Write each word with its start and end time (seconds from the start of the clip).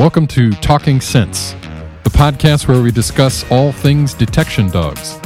Welcome 0.00 0.26
to 0.28 0.50
Talking 0.50 0.98
Sense, 0.98 1.52
the 2.04 2.10
podcast 2.10 2.66
where 2.66 2.80
we 2.80 2.90
discuss 2.90 3.44
all 3.50 3.70
things 3.70 4.14
detection 4.14 4.70
dogs. 4.70 5.20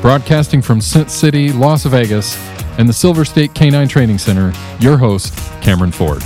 Broadcasting 0.00 0.62
from 0.62 0.80
Scent 0.80 1.10
City, 1.10 1.50
Las 1.50 1.84
Vegas, 1.84 2.38
and 2.78 2.88
the 2.88 2.92
Silver 2.92 3.24
State 3.24 3.54
Canine 3.54 3.88
Training 3.88 4.18
Center, 4.18 4.52
your 4.78 4.96
host, 4.96 5.36
Cameron 5.62 5.90
Ford. 5.90 6.22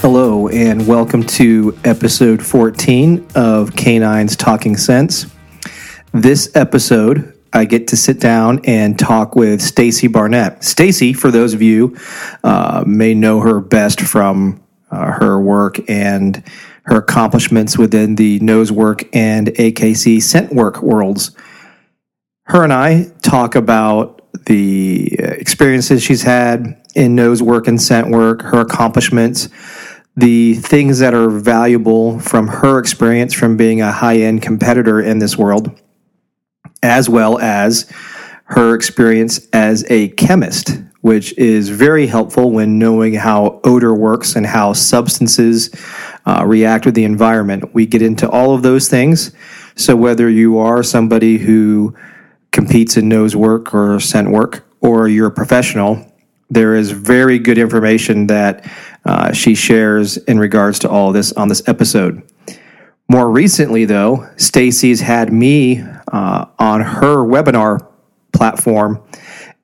Hello, 0.00 0.48
and 0.48 0.88
welcome 0.88 1.22
to 1.22 1.78
episode 1.84 2.44
14 2.44 3.24
of 3.36 3.76
Canines 3.76 4.34
Talking 4.34 4.76
Sense. 4.76 5.26
This 6.10 6.50
episode, 6.56 7.35
I 7.56 7.64
get 7.64 7.88
to 7.88 7.96
sit 7.96 8.20
down 8.20 8.60
and 8.64 8.98
talk 8.98 9.34
with 9.34 9.62
Stacy 9.62 10.08
Barnett. 10.08 10.62
Stacy, 10.62 11.14
for 11.14 11.30
those 11.30 11.54
of 11.54 11.62
you 11.62 11.96
uh, 12.44 12.84
may 12.86 13.14
know 13.14 13.40
her 13.40 13.60
best 13.60 14.02
from 14.02 14.62
uh, 14.90 15.12
her 15.12 15.40
work 15.40 15.78
and 15.88 16.42
her 16.84 16.96
accomplishments 16.96 17.78
within 17.78 18.16
the 18.16 18.38
nose 18.40 18.70
work 18.70 19.04
and 19.16 19.48
AKC 19.48 20.22
scent 20.22 20.52
work 20.52 20.82
worlds. 20.82 21.34
Her 22.44 22.62
and 22.62 22.74
I 22.74 23.10
talk 23.22 23.54
about 23.54 24.22
the 24.44 25.14
experiences 25.14 26.02
she's 26.02 26.22
had 26.22 26.80
in 26.94 27.14
nose 27.14 27.42
work 27.42 27.68
and 27.68 27.80
scent 27.80 28.10
work, 28.10 28.42
her 28.42 28.60
accomplishments, 28.60 29.48
the 30.14 30.54
things 30.54 30.98
that 30.98 31.14
are 31.14 31.30
valuable 31.30 32.20
from 32.20 32.48
her 32.48 32.78
experience 32.78 33.32
from 33.32 33.56
being 33.56 33.80
a 33.80 33.92
high 33.92 34.18
end 34.18 34.42
competitor 34.42 35.00
in 35.00 35.20
this 35.20 35.38
world, 35.38 35.70
as 36.82 37.08
well 37.08 37.38
as 37.38 37.90
her 38.46 38.74
experience 38.74 39.46
as 39.52 39.84
a 39.90 40.08
chemist, 40.10 40.80
which 41.00 41.36
is 41.36 41.68
very 41.68 42.06
helpful 42.06 42.50
when 42.50 42.78
knowing 42.78 43.14
how 43.14 43.60
odor 43.64 43.94
works 43.94 44.36
and 44.36 44.46
how 44.46 44.72
substances 44.72 45.70
uh, 46.26 46.44
react 46.46 46.86
with 46.86 46.94
the 46.94 47.04
environment. 47.04 47.74
We 47.74 47.86
get 47.86 48.02
into 48.02 48.28
all 48.28 48.54
of 48.54 48.62
those 48.62 48.88
things. 48.88 49.32
So, 49.74 49.96
whether 49.96 50.28
you 50.28 50.58
are 50.58 50.82
somebody 50.82 51.38
who 51.38 51.94
competes 52.52 52.96
in 52.96 53.08
nose 53.08 53.36
work 53.36 53.74
or 53.74 54.00
scent 54.00 54.30
work, 54.30 54.66
or 54.80 55.08
you're 55.08 55.28
a 55.28 55.32
professional, 55.32 56.12
there 56.48 56.74
is 56.74 56.90
very 56.92 57.38
good 57.38 57.58
information 57.58 58.28
that 58.28 58.70
uh, 59.04 59.32
she 59.32 59.54
shares 59.54 60.16
in 60.16 60.38
regards 60.38 60.78
to 60.80 60.88
all 60.88 61.12
this 61.12 61.32
on 61.32 61.48
this 61.48 61.62
episode. 61.68 62.22
More 63.08 63.30
recently, 63.30 63.84
though, 63.84 64.28
Stacy's 64.36 65.00
had 65.00 65.32
me 65.32 65.84
uh, 66.12 66.46
on 66.58 66.80
her 66.80 67.16
webinar 67.16 67.86
platform, 68.32 69.02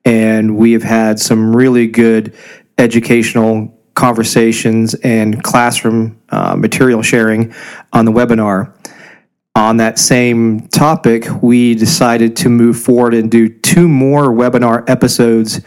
and 0.05 0.57
we 0.57 0.73
have 0.73 0.83
had 0.83 1.19
some 1.19 1.55
really 1.55 1.87
good 1.87 2.35
educational 2.77 3.79
conversations 3.93 4.95
and 4.95 5.43
classroom 5.43 6.19
uh, 6.29 6.55
material 6.55 7.01
sharing 7.01 7.53
on 7.91 8.05
the 8.05 8.11
webinar. 8.11 8.73
On 9.55 9.77
that 9.77 9.99
same 9.99 10.67
topic, 10.69 11.27
we 11.43 11.75
decided 11.75 12.35
to 12.37 12.49
move 12.49 12.79
forward 12.79 13.13
and 13.13 13.29
do 13.29 13.47
two 13.47 13.87
more 13.87 14.29
webinar 14.29 14.89
episodes 14.89 15.61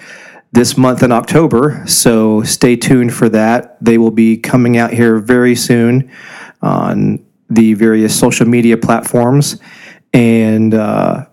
this 0.51 0.77
month 0.77 1.05
in 1.05 1.13
October. 1.13 1.85
So 1.87 2.43
stay 2.43 2.75
tuned 2.75 3.15
for 3.15 3.29
that. 3.29 3.77
They 3.81 3.97
will 3.99 4.11
be 4.11 4.39
coming 4.39 4.77
out 4.77 4.93
here 4.93 5.19
very 5.19 5.55
soon 5.55 6.11
on 6.63 7.25
the 7.49 7.75
various 7.75 8.19
social 8.19 8.47
media 8.47 8.77
platforms. 8.77 9.61
And 10.17 10.73
uh, 10.73 11.27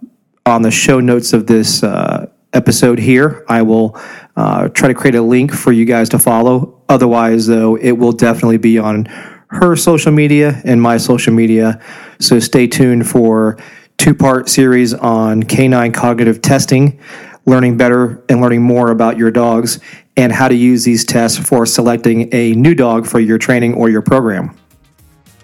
on 0.45 0.62
the 0.62 0.70
show 0.70 1.00
notes 1.00 1.31
of 1.31 1.48
this 1.48 1.84
uh, 1.84 2.30
episode 2.52 3.00
here, 3.00 3.45
I 3.48 3.62
will 3.62 3.98
uh, 4.36 4.67
try 4.67 4.89
to 4.89 4.94
create 4.94 5.16
a 5.16 5.22
link 5.22 5.53
for 5.53 5.72
you 5.72 5.86
guys 5.86 6.09
to 6.09 6.20
follow. 6.20 6.81
Otherwise, 6.89 7.48
though, 7.48 7.77
it 7.77 7.94
will 7.94 8.11
definitely 8.11 8.58
be 8.58 8.77
on 8.77 9.05
her 9.48 9.77
social 9.77 10.11
media 10.11 10.61
and 10.66 10.82
my 10.82 10.98
social 10.98 11.33
media. 11.33 11.82
So 12.20 12.39
stay 12.39 12.67
tuned 12.67 13.08
for 13.08 13.58
two 13.98 14.14
part 14.14 14.49
series 14.49 14.94
on 14.94 15.44
canine 15.44 15.94
cognitive 15.94 16.42
testing 16.42 17.00
learning 17.45 17.77
better 17.77 18.23
and 18.30 18.42
learning 18.42 18.61
more 18.61 18.92
about 18.92 19.17
your 19.17 19.32
dogs 19.32 19.80
and 20.15 20.32
how 20.32 20.48
to 20.48 20.55
use 20.55 20.83
these 20.83 21.04
tests 21.04 21.38
for 21.38 21.65
selecting 21.65 22.30
a 22.33 22.54
new 22.54 22.76
dog 22.76 23.05
for 23.05 23.20
your 23.20 23.38
training 23.38 23.73
or 23.73 23.89
your 23.89 24.02
program. 24.02 24.58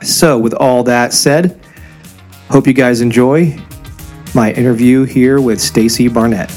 So, 0.01 0.37
with 0.37 0.53
all 0.53 0.83
that 0.83 1.11
said, 1.11 1.59
hope 2.49 2.65
you 2.65 2.73
guys 2.73 2.99
enjoy 3.01 3.55
my 4.33 4.51
interview 4.53 5.03
here 5.03 5.39
with 5.39 5.61
Stacy 5.61 6.07
Barnett. 6.07 6.49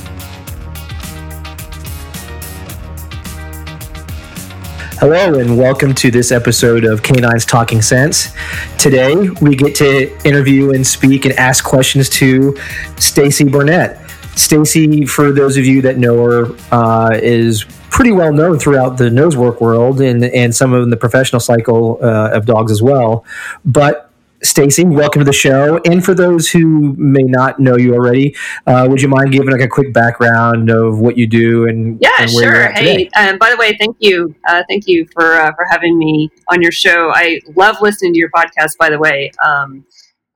Hello 4.98 5.38
and 5.38 5.58
welcome 5.58 5.94
to 5.96 6.10
this 6.10 6.32
episode 6.32 6.84
of 6.84 7.02
Canines 7.02 7.44
Talking 7.44 7.82
Sense. 7.82 8.32
Today 8.78 9.28
we 9.42 9.54
get 9.54 9.74
to 9.76 10.16
interview 10.26 10.72
and 10.72 10.86
speak 10.86 11.26
and 11.26 11.34
ask 11.34 11.62
questions 11.62 12.08
to 12.10 12.56
Stacy 12.96 13.44
Barnett. 13.44 14.00
Stacy, 14.34 15.04
for 15.04 15.30
those 15.30 15.58
of 15.58 15.66
you 15.66 15.82
that 15.82 15.98
know 15.98 16.24
her, 16.24 16.56
uh, 16.70 17.10
is 17.14 17.64
pretty 17.90 18.12
well 18.12 18.32
known 18.32 18.58
throughout 18.58 18.96
the 18.96 19.10
nose 19.10 19.36
work 19.36 19.60
world 19.60 20.00
and, 20.00 20.24
and 20.24 20.54
some 20.54 20.72
of 20.72 20.88
the 20.88 20.96
professional 20.96 21.40
cycle 21.40 21.98
uh, 22.00 22.30
of 22.30 22.46
dogs 22.46 22.72
as 22.72 22.80
well. 22.80 23.26
But 23.66 24.11
Stacy, 24.44 24.84
welcome 24.84 25.20
to 25.20 25.24
the 25.24 25.32
show. 25.32 25.80
And 25.84 26.04
for 26.04 26.14
those 26.14 26.50
who 26.50 26.94
may 26.96 27.22
not 27.22 27.60
know 27.60 27.76
you 27.76 27.94
already, 27.94 28.34
uh, 28.66 28.86
would 28.88 29.00
you 29.00 29.08
mind 29.08 29.30
giving 29.30 29.50
like 29.50 29.60
a 29.60 29.68
quick 29.68 29.92
background 29.92 30.68
of 30.68 30.98
what 30.98 31.16
you 31.16 31.28
do 31.28 31.68
and 31.68 31.98
yeah, 32.00 32.10
and 32.18 32.30
sure. 32.30 32.72
Hey, 32.72 33.08
um, 33.16 33.38
by 33.38 33.50
the 33.50 33.56
way, 33.56 33.76
thank 33.76 33.96
you, 34.00 34.34
uh, 34.48 34.64
thank 34.68 34.88
you 34.88 35.06
for 35.12 35.34
uh, 35.34 35.52
for 35.54 35.64
having 35.70 35.96
me 35.96 36.28
on 36.50 36.60
your 36.60 36.72
show. 36.72 37.12
I 37.14 37.40
love 37.54 37.76
listening 37.80 38.14
to 38.14 38.18
your 38.18 38.30
podcast. 38.30 38.76
By 38.78 38.90
the 38.90 38.98
way, 38.98 39.30
um, 39.44 39.84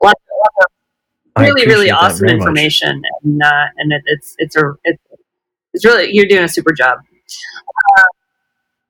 lots, 0.03 0.21
lots 0.31 0.57
of 1.37 1.43
really 1.43 1.67
really 1.67 1.91
awesome 1.91 2.29
information 2.29 3.01
much. 3.01 3.11
and 3.25 3.43
uh, 3.43 3.67
and 3.77 3.93
it, 3.93 4.03
it's 4.07 4.35
it's 4.39 4.57
a 4.57 4.73
it's, 4.85 5.03
it's 5.75 5.85
really 5.85 6.11
you're 6.13 6.27
doing 6.27 6.45
a 6.45 6.49
super 6.49 6.73
job 6.73 6.99
uh, 7.01 8.03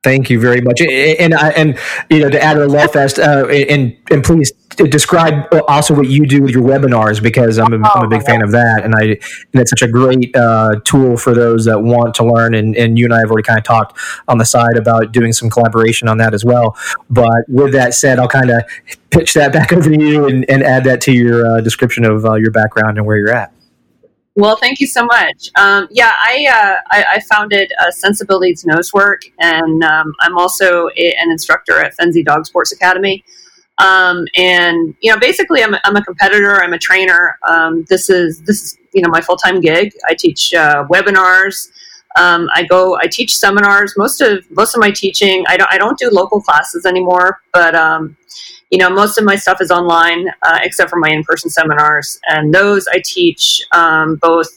Thank 0.06 0.30
you 0.30 0.38
very 0.38 0.60
much, 0.60 0.80
and 0.80 1.34
and, 1.34 1.34
and 1.34 1.78
you 2.10 2.20
know 2.20 2.30
to 2.30 2.40
add 2.40 2.56
a 2.58 2.68
love 2.68 2.92
fest, 2.92 3.18
uh, 3.18 3.48
and 3.48 3.96
and 4.08 4.22
please 4.22 4.52
describe 4.76 5.48
also 5.66 5.94
what 5.94 6.06
you 6.06 6.24
do 6.26 6.42
with 6.42 6.52
your 6.52 6.62
webinars 6.62 7.20
because 7.20 7.58
I'm 7.58 7.72
a, 7.72 7.88
I'm 7.88 8.04
a 8.04 8.08
big 8.08 8.22
fan 8.22 8.40
of 8.40 8.52
that, 8.52 8.84
and 8.84 8.94
I 8.94 9.02
and 9.02 9.18
it's 9.54 9.70
such 9.70 9.82
a 9.82 9.88
great 9.88 10.30
uh, 10.36 10.76
tool 10.84 11.16
for 11.16 11.34
those 11.34 11.64
that 11.64 11.80
want 11.80 12.14
to 12.14 12.24
learn. 12.24 12.54
And, 12.54 12.76
and 12.76 12.96
you 12.96 13.06
and 13.06 13.12
I 13.12 13.18
have 13.18 13.32
already 13.32 13.46
kind 13.46 13.58
of 13.58 13.64
talked 13.64 13.98
on 14.28 14.38
the 14.38 14.44
side 14.44 14.76
about 14.76 15.10
doing 15.10 15.32
some 15.32 15.50
collaboration 15.50 16.06
on 16.06 16.18
that 16.18 16.34
as 16.34 16.44
well. 16.44 16.76
But 17.10 17.42
with 17.48 17.72
that 17.72 17.92
said, 17.92 18.20
I'll 18.20 18.28
kind 18.28 18.50
of 18.50 18.62
pitch 19.10 19.34
that 19.34 19.52
back 19.52 19.72
over 19.72 19.90
to 19.90 20.00
you 20.00 20.26
and, 20.26 20.48
and 20.48 20.62
add 20.62 20.84
that 20.84 21.00
to 21.00 21.12
your 21.12 21.44
uh, 21.44 21.60
description 21.62 22.04
of 22.04 22.24
uh, 22.24 22.34
your 22.34 22.52
background 22.52 22.96
and 22.96 23.04
where 23.04 23.16
you're 23.16 23.34
at. 23.34 23.55
Well, 24.36 24.56
thank 24.56 24.80
you 24.80 24.86
so 24.86 25.06
much. 25.06 25.48
Um, 25.58 25.88
yeah, 25.90 26.12
I, 26.14 26.46
uh, 26.50 26.76
I, 26.90 27.04
I 27.14 27.20
founded 27.20 27.72
uh, 27.80 27.90
Sensibilities 27.90 28.64
Nosework, 28.64 29.22
and 29.40 29.82
um, 29.82 30.12
I'm 30.20 30.36
also 30.36 30.88
a, 30.94 31.14
an 31.18 31.30
instructor 31.30 31.82
at 31.82 31.96
Fenzi 31.96 32.22
Dog 32.22 32.44
Sports 32.44 32.70
Academy. 32.70 33.24
Um, 33.78 34.26
and 34.36 34.94
you 35.00 35.10
know, 35.10 35.18
basically, 35.18 35.62
I'm 35.62 35.74
I'm 35.84 35.96
a 35.96 36.04
competitor. 36.04 36.62
I'm 36.62 36.74
a 36.74 36.78
trainer. 36.78 37.38
Um, 37.48 37.84
this 37.88 38.10
is 38.10 38.42
this 38.42 38.62
is 38.62 38.78
you 38.92 39.00
know 39.00 39.08
my 39.08 39.22
full 39.22 39.36
time 39.38 39.60
gig. 39.60 39.92
I 40.06 40.14
teach 40.14 40.52
uh, 40.52 40.84
webinars. 40.90 41.70
Um, 42.18 42.48
I 42.54 42.62
go. 42.64 42.98
I 42.98 43.06
teach 43.06 43.36
seminars. 43.36 43.94
Most 43.96 44.20
of 44.20 44.44
most 44.50 44.74
of 44.74 44.80
my 44.80 44.90
teaching. 44.90 45.44
I 45.48 45.56
don't. 45.56 45.72
I 45.72 45.78
don't 45.78 45.98
do 45.98 46.10
local 46.10 46.42
classes 46.42 46.84
anymore, 46.84 47.40
but 47.54 47.74
um, 47.74 48.16
you 48.70 48.78
know, 48.78 48.90
most 48.90 49.18
of 49.18 49.24
my 49.24 49.36
stuff 49.36 49.60
is 49.60 49.70
online, 49.70 50.28
uh, 50.42 50.58
except 50.62 50.90
for 50.90 50.98
my 50.98 51.08
in-person 51.08 51.50
seminars, 51.50 52.18
and 52.28 52.52
those 52.52 52.86
I 52.92 53.00
teach 53.04 53.62
um, 53.72 54.16
both 54.16 54.48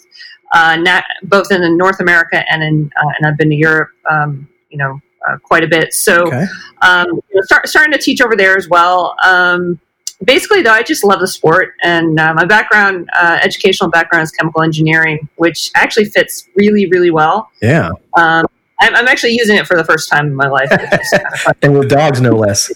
uh, 0.51 0.78
nat- 0.78 1.06
both 1.24 1.51
in 1.51 1.78
North 1.78 2.00
America 2.00 2.44
and 2.51 2.63
in 2.63 2.92
uh, 2.98 3.10
and 3.18 3.28
I've 3.28 3.38
been 3.38 3.50
to 3.50 3.56
Europe, 3.56 3.89
um, 4.10 4.48
you 4.69 4.78
know, 4.78 5.00
uh, 5.28 5.38
quite 5.38 5.63
a 5.63 5.68
bit. 5.68 5.94
So, 5.94 6.28
okay. 6.28 6.45
um, 6.81 7.19
start, 7.42 7.68
starting 7.68 7.92
to 7.94 8.00
teach 8.00 8.22
over 8.22 8.36
there 8.36 8.57
as 8.57 8.68
well. 8.68 9.16
Um, 9.24 9.80
basically, 10.24 10.62
though, 10.62 10.72
I 10.72 10.84
just 10.84 11.04
love 11.04 11.19
the 11.19 11.28
sport, 11.28 11.74
and 11.84 12.19
uh, 12.19 12.34
my 12.34 12.45
background, 12.45 13.10
uh, 13.13 13.39
educational 13.42 13.89
background, 13.89 14.24
is 14.24 14.31
chemical 14.31 14.63
engineering, 14.63 15.28
which 15.36 15.72
actually 15.75 16.06
fits 16.06 16.48
really, 16.56 16.88
really 16.88 17.12
well. 17.12 17.50
Yeah. 17.62 17.92
Um, 18.18 18.45
I'm, 18.81 18.95
I'm, 18.95 19.07
actually 19.07 19.34
using 19.34 19.57
it 19.57 19.68
for 19.68 19.75
the 19.75 19.84
first 19.84 20.10
time 20.10 20.28
in 20.28 20.36
my 20.36 20.48
life, 20.48 20.69
kind 20.69 20.94
of 20.94 21.57
and 21.62 21.78
with 21.78 21.89
dogs, 21.89 22.22
no 22.22 22.31
less. 22.31 22.72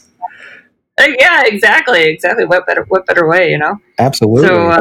Uh, 1.00 1.08
yeah, 1.20 1.44
exactly, 1.46 2.04
exactly. 2.04 2.46
What 2.46 2.68
better, 2.68 2.84
what 2.88 3.06
better 3.06 3.28
way, 3.28 3.50
you 3.50 3.58
know? 3.58 3.80
Absolutely. 4.00 4.48
So, 4.48 4.70
uh, 4.70 4.80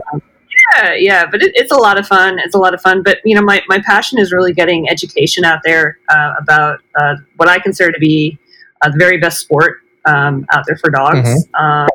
yeah, 0.75 0.95
yeah, 0.95 1.27
but 1.31 1.43
it, 1.43 1.53
it's 1.55 1.73
a 1.73 1.77
lot 1.77 1.99
of 1.99 2.07
fun. 2.07 2.39
It's 2.39 2.55
a 2.55 2.59
lot 2.59 2.75
of 2.75 2.81
fun. 2.81 3.03
But 3.03 3.19
you 3.25 3.35
know, 3.35 3.43
my, 3.43 3.63
my 3.69 3.81
passion 3.81 4.19
is 4.19 4.33
really 4.33 4.53
getting 4.53 4.89
education 4.89 5.45
out 5.45 5.61
there 5.65 5.99
uh, 6.09 6.35
about 6.39 6.81
uh, 7.01 7.17
what 7.37 7.49
I 7.49 7.59
consider 7.59 7.93
to 7.93 7.99
be 7.99 8.39
uh, 8.83 8.91
the 8.91 8.99
very 8.99 9.19
best 9.19 9.41
sport 9.41 9.79
um, 10.05 10.47
out 10.53 10.65
there 10.67 10.77
for 10.77 10.91
dogs, 10.91 11.29
mm-hmm. 11.29 11.65
Um, 11.65 11.89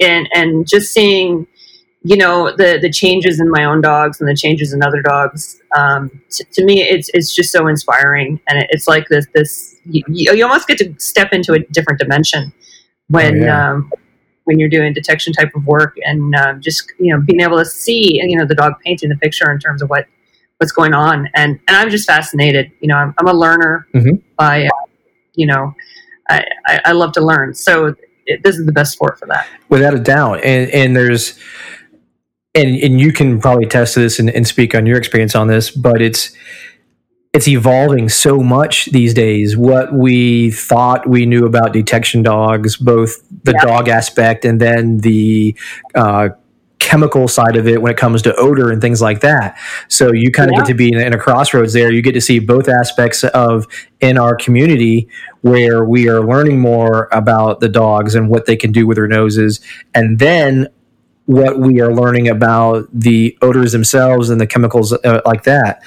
and 0.00 0.28
and 0.32 0.66
just 0.66 0.92
seeing 0.92 1.46
you 2.02 2.16
know 2.16 2.54
the 2.56 2.78
the 2.80 2.90
changes 2.90 3.40
in 3.40 3.50
my 3.50 3.64
own 3.64 3.80
dogs 3.80 4.20
and 4.20 4.28
the 4.28 4.34
changes 4.34 4.72
in 4.72 4.82
other 4.82 5.02
dogs 5.02 5.60
um, 5.76 6.10
to, 6.30 6.44
to, 6.52 6.64
me 6.64 6.80
it's 6.80 7.10
it's 7.12 7.34
just 7.34 7.52
so 7.52 7.66
inspiring 7.66 8.40
and 8.48 8.58
it, 8.58 8.66
it's 8.70 8.88
like 8.88 9.06
this 9.08 9.26
this 9.34 9.76
you, 9.84 10.02
you, 10.08 10.42
almost 10.42 10.66
get 10.66 10.78
to 10.78 10.94
step 10.98 11.32
into 11.32 11.52
a 11.52 11.58
different 11.58 11.98
dimension 11.98 12.52
when 13.10 13.42
oh, 13.42 13.46
yeah. 13.46 13.72
um, 13.72 13.92
when 14.44 14.58
you're 14.58 14.68
doing 14.68 14.92
detection 14.92 15.32
type 15.32 15.50
of 15.54 15.66
work 15.66 15.96
and 16.04 16.34
um, 16.34 16.60
just 16.60 16.92
you 16.98 17.14
know 17.14 17.20
being 17.20 17.40
able 17.40 17.58
to 17.58 17.64
see 17.64 18.20
you 18.22 18.38
know 18.38 18.46
the 18.46 18.54
dog 18.54 18.74
painting 18.84 19.08
the 19.08 19.16
picture 19.16 19.50
in 19.50 19.58
terms 19.58 19.82
of 19.82 19.90
what 19.90 20.06
what's 20.58 20.72
going 20.72 20.94
on. 20.94 21.28
And 21.34 21.60
and 21.68 21.76
I'm 21.76 21.90
just 21.90 22.06
fascinated. 22.06 22.70
You 22.80 22.88
know 22.88 22.96
I'm, 22.96 23.14
I'm 23.18 23.28
a 23.28 23.32
learner 23.32 23.86
mm-hmm. 23.94 24.16
by 24.36 24.66
uh, 24.66 24.70
you 25.34 25.46
know 25.46 25.74
I, 26.28 26.44
I, 26.66 26.80
I 26.86 26.92
love 26.92 27.12
to 27.12 27.20
learn. 27.20 27.54
So 27.54 27.94
it, 28.26 28.42
this 28.42 28.56
is 28.56 28.66
the 28.66 28.72
best 28.72 28.92
sport 28.92 29.18
for 29.18 29.26
that. 29.26 29.46
Without 29.68 29.94
a 29.94 29.98
doubt. 29.98 30.42
And 30.44 30.70
and 30.70 30.96
there's 30.96 31.38
and 32.54 32.76
and 32.76 33.00
you 33.00 33.12
can 33.12 33.40
probably 33.40 33.66
test 33.66 33.94
this 33.94 34.18
and, 34.18 34.30
and 34.30 34.46
speak 34.46 34.74
on 34.74 34.86
your 34.86 34.98
experience 34.98 35.34
on 35.34 35.48
this, 35.48 35.70
but 35.70 36.00
it's 36.00 36.32
it's 37.32 37.46
evolving 37.46 38.08
so 38.08 38.40
much 38.40 38.86
these 38.86 39.14
days. 39.14 39.56
What 39.56 39.92
we 39.92 40.50
thought 40.50 41.08
we 41.08 41.26
knew 41.26 41.46
about 41.46 41.72
detection 41.72 42.22
dogs, 42.22 42.76
both 42.76 43.22
the 43.44 43.52
yeah. 43.52 43.64
dog 43.64 43.88
aspect 43.88 44.44
and 44.44 44.60
then 44.60 44.98
the 44.98 45.56
uh, 45.94 46.30
chemical 46.80 47.28
side 47.28 47.54
of 47.54 47.68
it 47.68 47.80
when 47.80 47.92
it 47.92 47.96
comes 47.96 48.20
to 48.22 48.34
odor 48.34 48.72
and 48.72 48.80
things 48.82 49.00
like 49.00 49.20
that. 49.20 49.56
So 49.86 50.12
you 50.12 50.32
kind 50.32 50.50
of 50.50 50.54
yeah. 50.54 50.60
get 50.62 50.66
to 50.68 50.74
be 50.74 50.92
in, 50.92 50.98
in, 50.98 51.12
a 51.12 51.18
crossroads 51.18 51.72
there. 51.72 51.92
You 51.92 52.02
get 52.02 52.12
to 52.12 52.20
see 52.20 52.40
both 52.40 52.68
aspects 52.68 53.22
of 53.22 53.66
in 54.00 54.18
our 54.18 54.34
community 54.34 55.08
where 55.42 55.84
we 55.84 56.08
are 56.08 56.26
learning 56.26 56.58
more 56.58 57.08
about 57.12 57.60
the 57.60 57.68
dogs 57.68 58.16
and 58.16 58.28
what 58.28 58.46
they 58.46 58.56
can 58.56 58.72
do 58.72 58.88
with 58.88 58.96
their 58.96 59.06
noses, 59.06 59.60
and 59.94 60.18
then 60.18 60.66
what 61.26 61.60
we 61.60 61.80
are 61.80 61.94
learning 61.94 62.26
about 62.26 62.88
the 62.92 63.38
odors 63.40 63.70
themselves 63.70 64.30
and 64.30 64.40
the 64.40 64.46
chemicals 64.48 64.92
uh, 64.92 65.20
like 65.24 65.44
that. 65.44 65.80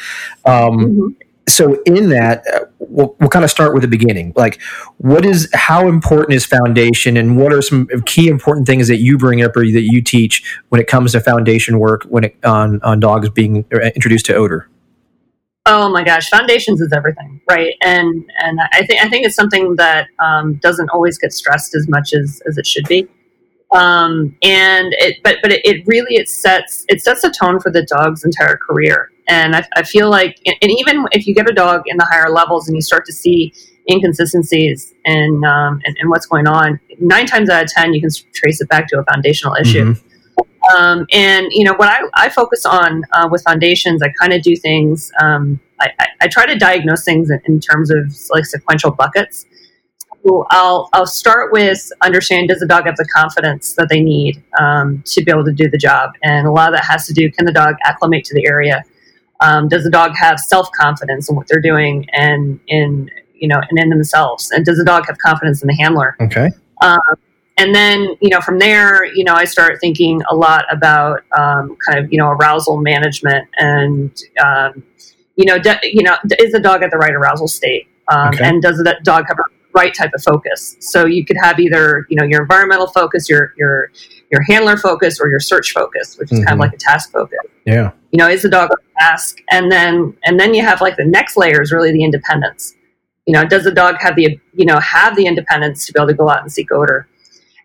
Um, 0.46 0.80
mm-hmm. 0.80 1.08
So, 1.48 1.82
in 1.86 2.10
that, 2.10 2.44
uh, 2.54 2.66
we'll, 2.80 3.16
we'll 3.20 3.30
kind 3.30 3.44
of 3.44 3.52
start 3.52 3.74
with 3.74 3.82
the 3.82 3.88
beginning. 3.88 4.34
Like, 4.36 4.62
what 4.98 5.26
is 5.26 5.50
how 5.54 5.88
important 5.88 6.36
is 6.36 6.46
foundation, 6.46 7.18
and 7.18 7.38
what 7.38 7.52
are 7.52 7.62
some 7.62 7.88
key 8.06 8.28
important 8.28 8.66
things 8.66 8.88
that 8.88 8.98
you 8.98 9.18
bring 9.18 9.42
up 9.42 9.56
or 9.58 9.66
that 9.66 9.82
you 9.82 10.02
teach 10.02 10.60
when 10.70 10.80
it 10.80 10.88
comes 10.88 11.12
to 11.12 11.20
foundation 11.20 11.80
work 11.80 12.04
when 12.04 12.24
it 12.24 12.38
on 12.44 12.82
on 12.82 13.00
dogs 13.00 13.30
being 13.30 13.66
uh, 13.74 13.80
introduced 13.96 14.26
to 14.28 14.36
odor? 14.36 14.70
Oh 15.66 15.90
my 15.90 16.04
gosh, 16.04 16.30
foundations 16.30 16.82
is 16.82 16.92
everything, 16.94 17.40
right? 17.50 17.74
And 17.82 18.30
and 18.40 18.60
I 18.74 18.86
think 18.86 19.02
I 19.02 19.10
think 19.10 19.26
it's 19.26 19.36
something 19.36 19.76
that 19.78 20.08
um, 20.20 20.56
doesn't 20.56 20.90
always 20.90 21.18
get 21.18 21.32
stressed 21.32 21.74
as 21.76 21.88
much 21.88 22.14
as 22.14 22.42
as 22.48 22.58
it 22.58 22.68
should 22.68 22.88
be. 22.88 23.08
Um, 23.74 24.36
and 24.44 24.94
it, 25.00 25.18
but 25.24 25.38
but 25.42 25.52
it, 25.52 25.62
it, 25.66 25.88
really 25.88 26.16
it 26.16 26.30
sets 26.30 26.86
it 26.90 27.02
sets 27.02 27.24
a 27.24 27.32
tone 27.32 27.60
for 27.60 27.72
the 27.72 27.84
dog's 27.84 28.24
entire 28.24 28.56
career. 28.56 29.12
And 29.28 29.56
I, 29.56 29.66
I 29.76 29.84
feel 29.84 30.10
like, 30.10 30.38
and 30.46 30.70
even 30.70 31.06
if 31.12 31.26
you 31.26 31.34
get 31.34 31.50
a 31.50 31.54
dog 31.54 31.84
in 31.86 31.98
the 31.98 32.06
higher 32.12 32.30
levels 32.30 32.68
and 32.68 32.76
you 32.76 32.82
start 32.82 33.06
to 33.06 33.14
see 33.14 33.54
inconsistencies 33.90 34.94
in 35.06 35.44
um, 35.46 35.80
and, 35.86 35.98
and, 36.00 36.10
what's 36.10 36.26
going 36.26 36.48
on, 36.48 36.80
nine 37.00 37.26
times 37.26 37.50
out 37.50 37.64
of 37.64 37.70
ten 37.70 37.94
you 37.94 38.02
can 38.02 38.10
trace 38.34 38.62
it 38.62 38.70
back 38.70 38.88
to 38.90 39.00
a 39.00 39.04
foundational 39.06 39.56
issue. 39.56 39.94
Mm-hmm. 39.94 40.08
Um, 40.76 41.06
and 41.12 41.48
you 41.52 41.64
know 41.64 41.74
what 41.74 41.90
I, 41.90 42.08
I 42.14 42.30
focus 42.30 42.66
on 42.66 43.04
uh, 43.12 43.28
with 43.30 43.44
foundations, 43.44 44.02
I 44.02 44.10
kind 44.20 44.34
of 44.34 44.42
do 44.42 44.56
things. 44.56 45.12
Um, 45.22 45.60
I, 45.80 45.90
I, 46.00 46.08
I, 46.22 46.28
try 46.28 46.46
to 46.46 46.56
diagnose 46.56 47.04
things 47.04 47.30
in, 47.30 47.42
in, 47.46 47.60
terms 47.60 47.92
of 47.92 48.16
like 48.30 48.46
sequential 48.46 48.92
buckets. 48.92 49.46
I'll 50.52 50.90
I'll 50.94 51.06
start 51.06 51.52
with 51.52 51.92
understanding 52.02 52.48
does 52.48 52.60
the 52.60 52.68
dog 52.68 52.86
have 52.86 52.96
the 52.96 53.08
confidence 53.14 53.74
that 53.74 53.90
they 53.90 54.02
need 54.02 54.42
um, 54.60 55.04
to 55.06 55.24
be 55.24 55.32
able 55.32 55.46
to 55.46 55.52
do 55.52 55.70
the 55.70 55.78
job, 55.78 56.12
and 56.24 56.48
a 56.48 56.52
lot 56.52 56.70
of 56.70 56.76
that 56.76 56.86
has 56.86 57.06
to 57.08 57.14
do 57.14 57.32
can 57.32 57.46
the 57.46 57.52
dog 57.52 57.76
acclimate 57.84 58.24
to 58.26 58.34
the 58.34 58.46
area? 58.48 58.84
Um, 59.42 59.68
does 59.68 59.84
the 59.84 59.90
dog 59.90 60.14
have 60.16 60.40
self 60.40 60.72
confidence 60.72 61.30
in 61.30 61.36
what 61.36 61.48
they're 61.48 61.62
doing 61.62 62.08
and 62.14 62.60
in 62.68 63.10
you 63.34 63.48
know 63.48 63.62
and 63.70 63.80
in 63.80 63.90
themselves? 63.90 64.52
And 64.52 64.66
does 64.66 64.78
the 64.78 64.86
dog 64.86 65.06
have 65.08 65.18
confidence 65.18 65.62
in 65.62 65.68
the 65.68 65.76
handler? 65.76 66.16
Okay. 66.22 66.52
Um, 66.82 67.00
and 67.58 67.76
then 67.76 68.16
you 68.22 68.30
know 68.30 68.42
from 68.42 68.60
there 68.60 69.06
you 69.06 69.24
know 69.24 69.34
I 69.34 69.46
start 69.46 69.80
thinking 69.80 70.22
a 70.30 70.36
lot 70.36 70.66
about 70.72 71.24
um, 71.38 71.76
kind 71.86 72.00
of 72.00 72.12
you 72.12 72.18
know 72.18 72.30
arousal 72.30 72.78
management 72.78 73.48
and 73.58 74.18
um, 74.44 74.84
you 75.36 75.46
know 75.46 75.60
de- 75.60 75.80
you 75.84 76.04
know 76.04 76.16
is 76.40 76.54
the 76.54 76.62
dog 76.62 76.82
at 76.82 76.92
the 76.92 76.98
right 76.98 77.14
arousal 77.14 77.48
state? 77.48 77.88
Um, 78.08 78.30
okay. 78.30 78.44
And 78.46 78.62
does 78.62 78.78
the 78.78 78.98
dog 79.04 79.26
have 79.28 79.40
a 79.40 79.44
right 79.74 79.94
type 79.94 80.12
of 80.14 80.22
focus. 80.24 80.76
So 80.80 81.06
you 81.06 81.26
could 81.26 81.38
have 81.42 81.60
either 81.60 82.06
you 82.10 82.16
know 82.16 82.24
your 82.24 82.42
environmental 82.42 82.88
focus, 82.88 83.30
your 83.30 83.54
your 83.58 83.92
your 84.32 84.42
handler 84.44 84.78
focus, 84.78 85.20
or 85.20 85.30
your 85.30 85.40
search 85.40 85.72
focus, 85.72 86.18
which 86.18 86.32
is 86.32 86.40
mm-hmm. 86.40 86.48
kind 86.48 86.54
of 86.56 86.60
like 86.60 86.74
a 86.74 86.78
task 86.78 87.12
focus. 87.12 87.40
Yeah. 87.66 87.92
You 88.12 88.18
know, 88.18 88.28
is 88.28 88.44
the 88.44 88.50
dog 88.50 88.72
on 88.72 88.78
task, 89.00 89.40
and 89.52 89.72
then 89.72 90.16
and 90.24 90.40
then 90.40 90.54
you 90.54 90.64
have 90.64 90.82
like 90.82 90.98
the 90.98 91.06
next 91.06 91.38
layer 91.38 91.62
is 91.62 91.72
really 91.72 91.92
the 91.92 92.04
independence. 92.04 92.76
You 93.26 93.34
know, 93.34 93.46
does 93.46 93.64
the 93.64 93.72
dog 93.72 93.96
have 94.00 94.16
the 94.16 94.40
you 94.54 94.66
know 94.66 94.80
have 94.80 95.16
the 95.16 95.26
independence 95.26 95.86
to 95.88 95.94
be 95.94 96.00
able 96.00 96.08
to 96.08 96.14
go 96.14 96.30
out 96.30 96.42
and 96.42 96.52
seek 96.52 96.72
odor? 96.72 97.08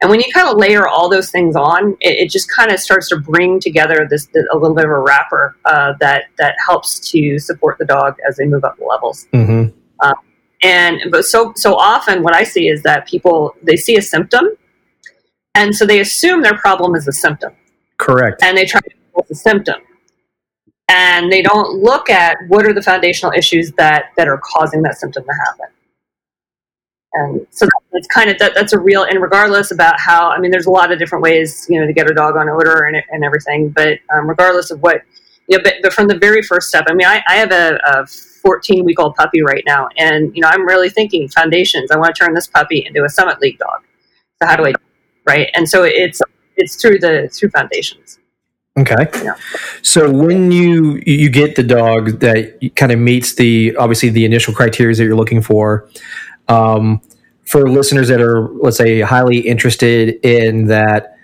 And 0.01 0.11
when 0.11 0.21
you 0.21 0.27
kind 0.33 0.49
of 0.49 0.57
layer 0.57 0.87
all 0.87 1.09
those 1.09 1.31
things 1.31 1.57
on, 1.57 1.97
it, 2.01 2.27
it 2.27 2.31
just 2.31 2.49
kind 2.49 2.71
of 2.71 2.79
starts 2.79 3.09
to 3.09 3.17
bring 3.17 3.59
together 3.59 4.07
this, 4.09 4.27
this, 4.27 4.45
a 4.53 4.57
little 4.57 4.77
bit 4.77 4.85
of 4.85 4.93
a 4.93 4.99
wrapper 5.01 5.57
uh, 5.65 5.95
that 6.01 6.27
that 6.39 6.55
helps 6.65 7.01
to 7.11 7.39
support 7.39 7.79
the 7.79 7.85
dog 7.85 8.15
as 8.29 8.37
they 8.37 8.47
move 8.47 8.65
up 8.65 8.79
the 8.79 8.85
levels. 8.85 9.27
Mm-hmm. 9.33 9.77
Uh, 10.01 10.15
and 10.63 11.01
but 11.11 11.25
so 11.25 11.53
so 11.57 11.75
often 11.75 12.23
what 12.23 12.35
I 12.35 12.43
see 12.43 12.69
is 12.69 12.83
that 12.83 13.07
people 13.07 13.55
they 13.63 13.77
see 13.77 13.97
a 13.97 14.03
symptom 14.03 14.49
and 15.59 15.75
so 15.75 15.85
they 15.85 16.01
assume 16.01 16.43
their 16.43 16.57
problem 16.57 16.95
is 16.95 17.09
a 17.09 17.13
symptom. 17.13 17.53
Correct. 17.97 18.43
And 18.45 18.57
they 18.57 18.65
try 18.65 18.81
to 18.81 18.91
solve 19.13 19.27
the 19.29 19.35
symptom. 19.35 19.81
And 20.89 21.33
they 21.33 21.43
don't 21.43 21.83
look 21.83 22.09
at 22.09 22.39
what 22.47 22.65
are 22.65 22.73
the 22.73 22.81
foundational 22.81 23.33
issues 23.33 23.73
that 23.73 24.07
that 24.17 24.29
are 24.29 24.39
causing 24.39 24.83
that 24.83 24.97
symptom 24.99 25.25
to 25.25 25.33
happen. 25.33 25.67
And 27.13 27.47
so 27.51 27.67
that's 27.93 28.07
kind 28.07 28.31
of 28.31 28.39
that, 28.39 28.53
that's 28.55 28.73
a 28.73 28.79
real 28.79 29.03
and 29.03 29.21
regardless 29.21 29.73
about 29.73 29.99
how 29.99 30.31
I 30.31 30.39
mean 30.39 30.51
there's 30.51 30.67
a 30.67 30.71
lot 30.71 30.93
of 30.93 30.99
different 30.99 31.23
ways 31.23 31.67
you 31.69 31.81
know 31.81 31.87
to 31.87 31.93
get 31.93 32.09
a 32.09 32.15
dog 32.15 32.37
on 32.37 32.49
odor 32.49 32.85
and, 32.85 33.03
and 33.11 33.25
everything 33.25 33.71
but 33.71 33.99
um, 34.15 34.29
regardless 34.29 34.71
of 34.71 34.83
what 34.83 35.03
you 35.49 35.57
know 35.57 35.65
but, 35.65 35.75
but, 35.83 35.95
from 35.95 36.07
the 36.07 36.19
very 36.19 36.43
first 36.43 36.69
step 36.69 36.85
I 36.87 36.93
mean 36.93 37.07
I, 37.07 37.23
I 37.27 37.37
have 37.37 37.51
a, 37.51 37.81
a 37.83 38.07
14 38.43 38.85
week 38.85 38.99
old 38.99 39.15
puppy 39.15 39.43
right 39.43 39.63
now. 39.67 39.89
And, 39.97 40.35
you 40.35 40.43
know, 40.43 40.49
I'm 40.51 40.67
really 40.67 40.91
thinking 40.91 41.29
foundations. 41.29 41.91
I 41.91 41.97
want 41.97 42.15
to 42.15 42.25
turn 42.25 42.35
this 42.35 42.47
puppy 42.47 42.85
into 42.87 43.05
a 43.05 43.09
summit 43.09 43.41
league 43.41 43.59
dog. 43.59 43.85
So 44.41 44.49
how 44.49 44.57
do 44.57 44.67
I, 44.67 44.73
right? 45.27 45.51
And 45.55 45.69
so 45.69 45.85
it's, 45.85 46.21
it's 46.57 46.77
through 46.81 46.99
the, 46.99 47.29
through 47.33 47.51
foundations. 47.51 48.19
Okay. 48.79 49.09
Yeah. 49.25 49.35
So 49.83 50.11
when 50.11 50.53
you 50.53 51.03
you 51.05 51.31
get 51.31 51.57
the 51.57 51.65
dog 51.65 52.21
that 52.21 52.71
kind 52.77 52.93
of 52.93 52.99
meets 53.01 53.35
the 53.35 53.75
obviously 53.77 54.09
the 54.11 54.25
initial 54.25 54.55
criteria 54.55 54.95
that 54.95 55.03
you're 55.03 55.17
looking 55.17 55.43
for, 55.43 55.89
um, 56.47 57.01
for 57.45 57.69
listeners 57.69 58.09
that 58.09 58.21
are 58.21 58.49
let's 58.49 58.77
say 58.77 59.01
highly 59.01 59.41
interested 59.41 60.25
in 60.25 60.67
that, 60.67 61.17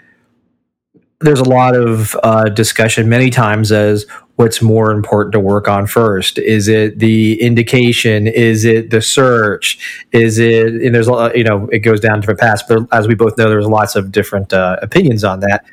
there's 1.20 1.40
a 1.40 1.48
lot 1.48 1.76
of 1.76 2.16
uh, 2.24 2.48
discussion 2.48 3.08
many 3.08 3.30
times 3.30 3.70
as 3.70 4.04
what's 4.36 4.60
more 4.60 4.90
important 4.90 5.32
to 5.32 5.40
work 5.40 5.68
on 5.68 5.86
first? 5.86 6.38
Is 6.38 6.68
it 6.68 6.98
the 6.98 7.40
indication? 7.40 8.26
Is 8.26 8.64
it 8.64 8.90
the 8.90 9.00
search? 9.00 9.78
Is 10.12 10.38
it 10.38 10.74
and 10.74 10.94
there's 10.94 11.06
a 11.06 11.12
lot, 11.12 11.36
you 11.36 11.44
know 11.44 11.68
it 11.72 11.80
goes 11.80 12.00
down 12.00 12.20
different 12.20 12.40
paths 12.40 12.62
but 12.68 12.86
as 12.92 13.06
we 13.06 13.14
both 13.14 13.38
know 13.38 13.48
there's 13.48 13.66
lots 13.66 13.96
of 13.96 14.10
different 14.12 14.52
uh, 14.52 14.76
opinions 14.82 15.24
on 15.24 15.40
that. 15.40 15.64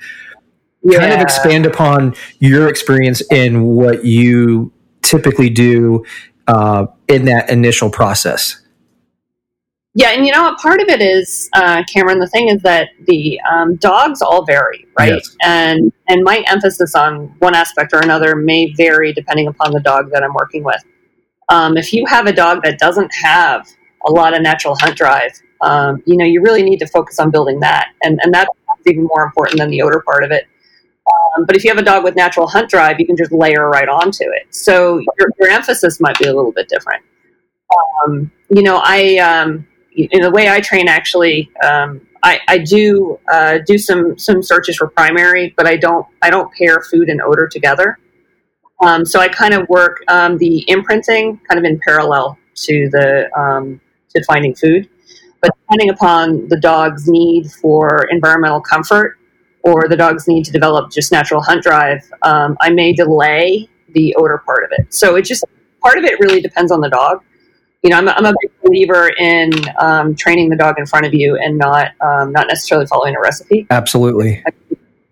Yeah. 0.83 0.99
kind 0.99 1.13
of 1.13 1.21
expand 1.21 1.67
upon 1.67 2.15
your 2.39 2.67
experience 2.67 3.21
in 3.31 3.63
what 3.65 4.03
you 4.03 4.71
typically 5.03 5.49
do 5.49 6.03
uh, 6.47 6.87
in 7.07 7.25
that 7.25 7.51
initial 7.51 7.91
process 7.91 8.60
yeah, 9.93 10.11
and 10.11 10.25
you 10.25 10.31
know 10.31 10.43
what? 10.43 10.57
Part 10.59 10.81
of 10.81 10.87
it 10.87 11.01
is, 11.01 11.49
uh, 11.53 11.83
Cameron. 11.83 12.19
The 12.19 12.27
thing 12.27 12.47
is 12.47 12.61
that 12.61 12.89
the 13.07 13.39
um, 13.41 13.75
dogs 13.75 14.21
all 14.21 14.45
vary, 14.45 14.87
right? 14.97 15.15
Yes. 15.15 15.35
And 15.43 15.91
and 16.07 16.23
my 16.23 16.43
emphasis 16.47 16.95
on 16.95 17.27
one 17.39 17.55
aspect 17.55 17.91
or 17.93 17.99
another 17.99 18.35
may 18.35 18.73
vary 18.73 19.11
depending 19.11 19.47
upon 19.47 19.73
the 19.73 19.81
dog 19.81 20.09
that 20.11 20.23
I'm 20.23 20.33
working 20.33 20.63
with. 20.63 20.81
Um, 21.49 21.75
if 21.75 21.91
you 21.91 22.05
have 22.05 22.25
a 22.25 22.31
dog 22.31 22.63
that 22.63 22.79
doesn't 22.79 23.13
have 23.13 23.67
a 24.05 24.11
lot 24.11 24.33
of 24.33 24.41
natural 24.41 24.75
hunt 24.79 24.95
drive, 24.95 25.31
um, 25.59 26.01
you 26.05 26.15
know, 26.15 26.25
you 26.25 26.41
really 26.41 26.63
need 26.63 26.79
to 26.79 26.87
focus 26.87 27.19
on 27.19 27.29
building 27.29 27.59
that, 27.59 27.89
and 28.01 28.17
and 28.23 28.33
that's 28.33 28.49
even 28.85 29.03
more 29.03 29.23
important 29.23 29.59
than 29.59 29.69
the 29.69 29.81
odor 29.81 30.01
part 30.05 30.23
of 30.23 30.31
it. 30.31 30.47
Um, 31.35 31.45
but 31.45 31.57
if 31.57 31.65
you 31.65 31.69
have 31.69 31.79
a 31.79 31.83
dog 31.83 32.05
with 32.05 32.15
natural 32.15 32.47
hunt 32.47 32.69
drive, 32.69 32.97
you 32.97 33.05
can 33.05 33.17
just 33.17 33.33
layer 33.33 33.69
right 33.69 33.89
onto 33.89 34.23
it. 34.23 34.55
So 34.55 34.99
your, 34.99 35.29
your 35.37 35.49
emphasis 35.49 35.99
might 35.99 36.17
be 36.17 36.25
a 36.25 36.33
little 36.33 36.53
bit 36.53 36.69
different. 36.69 37.03
Um, 38.05 38.31
you 38.49 38.63
know, 38.63 38.81
I 38.83 39.17
um, 39.17 39.67
in 39.95 40.21
the 40.21 40.31
way 40.31 40.49
I 40.49 40.61
train, 40.61 40.87
actually, 40.87 41.51
um, 41.63 42.01
I, 42.23 42.39
I, 42.47 42.57
do 42.59 43.19
uh, 43.31 43.59
do 43.65 43.77
some 43.77 44.17
some 44.17 44.43
searches 44.43 44.77
for 44.77 44.87
primary, 44.87 45.53
but 45.57 45.67
I 45.67 45.75
don't 45.75 46.05
I 46.21 46.29
don't 46.29 46.51
pair 46.53 46.81
food 46.81 47.09
and 47.09 47.21
odor 47.21 47.47
together. 47.47 47.97
Um, 48.83 49.05
so 49.05 49.19
I 49.19 49.27
kind 49.27 49.53
of 49.53 49.67
work 49.69 50.03
um, 50.07 50.37
the 50.37 50.63
imprinting 50.67 51.39
kind 51.47 51.59
of 51.59 51.65
in 51.65 51.79
parallel 51.85 52.37
to 52.55 52.89
the 52.91 53.29
um, 53.37 53.81
to 54.15 54.23
finding 54.25 54.55
food, 54.55 54.89
but 55.41 55.51
depending 55.61 55.89
upon 55.89 56.47
the 56.47 56.59
dog's 56.59 57.07
need 57.07 57.51
for 57.51 58.07
environmental 58.11 58.61
comfort, 58.61 59.17
or 59.63 59.87
the 59.87 59.97
dogs 59.97 60.27
need 60.27 60.45
to 60.45 60.51
develop 60.51 60.91
just 60.91 61.11
natural 61.11 61.41
hunt 61.41 61.63
drive, 61.63 62.01
um, 62.23 62.57
I 62.61 62.69
may 62.69 62.93
delay 62.93 63.67
the 63.93 64.15
odor 64.15 64.41
part 64.45 64.63
of 64.63 64.69
it. 64.71 64.93
So 64.93 65.15
it 65.15 65.23
just 65.23 65.43
part 65.81 65.97
of 65.97 66.03
it 66.03 66.19
really 66.19 66.41
depends 66.41 66.71
on 66.71 66.81
the 66.81 66.89
dog. 66.89 67.23
You 67.83 67.89
know, 67.89 67.97
I'm 67.97 68.07
a, 68.07 68.11
I'm 68.11 68.25
a 68.25 68.33
big 68.41 68.51
believer 68.63 69.09
in 69.17 69.51
um, 69.79 70.15
training 70.15 70.49
the 70.49 70.55
dog 70.55 70.77
in 70.77 70.85
front 70.85 71.05
of 71.05 71.13
you 71.13 71.35
and 71.37 71.57
not 71.57 71.91
um, 72.01 72.31
not 72.31 72.47
necessarily 72.47 72.85
following 72.85 73.15
a 73.15 73.19
recipe. 73.19 73.65
Absolutely. 73.71 74.43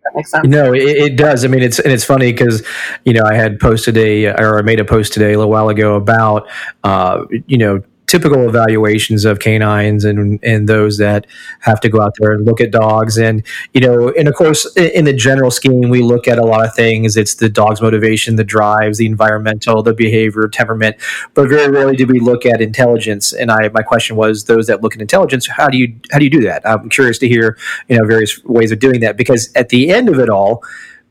That 0.04 0.16
makes 0.16 0.32
sense. 0.32 0.48
No, 0.48 0.74
it, 0.74 0.84
it 0.84 1.16
does. 1.16 1.44
I 1.46 1.48
mean, 1.48 1.64
it's 1.64 1.80
and 1.80 1.92
it's 1.92 2.04
funny 2.04 2.32
because 2.32 2.66
you 3.06 3.14
know 3.14 3.24
I 3.26 3.34
had 3.34 3.60
posted 3.60 3.98
a 3.98 4.28
or 4.28 4.60
I 4.60 4.62
made 4.62 4.80
a 4.80 4.86
post 4.86 5.14
today 5.14 5.34
a 5.34 5.38
little 5.38 5.52
while 5.52 5.70
ago 5.70 5.96
about 5.96 6.48
uh, 6.84 7.26
you 7.48 7.58
know 7.58 7.84
typical 8.10 8.50
evaluations 8.50 9.24
of 9.24 9.38
canines 9.38 10.04
and 10.04 10.40
and 10.44 10.68
those 10.68 10.98
that 10.98 11.28
have 11.60 11.80
to 11.80 11.90
go 11.90 12.02
out 12.02 12.16
there 12.20 12.32
and 12.32 12.44
look 12.44 12.60
at 12.60 12.72
dogs. 12.72 13.20
And 13.20 13.46
you 13.74 13.82
know 13.82 14.12
and 14.18 14.28
of 14.28 14.34
course 14.34 14.66
in 14.76 15.06
the 15.06 15.14
general 15.14 15.52
scheme 15.52 15.90
we 15.90 16.02
look 16.02 16.28
at 16.28 16.40
a 16.40 16.44
lot 16.44 16.66
of 16.66 16.74
things. 16.74 17.16
It's 17.16 17.36
the 17.36 17.50
dog's 17.50 17.82
motivation 17.82 18.36
the 18.36 18.44
drives 18.44 18.98
the 18.98 19.06
environmental 19.06 19.84
the 19.84 19.94
behavior 19.94 20.48
temperament. 20.48 20.96
But 21.36 21.50
very 21.50 21.70
rarely 21.72 21.96
do 21.96 22.08
we 22.08 22.20
look 22.20 22.48
at 22.48 22.62
intelligence. 22.62 23.32
And 23.32 23.52
i 23.52 23.70
my 23.70 23.84
question 23.84 24.16
was 24.16 24.46
those 24.46 24.66
that 24.68 24.82
look 24.82 24.96
at 24.96 25.02
intelligence 25.02 25.48
how 25.48 25.68
do 25.68 25.78
you 25.78 25.96
how 26.12 26.18
do 26.18 26.24
you 26.24 26.32
do 26.32 26.42
that? 26.42 26.68
I'm 26.68 26.90
curious 26.90 27.20
to 27.20 27.28
hear 27.28 27.58
you 27.88 27.98
know 27.98 28.06
various 28.08 28.44
ways 28.44 28.72
of 28.72 28.80
doing 28.80 29.02
that. 29.02 29.18
Because 29.18 29.52
at 29.56 29.70
the 29.70 29.92
end 29.92 30.10
of 30.10 30.18
it 30.18 30.30
all 30.30 30.64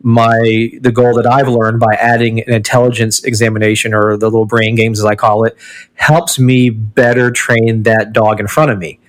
my 0.03 0.71
the 0.81 0.93
goal 0.93 1.15
that 1.15 1.27
I've 1.27 1.49
learned 1.49 1.81
by 1.81 1.95
adding 1.95 2.41
an 2.41 2.53
intelligence 2.53 3.25
examination 3.25 3.95
or 3.95 4.17
the 4.17 4.27
little 4.27 4.47
brain 4.47 4.75
games 4.75 4.99
as 5.01 5.05
I 5.05 5.15
call 5.15 5.45
it 5.45 5.57
helps 5.95 6.39
me 6.39 6.71
better 6.71 7.31
train 7.31 7.83
that 7.83 8.13
dog 8.13 8.41
in 8.41 8.47
front 8.47 8.71
of 8.71 8.79
me. 8.79 9.01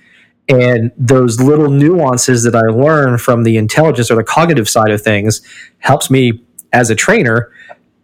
And 0.48 0.90
those 0.96 1.40
little 1.40 1.70
nuances 1.70 2.42
that 2.42 2.56
I 2.56 2.62
learn 2.62 3.18
from 3.18 3.44
the 3.44 3.56
intelligence 3.56 4.10
or 4.10 4.16
the 4.16 4.24
cognitive 4.24 4.68
side 4.68 4.90
of 4.90 5.00
things 5.00 5.42
helps 5.78 6.10
me 6.10 6.42
as 6.72 6.90
a 6.90 6.96
trainer 6.96 7.52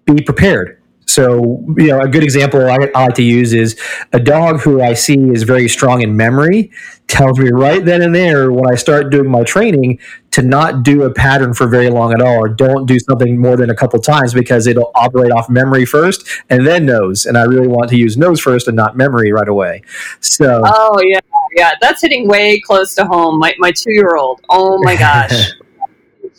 be 0.05 0.23
prepared 0.23 0.76
so, 1.17 1.65
you 1.79 1.87
know, 1.87 2.03
a 2.03 2.09
good 2.09 2.23
example 2.23 2.69
I, 2.69 2.77
I, 2.95 3.07
like 3.07 3.15
to 3.15 3.23
use 3.23 3.55
is 3.55 3.81
a 4.13 4.21
dog 4.21 4.61
who 4.61 4.83
I 4.83 4.93
see 4.93 5.17
is 5.31 5.45
very 5.45 5.67
strong 5.67 6.03
in 6.03 6.15
memory 6.15 6.71
tells 7.07 7.39
me 7.39 7.49
right 7.51 7.83
then 7.83 8.03
and 8.03 8.15
there 8.15 8.53
when 8.53 8.71
I 8.71 8.75
start 8.75 9.11
doing 9.11 9.31
my 9.31 9.43
training 9.43 9.99
to 10.33 10.43
not 10.43 10.83
do 10.83 11.05
a 11.05 11.15
pattern 11.15 11.55
for 11.55 11.69
very 11.69 11.89
long 11.89 12.13
at 12.13 12.21
all 12.21 12.37
or 12.37 12.51
don't 12.51 12.85
do 12.85 12.99
something 12.99 13.41
more 13.41 13.57
than 13.57 13.71
a 13.71 13.75
couple 13.75 13.99
times 13.99 14.35
because 14.35 14.67
it'll 14.67 14.91
operate 14.95 15.33
off 15.33 15.49
memory 15.49 15.87
first 15.87 16.29
and 16.51 16.67
then 16.67 16.85
nose. 16.85 17.25
And 17.25 17.39
I 17.39 17.45
really 17.45 17.69
want 17.69 17.89
to 17.89 17.97
use 17.97 18.19
nose 18.19 18.39
first 18.39 18.69
and 18.69 18.77
not 18.77 18.99
memory 18.99 19.33
right 19.33 19.49
away. 19.49 19.85
So, 20.21 20.61
oh, 20.67 21.01
yeah. 21.03 21.21
Yeah, 21.57 21.73
that's 21.81 22.03
hitting 22.03 22.29
way 22.29 22.61
close 22.61 22.95
to 22.97 23.07
home. 23.07 23.39
My, 23.39 23.55
my 23.59 23.73
two 23.73 23.93
year 23.93 24.17
old. 24.17 24.43
Oh 24.51 24.79
my 24.83 24.97
gosh. 24.99 25.53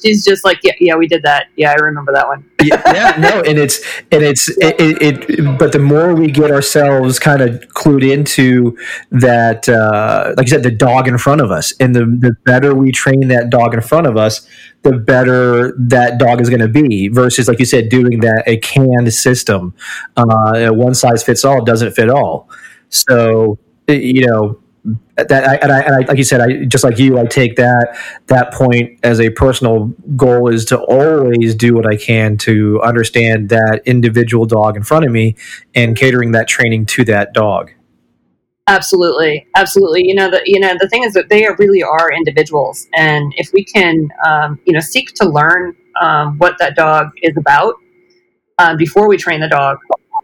She's 0.01 0.25
just 0.25 0.44
like, 0.44 0.60
yeah, 0.63 0.74
yeah, 0.80 0.96
we 0.96 1.08
did 1.08 1.24
that. 1.24 1.48
Yeah, 1.56 1.72
I 1.72 1.75
remember 1.75 2.12
that 2.13 2.27
one. 2.27 2.50
yeah, 2.62 2.82
yeah, 2.94 3.18
no, 3.20 3.42
and 3.42 3.58
it's 3.58 3.80
and 4.12 4.24
it's 4.24 4.50
it, 4.58 4.75
it, 4.80 5.30
it, 5.30 5.60
But 5.60 5.72
the 5.72 5.80
more 5.80 6.13
we 6.13 6.32
get 6.32 6.51
ourselves 6.51 7.20
kind 7.20 7.42
of 7.42 7.60
clued 7.70 8.10
into 8.10 8.77
that, 9.12 9.68
uh, 9.70 10.34
like 10.38 10.48
you 10.48 10.51
said, 10.51 10.63
the 10.63 10.72
dog 10.72 11.08
in 11.08 11.18
front 11.18 11.42
of 11.42 11.51
us, 11.51 11.74
and 11.80 11.96
the 11.96 12.06
the 12.06 12.36
better 12.46 12.74
we 12.74 12.92
train 12.92 13.27
that 13.27 13.50
dog 13.50 13.74
in 13.74 13.82
front 13.82 14.08
of 14.08 14.18
us, 14.18 14.48
the 14.84 14.94
better 14.94 15.75
that 15.77 16.20
dog 16.20 16.42
is 16.42 16.50
going 16.50 16.62
to 16.62 16.68
be. 16.68 17.08
Versus, 17.08 17.48
like 17.48 17.60
you 17.60 17.66
said, 17.66 17.89
doing 17.89 18.20
that 18.22 18.44
a 18.48 18.58
canned 18.58 19.13
system, 19.13 19.74
uh, 20.16 20.70
one 20.70 20.94
size 20.94 21.24
fits 21.24 21.44
all 21.46 21.63
doesn't 21.63 21.92
fit 21.94 22.10
all. 22.10 22.50
So 22.89 23.60
you 23.88 24.27
know 24.27 24.60
that 25.15 25.32
I, 25.32 25.56
and 25.56 25.72
I, 25.72 25.79
and 25.82 25.96
I, 25.96 26.08
like 26.08 26.17
you 26.17 26.24
said, 26.24 26.41
I 26.41 26.65
just 26.65 26.84
like 26.84 26.98
you, 27.00 27.17
I 27.17 27.25
take 27.25 27.56
that 27.56 27.98
that 28.27 28.53
point 28.53 29.00
as 29.03 29.20
a 29.20 29.29
personal 29.29 29.88
goal 30.15 30.48
is 30.48 30.65
to 30.65 30.79
always 30.79 31.56
do 31.56 31.74
what 31.74 31.86
I 31.86 31.96
can 31.96 32.38
to 32.39 32.82
understand 32.82 33.50
that 33.50 33.82
individual 33.86 34.46
dog 34.46 34.77
in 34.77 34.84
front 34.84 35.06
of 35.06 35.12
me 35.12 35.36
and 35.75 35.98
catering 35.98 36.32
that 36.32 36.48
training 36.48 36.86
to 36.88 37.03
that 37.06 37.34
dog. 37.34 37.72
Absolutely, 38.67 39.48
absolutely. 39.56 40.06
You 40.06 40.15
know, 40.15 40.29
the 40.29 40.41
you 40.46 40.60
know 40.60 40.75
the 40.79 40.89
thing 40.89 41.03
is 41.03 41.13
that 41.13 41.29
they 41.29 41.46
are, 41.46 41.56
really 41.58 41.82
are 41.82 42.12
individuals, 42.12 42.88
and 42.96 43.34
if 43.38 43.51
we 43.53 43.63
can, 43.63 44.10
um, 44.25 44.60
you 44.65 44.74
know, 44.74 44.82
seek 44.82 45.13
to 45.15 45.27
learn 45.27 45.75
um, 46.01 46.38
what 46.38 46.58
that 46.60 46.75
dog 46.75 47.10
is 47.24 47.36
about 47.38 47.75
uh, 48.58 48.75
before 48.75 49.08
we 49.08 49.17
train 49.17 49.39
the 49.39 49.48
dog, 49.48 49.77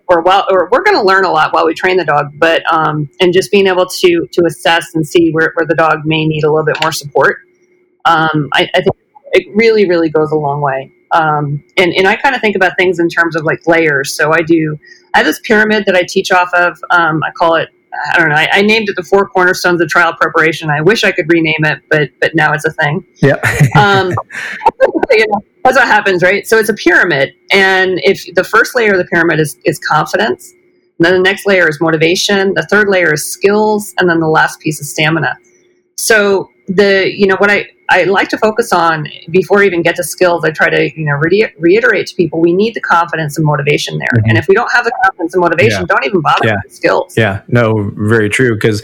or 0.07 0.21
while 0.21 0.45
or 0.49 0.69
we're 0.71 0.83
going 0.83 0.97
to 0.97 1.03
learn 1.03 1.25
a 1.25 1.31
lot 1.31 1.53
while 1.53 1.65
we 1.65 1.73
train 1.73 1.97
the 1.97 2.05
dog 2.05 2.27
but 2.37 2.61
um, 2.73 3.09
and 3.19 3.33
just 3.33 3.51
being 3.51 3.67
able 3.67 3.85
to 3.85 4.27
to 4.31 4.43
assess 4.45 4.93
and 4.95 5.07
see 5.07 5.31
where, 5.31 5.51
where 5.55 5.65
the 5.65 5.75
dog 5.75 5.99
may 6.05 6.25
need 6.25 6.43
a 6.43 6.51
little 6.51 6.65
bit 6.65 6.77
more 6.81 6.91
support 6.91 7.39
um, 8.05 8.49
I, 8.53 8.69
I, 8.75 8.81
think 8.81 8.95
it 9.31 9.47
really 9.55 9.87
really 9.87 10.09
goes 10.09 10.31
a 10.31 10.35
long 10.35 10.59
way. 10.59 10.91
Um, 11.11 11.63
and, 11.77 11.93
and 11.93 12.07
i 12.07 12.15
kind 12.15 12.35
of 12.35 12.41
think 12.41 12.55
about 12.55 12.73
things 12.77 12.99
in 12.99 13.07
terms 13.07 13.35
of 13.35 13.43
like 13.43 13.65
layers. 13.67 14.15
So 14.15 14.33
i 14.33 14.41
do 14.41 14.77
i 15.13 15.19
have 15.19 15.25
this 15.25 15.39
pyramid 15.39 15.85
that 15.85 15.95
i 15.95 16.03
teach 16.07 16.31
off 16.31 16.53
of 16.53 16.77
um, 16.89 17.23
i 17.23 17.31
call 17.31 17.55
it 17.55 17.69
I 18.11 18.19
don't 18.19 18.29
know. 18.29 18.35
I, 18.35 18.49
I, 18.51 18.61
named 18.61 18.89
it 18.89 18.95
the 18.95 19.03
four 19.03 19.27
cornerstones 19.29 19.79
of 19.81 19.87
trial 19.87 20.15
preparation. 20.19 20.69
I 20.69 20.81
wish 20.81 21.03
I 21.03 21.11
could 21.11 21.31
rename 21.31 21.63
it, 21.63 21.81
but 21.89 22.09
but 22.19 22.33
now 22.35 22.51
it's 22.53 22.65
a 22.65 22.71
thing. 22.71 23.05
Yeah. 23.21 23.35
um, 23.77 24.09
you 25.11 25.27
know, 25.27 25.41
that's 25.63 25.77
what 25.77 25.87
happens, 25.87 26.23
right? 26.23 26.47
So 26.47 26.57
it's 26.57 26.69
a 26.69 26.73
pyramid, 26.73 27.33
and 27.51 27.99
if 28.03 28.25
the 28.35 28.43
first 28.43 28.75
layer 28.75 28.93
of 28.93 28.97
the 28.97 29.05
pyramid 29.05 29.39
is 29.39 29.57
is 29.65 29.79
confidence, 29.79 30.53
then 30.99 31.13
the 31.13 31.19
next 31.19 31.45
layer 31.45 31.67
is 31.67 31.79
motivation, 31.81 32.53
the 32.53 32.65
third 32.69 32.89
layer 32.89 33.13
is 33.13 33.31
skills, 33.31 33.93
and 33.97 34.09
then 34.09 34.19
the 34.19 34.27
last 34.27 34.59
piece 34.59 34.79
is 34.79 34.89
stamina. 34.91 35.35
So 35.95 36.49
the 36.67 37.11
you 37.15 37.27
know 37.27 37.35
what 37.37 37.51
I 37.51 37.67
I 37.93 38.05
like 38.05 38.27
to 38.29 38.39
focus 38.39 38.73
on 38.73 39.07
before 39.29 39.61
even 39.61 39.83
get 39.83 39.95
to 39.97 40.03
skills. 40.03 40.43
I 40.43 40.49
try 40.49 40.67
to 40.69 40.99
you 40.99 41.05
know 41.05 41.13
re- 41.13 41.53
reiterate 41.59 42.07
to 42.07 42.15
people 42.15 42.41
we 42.41 42.51
need 42.51 42.73
the 42.73 42.81
confidence 42.81 43.37
and 43.37 43.45
motivation 43.45 43.99
there. 43.99 44.07
Mm-hmm. 44.15 44.29
And 44.29 44.37
if 44.39 44.47
we 44.47 44.55
don't 44.55 44.71
have 44.71 44.83
the 44.83 44.91
confidence 45.03 45.35
and 45.35 45.41
motivation, 45.41 45.81
yeah. 45.81 45.85
don't 45.85 46.03
even 46.03 46.21
bother 46.21 46.47
yeah. 46.47 46.55
with 46.63 46.73
skills. 46.73 47.13
Yeah, 47.15 47.41
no, 47.47 47.91
very 47.95 48.29
true. 48.29 48.55
Because 48.55 48.81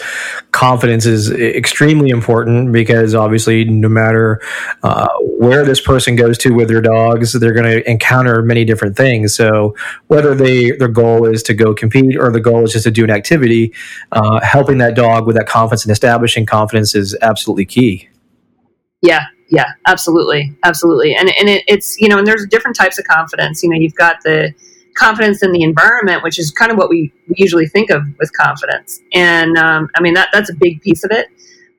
confidence 0.51 1.07
is 1.07 1.31
extremely 1.31 2.09
important. 2.11 2.71
Because 2.71 3.15
obviously, 3.15 3.65
no 3.65 3.89
matter 3.89 4.41
uh, 4.83 5.07
where 5.39 5.65
this 5.65 5.81
person 5.81 6.15
goes 6.15 6.37
to 6.39 6.53
with 6.53 6.67
their 6.67 6.81
dogs, 6.81 7.33
they're 7.33 7.53
going 7.53 7.65
to 7.65 7.89
encounter 7.89 8.43
many 8.43 8.63
different 8.63 8.95
things. 8.95 9.33
So 9.33 9.75
whether 10.05 10.35
they 10.35 10.69
their 10.71 10.87
goal 10.87 11.25
is 11.25 11.41
to 11.43 11.55
go 11.55 11.73
compete 11.73 12.15
or 12.15 12.31
the 12.31 12.41
goal 12.41 12.63
is 12.63 12.73
just 12.73 12.83
to 12.83 12.91
do 12.91 13.05
an 13.05 13.09
activity, 13.09 13.73
uh, 14.11 14.39
helping 14.41 14.77
that 14.77 14.95
dog 14.95 15.25
with 15.25 15.35
that 15.35 15.47
confidence 15.47 15.83
and 15.83 15.91
establishing 15.91 16.45
confidence 16.45 16.93
is 16.93 17.17
absolutely 17.23 17.65
key. 17.65 18.07
Yeah, 19.01 19.25
yeah, 19.49 19.65
absolutely, 19.87 20.53
absolutely. 20.63 21.15
And 21.15 21.29
and 21.29 21.49
it, 21.49 21.63
it's 21.67 21.99
you 21.99 22.09
know, 22.09 22.17
and 22.17 22.27
there's 22.27 22.45
different 22.47 22.75
types 22.75 22.99
of 22.99 23.05
confidence. 23.05 23.63
You 23.63 23.69
know, 23.69 23.77
you've 23.77 23.95
got 23.95 24.17
the 24.23 24.53
confidence 24.95 25.41
in 25.41 25.51
the 25.53 25.63
environment, 25.63 26.23
which 26.23 26.37
is 26.37 26.51
kind 26.51 26.71
of 26.71 26.77
what 26.77 26.89
we, 26.89 27.13
usually 27.35 27.67
think 27.67 27.89
of 27.89 28.03
with 28.19 28.31
confidence. 28.33 29.01
And 29.13 29.57
um, 29.57 29.89
I 29.95 30.01
mean 30.01 30.13
that 30.15 30.29
that's 30.33 30.49
a 30.49 30.55
big 30.55 30.81
piece 30.81 31.03
of 31.03 31.11
it. 31.11 31.27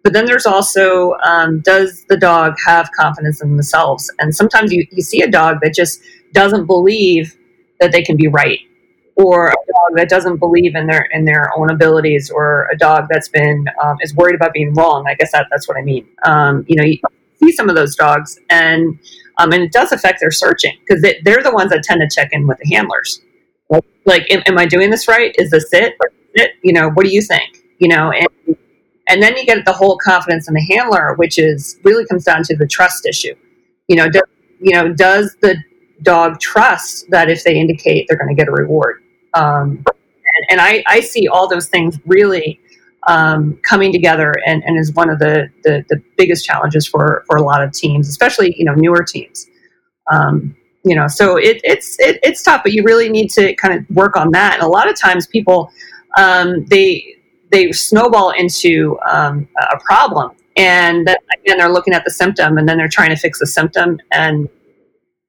But 0.02 0.14
then 0.14 0.24
there's 0.24 0.46
also 0.46 1.14
um, 1.24 1.60
does 1.60 2.04
the 2.08 2.16
dog 2.16 2.54
have 2.64 2.90
confidence 2.98 3.42
in 3.42 3.50
themselves? 3.50 4.10
And 4.18 4.34
sometimes 4.34 4.72
you, 4.72 4.86
you 4.90 5.02
see 5.02 5.20
a 5.20 5.30
dog 5.30 5.58
that 5.62 5.74
just 5.74 6.00
doesn't 6.32 6.64
believe 6.66 7.36
that 7.80 7.92
they 7.92 8.02
can 8.02 8.16
be 8.16 8.28
right 8.28 8.60
or 9.20 9.48
a 9.48 9.52
dog 9.52 9.96
that 9.96 10.08
doesn't 10.08 10.38
believe 10.38 10.74
in 10.74 10.86
their 10.86 11.06
in 11.12 11.24
their 11.24 11.50
own 11.56 11.70
abilities, 11.70 12.30
or 12.30 12.68
a 12.72 12.76
dog 12.76 13.06
that's 13.10 13.28
been 13.28 13.66
um, 13.82 13.96
is 14.00 14.14
worried 14.14 14.34
about 14.34 14.52
being 14.52 14.72
wrong. 14.74 15.04
I 15.06 15.14
guess 15.14 15.32
that, 15.32 15.46
that's 15.50 15.68
what 15.68 15.76
I 15.76 15.82
mean. 15.82 16.08
Um, 16.24 16.64
you 16.68 16.76
know, 16.76 16.84
you 16.84 16.98
see 17.42 17.52
some 17.52 17.68
of 17.68 17.76
those 17.76 17.94
dogs, 17.94 18.38
and 18.48 18.98
um, 19.38 19.52
and 19.52 19.62
it 19.62 19.72
does 19.72 19.92
affect 19.92 20.20
their 20.20 20.30
searching 20.30 20.76
because 20.80 21.02
they, 21.02 21.32
are 21.32 21.42
the 21.42 21.52
ones 21.52 21.70
that 21.70 21.82
tend 21.82 22.00
to 22.00 22.14
check 22.14 22.30
in 22.32 22.46
with 22.46 22.58
the 22.58 22.74
handlers. 22.74 23.20
Like, 24.06 24.30
am, 24.30 24.42
am 24.46 24.58
I 24.58 24.66
doing 24.66 24.90
this 24.90 25.06
right? 25.06 25.34
Is 25.38 25.50
this 25.50 25.72
it? 25.72 25.94
it? 26.34 26.52
You 26.62 26.72
know, 26.72 26.90
what 26.90 27.04
do 27.04 27.12
you 27.12 27.22
think? 27.22 27.58
You 27.78 27.88
know, 27.88 28.12
and 28.12 28.56
and 29.08 29.22
then 29.22 29.36
you 29.36 29.44
get 29.44 29.64
the 29.64 29.72
whole 29.72 29.98
confidence 29.98 30.48
in 30.48 30.54
the 30.54 30.66
handler, 30.70 31.14
which 31.16 31.38
is 31.38 31.78
really 31.84 32.06
comes 32.06 32.24
down 32.24 32.42
to 32.44 32.56
the 32.56 32.66
trust 32.66 33.06
issue. 33.06 33.34
You 33.88 33.96
know, 33.96 34.08
do, 34.08 34.22
you 34.60 34.72
know, 34.72 34.92
does 34.92 35.36
the 35.42 35.56
dog 36.02 36.40
trust 36.40 37.10
that 37.10 37.28
if 37.28 37.44
they 37.44 37.58
indicate 37.58 38.06
they're 38.08 38.16
going 38.16 38.34
to 38.34 38.40
get 38.40 38.48
a 38.48 38.52
reward? 38.52 39.02
Um, 39.34 39.84
and, 39.86 40.46
and 40.50 40.60
I, 40.60 40.82
I, 40.86 41.00
see 41.00 41.28
all 41.28 41.48
those 41.48 41.68
things 41.68 41.98
really 42.06 42.60
um, 43.06 43.58
coming 43.62 43.92
together 43.92 44.34
and, 44.44 44.62
and, 44.64 44.78
is 44.78 44.92
one 44.92 45.08
of 45.08 45.18
the, 45.18 45.48
the, 45.64 45.84
the, 45.88 46.02
biggest 46.16 46.44
challenges 46.44 46.86
for, 46.86 47.24
for 47.26 47.36
a 47.36 47.42
lot 47.42 47.62
of 47.62 47.72
teams, 47.72 48.08
especially, 48.08 48.54
you 48.58 48.64
know, 48.64 48.74
newer 48.74 49.04
teams. 49.04 49.46
Um, 50.10 50.56
you 50.84 50.96
know, 50.96 51.06
so 51.06 51.36
it, 51.36 51.60
it's, 51.62 51.98
it, 52.00 52.18
it's 52.22 52.42
tough, 52.42 52.62
but 52.62 52.72
you 52.72 52.82
really 52.82 53.08
need 53.08 53.28
to 53.30 53.54
kind 53.54 53.78
of 53.78 53.96
work 53.96 54.16
on 54.16 54.32
that. 54.32 54.54
And 54.54 54.62
a 54.62 54.68
lot 54.68 54.90
of 54.90 54.98
times 54.98 55.26
people, 55.26 55.70
um, 56.18 56.64
they, 56.66 57.16
they 57.52 57.72
snowball 57.72 58.30
into 58.30 58.98
um, 59.08 59.48
a 59.60 59.78
problem 59.80 60.32
and 60.56 61.06
then 61.06 61.58
they're 61.58 61.72
looking 61.72 61.94
at 61.94 62.04
the 62.04 62.10
symptom 62.10 62.58
and 62.58 62.68
then 62.68 62.76
they're 62.76 62.88
trying 62.88 63.10
to 63.10 63.16
fix 63.16 63.38
the 63.38 63.46
symptom 63.46 63.98
and 64.12 64.48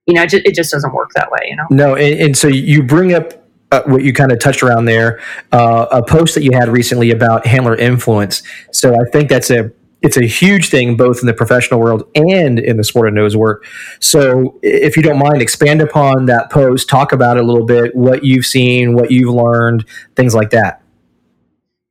you 0.08 0.14
know 0.14 0.24
it 0.24 0.30
just, 0.30 0.46
it 0.46 0.56
just 0.56 0.72
doesn't 0.72 0.94
work 0.94 1.12
that 1.16 1.30
way 1.32 1.40
you 1.48 1.56
know 1.56 1.66
no 1.70 1.96
and, 1.96 2.20
and 2.20 2.38
so 2.38 2.48
you 2.48 2.82
bring 2.84 3.14
up 3.14 3.34
uh, 3.72 3.82
what 3.86 4.04
you 4.04 4.14
kind 4.14 4.32
of 4.32 4.40
touched 4.40 4.64
around 4.64 4.86
there, 4.86 5.20
uh, 5.52 5.88
a 5.92 6.04
post 6.04 6.36
that 6.36 6.44
you 6.44 6.52
had 6.54 6.70
recently 6.70 7.12
about 7.12 7.46
handler 7.46 7.76
influence. 7.76 8.44
So 8.72 8.94
I 8.94 9.10
think 9.12 9.30
that's 9.30 9.50
a 9.50 9.72
it's 10.02 10.18
a 10.18 10.26
huge 10.26 10.70
thing 10.70 10.98
both 10.98 11.20
in 11.22 11.28
the 11.28 11.34
professional 11.34 11.80
world 11.80 12.10
and 12.16 12.58
in 12.58 12.78
the 12.78 12.84
sport 12.84 13.08
of 13.08 13.14
nose 13.14 13.38
work. 13.38 13.66
So, 14.00 14.60
if 14.64 14.98
you 14.98 15.04
don't 15.04 15.20
mind, 15.20 15.42
expand 15.42 15.82
upon 15.82 16.26
that 16.26 16.50
post, 16.50 16.90
talk 16.90 17.12
about 17.12 17.38
it 17.38 17.44
a 17.44 17.46
little 17.46 17.66
bit, 17.66 17.96
what 17.96 18.24
you've 18.24 18.46
seen, 18.46 18.96
what 18.96 19.12
you've 19.12 19.34
learned, 19.34 19.86
things 20.16 20.34
like 20.34 20.50
that. 20.52 20.82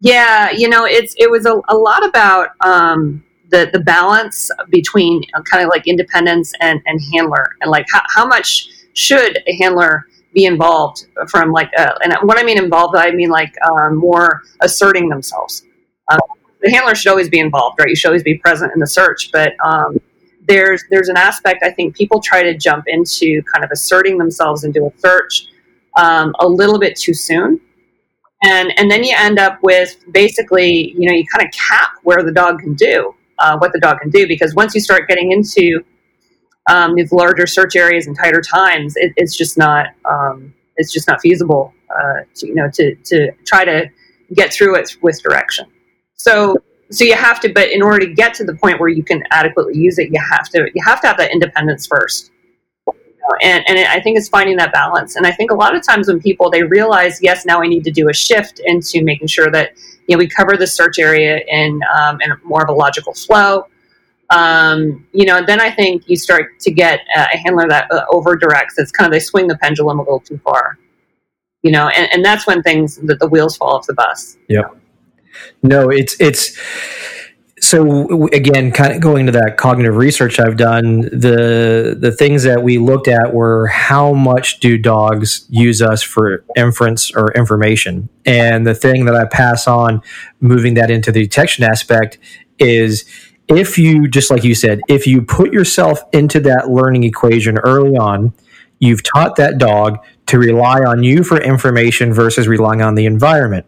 Yeah, 0.00 0.50
you 0.50 0.68
know, 0.68 0.84
it's 0.86 1.14
it 1.18 1.30
was 1.30 1.46
a, 1.46 1.60
a 1.68 1.76
lot 1.76 2.04
about 2.04 2.48
um, 2.62 3.22
the 3.50 3.70
the 3.72 3.80
balance 3.80 4.50
between 4.70 5.22
uh, 5.34 5.42
kind 5.42 5.62
of 5.62 5.70
like 5.70 5.86
independence 5.86 6.52
and 6.60 6.80
and 6.86 7.00
handler, 7.14 7.56
and 7.60 7.70
like 7.70 7.86
how, 7.92 8.02
how 8.14 8.26
much 8.26 8.68
should 8.94 9.38
a 9.46 9.56
handler 9.56 10.04
be 10.32 10.44
involved 10.44 11.06
from 11.28 11.52
like 11.52 11.70
uh, 11.76 11.92
and 12.02 12.14
what 12.22 12.38
I 12.38 12.42
mean 12.42 12.58
involved, 12.58 12.96
I 12.96 13.10
mean 13.12 13.30
like 13.30 13.54
um, 13.68 13.96
more 13.96 14.42
asserting 14.60 15.08
themselves. 15.08 15.64
Um, 16.10 16.18
the 16.60 16.70
handler 16.70 16.94
should 16.94 17.10
always 17.10 17.28
be 17.28 17.38
involved, 17.38 17.78
right? 17.78 17.88
You 17.88 17.96
should 17.96 18.08
always 18.08 18.22
be 18.22 18.36
present 18.38 18.72
in 18.74 18.80
the 18.80 18.86
search, 18.86 19.30
but 19.32 19.52
um, 19.64 19.98
there's 20.46 20.82
there's 20.90 21.08
an 21.08 21.16
aspect 21.16 21.62
I 21.62 21.70
think 21.70 21.96
people 21.96 22.20
try 22.20 22.42
to 22.42 22.56
jump 22.56 22.84
into 22.86 23.42
kind 23.52 23.64
of 23.64 23.70
asserting 23.72 24.18
themselves 24.18 24.64
into 24.64 24.84
a 24.84 24.98
search 24.98 25.46
um, 25.96 26.34
a 26.40 26.46
little 26.46 26.78
bit 26.78 26.96
too 26.96 27.14
soon, 27.14 27.60
and 28.42 28.72
and 28.78 28.90
then 28.90 29.04
you 29.04 29.14
end 29.16 29.38
up 29.38 29.58
with 29.62 29.96
basically 30.12 30.94
you 30.96 31.08
know 31.08 31.14
you 31.14 31.24
kind 31.32 31.46
of 31.46 31.52
cap 31.52 31.92
where 32.02 32.22
the 32.22 32.32
dog 32.32 32.60
can 32.60 32.74
do 32.74 33.14
uh, 33.38 33.58
what 33.58 33.72
the 33.72 33.80
dog 33.80 33.98
can 34.00 34.10
do 34.10 34.26
because 34.28 34.54
once 34.54 34.74
you 34.74 34.80
start 34.80 35.08
getting 35.08 35.32
into 35.32 35.84
um, 36.68 36.94
these 36.94 37.12
larger 37.12 37.46
search 37.46 37.76
areas 37.76 38.06
and 38.06 38.16
tighter 38.16 38.40
times, 38.40 38.94
it, 38.96 39.12
it's 39.16 39.36
just 39.36 39.56
not 39.56 39.88
um, 40.08 40.54
it's 40.76 40.92
just 40.92 41.08
not 41.08 41.20
feasible 41.20 41.72
uh, 41.90 42.20
to 42.34 42.46
you 42.46 42.54
know 42.54 42.68
to 42.74 42.94
to 42.94 43.32
try 43.44 43.64
to 43.64 43.88
get 44.34 44.52
through 44.52 44.76
it 44.76 44.96
with 45.02 45.22
direction. 45.22 45.66
So 46.14 46.56
so 46.90 47.04
you 47.04 47.14
have 47.14 47.40
to, 47.40 47.52
but 47.52 47.70
in 47.70 47.82
order 47.82 48.04
to 48.04 48.12
get 48.12 48.34
to 48.34 48.44
the 48.44 48.54
point 48.54 48.80
where 48.80 48.88
you 48.88 49.04
can 49.04 49.22
adequately 49.30 49.76
use 49.76 49.98
it, 49.98 50.10
you 50.12 50.20
have 50.30 50.48
to 50.50 50.70
you 50.74 50.82
have 50.84 51.00
to 51.02 51.06
have 51.06 51.16
that 51.18 51.32
independence 51.32 51.86
first. 51.86 52.30
And, 53.42 53.62
and 53.68 53.78
I 53.78 54.00
think 54.00 54.18
it's 54.18 54.28
finding 54.28 54.56
that 54.56 54.72
balance. 54.72 55.14
And 55.14 55.24
I 55.24 55.30
think 55.30 55.52
a 55.52 55.54
lot 55.54 55.76
of 55.76 55.86
times 55.86 56.08
when 56.08 56.20
people 56.20 56.50
they 56.50 56.64
realize, 56.64 57.22
yes, 57.22 57.46
now 57.46 57.62
I 57.62 57.68
need 57.68 57.84
to 57.84 57.90
do 57.92 58.08
a 58.08 58.12
shift 58.12 58.60
into 58.64 59.04
making 59.04 59.28
sure 59.28 59.50
that 59.50 59.72
you 60.08 60.16
know 60.16 60.18
we 60.18 60.26
cover 60.26 60.56
the 60.56 60.66
search 60.66 60.98
area 60.98 61.40
in 61.46 61.80
um, 61.96 62.20
in 62.20 62.32
more 62.44 62.62
of 62.62 62.68
a 62.68 62.72
logical 62.72 63.14
flow 63.14 63.66
um, 64.30 65.06
you 65.12 65.24
know, 65.24 65.44
then 65.44 65.60
I 65.60 65.70
think 65.70 66.08
you 66.08 66.16
start 66.16 66.58
to 66.60 66.70
get 66.70 67.00
a 67.16 67.36
handler 67.36 67.68
that 67.68 67.90
uh, 67.90 68.04
over 68.10 68.36
directs. 68.36 68.78
It's 68.78 68.92
kind 68.92 69.06
of 69.06 69.12
they 69.12 69.20
swing 69.20 69.48
the 69.48 69.58
pendulum 69.58 69.98
a 69.98 70.02
little 70.02 70.20
too 70.20 70.38
far, 70.38 70.78
you 71.62 71.72
know, 71.72 71.88
and, 71.88 72.08
and 72.12 72.24
that's 72.24 72.46
when 72.46 72.62
things 72.62 72.96
that 72.96 73.18
the 73.18 73.28
wheels 73.28 73.56
fall 73.56 73.74
off 73.76 73.86
the 73.86 73.94
bus. 73.94 74.36
Yep. 74.48 74.76
No, 75.62 75.88
it's 75.88 76.16
it's 76.20 76.56
so 77.60 78.26
again, 78.28 78.72
kind 78.72 78.94
of 78.94 79.00
going 79.00 79.26
to 79.26 79.32
that 79.32 79.56
cognitive 79.56 79.96
research 79.96 80.40
I've 80.40 80.56
done. 80.56 81.02
The 81.02 81.96
the 81.98 82.12
things 82.12 82.42
that 82.44 82.62
we 82.62 82.78
looked 82.78 83.08
at 83.08 83.34
were 83.34 83.66
how 83.66 84.12
much 84.12 84.60
do 84.60 84.78
dogs 84.78 85.44
use 85.48 85.82
us 85.82 86.02
for 86.02 86.44
inference 86.56 87.14
or 87.14 87.32
information, 87.32 88.08
and 88.24 88.66
the 88.66 88.74
thing 88.74 89.04
that 89.04 89.14
I 89.14 89.26
pass 89.26 89.66
on, 89.66 90.02
moving 90.40 90.74
that 90.74 90.90
into 90.90 91.12
the 91.12 91.22
detection 91.22 91.64
aspect, 91.64 92.18
is 92.58 93.04
if 93.50 93.76
you 93.76 94.08
just 94.08 94.30
like 94.30 94.44
you 94.44 94.54
said 94.54 94.80
if 94.88 95.06
you 95.06 95.22
put 95.22 95.52
yourself 95.52 96.00
into 96.12 96.40
that 96.40 96.70
learning 96.70 97.04
equation 97.04 97.58
early 97.58 97.96
on 97.96 98.32
you've 98.80 99.02
taught 99.02 99.36
that 99.36 99.58
dog 99.58 99.98
to 100.26 100.38
rely 100.38 100.80
on 100.80 101.02
you 101.02 101.22
for 101.22 101.40
information 101.40 102.12
versus 102.12 102.48
relying 102.48 102.82
on 102.82 102.94
the 102.94 103.04
environment. 103.04 103.66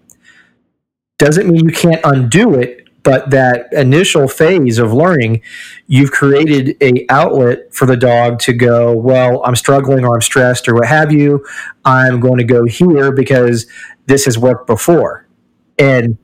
Doesn't 1.18 1.46
mean 1.46 1.68
you 1.68 1.72
can't 1.72 2.00
undo 2.04 2.54
it 2.54 2.78
but 3.04 3.30
that 3.30 3.66
initial 3.72 4.28
phase 4.28 4.78
of 4.78 4.92
learning 4.92 5.42
you've 5.88 6.12
created 6.12 6.76
a 6.80 7.04
outlet 7.10 7.74
for 7.74 7.84
the 7.84 7.96
dog 7.96 8.38
to 8.38 8.52
go 8.52 8.92
well 8.92 9.42
i'm 9.44 9.56
struggling 9.56 10.04
or 10.04 10.14
i'm 10.14 10.20
stressed 10.20 10.68
or 10.68 10.74
what 10.74 10.86
have 10.86 11.12
you. 11.12 11.44
I'm 11.84 12.20
going 12.20 12.38
to 12.38 12.44
go 12.44 12.64
here 12.64 13.10
because 13.10 13.66
this 14.06 14.24
has 14.26 14.38
worked 14.38 14.66
before. 14.66 15.26
And 15.78 16.16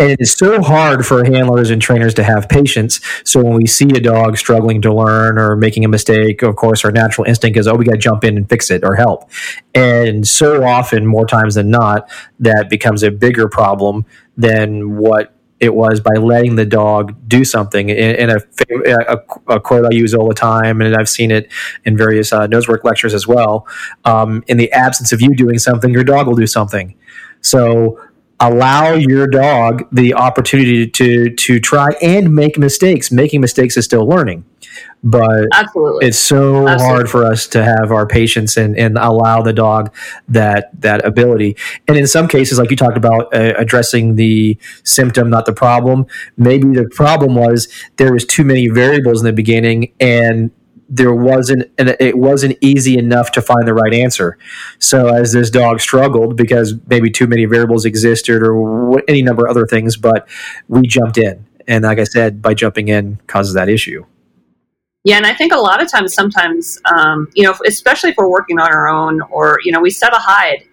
and 0.00 0.10
it 0.10 0.20
is 0.20 0.32
so 0.32 0.62
hard 0.62 1.04
for 1.04 1.24
handlers 1.24 1.68
and 1.68 1.80
trainers 1.80 2.14
to 2.14 2.24
have 2.24 2.48
patience. 2.48 3.00
So 3.22 3.44
when 3.44 3.52
we 3.52 3.66
see 3.66 3.90
a 3.90 4.00
dog 4.00 4.38
struggling 4.38 4.80
to 4.82 4.94
learn 4.94 5.38
or 5.38 5.56
making 5.56 5.84
a 5.84 5.88
mistake, 5.88 6.40
of 6.42 6.56
course, 6.56 6.86
our 6.86 6.90
natural 6.90 7.26
instinct 7.26 7.58
is, 7.58 7.68
oh, 7.68 7.74
we 7.74 7.84
got 7.84 7.92
to 7.92 7.98
jump 7.98 8.24
in 8.24 8.38
and 8.38 8.48
fix 8.48 8.70
it 8.70 8.82
or 8.82 8.96
help. 8.96 9.30
And 9.74 10.26
so 10.26 10.64
often, 10.64 11.06
more 11.06 11.26
times 11.26 11.54
than 11.54 11.70
not, 11.70 12.10
that 12.38 12.70
becomes 12.70 13.02
a 13.02 13.10
bigger 13.10 13.46
problem 13.46 14.06
than 14.38 14.96
what 14.96 15.34
it 15.60 15.74
was 15.74 16.00
by 16.00 16.14
letting 16.14 16.54
the 16.54 16.64
dog 16.64 17.14
do 17.28 17.44
something. 17.44 17.90
In, 17.90 18.30
a, 18.30 18.38
a, 18.86 19.18
a, 19.48 19.60
quote 19.60 19.84
I 19.84 19.94
use 19.94 20.14
all 20.14 20.26
the 20.26 20.34
time, 20.34 20.80
and 20.80 20.96
I've 20.96 21.10
seen 21.10 21.30
it 21.30 21.52
in 21.84 21.98
various 21.98 22.32
uh, 22.32 22.46
nosework 22.46 22.84
lectures 22.84 23.12
as 23.12 23.26
well. 23.26 23.68
Um, 24.06 24.42
in 24.48 24.56
the 24.56 24.72
absence 24.72 25.12
of 25.12 25.20
you 25.20 25.36
doing 25.36 25.58
something, 25.58 25.90
your 25.90 26.04
dog 26.04 26.26
will 26.26 26.36
do 26.36 26.46
something. 26.46 26.96
So 27.42 28.00
allow 28.40 28.94
your 28.94 29.26
dog 29.26 29.86
the 29.92 30.14
opportunity 30.14 30.86
to 30.86 31.30
to 31.30 31.60
try 31.60 31.90
and 32.02 32.34
make 32.34 32.58
mistakes. 32.58 33.12
Making 33.12 33.40
mistakes 33.40 33.76
is 33.76 33.84
still 33.84 34.06
learning, 34.06 34.44
but 35.04 35.46
absolutely, 35.54 36.06
it's 36.06 36.18
so 36.18 36.66
absolutely. 36.66 36.86
hard 36.86 37.10
for 37.10 37.24
us 37.24 37.46
to 37.48 37.62
have 37.62 37.92
our 37.92 38.06
patience 38.06 38.56
and 38.56 38.76
and 38.76 38.96
allow 38.98 39.42
the 39.42 39.52
dog 39.52 39.94
that 40.28 40.70
that 40.80 41.04
ability. 41.04 41.56
And 41.86 41.96
in 41.96 42.06
some 42.06 42.26
cases, 42.28 42.58
like 42.58 42.70
you 42.70 42.76
talked 42.76 42.96
about, 42.96 43.32
uh, 43.34 43.52
addressing 43.58 44.16
the 44.16 44.58
symptom, 44.84 45.30
not 45.30 45.46
the 45.46 45.52
problem. 45.52 46.06
Maybe 46.36 46.68
the 46.74 46.88
problem 46.90 47.34
was 47.34 47.68
there 47.96 48.12
was 48.12 48.24
too 48.24 48.44
many 48.44 48.68
variables 48.68 49.20
in 49.20 49.26
the 49.26 49.32
beginning, 49.32 49.92
and 50.00 50.50
there 50.90 51.14
wasn't 51.14 51.70
and 51.78 51.96
it 52.00 52.18
wasn't 52.18 52.58
easy 52.60 52.98
enough 52.98 53.30
to 53.32 53.40
find 53.40 53.66
the 53.66 53.72
right 53.72 53.94
answer. 53.94 54.36
So 54.80 55.08
as 55.08 55.32
this 55.32 55.48
dog 55.48 55.80
struggled 55.80 56.36
because 56.36 56.74
maybe 56.88 57.10
too 57.10 57.28
many 57.28 57.44
variables 57.44 57.84
existed 57.84 58.42
or 58.42 59.00
any 59.08 59.22
number 59.22 59.46
of 59.46 59.50
other 59.50 59.66
things, 59.66 59.96
but 59.96 60.28
we 60.68 60.82
jumped 60.82 61.16
in, 61.16 61.46
and 61.68 61.84
like 61.84 62.00
I 62.00 62.04
said, 62.04 62.42
by 62.42 62.54
jumping 62.54 62.88
in 62.88 63.20
causes 63.28 63.54
that 63.54 63.68
issue. 63.68 64.04
Yeah, 65.04 65.16
and 65.16 65.26
I 65.26 65.32
think 65.32 65.54
a 65.54 65.58
lot 65.58 65.82
of 65.82 65.90
times, 65.90 66.12
sometimes, 66.12 66.78
um, 66.94 67.28
you 67.34 67.44
know, 67.44 67.54
especially 67.66 68.10
if 68.10 68.16
we're 68.18 68.28
working 68.28 68.58
on 68.58 68.70
our 68.70 68.88
own, 68.88 69.22
or 69.30 69.58
you 69.64 69.72
know, 69.72 69.80
we 69.80 69.90
set 69.90 70.12
a 70.12 70.18
hide, 70.18 70.64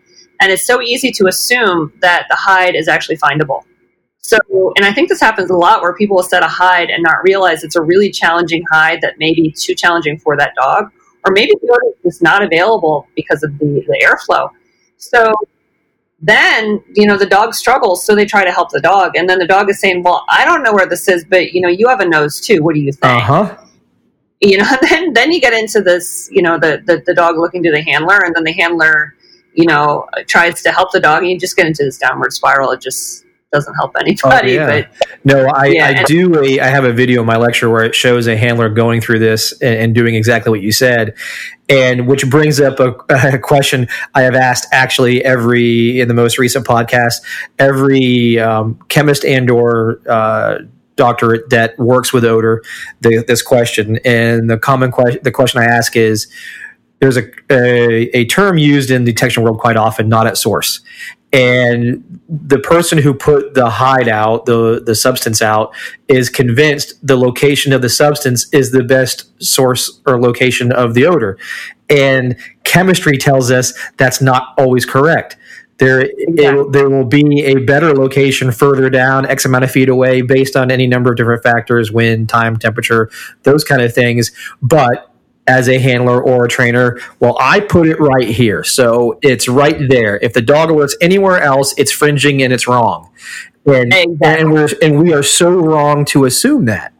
and 0.41 0.51
it's 0.51 0.65
so 0.65 0.81
easy 0.81 1.11
to 1.11 1.27
assume 1.27 1.93
that 2.01 2.25
the 2.29 2.35
hide 2.35 2.75
is 2.75 2.87
actually 2.87 3.17
findable. 3.17 3.63
So, 4.27 4.37
and 4.75 4.85
I 4.85 4.91
think 4.91 5.07
this 5.07 5.21
happens 5.21 5.49
a 5.49 5.55
lot 5.55 5.81
where 5.81 5.93
people 5.93 6.17
will 6.17 6.23
set 6.23 6.43
a 6.43 6.49
hide 6.49 6.89
and 6.89 7.01
not 7.01 7.23
realize 7.23 7.63
it's 7.63 7.77
a 7.77 7.81
really 7.81 8.11
challenging 8.11 8.61
hide 8.69 8.99
that 8.99 9.17
may 9.19 9.33
be 9.33 9.51
too 9.51 9.73
challenging 9.73 10.19
for 10.19 10.35
that 10.35 10.51
dog, 10.61 10.91
or 11.25 11.31
maybe 11.31 11.53
the 11.61 11.69
odor 11.71 11.95
is 12.03 12.21
not 12.21 12.43
available 12.43 13.07
because 13.15 13.41
of 13.41 13.57
the, 13.57 13.85
the 13.87 14.05
airflow. 14.05 14.49
So 14.97 15.33
then, 16.19 16.83
you 16.93 17.07
know, 17.07 17.15
the 17.15 17.25
dog 17.25 17.53
struggles, 17.53 18.05
so 18.05 18.15
they 18.15 18.25
try 18.25 18.43
to 18.43 18.51
help 18.51 18.69
the 18.69 18.81
dog. 18.81 19.15
And 19.15 19.29
then 19.29 19.39
the 19.39 19.47
dog 19.47 19.69
is 19.69 19.79
saying, 19.79 20.03
Well, 20.03 20.25
I 20.27 20.43
don't 20.43 20.61
know 20.61 20.73
where 20.73 20.87
this 20.87 21.07
is, 21.07 21.23
but, 21.23 21.53
you 21.53 21.61
know, 21.61 21.69
you 21.69 21.87
have 21.87 22.01
a 22.01 22.05
nose 22.05 22.41
too. 22.41 22.61
What 22.61 22.75
do 22.75 22.81
you 22.81 22.91
think? 22.91 23.05
Uh 23.05 23.19
huh. 23.21 23.57
You 24.41 24.57
know, 24.57 24.69
then, 24.89 25.13
then 25.13 25.31
you 25.31 25.39
get 25.39 25.53
into 25.53 25.81
this, 25.81 26.27
you 26.33 26.41
know, 26.41 26.59
the, 26.59 26.83
the, 26.85 27.01
the 27.05 27.13
dog 27.13 27.37
looking 27.37 27.63
to 27.63 27.71
the 27.71 27.81
handler, 27.81 28.25
and 28.25 28.35
then 28.35 28.43
the 28.43 28.51
handler, 28.51 29.15
you 29.53 29.67
know, 29.67 30.05
tries 30.27 30.61
to 30.63 30.71
help 30.73 30.91
the 30.91 30.99
dog, 30.99 31.23
and 31.23 31.31
you 31.31 31.39
just 31.39 31.55
get 31.55 31.65
into 31.65 31.85
this 31.85 31.97
downward 31.97 32.33
spiral. 32.33 32.71
It 32.71 32.81
just, 32.81 33.23
doesn't 33.51 33.73
help 33.75 33.95
anybody. 33.99 34.57
Oh, 34.57 34.67
yeah. 34.67 34.81
But 34.81 35.07
no, 35.23 35.47
I, 35.47 35.65
yeah, 35.67 35.87
I 35.87 36.03
do 36.03 36.41
a 36.43 36.59
I 36.59 36.67
have 36.67 36.83
a 36.83 36.91
video 36.91 37.21
in 37.21 37.27
my 37.27 37.37
lecture 37.37 37.69
where 37.69 37.83
it 37.83 37.95
shows 37.95 38.27
a 38.27 38.35
handler 38.35 38.69
going 38.69 39.01
through 39.01 39.19
this 39.19 39.53
and, 39.61 39.79
and 39.79 39.95
doing 39.95 40.15
exactly 40.15 40.49
what 40.49 40.61
you 40.61 40.71
said, 40.71 41.15
and 41.69 42.07
which 42.07 42.29
brings 42.29 42.59
up 42.59 42.79
a, 42.79 42.95
a, 43.09 43.39
question 43.39 43.87
I 44.13 44.23
have 44.23 44.35
asked 44.35 44.67
actually 44.71 45.23
every 45.23 45.99
in 46.01 46.07
the 46.07 46.13
most 46.13 46.37
recent 46.37 46.65
podcast 46.65 47.21
every 47.57 48.39
um, 48.39 48.79
chemist 48.89 49.23
and 49.23 49.49
or 49.49 50.01
uh, 50.09 50.59
doctor 50.95 51.45
that 51.49 51.77
works 51.77 52.11
with 52.11 52.25
odor 52.25 52.63
the, 53.01 53.23
this 53.27 53.41
question 53.41 53.99
and 54.03 54.49
the 54.49 54.57
common 54.57 54.91
question 54.91 55.21
the 55.23 55.31
question 55.31 55.61
I 55.61 55.65
ask 55.65 55.95
is 55.95 56.27
there's 56.99 57.17
a, 57.17 57.29
a, 57.51 58.17
a 58.17 58.25
term 58.25 58.57
used 58.57 58.89
in 58.89 59.03
the 59.03 59.11
detection 59.11 59.43
world 59.43 59.59
quite 59.59 59.77
often, 59.77 60.09
not 60.09 60.25
at 60.25 60.37
source 60.37 60.81
and 61.33 62.21
the 62.29 62.59
person 62.59 62.97
who 62.97 63.13
put 63.13 63.53
the 63.53 63.69
hide 63.69 64.07
out 64.07 64.45
the 64.45 64.81
the 64.85 64.95
substance 64.95 65.41
out 65.41 65.73
is 66.07 66.29
convinced 66.29 67.05
the 67.05 67.17
location 67.17 67.73
of 67.73 67.81
the 67.81 67.89
substance 67.89 68.51
is 68.53 68.71
the 68.71 68.83
best 68.83 69.29
source 69.43 70.01
or 70.05 70.21
location 70.21 70.71
of 70.71 70.93
the 70.93 71.05
odor. 71.05 71.37
And 71.89 72.37
chemistry 72.63 73.17
tells 73.17 73.51
us 73.51 73.73
that's 73.97 74.21
not 74.21 74.53
always 74.57 74.85
correct. 74.85 75.37
There 75.79 76.01
it, 76.01 76.71
there 76.71 76.89
will 76.89 77.05
be 77.05 77.43
a 77.43 77.55
better 77.55 77.93
location 77.93 78.51
further 78.51 78.89
down 78.89 79.25
x 79.25 79.45
amount 79.45 79.65
of 79.65 79.71
feet 79.71 79.89
away 79.89 80.21
based 80.21 80.55
on 80.55 80.71
any 80.71 80.87
number 80.87 81.11
of 81.11 81.17
different 81.17 81.43
factors 81.43 81.91
wind 81.91 82.29
time 82.29 82.57
temperature 82.57 83.11
those 83.43 83.63
kind 83.63 83.81
of 83.81 83.93
things. 83.93 84.31
But 84.61 85.13
as 85.47 85.69
a 85.69 85.79
handler 85.79 86.21
or 86.21 86.45
a 86.45 86.49
trainer, 86.49 86.99
well, 87.19 87.37
I 87.39 87.61
put 87.61 87.87
it 87.87 87.99
right 87.99 88.27
here. 88.27 88.63
So 88.63 89.17
it's 89.21 89.47
right 89.47 89.77
there. 89.89 90.17
If 90.17 90.33
the 90.33 90.41
dog 90.41 90.69
alerts 90.69 90.93
anywhere 91.01 91.41
else, 91.41 91.73
it's 91.77 91.91
fringing 91.91 92.43
and 92.43 92.51
it's 92.51 92.67
wrong. 92.67 93.09
and 93.65 93.93
exactly. 93.93 94.17
and 94.23 94.53
we're 94.53 94.69
and 94.81 94.99
we 94.99 95.13
are 95.13 95.23
so 95.23 95.51
wrong 95.51 96.05
to 96.05 96.25
assume 96.25 96.65
that. 96.65 96.93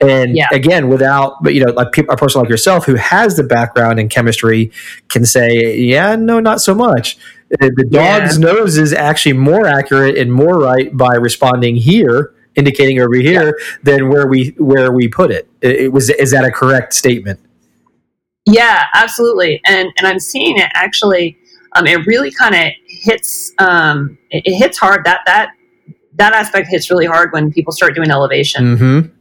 And 0.00 0.36
yeah. 0.36 0.48
again, 0.52 0.88
without, 0.88 1.42
but 1.42 1.54
you 1.54 1.64
know, 1.64 1.72
like 1.72 1.96
a 1.96 2.16
person 2.16 2.42
like 2.42 2.50
yourself 2.50 2.84
who 2.84 2.96
has 2.96 3.36
the 3.36 3.42
background 3.42 3.98
in 3.98 4.10
chemistry 4.10 4.70
can 5.08 5.24
say, 5.24 5.78
yeah, 5.78 6.16
no, 6.16 6.38
not 6.38 6.60
so 6.60 6.74
much. 6.74 7.16
The 7.48 7.88
dog's 7.90 8.38
yeah. 8.38 8.44
nose 8.44 8.76
is 8.76 8.92
actually 8.92 9.34
more 9.34 9.66
accurate 9.66 10.18
and 10.18 10.30
more 10.32 10.58
right 10.58 10.94
by 10.94 11.14
responding 11.14 11.76
here, 11.76 12.34
indicating 12.56 13.00
over 13.00 13.14
here, 13.14 13.46
yeah. 13.46 13.76
than 13.84 14.08
where 14.10 14.26
we 14.26 14.48
where 14.58 14.92
we 14.92 15.08
put 15.08 15.30
it. 15.30 15.48
It 15.62 15.92
was 15.92 16.10
is 16.10 16.32
that 16.32 16.44
a 16.44 16.50
correct 16.50 16.92
statement? 16.92 17.40
Yeah, 18.46 18.84
absolutely. 18.94 19.60
And 19.66 19.88
and 19.98 20.06
I'm 20.06 20.20
seeing 20.20 20.58
it 20.58 20.70
actually. 20.74 21.38
Um, 21.72 21.86
it 21.86 22.06
really 22.06 22.30
kind 22.30 22.54
of 22.54 22.72
hits. 22.86 23.52
Um, 23.58 24.16
it, 24.30 24.42
it, 24.46 24.56
hits 24.56 24.78
hard. 24.78 25.04
That 25.04 25.20
that 25.26 25.50
that 26.14 26.32
aspect 26.32 26.68
hits 26.68 26.90
really 26.90 27.04
hard 27.04 27.32
when 27.32 27.52
people 27.52 27.72
start 27.72 27.94
doing 27.94 28.10
elevation. 28.10 28.76
Mm-hmm 28.76 29.16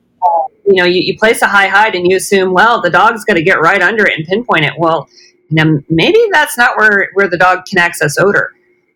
you 0.66 0.76
know, 0.76 0.86
you, 0.86 1.02
you 1.02 1.18
place 1.18 1.42
a 1.42 1.48
high 1.48 1.68
hide 1.68 1.96
and 1.96 2.10
you 2.10 2.18
assume, 2.18 2.54
well, 2.54 2.82
the 2.82 2.90
dog's 2.90 3.24
going 3.24 3.38
to 3.38 3.44
get 3.44 3.60
right 3.62 3.82
under 3.82 4.06
it 4.06 4.18
and 4.18 4.26
pinpoint 4.26 4.66
it. 4.66 4.74
Well, 4.78 5.08
you 5.50 5.64
know, 5.64 5.82
maybe 5.90 6.20
that's 6.32 6.58
not 6.58 6.76
where, 6.78 7.10
where 7.14 7.30
the 7.30 7.38
dog 7.38 7.66
can 7.66 7.78
access 7.78 8.18
odor. 8.18 8.52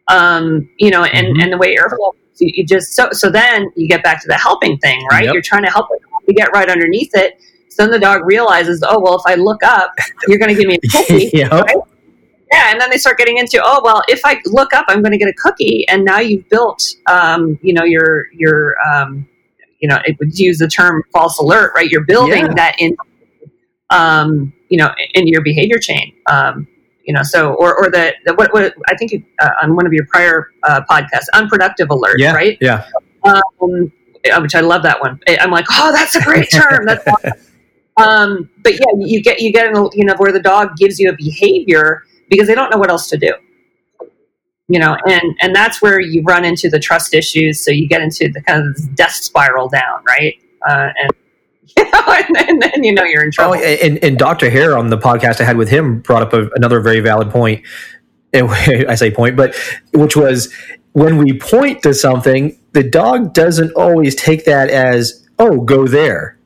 Um, 0.07 0.69
you 0.77 0.89
know, 0.89 1.03
and, 1.03 1.27
mm-hmm. 1.27 1.41
and 1.41 1.53
the 1.53 1.57
way 1.57 1.75
airflow, 1.75 2.13
you, 2.39 2.51
you, 2.55 2.65
just, 2.65 2.93
so, 2.93 3.09
so 3.11 3.29
then 3.29 3.69
you 3.75 3.87
get 3.87 4.01
back 4.01 4.21
to 4.21 4.27
the 4.27 4.35
helping 4.35 4.79
thing, 4.79 5.05
right? 5.11 5.25
Yep. 5.25 5.33
You're 5.33 5.43
trying 5.43 5.63
to 5.63 5.69
help 5.69 5.87
it 5.91 6.01
to 6.25 6.33
get 6.33 6.49
right 6.53 6.69
underneath 6.69 7.11
it. 7.13 7.39
Then 7.79 7.91
the 7.91 7.99
dog 7.99 8.25
realizes, 8.25 8.83
oh, 8.85 8.99
well, 8.99 9.15
if 9.15 9.21
I 9.25 9.35
look 9.35 9.63
up, 9.63 9.93
you're 10.27 10.37
going 10.37 10.53
to 10.53 10.55
give 10.55 10.67
me 10.67 10.77
a 10.83 10.87
cookie. 10.91 11.31
yep. 11.33 11.49
right? 11.49 11.77
Yeah, 12.51 12.71
and 12.71 12.81
then 12.81 12.89
they 12.89 12.97
start 12.97 13.17
getting 13.17 13.37
into, 13.37 13.61
oh 13.63 13.79
well, 13.83 14.01
if 14.07 14.21
I 14.25 14.41
look 14.45 14.73
up, 14.73 14.85
I'm 14.89 15.01
going 15.01 15.11
to 15.11 15.17
get 15.17 15.29
a 15.29 15.33
cookie, 15.33 15.87
and 15.87 16.03
now 16.03 16.19
you've 16.19 16.49
built, 16.49 16.83
um, 17.05 17.57
you 17.61 17.73
know, 17.73 17.83
your 17.83 18.25
your 18.33 18.75
um, 18.81 19.29
you 19.79 19.87
know, 19.87 19.99
it 20.05 20.17
would 20.19 20.37
use 20.37 20.57
the 20.57 20.67
term 20.67 21.03
false 21.13 21.37
alert, 21.39 21.73
right? 21.75 21.87
You're 21.89 22.05
building 22.05 22.47
yeah. 22.47 22.53
that 22.55 22.75
in, 22.79 22.97
um, 23.91 24.51
you 24.69 24.77
know, 24.77 24.91
into 25.13 25.29
your 25.31 25.43
behavior 25.43 25.77
chain. 25.77 26.13
Um, 26.25 26.67
you 27.05 27.13
know, 27.13 27.21
so 27.23 27.53
or 27.53 27.77
or 27.77 27.91
the, 27.91 28.13
the 28.25 28.33
what, 28.33 28.51
what 28.51 28.73
I 28.87 28.95
think 28.95 29.13
uh, 29.39 29.51
on 29.61 29.75
one 29.75 29.85
of 29.85 29.93
your 29.93 30.05
prior 30.07 30.47
uh, 30.63 30.81
podcasts, 30.89 31.27
unproductive 31.33 31.91
alert, 31.91 32.19
yeah, 32.19 32.33
right? 32.33 32.57
Yeah. 32.61 32.85
Um, 33.23 33.91
which 34.41 34.55
I 34.55 34.61
love 34.61 34.83
that 34.83 34.99
one. 34.99 35.19
I'm 35.39 35.51
like, 35.51 35.65
oh, 35.71 35.91
that's 35.91 36.15
a 36.15 36.21
great 36.21 36.49
term. 36.51 36.85
That's 36.85 37.07
awesome. 37.07 37.31
um, 37.99 38.49
but 38.63 38.73
yeah, 38.73 38.85
you 38.97 39.21
get 39.21 39.41
you 39.41 39.51
get 39.51 39.73
you 39.93 40.05
know 40.05 40.15
where 40.17 40.31
the 40.31 40.41
dog 40.41 40.75
gives 40.77 40.99
you 40.99 41.09
a 41.09 41.15
behavior 41.15 42.03
because 42.29 42.47
they 42.47 42.55
don't 42.55 42.69
know 42.71 42.77
what 42.77 42.89
else 42.89 43.07
to 43.07 43.17
do 43.17 43.33
you 44.67 44.79
know 44.79 44.95
and 45.07 45.35
and 45.41 45.55
that's 45.55 45.81
where 45.81 45.99
you 45.99 46.21
run 46.23 46.45
into 46.45 46.69
the 46.69 46.79
trust 46.79 47.13
issues 47.13 47.63
so 47.63 47.71
you 47.71 47.87
get 47.87 48.01
into 48.01 48.29
the 48.31 48.41
kind 48.41 48.67
of 48.67 48.95
death 48.95 49.11
spiral 49.11 49.67
down 49.67 50.03
right 50.07 50.35
uh, 50.67 50.89
and 51.01 51.11
you 51.77 51.83
know, 51.91 52.03
and, 52.07 52.35
then, 52.35 52.59
then 52.59 52.83
you 52.83 52.93
know 52.93 53.03
you're 53.03 53.23
in 53.23 53.31
trouble. 53.31 53.55
Oh, 53.55 53.63
and, 53.63 54.03
and 54.03 54.17
Dr. 54.17 54.49
Hare 54.49 54.75
on 54.75 54.89
the 54.89 54.97
podcast 54.97 55.39
I 55.39 55.43
had 55.43 55.55
with 55.55 55.69
him 55.69 56.01
brought 56.01 56.23
up 56.23 56.33
a, 56.33 56.49
another 56.55 56.79
very 56.79 56.99
valid 56.99 57.29
point. 57.29 57.63
I 58.33 58.95
say 58.95 59.11
point, 59.11 59.35
but 59.35 59.55
which 59.93 60.15
was 60.15 60.51
when 60.93 61.17
we 61.17 61.37
point 61.37 61.83
to 61.83 61.93
something, 61.93 62.59
the 62.71 62.83
dog 62.83 63.33
doesn't 63.33 63.71
always 63.73 64.15
take 64.15 64.45
that 64.45 64.69
as, 64.69 65.27
oh, 65.37 65.61
go 65.61 65.87
there 65.87 66.38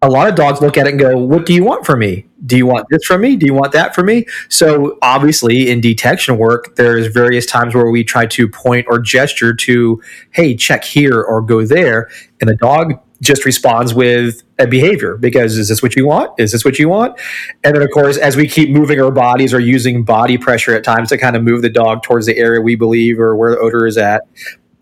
a 0.00 0.08
lot 0.08 0.28
of 0.28 0.36
dogs 0.36 0.60
look 0.60 0.78
at 0.78 0.86
it 0.86 0.90
and 0.90 1.00
go, 1.00 1.18
What 1.18 1.46
do 1.46 1.54
you 1.54 1.64
want 1.64 1.84
from 1.84 2.00
me? 2.00 2.26
Do 2.46 2.56
you 2.56 2.66
want 2.66 2.86
this 2.88 3.04
from 3.04 3.20
me? 3.20 3.36
Do 3.36 3.46
you 3.46 3.54
want 3.54 3.72
that 3.72 3.94
from 3.94 4.06
me? 4.06 4.26
So, 4.48 4.96
obviously, 5.02 5.70
in 5.70 5.80
detection 5.80 6.38
work, 6.38 6.76
there's 6.76 7.08
various 7.08 7.46
times 7.46 7.74
where 7.74 7.90
we 7.90 8.04
try 8.04 8.26
to 8.26 8.48
point 8.48 8.86
or 8.88 9.00
gesture 9.00 9.54
to, 9.54 10.00
Hey, 10.30 10.54
check 10.54 10.84
here 10.84 11.20
or 11.20 11.42
go 11.42 11.66
there. 11.66 12.08
And 12.40 12.48
the 12.48 12.54
dog 12.54 12.94
just 13.20 13.44
responds 13.44 13.92
with 13.92 14.44
a 14.60 14.66
behavior 14.68 15.16
because 15.16 15.58
is 15.58 15.68
this 15.68 15.82
what 15.82 15.96
you 15.96 16.06
want? 16.06 16.30
Is 16.38 16.52
this 16.52 16.64
what 16.64 16.78
you 16.78 16.88
want? 16.88 17.18
And 17.64 17.74
then, 17.74 17.82
of 17.82 17.90
course, 17.92 18.16
as 18.16 18.36
we 18.36 18.48
keep 18.48 18.70
moving 18.70 19.00
our 19.00 19.10
bodies 19.10 19.52
or 19.52 19.58
using 19.58 20.04
body 20.04 20.38
pressure 20.38 20.76
at 20.76 20.84
times 20.84 21.08
to 21.08 21.18
kind 21.18 21.34
of 21.34 21.42
move 21.42 21.62
the 21.62 21.70
dog 21.70 22.04
towards 22.04 22.26
the 22.26 22.36
area 22.36 22.60
we 22.60 22.76
believe 22.76 23.18
or 23.18 23.34
where 23.34 23.50
the 23.50 23.58
odor 23.58 23.86
is 23.86 23.98
at, 23.98 24.22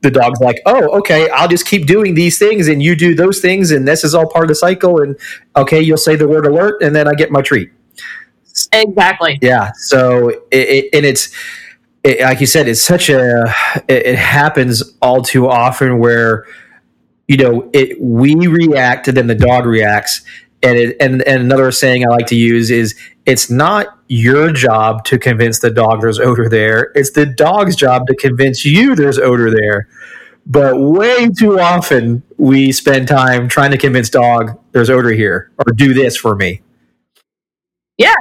the 0.06 0.20
dog's 0.20 0.38
like, 0.38 0.62
oh, 0.66 0.98
okay, 0.98 1.28
I'll 1.30 1.48
just 1.48 1.66
keep 1.66 1.84
doing 1.84 2.14
these 2.14 2.38
things 2.38 2.68
and 2.68 2.80
you 2.80 2.94
do 2.94 3.12
those 3.12 3.40
things 3.40 3.72
and 3.72 3.88
this 3.88 4.04
is 4.04 4.14
all 4.14 4.30
part 4.30 4.44
of 4.44 4.48
the 4.48 4.54
cycle. 4.54 5.02
And 5.02 5.16
okay, 5.56 5.80
you'll 5.80 5.96
say 5.98 6.14
the 6.14 6.28
word 6.28 6.46
alert 6.46 6.80
and 6.80 6.94
then 6.94 7.08
I 7.08 7.14
get 7.14 7.32
my 7.32 7.42
treat. 7.42 7.72
Exactly. 8.72 9.40
Yeah. 9.42 9.72
So, 9.74 10.28
it, 10.28 10.44
it, 10.52 10.84
and 10.92 11.04
it's, 11.04 11.34
it, 12.04 12.20
like 12.20 12.40
you 12.40 12.46
said, 12.46 12.68
it's 12.68 12.80
such 12.80 13.10
a, 13.10 13.52
it, 13.88 14.16
happens 14.16 14.94
all 15.02 15.22
too 15.22 15.48
often 15.48 15.98
where, 15.98 16.46
you 17.26 17.36
know, 17.36 17.68
it, 17.72 18.00
we 18.00 18.46
react 18.46 19.08
and 19.08 19.16
then 19.16 19.26
the 19.26 19.34
dog 19.34 19.66
reacts. 19.66 20.22
And, 20.66 20.78
it, 20.78 20.96
and, 20.98 21.22
and 21.22 21.42
another 21.42 21.70
saying 21.70 22.04
I 22.04 22.08
like 22.08 22.26
to 22.26 22.34
use 22.34 22.72
is 22.72 22.98
it's 23.24 23.48
not 23.48 23.86
your 24.08 24.52
job 24.52 25.04
to 25.04 25.16
convince 25.16 25.60
the 25.60 25.70
dog 25.70 26.00
there's 26.00 26.18
odor 26.18 26.48
there. 26.48 26.90
It's 26.96 27.12
the 27.12 27.24
dog's 27.24 27.76
job 27.76 28.06
to 28.08 28.16
convince 28.16 28.64
you 28.64 28.96
there's 28.96 29.18
odor 29.18 29.50
there. 29.50 29.88
But 30.44 30.80
way 30.80 31.28
too 31.28 31.60
often 31.60 32.22
we 32.36 32.72
spend 32.72 33.06
time 33.06 33.48
trying 33.48 33.70
to 33.70 33.78
convince 33.78 34.10
dog 34.10 34.58
there's 34.72 34.90
odor 34.90 35.10
here 35.10 35.52
or 35.58 35.72
do 35.72 35.94
this 35.94 36.16
for 36.16 36.34
me. 36.34 36.62
Yeah. 37.96 38.14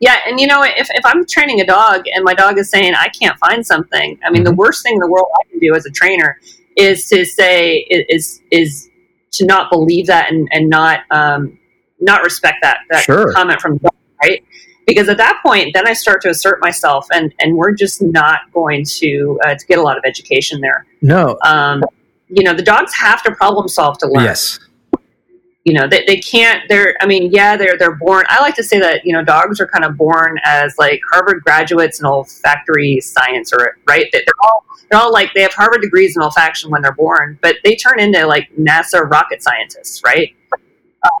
Yeah. 0.00 0.16
And 0.26 0.40
you 0.40 0.48
know, 0.48 0.62
if, 0.64 0.88
if 0.90 1.04
I'm 1.04 1.24
training 1.24 1.60
a 1.60 1.66
dog 1.66 2.06
and 2.12 2.24
my 2.24 2.34
dog 2.34 2.58
is 2.58 2.68
saying, 2.68 2.94
I 2.94 3.08
can't 3.08 3.38
find 3.38 3.64
something, 3.64 4.18
I 4.24 4.30
mean, 4.30 4.42
mm-hmm. 4.42 4.50
the 4.50 4.56
worst 4.56 4.82
thing 4.82 4.94
in 4.94 5.00
the 5.00 5.08
world 5.08 5.28
I 5.40 5.50
can 5.50 5.60
do 5.60 5.72
as 5.74 5.86
a 5.86 5.90
trainer 5.90 6.40
is 6.76 7.08
to 7.10 7.24
say, 7.24 7.86
is, 7.88 8.40
is 8.50 8.88
to 9.32 9.46
not 9.46 9.70
believe 9.70 10.06
that 10.06 10.32
and, 10.32 10.48
and 10.50 10.68
not, 10.68 11.00
um, 11.10 11.58
not 12.00 12.22
respect 12.22 12.58
that, 12.62 12.80
that 12.90 13.04
sure. 13.04 13.32
comment 13.32 13.60
from 13.60 13.74
the 13.74 13.80
dog 13.80 13.94
right? 14.22 14.44
Because 14.86 15.08
at 15.08 15.16
that 15.16 15.40
point, 15.44 15.74
then 15.74 15.86
I 15.86 15.92
start 15.92 16.22
to 16.22 16.28
assert 16.28 16.60
myself, 16.60 17.06
and 17.12 17.34
and 17.40 17.56
we're 17.56 17.74
just 17.74 18.00
not 18.02 18.40
going 18.52 18.84
to 18.84 19.38
uh, 19.44 19.54
to 19.56 19.66
get 19.66 19.78
a 19.78 19.82
lot 19.82 19.98
of 19.98 20.04
education 20.06 20.60
there. 20.60 20.86
No, 21.02 21.36
um, 21.42 21.82
you 22.28 22.44
know, 22.44 22.54
the 22.54 22.62
dogs 22.62 22.94
have 22.94 23.22
to 23.24 23.34
problem 23.34 23.66
solve 23.66 23.98
to 23.98 24.06
learn. 24.06 24.24
Yes, 24.24 24.60
you 25.66 25.72
know 25.72 25.88
they, 25.88 26.04
they 26.06 26.18
can't 26.18 26.62
they're 26.68 26.94
i 27.00 27.06
mean 27.06 27.28
yeah 27.32 27.56
they're 27.56 27.76
they're 27.76 27.96
born 27.96 28.24
i 28.28 28.40
like 28.40 28.54
to 28.54 28.62
say 28.62 28.78
that 28.78 29.04
you 29.04 29.12
know 29.12 29.24
dogs 29.24 29.60
are 29.60 29.66
kind 29.66 29.84
of 29.84 29.96
born 29.96 30.38
as 30.44 30.72
like 30.78 31.00
harvard 31.10 31.42
graduates 31.42 31.98
in 31.98 32.06
olfactory 32.06 33.00
science 33.00 33.52
or 33.52 33.76
right 33.88 34.06
they're 34.12 34.22
all 34.44 34.64
they're 34.88 35.00
all 35.00 35.12
like 35.12 35.34
they 35.34 35.42
have 35.42 35.52
harvard 35.52 35.82
degrees 35.82 36.16
in 36.16 36.22
olfaction 36.22 36.70
when 36.70 36.82
they're 36.82 36.94
born 36.94 37.36
but 37.42 37.56
they 37.64 37.74
turn 37.74 37.98
into 37.98 38.24
like 38.26 38.48
nasa 38.56 39.00
rocket 39.10 39.42
scientists 39.42 40.00
right 40.04 40.36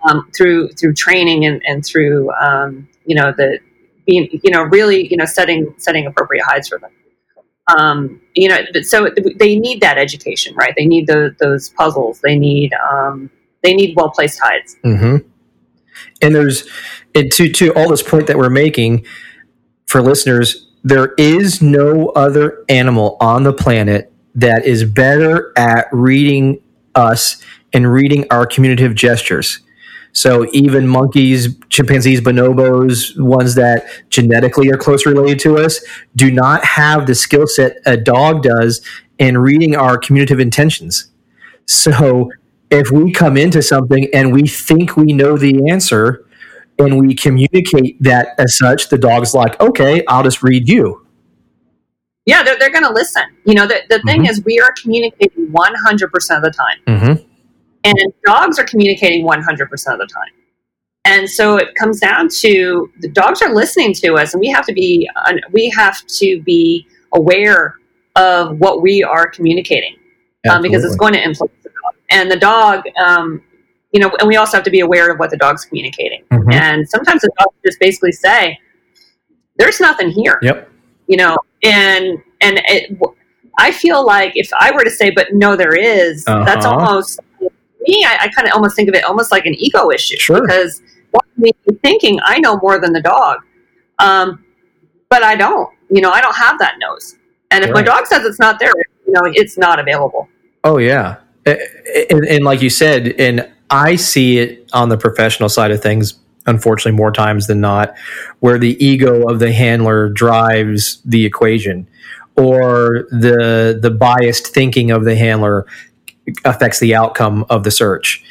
um, 0.08 0.30
through 0.36 0.68
through 0.70 0.94
training 0.94 1.44
and, 1.44 1.62
and 1.66 1.84
through 1.84 2.30
um, 2.34 2.88
you 3.04 3.14
know 3.14 3.32
the 3.36 3.58
being 4.06 4.28
you 4.42 4.50
know 4.50 4.62
really 4.62 5.08
you 5.08 5.16
know 5.16 5.24
setting 5.24 5.74
setting 5.78 6.06
appropriate 6.06 6.44
hides 6.44 6.68
for 6.68 6.78
them. 6.78 6.90
Um, 7.76 8.20
you 8.34 8.48
know, 8.48 8.58
so 8.82 9.08
they 9.38 9.58
need 9.58 9.80
that 9.80 9.98
education, 9.98 10.54
right? 10.54 10.72
They 10.76 10.86
need 10.86 11.08
those 11.08 11.32
those 11.40 11.70
puzzles. 11.70 12.20
They 12.20 12.38
need 12.38 12.72
um, 12.74 13.30
they 13.62 13.74
need 13.74 13.94
well 13.96 14.10
placed 14.10 14.40
hides. 14.40 14.76
Mm-hmm. 14.84 15.28
And 16.22 16.34
there's 16.34 16.68
and 17.14 17.32
to 17.32 17.50
to 17.52 17.72
all 17.74 17.88
this 17.88 18.02
point 18.02 18.28
that 18.28 18.38
we're 18.38 18.50
making 18.50 19.04
for 19.86 20.00
listeners, 20.00 20.70
there 20.84 21.14
is 21.18 21.60
no 21.60 22.08
other 22.10 22.64
animal 22.68 23.16
on 23.20 23.42
the 23.42 23.52
planet 23.52 24.12
that 24.36 24.64
is 24.64 24.84
better 24.84 25.52
at 25.56 25.88
reading 25.90 26.60
us 26.94 27.42
and 27.72 27.90
reading 27.90 28.26
our 28.30 28.46
communicative 28.46 28.94
gestures. 28.94 29.60
So 30.16 30.46
even 30.54 30.88
monkeys, 30.88 31.58
chimpanzees, 31.68 32.22
bonobos, 32.22 33.20
ones 33.20 33.54
that 33.56 33.84
genetically 34.08 34.70
are 34.70 34.78
close 34.78 35.04
related 35.04 35.38
to 35.40 35.58
us, 35.58 35.84
do 36.16 36.30
not 36.30 36.64
have 36.64 37.06
the 37.06 37.14
skill 37.14 37.46
set 37.46 37.76
a 37.84 37.98
dog 37.98 38.42
does 38.42 38.80
in 39.18 39.36
reading 39.36 39.76
our 39.76 39.98
communicative 39.98 40.40
intentions. 40.40 41.08
So 41.66 42.30
if 42.70 42.90
we 42.90 43.12
come 43.12 43.36
into 43.36 43.60
something 43.60 44.08
and 44.14 44.32
we 44.32 44.46
think 44.46 44.96
we 44.96 45.12
know 45.12 45.36
the 45.36 45.68
answer 45.70 46.26
and 46.78 46.98
we 46.98 47.14
communicate 47.14 48.02
that 48.02 48.28
as 48.38 48.56
such, 48.56 48.88
the 48.88 48.96
dog's 48.96 49.34
like, 49.34 49.60
okay, 49.60 50.02
I'll 50.08 50.22
just 50.22 50.42
read 50.42 50.66
you. 50.66 51.06
Yeah, 52.24 52.42
they're, 52.42 52.58
they're 52.58 52.72
going 52.72 52.84
to 52.84 52.92
listen. 52.92 53.24
You 53.44 53.52
know, 53.52 53.66
the, 53.66 53.82
the 53.90 54.00
thing 54.06 54.22
mm-hmm. 54.22 54.30
is, 54.30 54.42
we 54.46 54.60
are 54.60 54.72
communicating 54.80 55.52
100% 55.52 56.36
of 56.36 56.42
the 56.42 56.50
time. 56.50 56.78
Mm-hmm. 56.86 57.35
And 57.86 58.12
dogs 58.24 58.58
are 58.58 58.64
communicating 58.64 59.24
100% 59.24 59.32
of 59.32 59.98
the 59.98 60.08
time. 60.12 60.32
And 61.04 61.30
so 61.30 61.56
it 61.56 61.74
comes 61.76 62.00
down 62.00 62.28
to 62.40 62.90
the 62.98 63.08
dogs 63.08 63.40
are 63.40 63.54
listening 63.54 63.94
to 63.94 64.14
us, 64.14 64.34
and 64.34 64.40
we 64.40 64.48
have 64.48 64.66
to 64.66 64.72
be 64.72 65.08
we 65.52 65.70
have 65.76 66.04
to 66.06 66.42
be 66.42 66.86
aware 67.14 67.76
of 68.16 68.58
what 68.58 68.82
we 68.82 69.04
are 69.04 69.28
communicating 69.28 69.94
um, 70.50 70.62
because 70.62 70.84
it's 70.84 70.96
going 70.96 71.12
to 71.12 71.22
influence 71.22 71.54
the 71.62 71.68
dog. 71.70 71.94
And 72.10 72.30
the 72.30 72.36
dog, 72.38 72.82
um, 73.04 73.40
you 73.92 74.00
know, 74.00 74.10
and 74.18 74.26
we 74.26 74.36
also 74.36 74.56
have 74.56 74.64
to 74.64 74.70
be 74.70 74.80
aware 74.80 75.12
of 75.12 75.18
what 75.20 75.30
the 75.30 75.36
dog's 75.36 75.64
communicating. 75.64 76.24
Mm-hmm. 76.32 76.50
And 76.50 76.88
sometimes 76.88 77.22
the 77.22 77.30
dog 77.38 77.52
just 77.64 77.78
basically 77.78 78.12
say, 78.12 78.58
"There's 79.58 79.78
nothing 79.78 80.10
here." 80.10 80.40
Yep. 80.42 80.68
You 81.06 81.18
know, 81.18 81.36
and 81.62 82.18
and 82.40 82.60
it, 82.66 82.98
I 83.58 83.70
feel 83.70 84.04
like 84.04 84.32
if 84.34 84.50
I 84.58 84.72
were 84.72 84.82
to 84.84 84.90
say, 84.90 85.10
but 85.10 85.28
no, 85.32 85.54
there 85.56 85.74
is, 85.74 86.24
that's 86.24 86.66
Uh-huh. 86.66 86.76
almost 86.76 87.20
me. 87.86 88.04
I, 88.04 88.16
I 88.22 88.28
kind 88.28 88.48
of 88.48 88.54
almost 88.54 88.76
think 88.76 88.88
of 88.88 88.94
it 88.94 89.04
almost 89.04 89.30
like 89.30 89.46
an 89.46 89.54
ego 89.54 89.90
issue 89.90 90.16
Sure. 90.16 90.40
because 90.40 90.82
what 91.10 91.24
me 91.36 91.52
thinking 91.82 92.18
I 92.24 92.38
know 92.38 92.58
more 92.62 92.80
than 92.80 92.92
the 92.92 93.00
dog, 93.00 93.38
um, 93.98 94.44
but 95.08 95.22
I 95.22 95.36
don't. 95.36 95.70
You 95.88 96.00
know, 96.00 96.10
I 96.10 96.20
don't 96.20 96.36
have 96.36 96.58
that 96.58 96.74
nose, 96.80 97.16
and 97.50 97.64
if 97.64 97.70
my 97.70 97.82
dog 97.82 98.06
says 98.06 98.24
it's 98.24 98.40
not 98.40 98.58
there, 98.58 98.72
you 99.06 99.12
know, 99.12 99.20
it's 99.24 99.56
not 99.56 99.78
available. 99.78 100.28
Oh 100.64 100.78
yeah, 100.78 101.18
and, 101.46 102.24
and 102.26 102.44
like 102.44 102.60
you 102.60 102.70
said, 102.70 103.14
and 103.18 103.48
I 103.70 103.94
see 103.96 104.38
it 104.38 104.68
on 104.72 104.88
the 104.88 104.96
professional 104.96 105.48
side 105.48 105.70
of 105.70 105.80
things. 105.80 106.18
Unfortunately, 106.46 106.96
more 106.96 107.10
times 107.12 107.46
than 107.46 107.60
not, 107.60 107.94
where 108.40 108.58
the 108.58 108.82
ego 108.84 109.28
of 109.28 109.38
the 109.38 109.52
handler 109.52 110.08
drives 110.08 111.00
the 111.04 111.24
equation, 111.24 111.88
or 112.36 113.06
the 113.10 113.78
the 113.80 113.90
biased 113.90 114.48
thinking 114.48 114.90
of 114.90 115.04
the 115.04 115.16
handler 115.16 115.66
affects 116.44 116.80
the 116.80 116.94
outcome 116.94 117.44
of 117.50 117.64
the 117.64 117.70
search, 117.70 118.22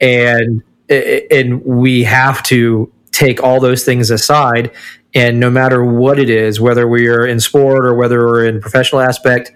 and 0.00 0.62
and 0.88 1.64
we 1.64 2.04
have 2.04 2.42
to 2.44 2.92
take 3.12 3.42
all 3.42 3.60
those 3.60 3.84
things 3.84 4.10
aside. 4.10 4.70
And 5.14 5.38
no 5.38 5.50
matter 5.50 5.84
what 5.84 6.18
it 6.18 6.30
is, 6.30 6.60
whether 6.60 6.88
we 6.88 7.06
are 7.08 7.26
in 7.26 7.38
sport 7.40 7.84
or 7.86 7.94
whether 7.94 8.26
we're 8.26 8.46
in 8.46 8.60
professional 8.60 9.02
aspect, 9.02 9.52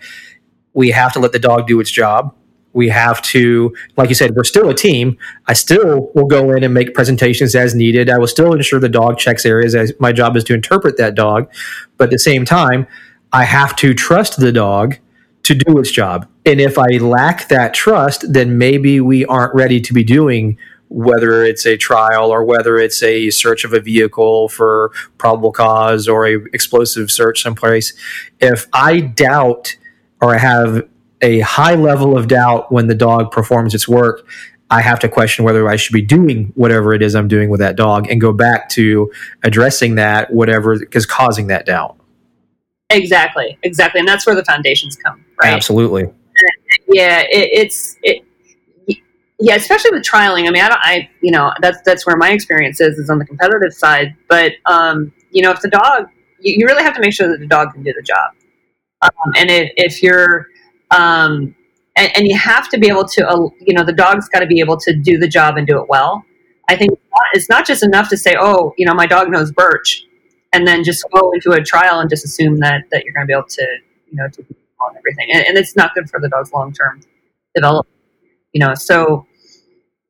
we 0.75 0.91
have 0.91 1.13
to 1.15 1.19
let 1.19 1.33
the 1.33 1.39
dog 1.39 1.67
do 1.67 1.81
its 1.81 1.91
job. 1.91 2.35
We 2.75 2.91
have 2.91 3.23
to, 3.23 3.75
like 3.97 4.11
you 4.11 4.15
said, 4.15 4.37
we're 4.37 4.45
still 4.45 4.69
a 4.69 4.75
team. 4.75 5.17
I 5.47 5.55
still 5.55 6.13
will 6.15 6.27
go 6.27 6.51
in 6.51 6.63
and 6.63 6.75
make 6.75 6.93
presentations 6.93 7.55
as 7.55 7.75
needed. 7.75 8.11
I 8.11 8.19
will 8.19 8.27
still 8.27 8.53
ensure 8.53 8.79
the 8.79 8.91
dog 8.91 9.17
checks 9.17 9.47
areas 9.47 9.75
as 9.75 9.95
my 9.99 10.13
job 10.13 10.37
is 10.37 10.45
to 10.45 10.55
interpret 10.55 10.99
that 10.99 11.15
dog. 11.15 11.51
But 11.97 12.05
at 12.05 12.11
the 12.11 12.19
same 12.19 12.45
time, 12.45 12.87
I 13.33 13.45
have 13.45 13.75
to 13.77 13.95
trust 13.95 14.39
the 14.39 14.53
dog 14.53 14.97
to 15.45 15.55
do 15.55 15.79
its 15.79 15.91
job. 15.91 16.29
And 16.47 16.61
if 16.61 16.79
I 16.79 16.99
lack 16.99 17.49
that 17.49 17.75
trust, 17.75 18.33
then 18.33 18.57
maybe 18.57 19.01
we 19.01 19.27
aren't 19.27 19.55
ready 19.55 19.81
to 19.81 19.93
be 19.93 20.05
doing 20.05 20.57
whether 20.89 21.45
it's 21.45 21.67
a 21.67 21.77
trial 21.77 22.31
or 22.31 22.45
whether 22.45 22.79
it's 22.79 23.03
a 23.03 23.31
search 23.31 23.65
of 23.65 23.73
a 23.73 23.81
vehicle 23.81 24.49
for 24.49 24.93
probable 25.19 25.51
cause 25.51 26.07
or 26.07 26.27
a 26.27 26.35
explosive 26.53 27.11
search 27.11 27.43
someplace. 27.43 27.93
If 28.41 28.69
I 28.73 29.01
doubt 29.01 29.77
or 30.21 30.35
I 30.35 30.39
have 30.39 30.89
a 31.21 31.41
high 31.41 31.75
level 31.75 32.17
of 32.17 32.29
doubt 32.29 32.71
when 32.71 32.87
the 32.87 32.95
dog 32.95 33.33
performs 33.33 33.75
its 33.75 33.89
work, 33.89 34.27
I 34.71 34.81
have 34.81 35.01
to 35.01 35.09
question 35.09 35.45
whether 35.45 35.69
I 35.69 35.75
should 35.77 35.93
be 35.93 36.03
doing 36.03 36.53
whatever 36.55 36.93
it 36.93 37.03
is 37.03 37.15
I'm 37.15 37.29
doing 37.29 37.51
with 37.51 37.61
that 37.61 37.77
dog 37.77 38.09
and 38.11 38.21
go 38.21 38.33
back 38.33 38.69
to 38.71 39.11
addressing 39.43 39.97
that, 39.97 40.33
whatever 40.33 40.75
is 40.93 41.07
causing 41.07 41.49
that 41.49 41.67
doubt. 41.67 41.97
Exactly, 42.91 43.59
exactly, 43.63 43.99
and 43.99 44.09
that's 44.09 44.27
where 44.27 44.37
the 44.37 44.45
foundations 44.45 44.97
come, 44.97 45.25
right? 45.43 45.53
Absolutely. 45.53 46.09
Yeah, 46.89 47.21
it, 47.23 47.51
it's 47.53 47.97
it, 48.03 48.25
yeah, 49.39 49.57
especially 49.57 49.91
with 49.91 50.03
trialing. 50.03 50.49
I 50.49 50.51
mean, 50.51 50.63
I 50.63 50.69
don't, 50.69 50.81
I 50.83 51.11
you 51.21 51.31
know, 51.31 51.53
that's 51.61 51.79
that's 51.83 52.07
where 52.07 52.17
my 52.17 52.31
experience 52.31 52.81
is 52.81 52.99
is 52.99 53.11
on 53.11 53.19
the 53.19 53.27
competitive 53.27 53.73
side. 53.73 54.17
But 54.29 54.53
um, 54.67 55.13
you 55.31 55.43
know, 55.43 55.51
if 55.51 55.61
the 55.61 55.69
dog, 55.69 56.09
you, 56.41 56.57
you 56.59 56.67
really 56.67 56.83
have 56.83 56.95
to 56.95 57.01
make 57.01 57.13
sure 57.13 57.29
that 57.29 57.41
the 57.41 57.47
dog 57.47 57.73
can 57.73 57.83
do 57.83 57.93
the 57.93 58.03
job, 58.03 58.33
um, 59.03 59.33
and 59.37 59.51
if, 59.51 59.73
if 59.77 60.03
you're 60.03 60.47
um, 60.91 61.55
and, 61.97 62.13
and 62.17 62.27
you 62.27 62.37
have 62.37 62.69
to 62.71 62.79
be 62.79 62.89
able 62.89 63.07
to, 63.09 63.29
uh, 63.29 63.49
you 63.61 63.75
know, 63.75 63.85
the 63.85 63.93
dog's 63.93 64.29
got 64.29 64.41
to 64.41 64.47
be 64.47 64.61
able 64.61 64.77
to 64.79 64.95
do 64.95 65.19
the 65.19 65.29
job 65.29 65.57
and 65.57 65.67
do 65.67 65.81
it 65.81 65.89
well. 65.89 66.25
I 66.69 66.77
think 66.77 66.99
it's 67.33 67.49
not 67.49 67.67
just 67.67 67.83
enough 67.83 68.09
to 68.11 68.17
say, 68.17 68.37
oh, 68.39 68.75
you 68.77 68.87
know, 68.87 68.95
my 68.95 69.07
dog 69.07 69.31
knows 69.31 69.53
Birch, 69.53 70.05
and 70.53 70.67
then 70.67 70.85
just 70.85 71.05
go 71.13 71.33
into 71.33 71.53
a 71.53 71.63
trial 71.63 72.01
and 72.01 72.11
just 72.11 72.25
assume 72.25 72.59
that 72.59 72.85
that 72.91 73.05
you're 73.05 73.15
going 73.15 73.27
to 73.27 73.29
be 73.29 73.33
able 73.33 73.49
to, 73.49 73.67
you 74.11 74.17
know, 74.17 74.29
to 74.29 74.45
and 74.81 74.97
everything, 74.97 75.29
and, 75.33 75.47
and 75.47 75.59
it's 75.59 75.77
not 75.77 75.95
good 75.95 76.09
for 76.09 76.21
the 76.21 76.29
dog's 76.29 76.53
long 76.53 76.73
term 76.73 77.01
development. 77.55 77.95
You 78.53 78.61
know, 78.61 78.75
so 78.75 79.27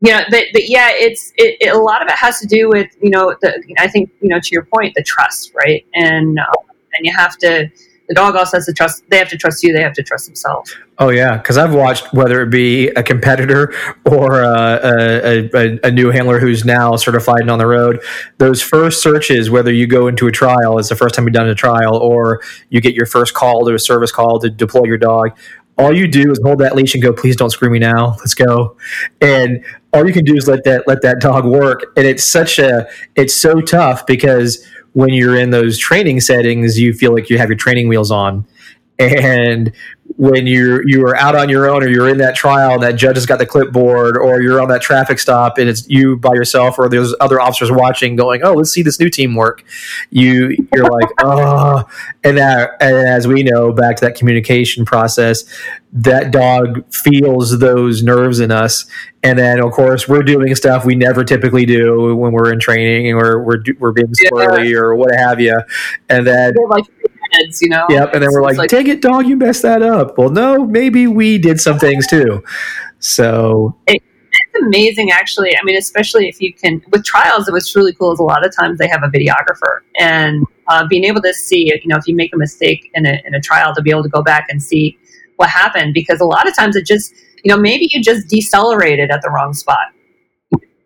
you 0.00 0.12
know, 0.12 0.20
but, 0.30 0.44
but 0.52 0.68
yeah, 0.68 0.90
it's 0.92 1.32
it, 1.36 1.56
it, 1.60 1.74
a 1.74 1.78
lot 1.78 2.02
of 2.02 2.08
it 2.08 2.14
has 2.14 2.38
to 2.40 2.46
do 2.46 2.68
with 2.68 2.88
you 3.00 3.10
know, 3.10 3.34
the 3.40 3.62
I 3.78 3.88
think 3.88 4.10
you 4.20 4.28
know 4.28 4.40
to 4.40 4.48
your 4.52 4.64
point, 4.64 4.94
the 4.94 5.02
trust, 5.02 5.52
right, 5.54 5.84
and 5.94 6.38
um, 6.38 6.54
and 6.94 7.04
you 7.04 7.12
have 7.16 7.36
to. 7.38 7.70
The 8.08 8.14
dog 8.14 8.36
also 8.36 8.56
has 8.56 8.66
to 8.66 8.72
trust. 8.72 9.02
They 9.10 9.18
have 9.18 9.28
to 9.30 9.36
trust 9.36 9.62
you. 9.62 9.72
They 9.72 9.82
have 9.82 9.92
to 9.94 10.02
trust 10.02 10.26
themselves. 10.26 10.76
Oh 10.98 11.10
yeah, 11.10 11.36
because 11.36 11.58
I've 11.58 11.74
watched 11.74 12.12
whether 12.12 12.40
it 12.42 12.50
be 12.50 12.88
a 12.90 13.02
competitor 13.02 13.74
or 14.04 14.44
uh, 14.44 14.78
a, 14.82 15.50
a, 15.54 15.78
a, 15.84 15.90
new 15.90 16.10
handler 16.10 16.38
who's 16.38 16.64
now 16.64 16.96
certified 16.96 17.40
and 17.40 17.50
on 17.50 17.58
the 17.58 17.66
road. 17.66 18.02
Those 18.38 18.62
first 18.62 19.02
searches, 19.02 19.50
whether 19.50 19.72
you 19.72 19.86
go 19.86 20.08
into 20.08 20.26
a 20.26 20.32
trial, 20.32 20.78
it's 20.78 20.88
the 20.88 20.96
first 20.96 21.14
time 21.14 21.26
you've 21.26 21.34
done 21.34 21.48
a 21.48 21.54
trial, 21.54 21.96
or 21.96 22.40
you 22.70 22.80
get 22.80 22.94
your 22.94 23.06
first 23.06 23.34
call 23.34 23.66
to 23.66 23.74
a 23.74 23.78
service 23.78 24.12
call 24.12 24.38
to 24.40 24.48
deploy 24.48 24.84
your 24.84 24.98
dog. 24.98 25.36
All 25.78 25.94
you 25.94 26.08
do 26.08 26.30
is 26.30 26.40
hold 26.42 26.60
that 26.60 26.74
leash 26.74 26.94
and 26.94 27.02
go, 27.02 27.12
"Please 27.12 27.36
don't 27.36 27.50
screw 27.50 27.68
me 27.68 27.78
now. 27.78 28.16
Let's 28.20 28.32
go." 28.32 28.76
And 29.20 29.62
all 29.92 30.06
you 30.06 30.12
can 30.12 30.24
do 30.24 30.34
is 30.34 30.48
let 30.48 30.64
that 30.64 30.84
let 30.86 31.02
that 31.02 31.20
dog 31.20 31.44
work. 31.44 31.92
And 31.96 32.06
it's 32.06 32.24
such 32.24 32.58
a 32.58 32.88
it's 33.16 33.34
so 33.34 33.60
tough 33.60 34.06
because 34.06 34.64
when 34.96 35.10
you're 35.10 35.36
in 35.36 35.50
those 35.50 35.76
training 35.76 36.22
settings, 36.22 36.80
you 36.80 36.94
feel 36.94 37.12
like 37.12 37.28
you 37.28 37.36
have 37.36 37.50
your 37.50 37.56
training 37.58 37.86
wheels 37.86 38.10
on. 38.10 38.46
And 38.98 39.70
when 40.18 40.46
you're 40.46 40.86
you 40.88 41.02
are 41.04 41.16
out 41.16 41.34
on 41.34 41.48
your 41.48 41.68
own 41.68 41.82
or 41.82 41.88
you're 41.88 42.08
in 42.08 42.16
that 42.18 42.34
trial 42.34 42.72
and 42.72 42.82
that 42.82 42.92
judge 42.92 43.16
has 43.16 43.26
got 43.26 43.38
the 43.38 43.46
clipboard 43.46 44.16
or 44.16 44.40
you're 44.40 44.60
on 44.60 44.68
that 44.68 44.80
traffic 44.80 45.18
stop 45.18 45.58
and 45.58 45.68
it's 45.68 45.86
you 45.88 46.16
by 46.16 46.32
yourself 46.32 46.78
or 46.78 46.88
there's 46.88 47.14
other 47.20 47.40
officers 47.40 47.70
watching 47.70 48.16
going, 48.16 48.42
Oh, 48.42 48.54
let's 48.54 48.70
see 48.70 48.82
this 48.82 48.98
new 48.98 49.10
team 49.10 49.34
work. 49.34 49.62
You 50.10 50.56
you're 50.74 50.88
like, 50.88 51.08
oh 51.22 51.84
and 52.24 52.38
that 52.38 52.70
and 52.80 52.96
as 52.96 53.28
we 53.28 53.42
know, 53.42 53.72
back 53.72 53.96
to 53.96 54.06
that 54.06 54.16
communication 54.16 54.84
process, 54.86 55.44
that 55.92 56.30
dog 56.30 56.84
feels 56.92 57.58
those 57.58 58.02
nerves 58.02 58.40
in 58.40 58.50
us. 58.50 58.84
And 59.22 59.38
then, 59.38 59.60
of 59.62 59.72
course, 59.72 60.06
we're 60.06 60.22
doing 60.22 60.54
stuff 60.54 60.84
we 60.84 60.94
never 60.94 61.24
typically 61.24 61.64
do 61.64 62.14
when 62.14 62.32
we're 62.32 62.52
in 62.52 62.60
training 62.60 63.08
and 63.08 63.18
we're 63.18 63.42
we're, 63.42 63.62
we're 63.78 63.92
being 63.92 64.12
squirrely 64.12 64.70
yeah. 64.70 64.78
or 64.78 64.94
what 64.94 65.14
have 65.16 65.40
you. 65.40 65.58
And 66.08 66.26
then, 66.26 66.54
like 66.68 66.84
heads, 67.36 67.62
you 67.62 67.68
know. 67.68 67.86
Yep. 67.88 68.14
And 68.14 68.22
then 68.22 68.30
we're 68.32 68.42
like, 68.42 68.56
like, 68.56 68.70
"Dang 68.70 68.86
it, 68.86 69.00
dog! 69.02 69.26
You 69.26 69.36
messed 69.36 69.62
that 69.62 69.82
up." 69.82 70.18
Well, 70.18 70.30
no, 70.30 70.64
maybe 70.64 71.06
we 71.06 71.38
did 71.38 71.60
some 71.60 71.78
things 71.78 72.06
too. 72.06 72.42
So. 72.98 73.76
It, 73.86 74.02
it's 74.32 74.64
amazing, 74.64 75.10
actually. 75.10 75.56
I 75.56 75.60
mean, 75.64 75.76
especially 75.76 76.28
if 76.28 76.40
you 76.40 76.52
can 76.52 76.82
with 76.90 77.04
trials. 77.04 77.48
It 77.48 77.52
was 77.52 77.74
really 77.74 77.94
cool. 77.94 78.12
Is 78.12 78.18
a 78.18 78.22
lot 78.22 78.44
of 78.44 78.54
times 78.54 78.78
they 78.78 78.88
have 78.88 79.02
a 79.02 79.08
videographer, 79.08 79.80
and 79.98 80.44
uh, 80.68 80.86
being 80.86 81.04
able 81.04 81.22
to 81.22 81.32
see, 81.32 81.72
you 81.72 81.88
know, 81.88 81.96
if 81.96 82.06
you 82.06 82.14
make 82.14 82.34
a 82.34 82.38
mistake 82.38 82.90
in 82.94 83.06
a 83.06 83.20
in 83.24 83.34
a 83.34 83.40
trial, 83.40 83.74
to 83.74 83.80
be 83.80 83.90
able 83.90 84.02
to 84.02 84.10
go 84.10 84.22
back 84.22 84.46
and 84.50 84.62
see 84.62 84.98
what 85.36 85.48
happened 85.48 85.94
because 85.94 86.20
a 86.20 86.24
lot 86.24 86.48
of 86.48 86.56
times 86.56 86.76
it 86.76 86.86
just 86.86 87.14
you 87.44 87.54
know 87.54 87.58
maybe 87.58 87.88
you 87.90 88.02
just 88.02 88.28
decelerated 88.28 89.10
at 89.10 89.22
the 89.22 89.30
wrong 89.30 89.54
spot 89.54 89.92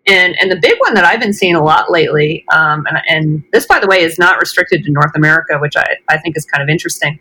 and 0.07 0.35
and 0.41 0.51
the 0.51 0.59
big 0.61 0.79
one 0.81 0.95
that 0.95 1.05
i've 1.05 1.21
been 1.21 1.33
seeing 1.33 1.55
a 1.55 1.63
lot 1.63 1.91
lately 1.91 2.45
um, 2.53 2.87
and, 2.87 2.99
and, 3.09 3.45
this 3.53 3.67
by 3.67 3.79
the 3.79 3.87
way 3.87 4.01
is 4.01 4.19
not 4.19 4.41
restricted 4.41 4.83
to 4.83 4.91
north 4.91 5.15
america 5.15 5.59
which 5.59 5.77
i, 5.77 5.97
I 6.09 6.19
think 6.19 6.37
is 6.37 6.45
kind 6.45 6.63
of 6.63 6.69
interesting 6.69 7.19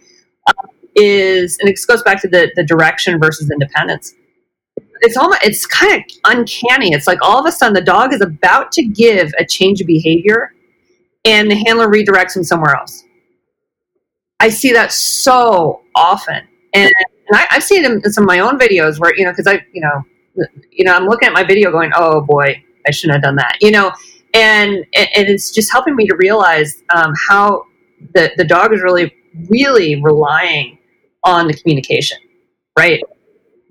um, 0.47 0.69
is 0.95 1.57
and 1.59 1.69
it 1.69 1.79
goes 1.87 2.03
back 2.03 2.21
to 2.21 2.27
the, 2.27 2.51
the 2.55 2.63
direction 2.63 3.19
versus 3.19 3.49
independence. 3.49 4.13
It's 5.01 5.15
almost 5.15 5.43
it's 5.43 5.65
kind 5.65 5.95
of 5.95 6.03
uncanny. 6.25 6.93
It's 6.93 7.07
like 7.07 7.19
all 7.21 7.39
of 7.39 7.45
a 7.45 7.51
sudden 7.51 7.73
the 7.73 7.81
dog 7.81 8.13
is 8.13 8.21
about 8.21 8.71
to 8.73 8.83
give 8.83 9.31
a 9.39 9.45
change 9.45 9.81
of 9.81 9.87
behavior 9.87 10.53
and 11.25 11.49
the 11.49 11.55
handler 11.55 11.87
redirects 11.87 12.35
him 12.35 12.43
somewhere 12.43 12.75
else. 12.75 13.03
I 14.39 14.49
see 14.49 14.73
that 14.73 14.91
so 14.91 15.81
often. 15.95 16.47
And 16.73 16.91
and 17.27 17.37
I, 17.37 17.47
have 17.49 17.63
seen 17.63 17.83
them 17.83 18.01
in 18.03 18.11
some 18.11 18.23
of 18.23 18.27
my 18.27 18.39
own 18.39 18.57
videos 18.59 18.99
where 18.99 19.15
you 19.15 19.23
know 19.23 19.31
because 19.31 19.47
I 19.47 19.65
you 19.71 19.81
know 19.81 20.03
you 20.71 20.83
know 20.83 20.93
I'm 20.93 21.05
looking 21.05 21.27
at 21.27 21.33
my 21.33 21.43
video 21.43 21.71
going 21.71 21.91
oh 21.95 22.21
boy 22.21 22.61
I 22.89 22.91
shouldn't 22.91 23.15
have 23.15 23.23
done 23.23 23.35
that 23.35 23.57
you 23.61 23.71
know 23.71 23.91
and 24.33 24.73
and 24.93 25.27
it's 25.27 25.51
just 25.51 25.71
helping 25.71 25.95
me 25.95 26.05
to 26.07 26.15
realize 26.15 26.83
um, 26.95 27.13
how 27.27 27.63
the 28.13 28.31
the 28.37 28.43
dog 28.43 28.73
is 28.73 28.81
really 28.81 29.13
really 29.49 30.01
relying 30.01 30.77
on 31.23 31.47
the 31.47 31.53
communication 31.53 32.17
right 32.77 33.01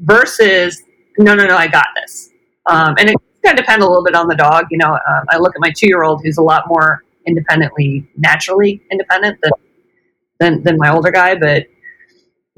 versus 0.01 0.83
no 1.19 1.35
no 1.35 1.47
no 1.47 1.57
I 1.57 1.69
got 1.69 1.89
this 1.97 2.31
um, 2.67 2.95
and 2.99 3.11
it's 3.11 3.25
to 3.47 3.55
depend 3.55 3.83
a 3.83 3.87
little 3.87 4.05
bit 4.05 4.15
on 4.15 4.29
the 4.29 4.37
dog 4.37 4.67
you 4.71 4.79
know 4.79 4.93
um, 4.93 5.25
I 5.31 5.39
look 5.39 5.55
at 5.55 5.61
my 5.61 5.73
two 5.75 5.87
year 5.87 6.03
old 6.03 6.23
who's 6.23 6.39
a 6.39 6.43
lot 6.43 6.65
more 6.69 7.05
independently 7.27 8.09
naturally 8.17 8.83
independent 8.91 9.39
than 9.43 9.53
than, 10.41 10.63
than 10.63 10.77
my 10.79 10.91
older 10.91 11.11
guy 11.11 11.35
but 11.35 11.67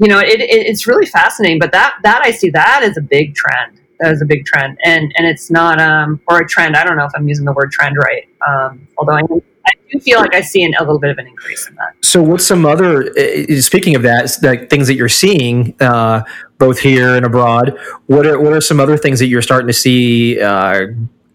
you 0.00 0.08
know, 0.08 0.18
it, 0.18 0.40
it, 0.40 0.66
it's 0.66 0.86
really 0.86 1.06
fascinating. 1.06 1.58
But 1.58 1.72
that 1.72 1.98
that 2.02 2.22
I 2.24 2.30
see 2.30 2.48
that 2.50 2.82
as 2.82 2.96
a 2.96 3.02
big 3.02 3.34
trend. 3.34 3.79
That 4.00 4.12
is 4.12 4.22
a 4.22 4.24
big 4.24 4.44
trend, 4.46 4.78
and 4.84 5.12
and 5.16 5.26
it's 5.26 5.50
not 5.50 5.80
um 5.80 6.20
or 6.26 6.38
a 6.38 6.48
trend. 6.48 6.76
I 6.76 6.84
don't 6.84 6.96
know 6.96 7.04
if 7.04 7.12
I'm 7.14 7.28
using 7.28 7.44
the 7.44 7.52
word 7.52 7.70
trend 7.70 7.96
right. 7.96 8.26
Um, 8.48 8.88
although 8.96 9.12
I, 9.12 9.22
I 9.66 9.72
do 9.90 10.00
feel 10.00 10.20
like 10.20 10.34
I 10.34 10.40
see 10.40 10.64
an, 10.64 10.72
a 10.78 10.82
little 10.82 10.98
bit 10.98 11.10
of 11.10 11.18
an 11.18 11.26
increase 11.26 11.68
in 11.68 11.74
that. 11.74 11.94
So, 12.02 12.22
what's 12.22 12.46
some 12.46 12.64
other? 12.64 13.12
Speaking 13.60 13.94
of 13.94 14.02
that, 14.02 14.24
the 14.40 14.66
things 14.70 14.86
that 14.86 14.94
you're 14.94 15.08
seeing 15.08 15.74
uh, 15.80 16.22
both 16.58 16.78
here 16.78 17.16
and 17.16 17.26
abroad. 17.26 17.76
What 18.06 18.26
are 18.26 18.40
what 18.40 18.52
are 18.52 18.60
some 18.60 18.80
other 18.80 18.96
things 18.96 19.18
that 19.18 19.26
you're 19.26 19.42
starting 19.42 19.66
to 19.66 19.72
see 19.72 20.40
uh, 20.40 20.86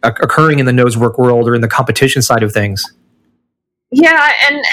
occurring 0.04 0.60
in 0.60 0.65
the 0.65 0.73
nose 0.73 0.97
work 0.97 1.17
world 1.17 1.47
or 1.47 1.56
in 1.56 1.62
the 1.62 1.67
competition 1.67 2.21
side 2.21 2.43
of 2.43 2.54
things? 2.54 2.93
Yeah, 3.91 4.32
and 4.49 4.63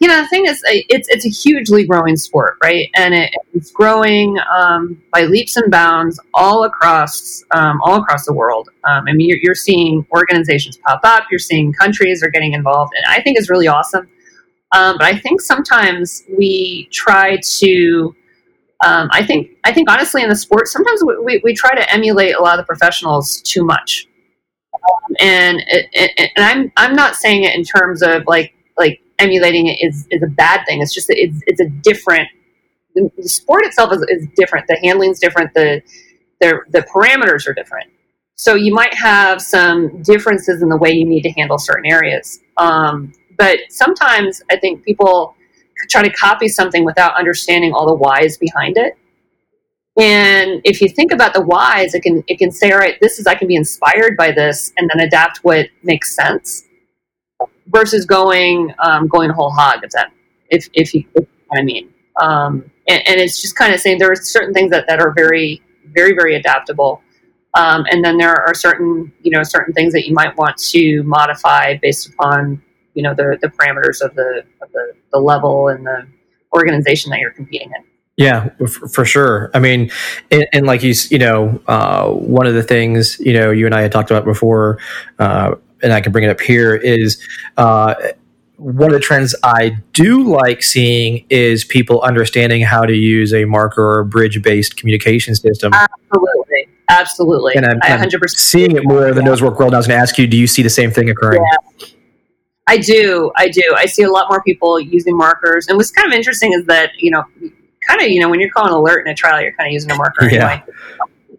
you 0.00 0.08
know, 0.08 0.22
the 0.22 0.28
thing 0.28 0.46
is, 0.46 0.62
it's 0.64 1.08
it's 1.10 1.26
a 1.26 1.28
hugely 1.28 1.86
growing 1.86 2.16
sport, 2.16 2.56
right? 2.64 2.88
And 2.96 3.12
it, 3.12 3.34
it's 3.52 3.70
growing 3.70 4.38
um, 4.50 5.00
by 5.12 5.24
leaps 5.24 5.58
and 5.58 5.70
bounds 5.70 6.18
all 6.32 6.64
across 6.64 7.44
um, 7.50 7.78
all 7.82 8.00
across 8.00 8.24
the 8.24 8.32
world. 8.32 8.70
Um, 8.84 9.04
I 9.06 9.12
mean, 9.12 9.28
you're, 9.28 9.38
you're, 9.42 9.54
seeing 9.54 10.06
organizations 10.10 10.78
pop 10.78 11.00
up, 11.04 11.24
you're 11.30 11.38
seeing 11.38 11.74
countries 11.74 12.22
are 12.22 12.30
getting 12.30 12.54
involved, 12.54 12.94
and 12.96 13.04
I 13.12 13.20
think 13.20 13.36
it's 13.38 13.50
really 13.50 13.68
awesome. 13.68 14.08
Um, 14.72 14.96
but 14.98 15.06
I 15.06 15.18
think 15.18 15.42
sometimes 15.42 16.24
we 16.36 16.88
try 16.90 17.36
to. 17.58 18.16
Um, 18.82 19.10
I 19.12 19.22
think 19.22 19.50
I 19.64 19.72
think 19.74 19.90
honestly 19.90 20.22
in 20.22 20.30
the 20.30 20.36
sport, 20.36 20.68
sometimes 20.68 21.02
we, 21.06 21.18
we, 21.18 21.40
we, 21.44 21.54
try 21.54 21.74
to 21.74 21.92
emulate 21.92 22.34
a 22.36 22.40
lot 22.40 22.58
of 22.58 22.64
the 22.64 22.66
professionals 22.66 23.42
too 23.42 23.62
much. 23.62 24.08
Um, 24.72 25.16
and 25.20 25.58
it, 25.66 25.86
it, 25.92 26.30
and 26.36 26.46
I'm 26.46 26.72
I'm 26.78 26.96
not 26.96 27.16
saying 27.16 27.44
it 27.44 27.54
in 27.54 27.64
terms 27.64 28.00
of 28.00 28.22
like 28.26 28.54
like 28.78 29.02
emulating 29.20 29.66
it 29.66 29.78
is, 29.80 30.06
is 30.10 30.22
a 30.22 30.26
bad 30.26 30.64
thing. 30.66 30.82
It's 30.82 30.94
just 30.94 31.08
it's, 31.10 31.40
it's 31.46 31.60
a 31.60 31.68
different. 31.68 32.28
The, 32.94 33.10
sport 33.28 33.64
itself 33.64 33.92
is, 33.92 34.04
is 34.08 34.26
different. 34.34 34.66
The 34.66 34.78
handling's 34.82 35.20
different. 35.20 35.54
The, 35.54 35.82
the 36.40 36.60
the 36.70 36.80
parameters 36.82 37.46
are 37.46 37.54
different. 37.54 37.90
So 38.34 38.54
you 38.54 38.74
might 38.74 38.94
have 38.94 39.40
some 39.40 40.02
differences 40.02 40.62
in 40.62 40.70
the 40.70 40.76
way 40.76 40.90
you 40.90 41.04
need 41.04 41.22
to 41.22 41.30
handle 41.32 41.58
certain 41.58 41.84
areas. 41.90 42.40
Um, 42.56 43.12
but 43.36 43.58
sometimes 43.68 44.42
I 44.50 44.56
think 44.56 44.82
people 44.82 45.36
try 45.88 46.02
to 46.02 46.10
copy 46.10 46.48
something 46.48 46.84
without 46.84 47.16
understanding 47.16 47.72
all 47.72 47.86
the 47.86 47.94
whys 47.94 48.38
behind 48.38 48.76
it. 48.76 48.96
And 49.98 50.60
if 50.64 50.80
you 50.80 50.88
think 50.88 51.12
about 51.12 51.34
the 51.34 51.42
whys, 51.42 51.94
it 51.94 52.02
can 52.02 52.24
it 52.26 52.38
can 52.38 52.50
say, 52.50 52.70
all 52.72 52.78
right, 52.78 52.96
this 53.00 53.18
is 53.18 53.26
I 53.26 53.34
can 53.34 53.46
be 53.46 53.56
inspired 53.56 54.16
by 54.16 54.32
this, 54.32 54.72
and 54.78 54.90
then 54.92 55.06
adapt 55.06 55.38
what 55.38 55.66
makes 55.82 56.14
sense 56.14 56.64
versus 57.70 58.04
going 58.04 58.74
um, 58.78 59.08
going 59.08 59.30
whole 59.30 59.50
hog. 59.50 59.80
If 59.82 59.90
that 59.92 60.12
if 60.50 60.68
if 60.72 60.94
you, 60.94 61.04
if 61.14 61.26
what 61.48 61.60
I 61.60 61.62
mean, 61.62 61.92
um, 62.20 62.70
and, 62.88 63.02
and, 63.06 63.20
it's 63.20 63.40
just 63.40 63.56
kind 63.56 63.74
of 63.74 63.80
saying 63.80 63.98
there 63.98 64.10
are 64.10 64.16
certain 64.16 64.54
things 64.54 64.70
that, 64.70 64.86
that 64.88 65.00
are 65.00 65.12
very 65.12 65.62
very 65.86 66.14
very 66.14 66.36
adaptable, 66.36 67.02
um, 67.54 67.84
and 67.90 68.04
then 68.04 68.18
there 68.18 68.34
are 68.34 68.54
certain 68.54 69.12
you 69.22 69.30
know 69.30 69.42
certain 69.42 69.72
things 69.72 69.92
that 69.92 70.06
you 70.06 70.14
might 70.14 70.36
want 70.36 70.56
to 70.58 71.02
modify 71.04 71.76
based 71.76 72.08
upon 72.08 72.62
you 72.94 73.02
know 73.02 73.14
the 73.14 73.38
the 73.40 73.48
parameters 73.48 74.00
of 74.00 74.14
the 74.14 74.44
of 74.62 74.70
the, 74.72 74.92
the 75.12 75.18
level 75.18 75.68
and 75.68 75.86
the 75.86 76.06
organization 76.54 77.10
that 77.10 77.20
you're 77.20 77.32
competing 77.32 77.70
in. 77.76 77.84
Yeah, 78.16 78.50
for, 78.58 78.88
for, 78.88 79.04
sure. 79.06 79.50
I 79.54 79.60
mean, 79.60 79.90
and, 80.30 80.46
and, 80.52 80.66
like 80.66 80.82
you, 80.82 80.92
you 81.08 81.18
know, 81.18 81.58
uh, 81.66 82.10
one 82.10 82.46
of 82.46 82.52
the 82.52 82.62
things 82.62 83.18
you 83.18 83.32
know 83.32 83.50
you 83.50 83.64
and 83.64 83.74
I 83.74 83.80
had 83.80 83.92
talked 83.92 84.10
about 84.10 84.26
before 84.26 84.78
uh, 85.18 85.54
and 85.82 85.92
I 85.92 86.00
can 86.00 86.12
bring 86.12 86.24
it 86.24 86.30
up 86.30 86.40
here, 86.40 86.74
is 86.74 87.26
uh, 87.56 87.94
one 88.56 88.90
of 88.90 88.92
the 88.92 89.00
trends 89.00 89.34
I 89.42 89.76
do 89.92 90.22
like 90.22 90.62
seeing 90.62 91.24
is 91.30 91.64
people 91.64 92.02
understanding 92.02 92.62
how 92.62 92.84
to 92.84 92.94
use 92.94 93.32
a 93.32 93.44
marker 93.46 93.82
or 93.82 94.00
a 94.00 94.04
bridge 94.04 94.42
based 94.42 94.76
communication 94.76 95.34
system. 95.34 95.72
Absolutely. 95.72 96.68
Absolutely. 96.90 97.54
And 97.54 97.66
I'm, 97.66 97.78
I'm 97.82 98.00
100% 98.00 98.28
seeing 98.30 98.76
it 98.76 98.82
more 98.84 99.08
in 99.08 99.14
the 99.14 99.22
nosework 99.22 99.58
world. 99.58 99.74
I 99.74 99.76
was 99.76 99.86
going 99.86 99.96
to 99.96 100.02
ask 100.02 100.18
you, 100.18 100.26
do 100.26 100.36
you 100.36 100.46
see 100.46 100.62
the 100.62 100.70
same 100.70 100.90
thing 100.90 101.08
occurring? 101.08 101.42
Yeah. 101.80 101.86
I 102.66 102.76
do. 102.78 103.32
I 103.36 103.48
do. 103.48 103.62
I 103.76 103.86
see 103.86 104.02
a 104.02 104.10
lot 104.10 104.26
more 104.28 104.42
people 104.42 104.78
using 104.78 105.16
markers. 105.16 105.68
And 105.68 105.76
what's 105.76 105.90
kind 105.90 106.06
of 106.06 106.12
interesting 106.16 106.52
is 106.52 106.66
that, 106.66 106.90
you 106.98 107.10
know, 107.10 107.24
kind 107.88 108.00
of, 108.00 108.08
you 108.08 108.20
know, 108.20 108.28
when 108.28 108.40
you're 108.40 108.50
calling 108.50 108.72
alert 108.72 109.06
in 109.06 109.12
a 109.12 109.14
trial, 109.14 109.40
you're 109.40 109.52
kind 109.54 109.68
of 109.68 109.72
using 109.72 109.90
a 109.90 109.96
marker 109.96 110.24
yeah. 110.30 110.50
anyway. 110.50 110.64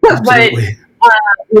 Absolutely. 0.10 0.66
But 0.66 0.74
uh, 1.04 1.10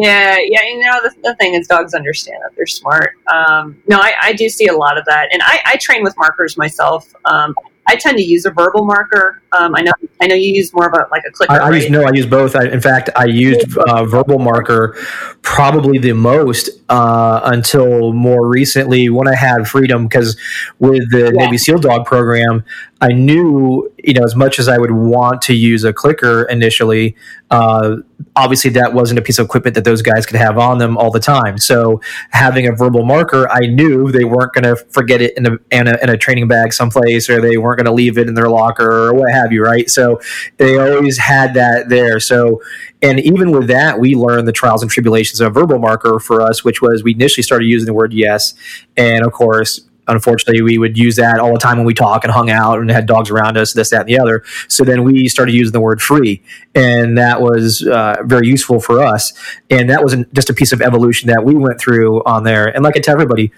yeah, 0.00 0.36
yeah. 0.44 0.62
You 0.64 0.80
know, 0.80 1.00
the, 1.02 1.14
the, 1.22 1.36
thing 1.36 1.54
is, 1.54 1.66
dogs 1.66 1.94
understand 1.94 2.38
that 2.42 2.54
they're 2.56 2.66
smart. 2.66 3.14
Um, 3.32 3.82
no, 3.88 3.98
I, 3.98 4.14
I, 4.20 4.32
do 4.32 4.48
see 4.48 4.66
a 4.66 4.76
lot 4.76 4.98
of 4.98 5.04
that, 5.06 5.28
and 5.32 5.42
I, 5.42 5.60
I 5.64 5.76
train 5.76 6.02
with 6.02 6.16
markers 6.16 6.56
myself. 6.56 7.12
Um, 7.24 7.54
I 7.86 7.96
tend 7.96 8.16
to 8.18 8.22
use 8.22 8.46
a 8.46 8.50
verbal 8.50 8.84
marker. 8.84 9.42
Um, 9.52 9.74
I 9.74 9.82
know 9.82 9.92
I 10.20 10.26
know 10.26 10.36
you 10.36 10.54
use 10.54 10.72
more 10.72 10.86
of 10.86 10.94
a 10.94 11.08
like 11.10 11.24
a 11.28 11.32
clicker. 11.32 11.52
I, 11.52 11.56
I 11.56 11.70
right? 11.70 11.82
use 11.82 11.90
no, 11.90 12.04
I 12.04 12.12
use 12.12 12.26
both. 12.26 12.54
I, 12.54 12.66
in 12.68 12.80
fact, 12.80 13.10
I 13.16 13.24
used 13.24 13.76
uh, 13.76 14.04
verbal 14.04 14.38
marker 14.38 14.96
probably 15.42 15.98
the 15.98 16.12
most 16.12 16.70
uh, 16.88 17.40
until 17.44 18.12
more 18.12 18.46
recently 18.46 19.08
when 19.08 19.26
I 19.26 19.34
had 19.34 19.66
freedom 19.66 20.06
because 20.06 20.38
with 20.78 21.10
the 21.10 21.32
yeah. 21.36 21.44
Navy 21.44 21.58
SEAL 21.58 21.78
dog 21.78 22.06
program, 22.06 22.64
I 23.02 23.08
knew 23.08 23.92
you 23.98 24.14
know 24.14 24.22
as 24.22 24.36
much 24.36 24.60
as 24.60 24.68
I 24.68 24.78
would 24.78 24.92
want 24.92 25.42
to 25.42 25.54
use 25.54 25.82
a 25.82 25.92
clicker 25.92 26.44
initially. 26.44 27.16
Uh, 27.50 27.96
obviously, 28.36 28.70
that 28.70 28.94
wasn't 28.94 29.18
a 29.18 29.22
piece 29.22 29.40
of 29.40 29.46
equipment 29.46 29.74
that 29.74 29.84
those 29.84 30.02
guys 30.02 30.24
could 30.24 30.36
have 30.36 30.56
on 30.56 30.78
them 30.78 30.96
all 30.96 31.10
the 31.10 31.20
time. 31.20 31.58
So 31.58 32.00
having 32.30 32.68
a 32.68 32.72
verbal 32.72 33.04
marker, 33.04 33.50
I 33.50 33.66
knew 33.66 34.12
they 34.12 34.24
weren't 34.24 34.52
going 34.52 34.64
to 34.64 34.76
forget 34.76 35.20
it 35.20 35.36
in 35.36 35.46
a, 35.46 35.58
in 35.72 35.88
a, 35.88 35.98
in 36.00 36.10
a 36.10 36.16
training 36.16 36.46
bag 36.46 36.72
someplace, 36.72 37.28
or 37.28 37.40
they 37.40 37.56
weren't 37.56 37.78
going 37.78 37.86
to 37.86 37.92
leave 37.92 38.18
it 38.18 38.28
in 38.28 38.34
their 38.34 38.48
locker 38.48 39.08
or 39.08 39.14
what 39.14 39.32
have 39.32 39.52
you, 39.52 39.64
right? 39.64 39.90
So 39.90 40.20
they 40.58 40.78
always 40.78 41.18
had 41.18 41.54
that 41.54 41.88
there. 41.88 42.20
So 42.20 42.62
and 43.02 43.18
even 43.18 43.50
with 43.50 43.66
that, 43.66 43.98
we 43.98 44.14
learned 44.14 44.46
the 44.46 44.52
trials 44.52 44.80
and 44.80 44.90
tribulations 44.90 45.40
of 45.40 45.48
a 45.48 45.50
verbal 45.50 45.80
marker 45.80 46.20
for 46.20 46.40
us, 46.40 46.64
which 46.64 46.80
was 46.80 47.02
we 47.02 47.14
initially 47.14 47.42
started 47.42 47.66
using 47.66 47.86
the 47.86 47.94
word 47.94 48.12
yes, 48.12 48.54
and 48.96 49.26
of 49.26 49.32
course 49.32 49.80
unfortunately, 50.12 50.62
we 50.62 50.78
would 50.78 50.96
use 50.96 51.16
that 51.16 51.38
all 51.38 51.52
the 51.52 51.58
time 51.58 51.76
when 51.76 51.86
we 51.86 51.94
talk 51.94 52.24
and 52.24 52.32
hung 52.32 52.50
out 52.50 52.78
and 52.78 52.90
had 52.90 53.06
dogs 53.06 53.30
around 53.30 53.56
us, 53.56 53.72
this, 53.72 53.90
that, 53.90 54.00
and 54.00 54.08
the 54.08 54.18
other. 54.18 54.44
So 54.68 54.84
then 54.84 55.04
we 55.04 55.28
started 55.28 55.52
using 55.52 55.72
the 55.72 55.80
word 55.80 56.00
free, 56.00 56.42
and 56.74 57.16
that 57.18 57.40
was 57.40 57.86
uh, 57.86 58.16
very 58.24 58.46
useful 58.48 58.80
for 58.80 59.02
us. 59.02 59.32
And 59.70 59.90
that 59.90 60.02
was 60.02 60.16
just 60.32 60.50
a 60.50 60.54
piece 60.54 60.72
of 60.72 60.80
evolution 60.80 61.28
that 61.28 61.44
we 61.44 61.54
went 61.54 61.80
through 61.80 62.22
on 62.24 62.44
there. 62.44 62.66
And 62.66 62.84
like 62.84 62.96
I 62.96 63.00
tell 63.00 63.14
everybody, 63.14 63.52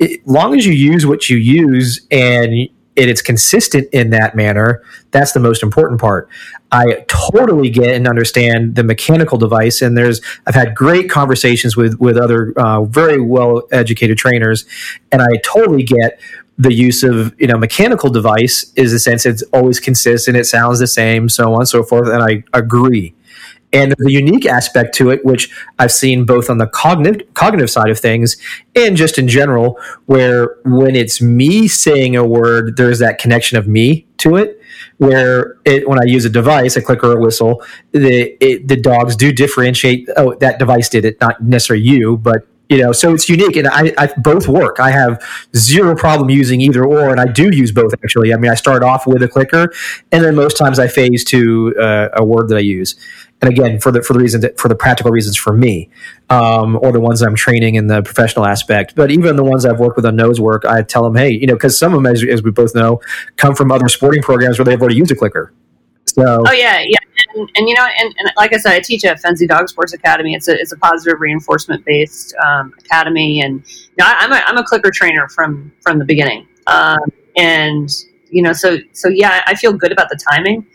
as 0.00 0.18
long 0.26 0.56
as 0.56 0.66
you 0.66 0.72
use 0.72 1.06
what 1.06 1.28
you 1.28 1.36
use 1.36 2.06
and 2.10 2.68
it 2.96 3.08
is 3.08 3.22
consistent 3.22 3.88
in 3.92 4.10
that 4.10 4.36
manner, 4.36 4.82
that's 5.10 5.32
the 5.32 5.40
most 5.40 5.62
important 5.62 6.00
part. 6.00 6.28
I 6.70 7.04
totally 7.08 7.70
get 7.70 7.94
and 7.94 8.06
understand 8.08 8.74
the 8.74 8.84
mechanical 8.84 9.38
device, 9.38 9.82
and 9.82 9.96
there's 9.96 10.20
I've 10.46 10.54
had 10.54 10.74
great 10.74 11.10
conversations 11.10 11.76
with 11.76 11.98
with 12.00 12.16
other 12.16 12.52
uh, 12.56 12.84
very 12.84 13.20
well 13.20 13.62
educated 13.72 14.18
trainers, 14.18 14.64
and 15.12 15.22
I 15.22 15.36
totally 15.44 15.82
get 15.82 16.20
the 16.58 16.72
use 16.72 17.02
of 17.02 17.34
you 17.38 17.46
know 17.46 17.58
mechanical 17.58 18.10
device 18.10 18.72
is 18.76 18.92
a 18.92 18.98
sense 18.98 19.26
it's 19.26 19.42
always 19.52 19.80
consistent, 19.80 20.36
it 20.36 20.44
sounds 20.44 20.78
the 20.78 20.86
same, 20.86 21.28
so 21.28 21.52
on 21.54 21.60
and 21.60 21.68
so 21.68 21.82
forth, 21.82 22.08
and 22.08 22.22
I 22.22 22.44
agree. 22.56 23.14
And 23.74 23.92
the 23.98 24.12
unique 24.12 24.46
aspect 24.46 24.94
to 24.96 25.10
it, 25.10 25.24
which 25.24 25.52
I've 25.78 25.92
seen 25.92 26.24
both 26.24 26.48
on 26.48 26.58
the 26.58 26.66
cognitive 26.68 27.34
cognitive 27.34 27.68
side 27.68 27.90
of 27.90 27.98
things 27.98 28.36
and 28.76 28.96
just 28.96 29.18
in 29.18 29.26
general, 29.26 29.78
where 30.06 30.56
when 30.64 30.94
it's 30.94 31.20
me 31.20 31.66
saying 31.66 32.14
a 32.16 32.24
word, 32.24 32.76
there's 32.76 33.00
that 33.00 33.18
connection 33.18 33.58
of 33.58 33.66
me 33.66 34.06
to 34.18 34.36
it. 34.36 34.60
Where 34.98 35.56
it, 35.64 35.88
when 35.88 36.00
I 36.00 36.04
use 36.04 36.24
a 36.24 36.30
device, 36.30 36.76
a 36.76 36.82
clicker 36.82 37.08
or 37.08 37.18
a 37.18 37.20
whistle, 37.20 37.64
the 37.90 38.36
it, 38.40 38.68
the 38.68 38.76
dogs 38.76 39.16
do 39.16 39.32
differentiate. 39.32 40.08
Oh, 40.16 40.34
that 40.36 40.60
device 40.60 40.88
did 40.88 41.04
it, 41.04 41.20
not 41.20 41.42
necessarily 41.42 41.84
you, 41.84 42.16
but 42.16 42.46
you 42.68 42.78
know 42.78 42.92
so 42.92 43.12
it's 43.12 43.28
unique 43.28 43.56
and 43.56 43.68
I, 43.68 43.92
I, 43.98 44.08
both 44.16 44.48
work 44.48 44.80
i 44.80 44.90
have 44.90 45.22
zero 45.54 45.94
problem 45.94 46.30
using 46.30 46.60
either 46.60 46.84
or 46.84 47.10
and 47.10 47.20
i 47.20 47.26
do 47.26 47.54
use 47.54 47.72
both 47.72 47.92
actually 48.02 48.32
i 48.32 48.36
mean 48.36 48.50
i 48.50 48.54
start 48.54 48.82
off 48.82 49.06
with 49.06 49.22
a 49.22 49.28
clicker 49.28 49.72
and 50.12 50.24
then 50.24 50.34
most 50.34 50.56
times 50.56 50.78
i 50.78 50.88
phase 50.88 51.24
to 51.24 51.74
uh, 51.78 52.08
a 52.14 52.24
word 52.24 52.48
that 52.48 52.56
i 52.56 52.60
use 52.60 52.94
and 53.40 53.50
again 53.50 53.80
for 53.80 53.90
the 53.90 54.02
for 54.02 54.12
the 54.12 54.18
reason 54.18 54.40
that, 54.40 54.58
for 54.58 54.68
the 54.68 54.74
practical 54.74 55.10
reasons 55.10 55.36
for 55.36 55.52
me 55.52 55.90
um, 56.30 56.78
or 56.82 56.92
the 56.92 57.00
ones 57.00 57.22
i'm 57.22 57.34
training 57.34 57.74
in 57.74 57.86
the 57.86 58.02
professional 58.02 58.46
aspect. 58.46 58.94
But 58.94 59.10
even 59.10 59.36
the 59.36 59.44
ones 59.44 59.64
i've 59.64 59.78
worked 59.78 59.96
with 59.96 60.06
on 60.06 60.16
nose 60.16 60.40
work 60.40 60.64
i 60.64 60.82
tell 60.82 61.02
them 61.02 61.16
hey 61.16 61.30
you 61.30 61.46
know 61.46 61.54
because 61.54 61.78
some 61.78 61.92
of 61.92 62.02
them 62.02 62.06
as, 62.06 62.24
as 62.24 62.42
we 62.42 62.50
both 62.50 62.74
know 62.74 63.00
come 63.36 63.54
from 63.54 63.70
other 63.70 63.88
sporting 63.88 64.22
programs 64.22 64.58
where 64.58 64.64
they've 64.64 64.80
already 64.80 64.96
used 64.96 65.10
a 65.10 65.16
clicker. 65.16 65.52
So 66.06 66.42
oh 66.46 66.52
yeah 66.52 66.80
yeah. 66.80 66.98
And, 67.34 67.50
and 67.56 67.68
you 67.68 67.74
know 67.74 67.86
and, 67.98 68.14
and, 68.18 68.30
like 68.36 68.52
i 68.52 68.58
said 68.58 68.72
i 68.72 68.80
teach 68.80 69.04
at 69.04 69.20
fenzi 69.20 69.48
dog 69.48 69.68
sports 69.68 69.92
academy. 69.92 70.34
It's 70.34 70.48
a, 70.48 70.52
it's 70.52 70.72
a 70.72 70.76
positive 70.76 71.20
reinforcement 71.20 71.84
based 71.84 72.34
um, 72.44 72.72
academy. 72.78 73.40
And 73.40 73.64
you 73.66 73.94
know, 73.98 74.06
I, 74.06 74.24
am 74.24 74.32
a, 74.32 74.42
I'm 74.46 74.56
a 74.56 74.64
clicker 74.64 74.90
trainer 74.90 75.28
from 75.28 75.72
from 75.80 75.98
the 75.98 76.04
beginning. 76.04 76.46
Um, 76.66 76.98
and 77.36 77.90
you 78.30 78.42
know 78.42 78.52
so 78.52 78.78
so 78.92 79.08
yeah 79.08 79.42
i 79.46 79.54
feel 79.54 79.72
good 79.72 79.92
about 79.92 80.08
the 80.08 80.18
timing 80.30 80.66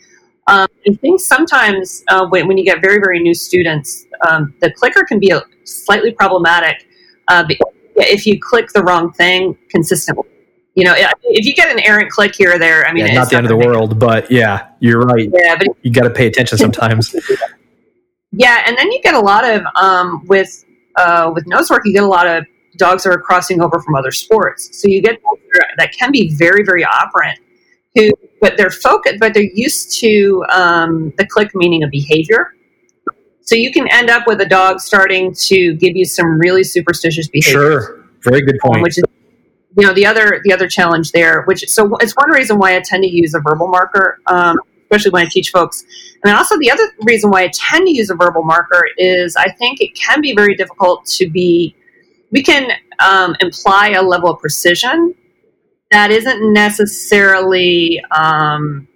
um, 0.49 0.67
I 0.87 0.93
think 0.95 1.19
sometimes 1.19 2.03
uh, 2.07 2.25
when, 2.27 2.47
when, 2.47 2.57
you 2.57 2.65
get 2.65 2.81
very, 2.81 2.97
very 2.97 3.19
new 3.19 3.35
students, 3.35 4.05
um, 4.27 4.53
the 4.61 4.71
clicker 4.71 5.03
can 5.03 5.19
be 5.19 5.29
a, 5.29 5.41
slightly 5.63 6.11
problematic 6.11 6.87
uh, 7.27 7.45
if 7.97 8.25
you 8.25 8.39
click 8.41 8.69
the 8.73 8.81
wrong 8.83 9.11
thing 9.13 9.55
consistently. 9.69 10.25
You 10.73 10.85
know, 10.85 10.95
if 10.95 11.45
you 11.45 11.53
get 11.53 11.71
an 11.71 11.79
errant 11.79 12.09
click 12.09 12.33
here 12.35 12.55
or 12.55 12.59
there, 12.59 12.85
I 12.87 12.93
mean, 12.93 13.05
yeah, 13.05 13.13
not 13.13 13.29
the 13.29 13.37
end 13.37 13.45
of 13.45 13.49
the 13.49 13.57
world, 13.57 13.99
but 13.99 14.31
yeah, 14.31 14.69
you're 14.79 15.01
right. 15.01 15.29
Yeah, 15.31 15.55
but 15.55 15.67
you 15.81 15.91
got 15.91 16.03
to 16.03 16.09
pay 16.09 16.25
attention 16.25 16.57
sometimes. 16.65 17.13
yeah, 18.31 18.63
and 18.65 18.77
then 18.77 18.91
you 18.91 19.01
get 19.03 19.13
a 19.13 19.19
lot 19.19 19.43
of 19.43 19.61
um, 19.75 20.25
with 20.27 20.65
uh, 20.95 21.31
with 21.33 21.45
nose 21.47 21.69
work. 21.69 21.83
You 21.85 21.93
get 21.93 22.03
a 22.03 22.07
lot 22.07 22.27
of 22.27 22.45
dogs 22.77 23.03
that 23.03 23.11
are 23.11 23.19
crossing 23.19 23.61
over 23.61 23.79
from 23.81 23.95
other 23.95 24.11
sports, 24.11 24.81
so 24.81 24.87
you 24.87 25.01
get 25.01 25.19
that 25.77 25.91
can 25.91 26.11
be 26.11 26.33
very, 26.35 26.63
very 26.63 26.85
operant 26.85 27.37
who 27.95 28.11
but 28.41 28.57
they're 28.57 28.69
focused 28.69 29.17
but 29.19 29.33
they're 29.33 29.51
used 29.53 29.99
to 29.99 30.43
um, 30.51 31.13
the 31.17 31.25
click 31.25 31.51
meaning 31.53 31.83
of 31.83 31.89
behavior 31.89 32.53
so 33.41 33.55
you 33.55 33.71
can 33.71 33.87
end 33.91 34.09
up 34.09 34.27
with 34.27 34.39
a 34.41 34.45
dog 34.45 34.79
starting 34.79 35.33
to 35.33 35.73
give 35.75 35.95
you 35.95 36.05
some 36.05 36.39
really 36.39 36.63
superstitious 36.63 37.27
behavior 37.27 37.81
sure 37.81 38.05
very 38.23 38.41
good 38.41 38.57
point 38.59 38.81
which 38.81 38.97
is 38.97 39.03
you 39.77 39.85
know 39.85 39.93
the 39.93 40.05
other 40.05 40.41
the 40.43 40.53
other 40.53 40.67
challenge 40.67 41.11
there, 41.11 41.43
which 41.43 41.67
so 41.69 41.95
it's 41.97 42.15
one 42.15 42.31
reason 42.31 42.57
why 42.57 42.75
I 42.75 42.81
tend 42.83 43.03
to 43.03 43.09
use 43.09 43.33
a 43.33 43.39
verbal 43.39 43.67
marker, 43.67 44.19
um, 44.27 44.57
especially 44.83 45.11
when 45.11 45.25
I 45.25 45.29
teach 45.29 45.51
folks. 45.51 45.85
And 46.23 46.35
also 46.35 46.57
the 46.59 46.71
other 46.71 46.83
reason 47.03 47.29
why 47.29 47.43
I 47.43 47.51
tend 47.53 47.87
to 47.87 47.95
use 47.95 48.09
a 48.09 48.15
verbal 48.15 48.43
marker 48.43 48.83
is 48.97 49.35
I 49.35 49.49
think 49.51 49.79
it 49.79 49.95
can 49.95 50.21
be 50.21 50.33
very 50.35 50.55
difficult 50.55 51.05
to 51.17 51.29
be. 51.29 51.75
We 52.31 52.43
can 52.43 52.71
um, 52.99 53.35
imply 53.39 53.91
a 53.91 54.01
level 54.01 54.29
of 54.29 54.39
precision 54.39 55.15
that 55.91 56.11
isn't 56.11 56.53
necessarily 56.53 58.03
um, 58.11 58.87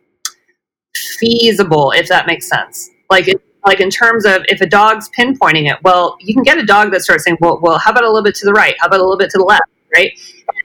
feasible, 0.96 1.92
if 1.92 2.08
that 2.08 2.28
makes 2.28 2.48
sense. 2.48 2.90
Like 3.10 3.28
it, 3.28 3.42
like 3.66 3.80
in 3.80 3.90
terms 3.90 4.26
of 4.26 4.44
if 4.48 4.62
a 4.62 4.66
dog's 4.66 5.10
pinpointing 5.18 5.72
it, 5.72 5.78
well, 5.84 6.18
you 6.20 6.34
can 6.34 6.44
get 6.44 6.58
a 6.58 6.66
dog 6.66 6.92
that 6.92 7.02
starts 7.02 7.24
saying, 7.24 7.38
well, 7.40 7.60
well, 7.62 7.78
how 7.78 7.92
about 7.92 8.04
a 8.04 8.08
little 8.08 8.24
bit 8.24 8.36
to 8.36 8.46
the 8.46 8.54
right? 8.54 8.76
How 8.80 8.88
about 8.88 9.00
a 9.00 9.04
little 9.04 9.18
bit 9.18 9.30
to 9.32 9.38
the 9.38 9.46
left? 9.46 9.64
Right? 9.94 10.12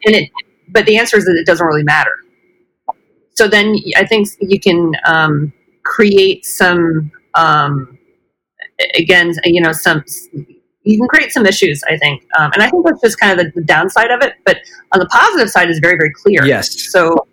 And 0.05 0.15
it, 0.15 0.31
but 0.69 0.85
the 0.87 0.99
answer 0.99 1.17
is 1.17 1.25
that 1.25 1.37
it 1.41 1.47
doesn't 1.47 1.67
really 1.67 1.85
matter. 1.85 2.13
So 3.35 3.47
then 3.47 3.77
I 3.97 4.05
think 4.05 4.29
you 4.41 4.59
can 4.59 4.93
um, 5.07 5.53
create 5.85 6.45
some, 6.45 7.13
um, 7.35 7.99
again, 8.97 9.33
you 9.45 9.61
know, 9.61 9.73
some 9.73 10.05
you 10.89 10.99
can 10.99 11.09
create 11.09 11.33
some 11.33 11.45
issues, 11.45 11.83
I 11.85 11.97
think. 11.97 12.23
Um, 12.39 12.51
and 12.55 12.63
I 12.63 12.71
think 12.71 12.87
that's 12.87 13.01
just 13.01 13.21
kind 13.21 13.39
of 13.39 13.45
the, 13.45 13.61
the, 13.61 13.67
downside 13.67 14.11
of 14.11 14.23
it. 14.23 14.35
But 14.47 14.59
on 14.93 15.01
the 15.01 15.07
positive 15.07 15.51
side 15.51 15.69
is 15.69 15.79
very, 15.81 15.97
very 15.99 16.13
clear. 16.13 16.45
Yes. 16.47 16.91
So 16.91 17.27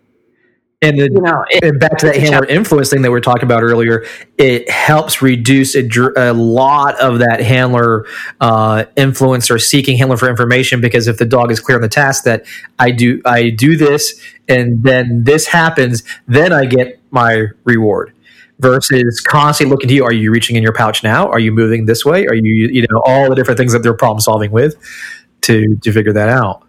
and, 0.82 0.98
the, 0.98 1.04
you 1.04 1.20
know, 1.22 1.42
it, 1.48 1.64
and 1.64 1.80
back 1.80 1.96
to 1.98 2.06
that 2.06 2.16
handler 2.16 2.44
influence 2.44 2.90
thing 2.90 3.00
that 3.00 3.08
we 3.08 3.12
were 3.12 3.20
talking 3.22 3.44
about 3.44 3.62
earlier, 3.62 4.04
it 4.36 4.68
helps 4.68 5.22
reduce 5.22 5.74
a, 5.74 5.88
a 6.16 6.34
lot 6.34 7.00
of 7.00 7.20
that 7.20 7.40
handler 7.40 8.06
uh, 8.42 8.84
influence 8.94 9.50
or 9.50 9.58
seeking 9.58 9.96
handler 9.96 10.18
for 10.18 10.28
information 10.28 10.82
because 10.82 11.08
if 11.08 11.16
the 11.16 11.24
dog 11.24 11.50
is 11.50 11.60
clear 11.60 11.78
on 11.78 11.82
the 11.82 11.88
task 11.88 12.24
that 12.24 12.44
I 12.78 12.90
do, 12.90 13.22
I 13.24 13.48
do 13.48 13.76
this, 13.76 14.20
and 14.48 14.82
then 14.82 15.24
this 15.24 15.46
happens, 15.46 16.02
then 16.28 16.52
I 16.52 16.66
get 16.66 17.00
my 17.10 17.46
reward. 17.64 18.12
Versus 18.58 19.20
constantly 19.20 19.70
looking 19.70 19.88
to 19.88 19.94
you. 19.94 20.04
Are 20.04 20.12
you 20.12 20.30
reaching 20.30 20.56
in 20.56 20.62
your 20.62 20.72
pouch 20.72 21.02
now? 21.02 21.28
Are 21.28 21.38
you 21.38 21.52
moving 21.52 21.84
this 21.84 22.06
way? 22.06 22.26
Are 22.26 22.34
you, 22.34 22.68
you 22.68 22.86
know, 22.90 23.02
all 23.04 23.28
the 23.28 23.34
different 23.34 23.58
things 23.58 23.72
that 23.72 23.82
they're 23.82 23.92
problem 23.92 24.20
solving 24.20 24.50
with 24.50 24.76
to 25.46 25.76
to 25.76 25.92
figure 25.92 26.12
that 26.12 26.28
out. 26.28 26.62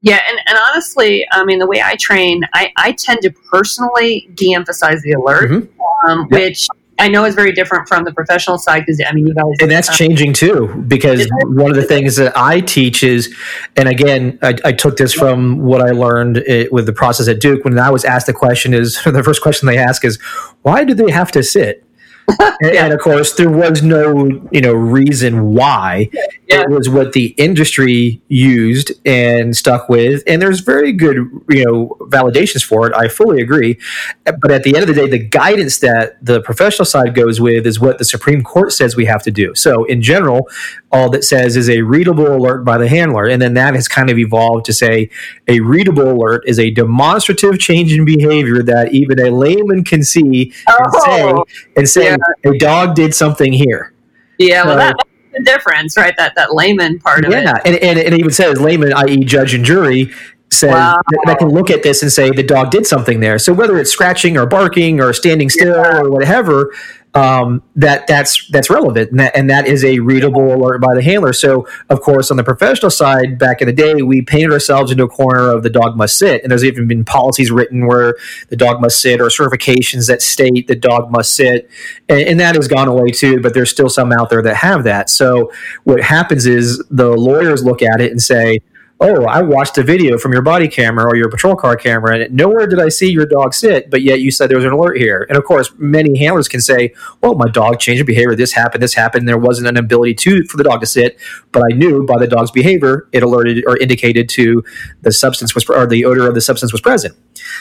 Yeah, 0.00 0.20
and, 0.28 0.38
and 0.48 0.58
honestly, 0.68 1.24
I 1.30 1.44
mean, 1.44 1.60
the 1.60 1.66
way 1.66 1.80
I 1.80 1.94
train, 1.94 2.42
I, 2.54 2.72
I 2.76 2.92
tend 2.92 3.20
to 3.22 3.30
personally 3.30 4.28
de 4.34 4.52
emphasize 4.52 5.00
the 5.02 5.12
alert, 5.12 5.50
mm-hmm. 5.50 6.08
um, 6.10 6.26
yep. 6.30 6.40
which 6.40 6.66
I 6.98 7.08
know 7.08 7.24
is 7.24 7.34
very 7.34 7.52
different 7.52 7.88
from 7.88 8.04
the 8.04 8.12
professional 8.12 8.58
side 8.58 8.84
because 8.86 9.02
I 9.06 9.12
mean, 9.12 9.26
you 9.26 9.34
guys. 9.34 9.44
And 9.60 9.70
that's 9.70 9.96
changing 9.96 10.34
too, 10.34 10.84
because 10.86 11.26
one 11.44 11.70
of 11.70 11.76
the 11.76 11.82
things 11.82 12.16
that 12.16 12.36
I 12.36 12.60
teach 12.60 13.02
is, 13.02 13.34
and 13.76 13.88
again, 13.88 14.38
I, 14.42 14.56
I 14.64 14.72
took 14.72 14.96
this 14.96 15.12
from 15.12 15.58
what 15.58 15.80
I 15.80 15.90
learned 15.90 16.38
it, 16.38 16.72
with 16.72 16.86
the 16.86 16.92
process 16.92 17.28
at 17.28 17.40
Duke. 17.40 17.64
When 17.64 17.78
I 17.78 17.90
was 17.90 18.04
asked 18.04 18.26
the 18.26 18.32
question, 18.32 18.74
is 18.74 19.02
the 19.04 19.22
first 19.22 19.42
question 19.42 19.66
they 19.66 19.78
ask 19.78 20.04
is, 20.04 20.20
why 20.62 20.84
do 20.84 20.94
they 20.94 21.10
have 21.10 21.32
to 21.32 21.42
sit? 21.42 21.84
And, 22.28 22.76
and, 22.76 22.92
of 22.92 23.00
course, 23.00 23.34
there 23.34 23.50
was 23.50 23.82
no 23.82 24.48
you 24.50 24.60
know 24.60 24.72
reason 24.72 25.52
why. 25.54 26.08
Yeah. 26.12 26.62
It 26.62 26.70
was 26.70 26.88
what 26.88 27.12
the 27.12 27.28
industry 27.38 28.20
used 28.28 28.92
and 29.06 29.56
stuck 29.56 29.88
with, 29.88 30.22
and 30.26 30.40
there's 30.40 30.60
very 30.60 30.92
good 30.92 31.16
you 31.48 31.64
know 31.64 31.96
validations 32.00 32.62
for 32.62 32.86
it. 32.86 32.94
I 32.94 33.08
fully 33.08 33.42
agree, 33.42 33.78
but 34.24 34.50
at 34.50 34.62
the 34.62 34.74
end 34.76 34.88
of 34.88 34.94
the 34.94 34.94
day, 34.94 35.08
the 35.08 35.18
guidance 35.18 35.78
that 35.78 36.24
the 36.24 36.40
professional 36.40 36.86
side 36.86 37.14
goes 37.14 37.40
with 37.40 37.66
is 37.66 37.80
what 37.80 37.98
the 37.98 38.04
Supreme 38.04 38.42
Court 38.42 38.72
says 38.72 38.96
we 38.96 39.06
have 39.06 39.22
to 39.24 39.30
do. 39.30 39.54
So, 39.54 39.84
in 39.84 40.02
general, 40.02 40.48
all 40.90 41.10
that 41.10 41.24
says 41.24 41.56
is 41.56 41.68
a 41.68 41.82
readable 41.82 42.36
alert 42.36 42.64
by 42.64 42.78
the 42.78 42.88
handler, 42.88 43.26
and 43.26 43.40
then 43.42 43.54
that 43.54 43.74
has 43.74 43.88
kind 43.88 44.10
of 44.10 44.18
evolved 44.18 44.66
to 44.66 44.72
say 44.72 45.10
a 45.48 45.60
readable 45.60 46.12
alert 46.12 46.42
is 46.46 46.58
a 46.58 46.70
demonstrative 46.70 47.58
change 47.58 47.92
in 47.92 48.04
behavior 48.04 48.62
that 48.62 48.92
even 48.92 49.18
a 49.18 49.30
layman 49.30 49.84
can 49.84 50.02
see 50.04 50.52
oh. 50.68 50.84
and 50.84 50.94
say 51.02 51.72
and 51.76 51.88
say 51.88 52.04
yeah. 52.04 52.11
A 52.44 52.58
dog 52.58 52.94
did 52.94 53.14
something 53.14 53.52
here. 53.52 53.92
Yeah, 54.38 54.64
well, 54.64 54.76
that, 54.76 54.96
that's 54.96 55.38
the 55.38 55.44
difference, 55.44 55.96
right? 55.96 56.14
That 56.16 56.34
that 56.36 56.54
layman 56.54 56.98
part 56.98 57.24
of 57.24 57.32
yeah. 57.32 57.38
it. 57.38 57.44
Yeah, 57.44 57.58
and, 57.64 57.76
and, 57.76 57.98
and 57.98 58.14
it 58.14 58.18
even 58.18 58.30
says 58.30 58.60
layman, 58.60 58.92
i.e., 58.92 59.24
judge 59.24 59.54
and 59.54 59.64
jury, 59.64 60.12
says 60.50 60.70
wow. 60.70 61.00
that 61.24 61.38
can 61.38 61.48
look 61.48 61.70
at 61.70 61.82
this 61.82 62.02
and 62.02 62.12
say 62.12 62.30
the 62.30 62.42
dog 62.42 62.70
did 62.70 62.86
something 62.86 63.20
there. 63.20 63.38
So 63.38 63.52
whether 63.52 63.78
it's 63.78 63.90
scratching 63.90 64.36
or 64.36 64.46
barking 64.46 65.00
or 65.00 65.12
standing 65.12 65.48
still 65.48 65.76
yeah. 65.76 65.98
or 65.98 66.10
whatever, 66.10 66.74
um, 67.14 67.62
that 67.76 68.06
that's 68.06 68.48
that's 68.48 68.70
relevant, 68.70 69.10
and 69.10 69.20
that, 69.20 69.36
and 69.36 69.50
that 69.50 69.66
is 69.66 69.84
a 69.84 69.98
readable 69.98 70.54
alert 70.54 70.80
by 70.80 70.94
the 70.94 71.02
handler. 71.02 71.34
So, 71.34 71.68
of 71.90 72.00
course, 72.00 72.30
on 72.30 72.38
the 72.38 72.44
professional 72.44 72.90
side, 72.90 73.38
back 73.38 73.60
in 73.60 73.66
the 73.66 73.72
day, 73.72 74.02
we 74.02 74.22
painted 74.22 74.50
ourselves 74.52 74.90
into 74.90 75.04
a 75.04 75.08
corner 75.08 75.50
of 75.50 75.62
the 75.62 75.68
dog 75.68 75.96
must 75.96 76.16
sit, 76.16 76.42
and 76.42 76.50
there's 76.50 76.64
even 76.64 76.88
been 76.88 77.04
policies 77.04 77.50
written 77.50 77.86
where 77.86 78.16
the 78.48 78.56
dog 78.56 78.80
must 78.80 79.00
sit, 79.00 79.20
or 79.20 79.26
certifications 79.26 80.08
that 80.08 80.22
state 80.22 80.68
the 80.68 80.74
dog 80.74 81.10
must 81.10 81.36
sit, 81.36 81.68
and, 82.08 82.20
and 82.20 82.40
that 82.40 82.54
has 82.54 82.66
gone 82.66 82.88
away 82.88 83.10
too. 83.10 83.40
But 83.40 83.52
there's 83.52 83.70
still 83.70 83.90
some 83.90 84.10
out 84.12 84.30
there 84.30 84.42
that 84.42 84.56
have 84.56 84.84
that. 84.84 85.10
So, 85.10 85.52
what 85.84 86.00
happens 86.00 86.46
is 86.46 86.82
the 86.90 87.10
lawyers 87.10 87.62
look 87.62 87.82
at 87.82 88.00
it 88.00 88.10
and 88.10 88.22
say, 88.22 88.60
oh, 89.02 89.24
I 89.24 89.42
watched 89.42 89.76
a 89.78 89.82
video 89.82 90.16
from 90.16 90.32
your 90.32 90.42
body 90.42 90.68
camera 90.68 91.04
or 91.04 91.16
your 91.16 91.28
patrol 91.28 91.56
car 91.56 91.76
camera, 91.76 92.20
and 92.20 92.34
nowhere 92.34 92.66
did 92.66 92.78
I 92.78 92.88
see 92.88 93.10
your 93.10 93.26
dog 93.26 93.52
sit, 93.52 93.90
but 93.90 94.02
yet 94.02 94.20
you 94.20 94.30
said 94.30 94.48
there 94.48 94.56
was 94.56 94.64
an 94.64 94.72
alert 94.72 94.96
here. 94.96 95.26
And 95.28 95.36
of 95.36 95.44
course, 95.44 95.72
many 95.76 96.18
handlers 96.18 96.48
can 96.48 96.60
say, 96.60 96.94
well, 97.20 97.34
my 97.34 97.48
dog 97.48 97.80
changed 97.80 98.06
behavior. 98.06 98.36
This 98.36 98.52
happened, 98.52 98.82
this 98.82 98.94
happened. 98.94 99.28
There 99.28 99.38
wasn't 99.38 99.68
an 99.68 99.76
ability 99.76 100.14
to 100.14 100.44
for 100.44 100.56
the 100.56 100.64
dog 100.64 100.80
to 100.80 100.86
sit, 100.86 101.18
but 101.50 101.62
I 101.62 101.74
knew 101.74 102.06
by 102.06 102.18
the 102.18 102.28
dog's 102.28 102.52
behavior, 102.52 103.08
it 103.12 103.22
alerted 103.22 103.64
or 103.66 103.76
indicated 103.76 104.28
to 104.30 104.64
the 105.00 105.12
substance 105.12 105.54
was 105.54 105.68
or 105.68 105.86
the 105.86 106.04
odor 106.04 106.28
of 106.28 106.34
the 106.34 106.40
substance 106.40 106.72
was 106.72 106.80
present. 106.80 107.16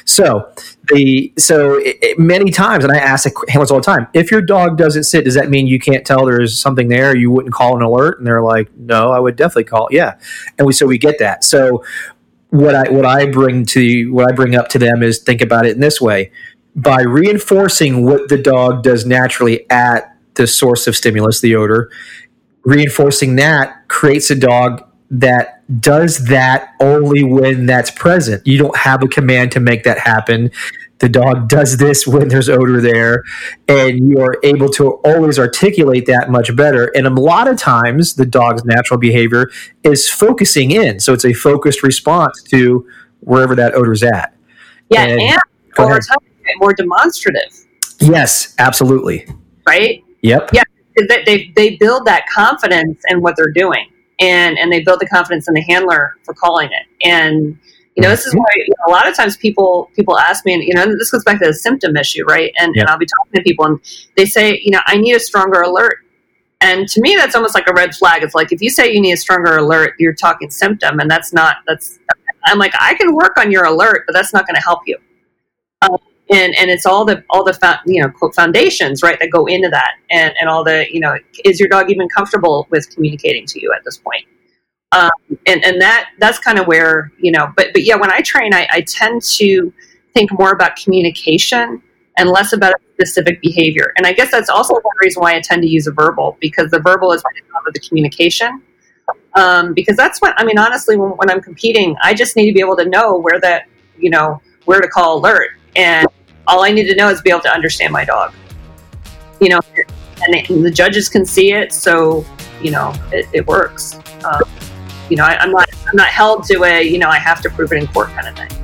So 0.06 0.52
the 0.88 1.34
so 1.38 1.76
it, 1.76 1.98
it, 2.02 2.20
many 2.20 2.52
times, 2.52 2.84
and 2.84 2.94
I 2.94 2.98
ask 2.98 3.30
handlers 3.48 3.72
all 3.72 3.80
the 3.80 3.84
time, 3.84 4.08
if 4.14 4.32
your 4.32 4.42
dog 4.42 4.78
doesn't 4.78 5.04
sit, 5.04 5.26
does 5.26 5.36
that 5.36 5.50
mean 5.50 5.68
you 5.68 5.80
can't 5.80 6.06
tell 6.06 6.26
there's 6.26 6.60
something 6.60 6.88
there? 6.88 7.16
You 7.16 7.32
wouldn't 7.32 7.54
call 7.54 7.76
an 7.76 7.82
alert, 7.82 8.18
and 8.18 8.28
they're 8.28 8.42
like, 8.42 8.74
no, 8.76 9.12
I 9.12 9.20
would 9.20 9.36
definitely 9.36 9.66
call. 9.66 9.88
It. 9.88 9.96
Yeah, 9.96 10.18
and 10.58 10.66
we 10.66 10.74
so 10.74 10.86
we 10.86 10.98
get 10.98 11.20
that. 11.20 11.44
So 11.44 11.84
what 12.50 12.76
I 12.76 12.90
what 12.92 13.06
I 13.06 13.26
bring 13.26 13.66
to 13.68 14.12
what 14.14 14.32
I 14.32 14.36
bring 14.36 14.56
up 14.56 14.70
to 14.70 14.80
them 14.80 15.04
is 15.04 15.20
think 15.20 15.42
about 15.42 15.66
it 15.66 15.74
in 15.74 15.80
this 15.80 16.02
way: 16.02 16.32
by 16.76 17.02
reinforcing 17.02 18.06
what 18.06 18.30
the 18.30 18.38
dog 18.38 18.84
does 18.84 19.06
naturally 19.06 19.70
at 19.70 20.16
the 20.36 20.48
source 20.48 20.88
of 20.88 20.96
stimulus, 20.96 21.42
the 21.42 21.56
odor, 21.56 21.92
reinforcing 22.64 23.36
that 23.38 23.88
creates 23.88 24.30
a 24.32 24.36
dog 24.36 24.88
that 25.12 25.82
does 25.82 26.26
that 26.26 26.74
only 26.80 27.24
when 27.24 27.66
that's 27.66 27.92
present. 27.92 28.48
You 28.48 28.58
don't 28.58 28.76
have 28.78 29.04
a 29.04 29.08
command 29.08 29.52
to 29.52 29.60
make 29.60 29.84
that 29.84 30.00
happen. 30.00 30.52
The 31.00 31.10
dog 31.10 31.50
does 31.50 31.78
this 31.78 32.08
when 32.08 32.30
there's 32.30 32.48
odor 32.48 32.80
there, 32.80 33.24
and 33.68 34.08
you 34.08 34.20
are 34.20 34.38
able 34.44 34.70
to 34.70 34.92
always 35.04 35.38
articulate 35.38 36.06
that 36.06 36.30
much 36.30 36.56
better. 36.56 36.92
And 36.96 37.06
a 37.06 37.10
lot 37.10 37.50
of 37.50 37.58
times, 37.58 38.14
the 38.14 38.26
dog's 38.26 38.64
natural 38.64 39.00
behavior 39.00 39.50
is 39.84 40.10
focusing 40.10 40.72
in. 40.72 41.00
So 41.00 41.12
it's 41.12 41.26
a 41.26 41.34
focused 41.34 41.84
response 41.84 42.42
to 42.44 42.88
wherever 43.20 43.54
that 43.56 43.74
odor's 43.76 44.04
at. 44.04 44.34
Yeah, 44.90 45.06
and, 45.08 45.22
and 45.22 45.40
more, 45.78 46.00
more 46.58 46.74
demonstrative. 46.74 47.52
Yes, 48.00 48.56
absolutely. 48.60 49.28
Right? 49.68 50.04
Yep. 50.22 50.52
Yeah, 50.54 50.64
they, 50.96 51.24
they, 51.26 51.52
they 51.56 51.78
build 51.78 52.06
that 52.06 52.26
confidence 52.34 53.02
in 53.10 53.22
what 53.22 53.36
they're 53.36 53.52
doing 53.52 53.91
and 54.22 54.58
and 54.58 54.72
they 54.72 54.82
build 54.82 55.02
the 55.02 55.08
confidence 55.08 55.48
in 55.48 55.54
the 55.54 55.62
handler 55.62 56.16
for 56.24 56.34
calling 56.34 56.70
it. 56.72 57.08
And 57.08 57.60
you 57.96 58.04
know, 58.04 58.10
this 58.10 58.26
is 58.26 58.34
why 58.34 58.46
you 58.56 58.68
know, 58.70 58.90
a 58.90 58.94
lot 58.94 59.10
of 59.10 59.16
times 59.16 59.36
people 59.36 59.92
people 59.96 60.18
ask 60.18 60.46
me, 60.46 60.54
and 60.54 60.64
you 60.64 60.74
know, 60.74 60.84
and 60.84 60.98
this 60.98 61.12
goes 61.12 61.24
back 61.26 61.40
to 61.40 61.48
the 61.48 61.54
symptom 61.54 61.98
issue, 61.98 62.24
right? 62.26 62.54
And, 62.58 62.74
and 62.78 62.88
I'll 62.88 62.98
be 62.98 63.06
talking 63.06 63.34
to 63.36 63.42
people, 63.42 63.66
and 63.66 63.80
they 64.16 64.26
say, 64.26 64.62
you 64.64 64.72
know, 64.72 64.80
I 64.86 64.96
need 64.96 65.14
a 65.14 65.20
stronger 65.20 65.62
alert. 65.62 65.98
And 66.62 66.88
to 66.90 67.02
me, 67.02 67.16
that's 67.16 67.36
almost 67.36 67.56
like 67.56 67.68
a 67.68 67.74
red 67.74 67.96
flag. 67.96 68.22
It's 68.22 68.36
like 68.36 68.52
if 68.52 68.62
you 68.62 68.70
say 68.70 68.94
you 68.94 69.02
need 69.02 69.14
a 69.14 69.18
stronger 69.18 69.58
alert, 69.58 69.96
you're 69.98 70.14
talking 70.14 70.50
symptom, 70.52 71.00
and 71.00 71.10
that's 71.10 71.34
not. 71.34 71.58
That's 71.68 72.00
I'm 72.46 72.60
like 72.60 72.74
I 72.80 72.94
can 72.94 73.14
work 73.16 73.38
on 73.38 73.52
your 73.52 73.66
alert, 73.66 74.04
but 74.08 74.14
that's 74.14 74.34
not 74.34 74.48
going 74.48 74.56
to 74.56 74.62
help 74.62 74.82
you. 74.86 74.98
Um, 75.82 75.98
and 76.32 76.56
and 76.58 76.72
it's 76.72 76.86
all 76.86 77.06
the 77.06 77.24
all 77.30 77.44
the 77.44 77.80
you 77.86 78.02
know 78.02 78.10
quote 78.10 78.34
foundations 78.34 79.04
right 79.04 79.20
that 79.20 79.30
go 79.30 79.46
into 79.46 79.70
that 79.70 79.96
and 80.10 80.34
and 80.40 80.50
all 80.50 80.64
the 80.64 80.88
you 80.92 81.00
know 81.00 81.16
is 81.46 81.60
your 81.60 81.70
dog 81.70 81.92
even 81.92 82.08
comfortable 82.10 82.68
with 82.72 82.90
communicating 82.90 83.46
to 83.46 83.62
you 83.62 83.72
at 83.76 83.84
this 83.84 83.98
point? 83.98 84.26
Um, 84.94 85.12
and 85.46 85.64
and 85.64 85.80
that 85.82 86.10
that's 86.20 86.40
kind 86.40 86.58
of 86.58 86.68
where 86.68 87.12
you 87.20 87.32
know 87.32 87.52
but 87.56 87.68
but 87.74 87.84
yeah 87.84 87.96
when 87.96 88.12
I 88.12 88.22
train 88.22 88.54
I, 88.54 88.68
I 88.72 88.82
tend 88.82 89.22
to 89.38 89.72
think 90.14 90.32
more 90.38 90.52
about 90.52 90.76
communication 90.78 91.82
and 92.18 92.30
less 92.30 92.52
about 92.52 92.76
specific 92.94 93.42
behavior. 93.42 93.94
And 93.96 94.06
I 94.06 94.12
guess 94.12 94.32
that's 94.32 94.50
also 94.50 94.74
one 94.74 94.96
reason 95.02 95.22
why 95.22 95.36
I 95.36 95.40
tend 95.40 95.62
to 95.62 95.68
use 95.68 95.88
a 95.88 95.92
verbal 95.92 96.38
because 96.42 96.70
the 96.70 96.80
verbal 96.80 97.14
is 97.14 97.24
my 97.24 97.32
top 97.54 97.66
of 97.66 97.74
the 97.74 97.80
communication. 97.80 98.62
Um, 99.36 99.74
because 99.74 99.96
that's 99.96 100.20
what 100.22 100.34
I 100.38 100.46
mean 100.46 100.58
honestly 100.58 100.98
when, 100.98 101.12
when 101.12 101.30
I'm 101.30 101.42
competing 101.42 101.96
I 102.02 102.14
just 102.14 102.36
need 102.36 102.48
to 102.48 102.54
be 102.54 102.60
able 102.60 102.76
to 102.78 102.88
know 102.88 103.18
where 103.18 103.40
that 103.42 103.64
you 103.98 104.10
know 104.10 104.42
where 104.66 104.80
to 104.80 104.88
call 104.88 105.18
alert. 105.18 105.52
And 105.76 106.08
all 106.48 106.64
I 106.64 106.72
need 106.72 106.86
to 106.86 106.96
know 106.96 107.10
is 107.10 107.22
be 107.22 107.30
able 107.30 107.42
to 107.42 107.52
understand 107.52 107.94
my 107.94 108.06
dog. 108.06 108.34
You 109.40 109.50
know, 109.50 109.60
and, 110.28 110.66
the 110.66 110.72
judges 110.72 111.10
can 111.10 111.26
see 111.26 111.52
it, 111.54 111.74
so 111.74 112.26
you 112.62 112.72
know 112.72 112.94
it, 113.12 113.28
it 113.34 113.48
works. 113.48 113.96
Um, 114.24 114.42
you 115.10 115.18
know, 115.18 115.26
I, 115.26 115.38
I'm 115.38 115.52
not 115.52 115.70
I'm 115.88 115.96
not 115.96 116.08
held 116.08 116.44
to 116.46 116.64
a 116.64 116.82
you 116.82 117.00
know 117.00 117.10
I 117.10 117.18
have 117.18 117.42
to 117.42 117.50
prove 117.50 117.72
it 117.74 117.78
in 117.78 117.88
court 117.88 118.10
kind 118.10 118.28
of 118.28 118.36
thing. 118.36 118.62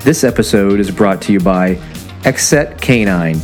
This 0.00 0.24
episode 0.24 0.78
is 0.78 0.90
brought 0.90 1.20
to 1.22 1.32
you 1.32 1.40
by 1.40 1.74
Exet 2.22 2.80
Canine. 2.80 3.40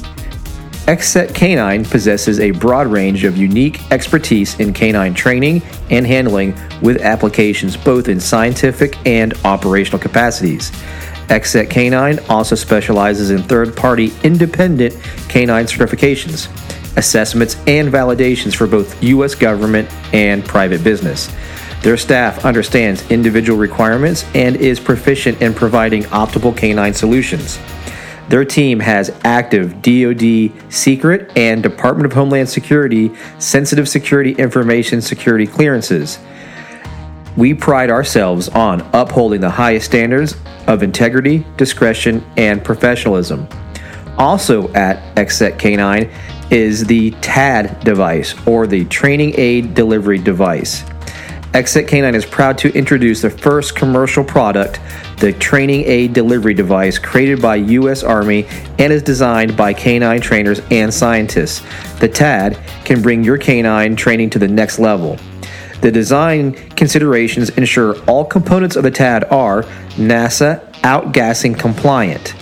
Exet 0.87 1.33
Canine 1.35 1.85
possesses 1.85 2.41
a 2.41 2.51
broad 2.51 2.89
range 2.89 3.25
of 3.25 3.37
unique 3.37 3.81
expertise 3.93 4.59
in 4.59 4.73
canine 4.73 5.15
training 5.15 5.63
and 5.91 6.05
handling 6.05 6.55
with 6.83 7.01
applications 7.01 7.77
both 7.77 8.09
in 8.09 8.19
scientific 8.19 8.97
and 9.07 9.35
operational 9.45 10.01
capacities. 10.01 10.73
Xset 11.29 11.71
Canine 11.71 12.19
also 12.29 12.55
specializes 12.55 13.31
in 13.31 13.43
third 13.43 13.77
party 13.77 14.13
independent 14.23 14.95
canine 15.29 15.67
certifications, 15.67 16.49
assessments, 16.97 17.57
and 17.67 17.93
validations 17.93 18.55
for 18.55 18.67
both 18.67 19.03
U.S. 19.03 19.35
government 19.35 19.91
and 20.13 20.45
private 20.45 20.85
business. 20.85 21.33
Their 21.83 21.97
staff 21.97 22.45
understands 22.45 23.11
individual 23.11 23.59
requirements 23.59 24.25
and 24.35 24.55
is 24.57 24.79
proficient 24.79 25.43
in 25.43 25.53
providing 25.53 26.05
optimal 26.05 26.57
canine 26.57 26.95
solutions. 26.95 27.59
Their 28.29 28.45
team 28.45 28.79
has 28.81 29.11
active 29.25 29.83
DoD 29.83 30.53
secret 30.73 31.37
and 31.37 31.63
Department 31.63 32.07
of 32.07 32.13
Homeland 32.13 32.49
Security 32.49 33.13
sensitive 33.39 33.89
security 33.89 34.33
information 34.33 35.03
security 35.03 35.47
clearances. 35.47 36.19
We 37.37 37.55
pride 37.55 37.91
ourselves 37.91 38.49
on 38.51 38.83
upholding 38.93 39.41
the 39.41 39.51
highest 39.51 39.87
standards 39.87 40.37
of 40.67 40.83
integrity, 40.83 41.47
discretion, 41.57 42.25
and 42.37 42.63
professionalism. 42.63 43.49
Also 44.19 44.73
at 44.75 45.15
Xset 45.17 45.59
Canine 45.59 46.11
is 46.51 46.85
the 46.85 47.13
TAD 47.23 47.81
device 47.81 48.35
or 48.47 48.67
the 48.67 48.85
Training 48.85 49.35
Aid 49.39 49.75
Delivery 49.75 50.19
Device. 50.19 50.83
Xset 51.53 51.89
Canine 51.89 52.15
is 52.15 52.27
proud 52.27 52.59
to 52.59 52.75
introduce 52.75 53.23
the 53.23 53.31
first 53.31 53.75
commercial 53.75 54.25
product, 54.25 54.81
the 55.19 55.33
Training 55.35 55.85
Aid 55.85 56.13
Delivery 56.13 56.55
Device, 56.55 56.99
created 56.99 57.41
by 57.41 57.57
U.S. 57.57 58.03
Army 58.03 58.47
and 58.79 58.93
is 58.93 59.03
designed 59.03 59.57
by 59.57 59.73
canine 59.73 60.21
trainers 60.21 60.61
and 60.71 60.93
scientists. 60.93 61.63
The 62.01 62.09
TAD 62.09 62.59
can 62.85 63.01
bring 63.01 63.25
your 63.25 63.39
canine 63.39 63.97
training 63.97 64.31
to 64.31 64.39
the 64.39 64.49
next 64.49 64.79
level. 64.79 65.19
The 65.83 65.91
design 65.91 66.53
considerations 66.53 67.51
ensure 67.51 68.01
all 68.05 68.25
components 68.25 68.77
of 68.77 68.85
the 68.85 68.91
TAD 68.91 69.25
are 69.33 69.65
NASA 69.95 70.73
outgassing 70.83 71.59
compliant. 71.59 72.37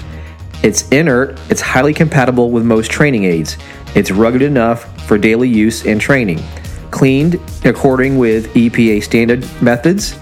It's 0.63 0.87
inert, 0.91 1.41
it's 1.49 1.63
highly 1.63 1.95
compatible 1.95 2.51
with 2.51 2.67
most 2.67 2.91
training 2.91 3.25
aids. 3.25 3.57
It's 3.95 4.11
rugged 4.11 4.43
enough 4.43 4.85
for 5.07 5.17
daily 5.17 5.49
use 5.49 5.87
and 5.87 5.99
training. 5.99 6.39
Cleaned 6.91 7.41
according 7.65 8.19
with 8.19 8.53
EPA 8.53 9.03
standard 9.03 9.49
methods. 9.63 10.19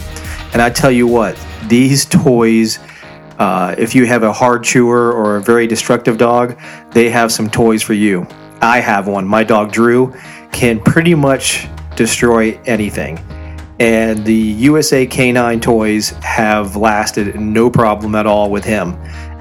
And 0.54 0.62
I 0.62 0.70
tell 0.70 0.92
you 0.92 1.08
what, 1.08 1.38
these 1.68 2.06
toys, 2.06 2.80
uh, 3.38 3.76
if 3.78 3.94
you 3.94 4.06
have 4.06 4.24
a 4.24 4.32
hard 4.32 4.64
chewer 4.64 5.12
or 5.12 5.36
a 5.36 5.42
very 5.42 5.68
destructive 5.68 6.18
dog, 6.18 6.58
they 6.92 7.10
have 7.10 7.34
some 7.34 7.50
toys 7.50 7.84
for 7.84 7.94
you. 7.94 8.26
I 8.62 8.80
have 8.80 9.08
one. 9.08 9.28
My 9.28 9.44
dog 9.44 9.74
Drew 9.74 10.14
can 10.56 10.80
pretty 10.80 11.14
much 11.14 11.68
destroy 11.97 12.58
anything. 12.66 13.20
And 13.82 14.24
the 14.24 14.34
USA 14.34 15.06
Canine 15.06 15.60
toys 15.60 16.12
have 16.22 16.78
lasted 16.78 17.36
no 17.36 17.70
problem 17.70 18.16
at 18.16 18.26
all 18.26 18.49
with 18.49 18.64
him. 18.64 18.93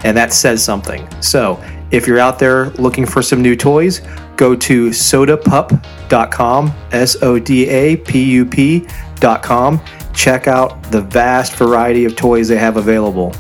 And 0.03 0.17
that 0.17 0.33
says 0.33 0.63
something. 0.63 1.09
So, 1.23 1.63
if 1.93 2.09
you're 2.09 2.19
out 2.19 2.41
there 2.41 2.71
looking 2.71 3.07
for 3.07 3.23
some 3.23 3.41
new 3.41 3.55
toys, 3.55 4.01
go 4.37 4.57
to 4.57 4.89
sodapup.com, 4.91 6.73
S 6.91 7.23
O 7.23 7.39
D 7.39 7.69
A 7.69 7.97
P 7.97 8.25
U 8.33 8.45
P.com. 8.45 9.81
Check 10.13 10.49
out 10.49 10.83
the 10.91 11.01
vast 11.01 11.55
variety 11.55 12.05
of 12.05 12.17
toys 12.17 12.49
they 12.49 12.57
have 12.57 12.77
available 12.77 13.33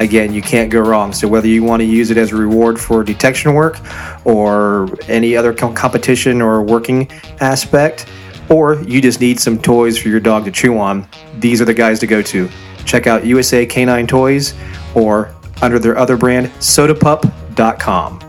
again, 0.00 0.32
you 0.32 0.42
can't 0.42 0.70
go 0.70 0.80
wrong. 0.80 1.12
So 1.12 1.28
whether 1.28 1.48
you 1.48 1.62
want 1.62 1.80
to 1.80 1.86
use 1.86 2.10
it 2.10 2.16
as 2.16 2.32
a 2.32 2.36
reward 2.36 2.80
for 2.80 3.02
detection 3.04 3.54
work 3.54 3.78
or 4.24 4.88
any 5.08 5.36
other 5.36 5.52
competition 5.52 6.40
or 6.42 6.62
working 6.62 7.10
aspect, 7.40 8.06
or 8.48 8.82
you 8.82 9.00
just 9.00 9.20
need 9.20 9.40
some 9.40 9.58
toys 9.58 9.98
for 9.98 10.08
your 10.08 10.20
dog 10.20 10.44
to 10.44 10.50
chew 10.50 10.78
on, 10.78 11.08
these 11.38 11.60
are 11.60 11.64
the 11.64 11.74
guys 11.74 11.98
to 12.00 12.06
go 12.06 12.22
to. 12.22 12.48
Check 12.84 13.06
out 13.06 13.26
USA 13.26 13.66
Canine 13.66 14.06
Toys 14.06 14.54
or 14.94 15.34
under 15.62 15.78
their 15.78 15.98
other 15.98 16.16
brand, 16.16 16.48
sodapup.com. 16.60 18.20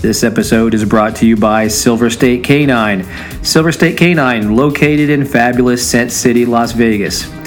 This 0.00 0.22
episode 0.22 0.74
is 0.74 0.84
brought 0.84 1.16
to 1.16 1.26
you 1.26 1.36
by 1.36 1.66
Silver 1.66 2.08
State 2.08 2.44
Canine. 2.44 3.04
Silver 3.42 3.72
State 3.72 3.96
Canine, 3.96 4.54
located 4.54 5.10
in 5.10 5.24
fabulous 5.24 5.88
Scent 5.88 6.12
City, 6.12 6.46
Las 6.46 6.70
Vegas. 6.70 7.37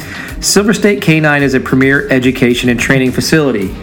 Silver 0.42 0.74
State 0.74 1.04
Canine 1.04 1.44
is 1.44 1.54
a 1.54 1.60
premier 1.60 2.10
education 2.10 2.70
and 2.70 2.80
training 2.80 3.12
facility. 3.12 3.76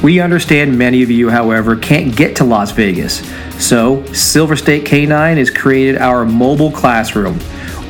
We 0.00 0.20
understand 0.20 0.78
many 0.78 1.02
of 1.02 1.10
you, 1.10 1.28
however, 1.28 1.74
can't 1.74 2.14
get 2.14 2.36
to 2.36 2.44
Las 2.44 2.70
Vegas. 2.70 3.28
So, 3.58 4.04
Silver 4.12 4.54
State 4.54 4.86
Canine 4.86 5.38
has 5.38 5.50
created 5.50 5.98
our 6.00 6.24
mobile 6.24 6.70
classroom. 6.70 7.40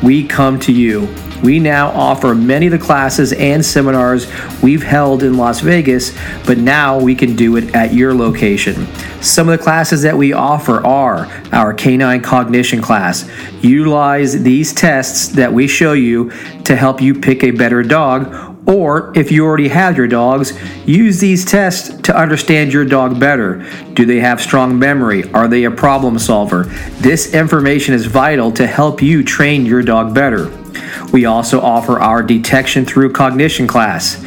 We 0.03 0.27
come 0.27 0.59
to 0.61 0.73
you. 0.73 1.07
We 1.43 1.59
now 1.59 1.89
offer 1.91 2.35
many 2.35 2.67
of 2.67 2.73
the 2.73 2.79
classes 2.79 3.33
and 3.33 3.65
seminars 3.65 4.27
we've 4.63 4.83
held 4.83 5.23
in 5.23 5.37
Las 5.37 5.61
Vegas, 5.61 6.17
but 6.47 6.59
now 6.59 6.99
we 6.99 7.15
can 7.15 7.37
do 7.37 7.57
it 7.57 7.75
at 7.75 7.93
your 7.93 8.15
location. 8.15 8.87
Some 9.21 9.49
of 9.49 9.59
the 9.59 9.63
classes 9.63 10.03
that 10.03 10.17
we 10.17 10.33
offer 10.33 10.85
are 10.87 11.27
our 11.53 11.75
canine 11.75 12.23
cognition 12.23 12.81
class. 12.81 13.29
Utilize 13.63 14.43
these 14.43 14.73
tests 14.73 15.29
that 15.29 15.53
we 15.53 15.67
show 15.67 15.93
you 15.93 16.31
to 16.65 16.77
help 16.77 17.01
you 17.01 17.15
pick 17.15 17.45
a 17.45 17.51
better 17.51 17.83
dog 17.83 18.55
or 18.67 19.13
if 19.15 19.31
you 19.31 19.45
already 19.45 19.69
have 19.69 19.97
your 19.97 20.07
dogs, 20.07 20.59
use 20.87 21.21
these 21.21 21.45
tests 21.45 21.95
to 22.03 22.17
understand 22.17 22.73
your 22.73 22.85
dog 22.85 23.21
better. 23.21 23.67
Do 23.93 24.07
they 24.07 24.21
have 24.21 24.41
strong 24.41 24.79
memory? 24.79 25.31
Are 25.33 25.49
they 25.49 25.65
a 25.65 25.71
problem 25.71 26.19
solver? 26.19 26.65
This 27.01 27.35
information 27.35 27.95
is 27.95 28.07
vital 28.07 28.51
to 28.53 28.67
help 28.67 29.03
you 29.03 29.23
train 29.23 29.67
your 29.67 29.83
dog 29.83 30.15
better. 30.15 30.64
We 31.13 31.25
also 31.25 31.61
offer 31.61 32.01
our 32.01 32.23
detection 32.23 32.85
through 32.85 33.13
cognition 33.13 33.67
class. 33.67 34.23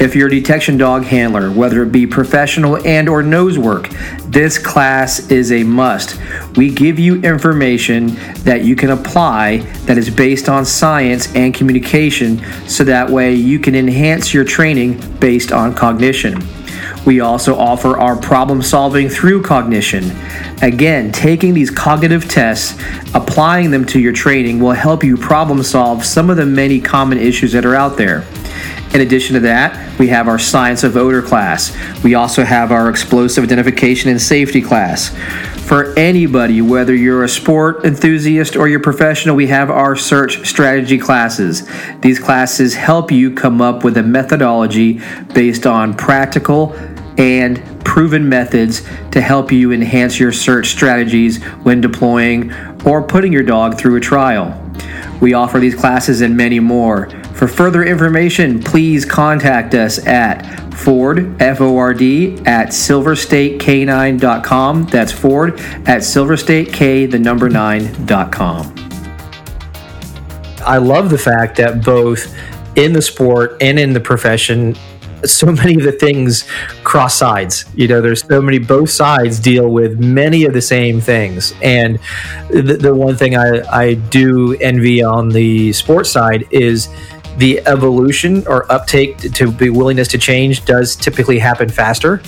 If 0.00 0.16
you're 0.16 0.26
a 0.26 0.30
detection 0.30 0.76
dog 0.76 1.04
handler, 1.04 1.52
whether 1.52 1.82
it 1.84 1.92
be 1.92 2.04
professional 2.04 2.84
and 2.84 3.08
or 3.08 3.22
nose 3.22 3.58
work, 3.58 3.88
this 4.24 4.58
class 4.58 5.30
is 5.30 5.52
a 5.52 5.62
must. 5.62 6.18
We 6.56 6.68
give 6.68 6.98
you 6.98 7.22
information 7.22 8.16
that 8.42 8.64
you 8.64 8.74
can 8.74 8.90
apply 8.90 9.58
that 9.86 9.96
is 9.96 10.10
based 10.10 10.48
on 10.48 10.64
science 10.64 11.32
and 11.36 11.54
communication 11.54 12.44
so 12.66 12.82
that 12.82 13.08
way 13.08 13.34
you 13.34 13.60
can 13.60 13.76
enhance 13.76 14.34
your 14.34 14.44
training 14.44 14.98
based 15.20 15.52
on 15.52 15.74
cognition. 15.74 16.42
We 17.06 17.20
also 17.20 17.54
offer 17.56 17.98
our 17.98 18.16
problem 18.16 18.62
solving 18.62 19.08
through 19.08 19.42
cognition. 19.42 20.10
Again, 20.62 21.12
taking 21.12 21.52
these 21.52 21.70
cognitive 21.70 22.28
tests, 22.28 22.80
applying 23.14 23.70
them 23.70 23.84
to 23.86 24.00
your 24.00 24.12
training 24.12 24.58
will 24.58 24.72
help 24.72 25.04
you 25.04 25.16
problem 25.16 25.62
solve 25.62 26.04
some 26.04 26.30
of 26.30 26.36
the 26.36 26.46
many 26.46 26.80
common 26.80 27.18
issues 27.18 27.52
that 27.52 27.66
are 27.66 27.74
out 27.74 27.96
there. 27.98 28.24
In 28.94 29.00
addition 29.00 29.34
to 29.34 29.40
that, 29.40 29.98
we 29.98 30.08
have 30.08 30.28
our 30.28 30.38
Science 30.38 30.84
of 30.84 30.96
Odor 30.96 31.20
class. 31.20 31.76
We 32.04 32.14
also 32.14 32.44
have 32.44 32.70
our 32.70 32.88
Explosive 32.88 33.42
Identification 33.42 34.08
and 34.08 34.22
Safety 34.22 34.62
class. 34.62 35.08
For 35.64 35.98
anybody, 35.98 36.62
whether 36.62 36.94
you're 36.94 37.24
a 37.24 37.28
sport 37.28 37.84
enthusiast 37.84 38.54
or 38.54 38.68
you're 38.68 38.80
professional, 38.80 39.34
we 39.34 39.48
have 39.48 39.68
our 39.68 39.96
search 39.96 40.46
strategy 40.46 40.98
classes. 40.98 41.68
These 42.02 42.20
classes 42.20 42.74
help 42.74 43.10
you 43.10 43.32
come 43.32 43.60
up 43.60 43.82
with 43.82 43.96
a 43.96 44.02
methodology 44.02 45.00
based 45.34 45.66
on 45.66 45.94
practical 45.94 46.76
and 47.18 47.84
proven 47.84 48.28
methods 48.28 48.82
to 49.10 49.20
help 49.20 49.52
you 49.52 49.72
enhance 49.72 50.18
your 50.18 50.32
search 50.32 50.68
strategies 50.68 51.42
when 51.62 51.80
deploying 51.80 52.52
or 52.84 53.02
putting 53.02 53.32
your 53.32 53.42
dog 53.42 53.78
through 53.78 53.96
a 53.96 54.00
trial. 54.00 54.60
We 55.20 55.34
offer 55.34 55.58
these 55.58 55.74
classes 55.74 56.20
and 56.20 56.36
many 56.36 56.60
more. 56.60 57.08
For 57.34 57.48
further 57.48 57.82
information, 57.84 58.62
please 58.62 59.04
contact 59.04 59.74
us 59.74 60.06
at 60.06 60.72
Ford, 60.74 61.40
F 61.40 61.60
O 61.60 61.76
R 61.76 61.94
D, 61.94 62.36
at 62.46 62.68
silverstatecanine.com. 62.68 64.84
That's 64.84 65.12
Ford 65.12 65.60
at 65.60 66.02
silverstatek, 66.02 67.10
the 67.10 67.18
number 67.18 67.48
9.com. 67.48 68.74
I 70.66 70.78
love 70.78 71.10
the 71.10 71.18
fact 71.18 71.56
that 71.56 71.84
both 71.84 72.34
in 72.76 72.92
the 72.92 73.02
sport 73.02 73.56
and 73.60 73.78
in 73.78 73.92
the 73.92 74.00
profession, 74.00 74.76
so 75.24 75.46
many 75.46 75.74
of 75.74 75.82
the 75.82 75.92
things 75.92 76.44
cross 76.82 77.16
sides. 77.16 77.64
You 77.74 77.88
know, 77.88 78.00
there's 78.00 78.26
so 78.26 78.40
many, 78.40 78.58
both 78.58 78.90
sides 78.90 79.38
deal 79.38 79.68
with 79.68 79.98
many 79.98 80.44
of 80.44 80.52
the 80.52 80.62
same 80.62 81.00
things. 81.00 81.52
And 81.62 81.98
the, 82.50 82.76
the 82.80 82.94
one 82.94 83.16
thing 83.16 83.36
I, 83.36 83.62
I 83.70 83.94
do 83.94 84.56
envy 84.60 85.02
on 85.02 85.28
the 85.28 85.72
sports 85.72 86.10
side 86.10 86.46
is 86.50 86.88
the 87.38 87.60
evolution 87.66 88.46
or 88.46 88.70
uptake 88.70 89.18
to 89.18 89.50
be 89.50 89.70
willingness 89.70 90.08
to 90.08 90.18
change 90.18 90.64
does 90.64 90.94
typically 90.96 91.38
happen 91.38 91.68
faster. 91.68 92.22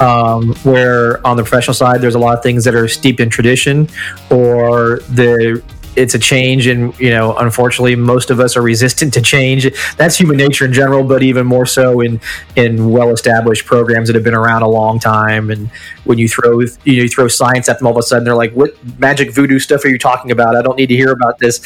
Um, 0.00 0.54
where 0.64 1.24
on 1.24 1.36
the 1.36 1.44
professional 1.44 1.72
side, 1.72 2.00
there's 2.00 2.16
a 2.16 2.18
lot 2.18 2.36
of 2.36 2.42
things 2.42 2.64
that 2.64 2.74
are 2.74 2.88
steeped 2.88 3.20
in 3.20 3.30
tradition, 3.30 3.88
or 4.28 4.98
the 5.10 5.62
it's 5.96 6.14
a 6.14 6.18
change 6.18 6.66
and 6.66 6.98
you 6.98 7.10
know 7.10 7.36
unfortunately 7.36 7.96
most 7.96 8.30
of 8.30 8.40
us 8.40 8.56
are 8.56 8.62
resistant 8.62 9.12
to 9.14 9.22
change. 9.22 9.66
That's 9.96 10.16
human 10.16 10.36
nature 10.36 10.64
in 10.64 10.72
general 10.72 11.04
but 11.04 11.22
even 11.22 11.46
more 11.46 11.66
so 11.66 12.00
in 12.00 12.20
in 12.56 12.90
well 12.90 13.10
established 13.10 13.66
programs 13.66 14.08
that 14.08 14.14
have 14.14 14.24
been 14.24 14.34
around 14.34 14.62
a 14.62 14.68
long 14.68 14.98
time. 14.98 15.50
And 15.50 15.70
when 16.04 16.18
you 16.18 16.28
throw 16.28 16.60
you, 16.60 16.68
know, 16.68 17.02
you 17.02 17.08
throw 17.08 17.28
science 17.28 17.68
at 17.68 17.78
them 17.78 17.86
all 17.86 17.92
of 17.92 17.98
a 17.98 18.02
sudden 18.02 18.24
they're 18.24 18.34
like 18.34 18.52
what 18.52 18.72
magic 18.98 19.32
voodoo 19.32 19.58
stuff 19.58 19.84
are 19.84 19.88
you 19.88 19.98
talking 19.98 20.30
about? 20.30 20.56
I 20.56 20.62
don't 20.62 20.76
need 20.76 20.88
to 20.88 20.96
hear 20.96 21.12
about 21.12 21.38
this. 21.38 21.60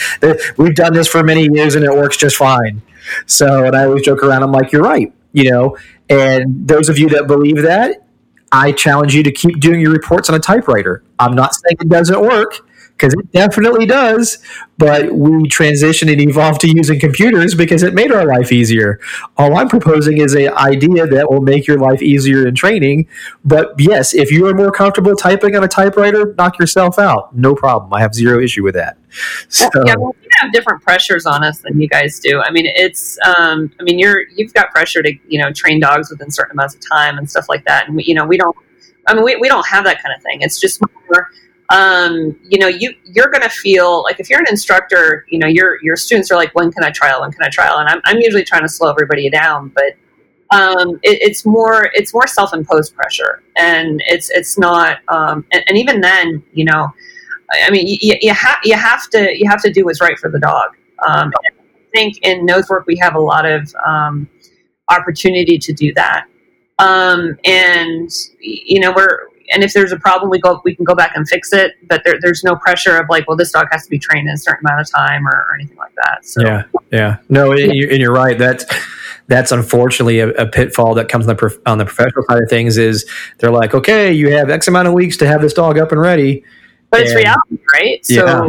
We've 0.56 0.74
done 0.74 0.94
this 0.94 1.08
for 1.08 1.22
many 1.22 1.48
years 1.52 1.74
and 1.74 1.84
it 1.84 1.92
works 1.92 2.16
just 2.16 2.36
fine. 2.36 2.82
So 3.26 3.64
and 3.64 3.74
i 3.74 3.84
always 3.84 4.04
joke 4.04 4.22
around 4.22 4.42
i'm 4.42 4.52
like 4.52 4.70
you're 4.72 4.82
right 4.82 5.12
you 5.32 5.50
know? 5.50 5.76
And 6.08 6.66
those 6.66 6.88
of 6.88 6.98
you 6.98 7.08
that 7.10 7.26
believe 7.26 7.62
that 7.62 8.04
I 8.50 8.72
challenge 8.72 9.14
you 9.14 9.22
to 9.22 9.30
keep 9.30 9.60
doing 9.60 9.80
your 9.80 9.92
reports 9.92 10.28
on 10.30 10.34
a 10.34 10.38
typewriter. 10.38 11.02
I'm 11.18 11.34
not 11.34 11.54
saying 11.54 11.76
it 11.80 11.88
doesn't 11.88 12.20
work 12.20 12.66
because 12.98 13.14
it 13.14 13.32
definitely 13.32 13.86
does. 13.86 14.38
But 14.76 15.12
we 15.12 15.48
transitioned 15.48 16.12
and 16.12 16.20
evolved 16.20 16.60
to 16.60 16.68
using 16.68 17.00
computers 17.00 17.54
because 17.54 17.82
it 17.82 17.94
made 17.94 18.12
our 18.12 18.24
life 18.24 18.52
easier. 18.52 19.00
All 19.36 19.56
I'm 19.56 19.68
proposing 19.68 20.18
is 20.18 20.34
an 20.34 20.52
idea 20.54 21.06
that 21.06 21.30
will 21.30 21.40
make 21.40 21.66
your 21.66 21.78
life 21.78 22.00
easier 22.00 22.46
in 22.46 22.54
training. 22.54 23.08
But 23.44 23.74
yes, 23.78 24.14
if 24.14 24.30
you 24.30 24.46
are 24.46 24.54
more 24.54 24.70
comfortable 24.70 25.16
typing 25.16 25.56
on 25.56 25.64
a 25.64 25.68
typewriter, 25.68 26.34
knock 26.38 26.58
yourself 26.58 26.98
out. 26.98 27.36
No 27.36 27.54
problem. 27.54 27.92
I 27.92 28.00
have 28.00 28.14
zero 28.14 28.40
issue 28.40 28.62
with 28.62 28.74
that. 28.74 28.98
So. 29.48 29.68
Yeah, 29.84 29.96
well, 29.96 30.14
we 30.20 30.28
have 30.40 30.52
different 30.52 30.82
pressures 30.82 31.26
on 31.26 31.42
us 31.42 31.58
than 31.60 31.80
you 31.80 31.88
guys 31.88 32.20
do. 32.20 32.40
I 32.40 32.50
mean, 32.50 32.66
it's, 32.66 33.18
um, 33.24 33.72
I 33.80 33.82
mean, 33.82 33.98
you're, 33.98 34.28
you've 34.36 34.52
got 34.54 34.70
pressure 34.70 35.02
to, 35.02 35.12
you 35.26 35.40
know, 35.40 35.52
train 35.52 35.80
dogs 35.80 36.10
within 36.10 36.30
certain 36.30 36.52
amounts 36.52 36.76
of 36.76 36.82
time 36.88 37.18
and 37.18 37.28
stuff 37.28 37.46
like 37.48 37.64
that. 37.64 37.88
And 37.88 37.96
we, 37.96 38.04
you 38.04 38.14
know, 38.14 38.26
we 38.26 38.36
don't, 38.36 38.56
I 39.08 39.14
mean, 39.14 39.24
we, 39.24 39.36
we 39.36 39.48
don't 39.48 39.66
have 39.66 39.84
that 39.84 40.00
kind 40.02 40.14
of 40.14 40.22
thing. 40.22 40.42
It's 40.42 40.60
just 40.60 40.80
more, 41.08 41.30
um, 41.70 42.38
you 42.44 42.58
know, 42.58 42.68
you 42.68 42.94
you're 43.04 43.28
going 43.30 43.42
to 43.42 43.50
feel 43.50 44.02
like 44.02 44.20
if 44.20 44.30
you're 44.30 44.40
an 44.40 44.46
instructor, 44.48 45.26
you 45.28 45.38
know, 45.38 45.46
your 45.46 45.78
your 45.82 45.96
students 45.96 46.30
are 46.30 46.36
like, 46.36 46.54
when 46.54 46.72
can 46.72 46.82
I 46.82 46.90
trial? 46.90 47.20
When 47.20 47.30
can 47.30 47.42
I 47.42 47.48
trial? 47.50 47.78
And 47.78 47.88
I'm 47.88 48.00
I'm 48.04 48.18
usually 48.20 48.44
trying 48.44 48.62
to 48.62 48.68
slow 48.68 48.90
everybody 48.90 49.28
down, 49.28 49.70
but 49.74 49.94
um, 50.50 50.94
it, 51.02 51.18
it's 51.20 51.44
more 51.44 51.90
it's 51.92 52.14
more 52.14 52.26
self 52.26 52.54
imposed 52.54 52.94
pressure, 52.94 53.42
and 53.56 54.02
it's 54.06 54.30
it's 54.30 54.58
not, 54.58 55.00
um, 55.08 55.44
and, 55.52 55.62
and, 55.68 55.76
even 55.76 56.00
then, 56.00 56.42
you 56.54 56.64
know, 56.64 56.88
I 57.52 57.70
mean, 57.70 57.86
you, 57.86 58.16
you 58.20 58.32
have 58.32 58.56
you 58.64 58.74
have 58.74 59.10
to 59.10 59.36
you 59.38 59.48
have 59.48 59.60
to 59.62 59.70
do 59.70 59.84
what's 59.84 60.00
right 60.00 60.18
for 60.18 60.30
the 60.30 60.38
dog. 60.38 60.70
Um, 61.06 61.32
I 61.36 61.50
think 61.92 62.18
in 62.22 62.46
nose 62.46 62.68
work 62.70 62.86
we 62.86 62.96
have 62.96 63.14
a 63.14 63.20
lot 63.20 63.44
of 63.44 63.74
um, 63.86 64.28
opportunity 64.88 65.58
to 65.58 65.72
do 65.74 65.92
that. 65.94 66.26
Um, 66.78 67.36
and 67.44 68.10
you 68.40 68.80
know 68.80 68.92
we're 68.96 69.28
and 69.50 69.62
if 69.62 69.72
there's 69.72 69.92
a 69.92 69.98
problem, 69.98 70.30
we 70.30 70.38
go 70.38 70.60
we 70.64 70.74
can 70.74 70.84
go 70.84 70.94
back 70.94 71.12
and 71.14 71.28
fix 71.28 71.52
it. 71.52 71.74
But 71.88 72.02
there, 72.04 72.18
there's 72.20 72.44
no 72.44 72.56
pressure 72.56 72.98
of 72.98 73.06
like, 73.08 73.26
well, 73.26 73.36
this 73.36 73.52
dog 73.52 73.68
has 73.70 73.84
to 73.84 73.90
be 73.90 73.98
trained 73.98 74.28
in 74.28 74.34
a 74.34 74.38
certain 74.38 74.66
amount 74.66 74.80
of 74.80 74.90
time 74.90 75.26
or, 75.26 75.46
or 75.48 75.54
anything 75.54 75.76
like 75.76 75.94
that. 76.04 76.24
So 76.24 76.42
yeah, 76.42 76.64
yeah, 76.92 77.16
no, 77.28 77.52
and, 77.52 77.74
you, 77.74 77.88
and 77.90 77.98
you're 77.98 78.12
right. 78.12 78.38
That's 78.38 78.64
that's 79.26 79.52
unfortunately 79.52 80.20
a, 80.20 80.28
a, 80.30 80.46
pitfall 80.46 80.94
that 80.94 81.08
comes 81.08 81.26
on 81.26 81.28
the 81.28 81.34
prof- 81.34 81.58
on 81.66 81.78
the 81.78 81.84
professional 81.84 82.24
side 82.28 82.42
of 82.42 82.48
things. 82.48 82.76
Is 82.76 83.08
they're 83.38 83.50
like, 83.50 83.74
okay, 83.74 84.12
you 84.12 84.32
have 84.32 84.50
X 84.50 84.68
amount 84.68 84.88
of 84.88 84.94
weeks 84.94 85.16
to 85.18 85.26
have 85.26 85.40
this 85.40 85.52
dog 85.52 85.78
up 85.78 85.92
and 85.92 86.00
ready, 86.00 86.44
but 86.90 87.00
and, 87.00 87.08
it's 87.08 87.16
reality, 87.16 87.58
right? 87.72 88.04
So. 88.04 88.14
Yeah. 88.14 88.48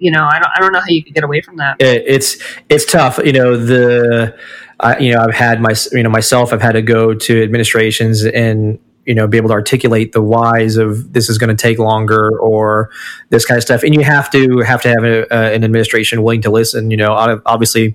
You 0.00 0.12
know, 0.12 0.28
I 0.30 0.38
don't, 0.38 0.50
I 0.54 0.60
don't 0.60 0.72
know 0.72 0.78
how 0.78 0.86
you 0.86 1.02
could 1.02 1.12
get 1.12 1.24
away 1.24 1.40
from 1.40 1.56
that. 1.56 1.82
It, 1.82 2.04
it's 2.06 2.36
it's 2.68 2.84
tough. 2.84 3.18
You 3.18 3.32
know 3.32 3.56
the, 3.56 4.38
I, 4.78 4.96
you 5.00 5.12
know 5.12 5.18
I've 5.18 5.34
had 5.34 5.60
my 5.60 5.74
you 5.90 6.04
know 6.04 6.08
myself 6.08 6.52
I've 6.52 6.62
had 6.62 6.74
to 6.74 6.82
go 6.82 7.14
to 7.14 7.42
administrations 7.42 8.24
and 8.24 8.78
you 9.08 9.14
know 9.14 9.26
be 9.26 9.38
able 9.38 9.48
to 9.48 9.54
articulate 9.54 10.12
the 10.12 10.22
whys 10.22 10.76
of 10.76 11.14
this 11.14 11.28
is 11.30 11.38
going 11.38 11.48
to 11.48 11.60
take 11.60 11.78
longer 11.78 12.38
or 12.38 12.90
this 13.30 13.44
kind 13.46 13.56
of 13.56 13.64
stuff. 13.64 13.82
And 13.82 13.94
you 13.94 14.04
have 14.04 14.30
to 14.30 14.58
have 14.58 14.82
to 14.82 14.88
have 14.88 15.02
a, 15.02 15.22
a, 15.34 15.54
an 15.54 15.64
administration 15.64 16.22
willing 16.22 16.42
to 16.42 16.50
listen 16.50 16.90
you 16.90 16.96
know 16.96 17.12
obviously 17.46 17.94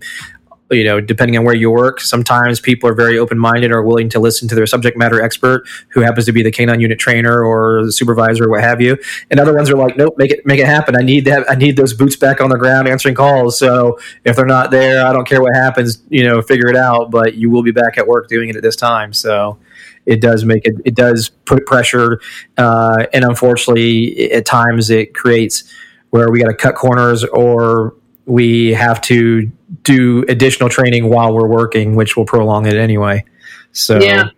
you 0.72 0.84
know 0.84 1.00
depending 1.00 1.38
on 1.38 1.46
where 1.46 1.56
you 1.56 1.70
work 1.70 2.02
sometimes 2.02 2.60
people 2.60 2.90
are 2.90 2.96
very 2.96 3.20
open-minded 3.20 3.72
or 3.72 3.84
willing 3.84 4.10
to 4.10 4.20
listen 4.20 4.48
to 4.48 4.56
their 4.56 4.66
subject 4.66 4.98
matter 4.98 5.22
expert 5.22 5.68
who 5.90 6.02
happens 6.02 6.26
to 6.26 6.32
be 6.32 6.42
the 6.42 6.52
canine 6.52 6.80
unit 6.80 6.98
trainer 6.98 7.44
or 7.44 7.86
the 7.86 7.92
supervisor 7.92 8.46
or 8.46 8.50
what 8.50 8.62
have 8.62 8.82
you. 8.82 8.98
And 9.30 9.40
other 9.40 9.54
ones 9.54 9.70
are 9.70 9.78
like 9.78 9.96
nope 9.98 10.16
make 10.18 10.32
it 10.32 10.46
make 10.48 10.60
it 10.60 10.66
happen. 10.66 10.96
I 10.96 11.04
need 11.04 11.26
that 11.26 11.50
i 11.50 11.54
need 11.54 11.78
those 11.78 11.94
boots 11.94 12.16
back 12.16 12.42
on 12.42 12.50
the 12.50 12.58
ground 12.58 12.88
answering 12.88 13.16
calls. 13.16 13.60
So 13.60 14.00
if 14.26 14.36
they're 14.36 14.46
not 14.46 14.72
there 14.72 15.06
i 15.06 15.14
don't 15.14 15.28
care 15.28 15.42
what 15.42 15.54
happens 15.56 16.02
you 16.10 16.24
know 16.24 16.42
figure 16.42 16.70
it 16.70 16.76
out. 16.76 17.12
But 17.12 17.36
you 17.36 17.52
will 17.52 17.64
be 17.64 17.72
back 17.72 17.98
at 18.00 18.08
work 18.08 18.28
doing 18.28 18.50
it 18.50 18.56
at 18.56 18.64
this 18.64 18.76
time. 18.76 19.14
So 19.14 19.60
it 20.06 20.22
does 20.22 20.46
make 20.46 20.66
it 20.66 20.76
it 20.86 20.96
does 20.96 21.30
put 21.46 21.66
pressure, 21.66 22.20
uh, 22.58 23.06
and 23.14 23.24
unfortunately, 23.24 24.32
at 24.32 24.46
times 24.46 24.90
it 24.90 25.14
creates 25.14 25.64
where 26.10 26.30
we 26.32 26.40
got 26.40 26.48
to 26.48 26.56
cut 26.56 26.76
corners 26.76 27.24
or 27.24 27.96
we 28.26 28.74
have 28.74 29.02
to 29.02 29.52
do 29.84 30.24
additional 30.30 30.70
training 30.70 31.10
while 31.10 31.34
we're 31.34 31.48
working, 31.48 31.96
which 31.96 32.16
will 32.16 32.26
prolong 32.26 32.66
it 32.66 32.76
anyway. 32.76 33.24
So. 33.72 34.00
Yeah. 34.00 34.30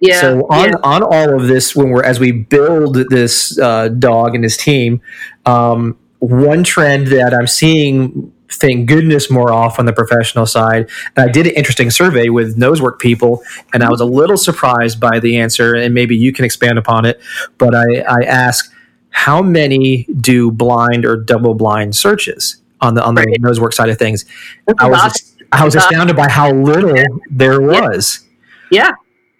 Yeah, 0.00 0.20
so 0.20 0.40
on, 0.50 0.68
yeah. 0.68 0.74
on 0.82 1.02
all 1.02 1.34
of 1.34 1.46
this, 1.46 1.74
when 1.74 1.88
we're 1.88 2.02
as 2.02 2.20
we 2.20 2.30
build 2.30 3.08
this 3.08 3.58
uh, 3.58 3.88
dog 3.88 4.34
and 4.34 4.44
his 4.44 4.58
team, 4.58 5.00
um, 5.46 5.96
one 6.18 6.62
trend 6.62 7.06
that 7.06 7.32
I'm 7.32 7.46
seeing 7.46 8.30
thank 8.56 8.88
goodness 8.88 9.30
more 9.30 9.52
off 9.52 9.78
on 9.78 9.86
the 9.86 9.92
professional 9.92 10.46
side. 10.46 10.88
And 11.16 11.28
I 11.28 11.32
did 11.32 11.46
an 11.46 11.54
interesting 11.54 11.90
survey 11.90 12.28
with 12.28 12.56
nosework 12.58 12.98
people, 12.98 13.42
and 13.72 13.82
I 13.82 13.90
was 13.90 14.00
a 14.00 14.04
little 14.04 14.36
surprised 14.36 15.00
by 15.00 15.20
the 15.20 15.38
answer, 15.38 15.74
and 15.74 15.94
maybe 15.94 16.16
you 16.16 16.32
can 16.32 16.44
expand 16.44 16.78
upon 16.78 17.04
it. 17.04 17.20
But 17.58 17.74
I, 17.74 18.00
I 18.08 18.22
asked, 18.24 18.70
how 19.10 19.42
many 19.42 20.04
do 20.20 20.50
blind 20.50 21.04
or 21.04 21.16
double 21.16 21.54
blind 21.54 21.94
searches 21.94 22.56
on 22.80 22.94
the 22.94 23.04
on 23.04 23.14
the 23.14 23.22
right. 23.22 23.40
nosework 23.40 23.72
side 23.72 23.88
of 23.88 23.98
things? 23.98 24.24
I 24.78 24.88
was 24.88 25.36
I 25.52 25.64
was 25.64 25.76
astounded 25.76 26.16
by 26.16 26.28
how 26.28 26.52
little 26.52 26.96
there 27.30 27.60
was. 27.60 28.26
Yeah 28.70 28.92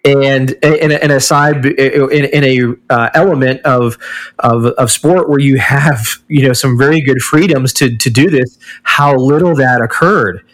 and 0.05 0.51
in 0.51 1.11
a, 1.11 1.19
side 1.19 1.65
in, 1.65 2.25
in 2.25 2.43
a 2.43 2.93
uh, 2.93 3.09
element 3.15 3.61
of, 3.61 3.97
of 4.39 4.65
of 4.65 4.91
sport 4.91 5.29
where 5.29 5.39
you 5.39 5.57
have 5.57 6.17
you 6.27 6.47
know 6.47 6.53
some 6.53 6.77
very 6.77 7.01
good 7.01 7.19
freedoms 7.21 7.73
to 7.73 7.97
to 7.97 8.09
do 8.09 8.29
this, 8.29 8.57
how 8.83 9.15
little 9.15 9.55
that 9.55 9.81
occurred. 9.81 10.45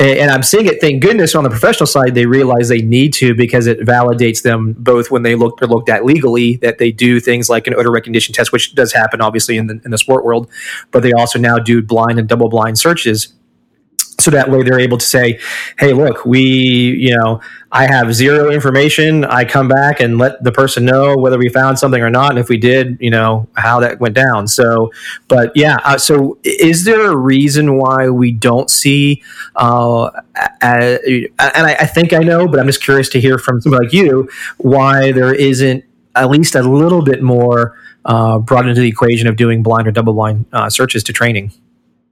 and 0.00 0.30
I'm 0.30 0.42
seeing 0.42 0.66
it. 0.66 0.80
Thank 0.80 1.00
goodness 1.00 1.34
on 1.34 1.44
the 1.44 1.50
professional 1.50 1.86
side, 1.86 2.14
they 2.14 2.26
realize 2.26 2.68
they 2.68 2.82
need 2.82 3.12
to 3.14 3.34
because 3.34 3.68
it 3.68 3.80
validates 3.80 4.42
them 4.42 4.74
both 4.76 5.10
when 5.10 5.22
they 5.22 5.36
look 5.36 5.62
are 5.62 5.68
looked 5.68 5.88
at 5.88 6.04
legally 6.04 6.56
that 6.56 6.78
they 6.78 6.90
do 6.90 7.20
things 7.20 7.48
like 7.48 7.68
an 7.68 7.74
odor 7.74 7.92
recognition 7.92 8.34
test, 8.34 8.52
which 8.52 8.74
does 8.74 8.92
happen 8.92 9.20
obviously 9.20 9.56
in 9.56 9.68
the 9.68 9.80
in 9.84 9.92
the 9.92 9.98
sport 9.98 10.24
world, 10.24 10.50
but 10.90 11.04
they 11.04 11.12
also 11.12 11.38
now 11.38 11.58
do 11.58 11.82
blind 11.82 12.18
and 12.18 12.28
double 12.28 12.48
blind 12.48 12.78
searches 12.78 13.35
so 14.18 14.30
that 14.30 14.50
way 14.50 14.62
they're 14.62 14.80
able 14.80 14.98
to 14.98 15.04
say 15.04 15.38
hey 15.78 15.92
look 15.92 16.24
we 16.24 16.40
you 16.40 17.14
know 17.16 17.40
i 17.72 17.86
have 17.86 18.14
zero 18.14 18.50
information. 18.50 19.24
I 19.24 19.44
come 19.44 19.68
back 19.68 20.00
and 20.00 20.18
let 20.18 20.42
the 20.42 20.52
person 20.52 20.84
know 20.84 21.16
whether 21.16 21.36
we 21.36 21.48
found 21.48 21.78
something 21.78 22.02
or 22.02 22.08
not. 22.08 22.30
And 22.30 22.38
if 22.38 22.48
we 22.48 22.56
did 22.56 22.96
you 23.00 23.10
know 23.10 23.48
how 23.54 23.80
that 23.80 24.00
went 24.00 24.14
down. 24.14 24.48
So 24.48 24.92
but 25.28 25.52
yeah 25.54 25.76
uh, 25.84 25.98
so 25.98 26.38
is 26.44 26.84
there 26.84 27.10
a 27.10 27.16
reason 27.16 27.76
why 27.76 28.08
we 28.08 28.32
don't 28.32 28.70
see 28.70 29.22
uh, 29.56 30.10
and 30.60 31.28
I, 31.38 31.76
I 31.80 31.86
think 31.86 32.12
i 32.12 32.18
know 32.18 32.46
but 32.46 32.60
i'm 32.60 32.66
just 32.66 32.82
curious 32.82 33.08
to 33.10 33.20
hear 33.20 33.38
from 33.38 33.60
somebody 33.60 33.86
like 33.86 33.92
you 33.92 34.28
why 34.58 35.12
there 35.12 35.34
isn't 35.34 35.84
at 36.14 36.30
least 36.30 36.54
a 36.54 36.62
little 36.62 37.02
bit 37.02 37.22
more 37.22 37.78
uh, 38.04 38.38
brought 38.38 38.68
into 38.68 38.80
the 38.80 38.88
equation 38.88 39.26
of 39.26 39.36
doing 39.36 39.62
blind 39.62 39.86
or 39.88 39.92
double 39.92 40.14
blind 40.14 40.46
uh, 40.52 40.70
searches 40.70 41.02
to 41.04 41.12
training 41.12 41.52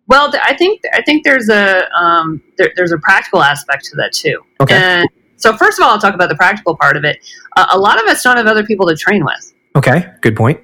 well, 0.07 0.33
I 0.43 0.55
think 0.55 0.83
I 0.93 1.03
think 1.03 1.25
there's 1.25 1.49
a 1.49 1.91
um, 1.95 2.43
there, 2.59 2.73
there's 2.77 2.93
a 2.93 2.99
practical 2.99 3.43
aspect 3.43 3.85
to 3.87 3.97
that 3.97 4.13
too. 4.13 4.41
Okay. 4.61 4.75
And 4.75 5.09
so 5.37 5.57
first 5.57 5.79
of 5.79 5.85
all, 5.85 5.93
I'll 5.93 6.01
talk 6.01 6.15
about 6.15 6.29
the 6.29 6.37
practical 6.37 6.77
part 6.77 6.97
of 6.97 7.05
it. 7.05 7.19
Uh, 7.57 7.67
a 7.73 7.79
lot 7.79 8.03
of 8.03 8.09
us 8.09 8.23
don't 8.23 8.37
have 8.37 8.47
other 8.47 8.65
people 8.65 8.87
to 8.89 8.97
train 8.97 9.25
with. 9.25 9.53
Okay, 9.77 10.11
good 10.21 10.37
point. 10.37 10.61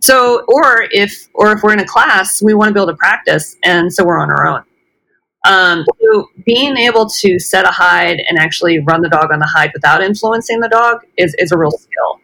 So, 0.00 0.44
or 0.48 0.86
if 0.90 1.28
or 1.34 1.52
if 1.52 1.62
we're 1.62 1.72
in 1.72 1.80
a 1.80 1.86
class, 1.86 2.42
we 2.42 2.54
want 2.54 2.68
to 2.68 2.74
be 2.74 2.80
able 2.80 2.92
to 2.92 2.96
practice, 2.96 3.56
and 3.62 3.92
so 3.92 4.04
we're 4.04 4.18
on 4.18 4.30
our 4.30 4.46
own. 4.46 4.64
Um, 5.44 5.84
so 6.00 6.28
being 6.44 6.76
able 6.76 7.08
to 7.08 7.38
set 7.38 7.64
a 7.66 7.70
hide 7.70 8.20
and 8.28 8.38
actually 8.38 8.78
run 8.80 9.00
the 9.00 9.08
dog 9.08 9.32
on 9.32 9.40
the 9.40 9.46
hide 9.46 9.70
without 9.74 10.02
influencing 10.02 10.60
the 10.60 10.68
dog 10.68 10.98
is, 11.16 11.34
is 11.38 11.50
a 11.50 11.58
real 11.58 11.72
skill. 11.72 12.20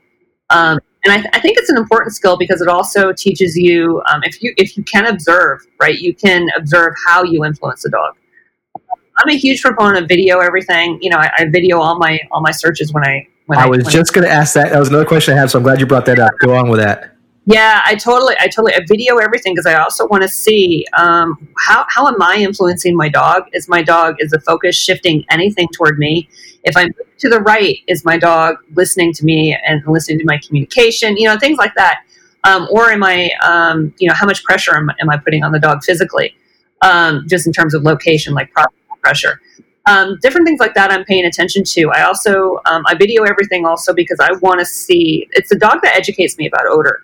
Um, 0.50 0.78
and 1.04 1.12
I, 1.12 1.16
th- 1.16 1.28
I, 1.32 1.40
think 1.40 1.58
it's 1.58 1.70
an 1.70 1.76
important 1.76 2.14
skill 2.14 2.36
because 2.36 2.60
it 2.60 2.68
also 2.68 3.12
teaches 3.12 3.56
you 3.56 4.02
um, 4.12 4.22
if 4.24 4.42
you 4.42 4.52
if 4.56 4.76
you 4.76 4.82
can 4.84 5.06
observe 5.06 5.66
right 5.80 5.98
you 5.98 6.14
can 6.14 6.48
observe 6.56 6.94
how 7.06 7.22
you 7.22 7.44
influence 7.44 7.84
a 7.84 7.90
dog. 7.90 8.14
I'm 9.20 9.28
a 9.30 9.36
huge 9.36 9.62
proponent 9.62 10.02
of 10.02 10.08
video 10.08 10.38
everything. 10.38 10.98
You 11.00 11.10
know 11.10 11.18
i, 11.18 11.30
I 11.38 11.44
video 11.46 11.78
all 11.80 11.98
my 11.98 12.18
all 12.30 12.40
my 12.40 12.50
searches 12.50 12.92
when 12.92 13.04
i 13.04 13.26
when 13.46 13.58
i, 13.58 13.64
I 13.64 13.66
was 13.66 13.86
just 13.86 14.12
going 14.12 14.26
to 14.26 14.32
ask 14.32 14.54
that. 14.54 14.70
That 14.72 14.78
was 14.78 14.88
another 14.88 15.06
question 15.06 15.34
i 15.34 15.36
have 15.38 15.50
so 15.50 15.58
i'm 15.58 15.62
glad 15.62 15.80
you 15.80 15.86
brought 15.86 16.06
that 16.06 16.18
up. 16.18 16.32
Go 16.40 16.54
on 16.54 16.68
with 16.68 16.80
that 16.80 17.17
yeah 17.48 17.82
i 17.86 17.94
totally 17.94 18.34
i 18.40 18.46
totally 18.46 18.74
I 18.74 18.80
video 18.86 19.16
everything 19.16 19.54
because 19.54 19.66
i 19.66 19.74
also 19.74 20.06
want 20.06 20.22
to 20.22 20.28
see 20.28 20.86
um, 20.96 21.48
how, 21.56 21.84
how 21.88 22.06
am 22.06 22.20
i 22.22 22.36
influencing 22.36 22.96
my 22.96 23.08
dog 23.08 23.44
is 23.52 23.68
my 23.68 23.82
dog 23.82 24.16
is 24.20 24.30
the 24.30 24.40
focus 24.40 24.76
shifting 24.76 25.24
anything 25.30 25.68
toward 25.74 25.98
me 25.98 26.28
if 26.64 26.76
I'm 26.76 26.90
to 27.18 27.28
the 27.28 27.40
right, 27.40 27.78
is 27.86 28.04
my 28.04 28.18
dog 28.18 28.56
listening 28.74 29.12
to 29.14 29.24
me 29.24 29.56
and 29.66 29.82
listening 29.86 30.18
to 30.20 30.24
my 30.24 30.38
communication? 30.46 31.16
You 31.16 31.28
know, 31.28 31.38
things 31.38 31.58
like 31.58 31.74
that. 31.74 32.02
Um, 32.44 32.68
or 32.70 32.90
am 32.90 33.02
I, 33.02 33.30
um, 33.42 33.92
you 33.98 34.08
know, 34.08 34.14
how 34.14 34.26
much 34.26 34.44
pressure 34.44 34.76
am, 34.76 34.90
am, 35.00 35.10
I 35.10 35.16
putting 35.16 35.42
on 35.42 35.50
the 35.50 35.58
dog 35.58 35.82
physically, 35.82 36.36
um, 36.82 37.26
just 37.28 37.46
in 37.46 37.52
terms 37.52 37.74
of 37.74 37.82
location, 37.82 38.32
like 38.32 38.52
pressure? 39.02 39.40
Um, 39.86 40.18
different 40.20 40.46
things 40.46 40.60
like 40.60 40.74
that 40.74 40.92
I'm 40.92 41.04
paying 41.04 41.24
attention 41.24 41.64
to. 41.64 41.90
I 41.90 42.02
also 42.02 42.60
um, 42.66 42.84
I 42.86 42.94
video 42.94 43.24
everything 43.24 43.66
also 43.66 43.92
because 43.92 44.18
I 44.20 44.32
want 44.40 44.60
to 44.60 44.66
see. 44.66 45.26
It's 45.32 45.48
the 45.48 45.58
dog 45.58 45.80
that 45.82 45.96
educates 45.96 46.38
me 46.38 46.46
about 46.46 46.66
odor. 46.66 47.02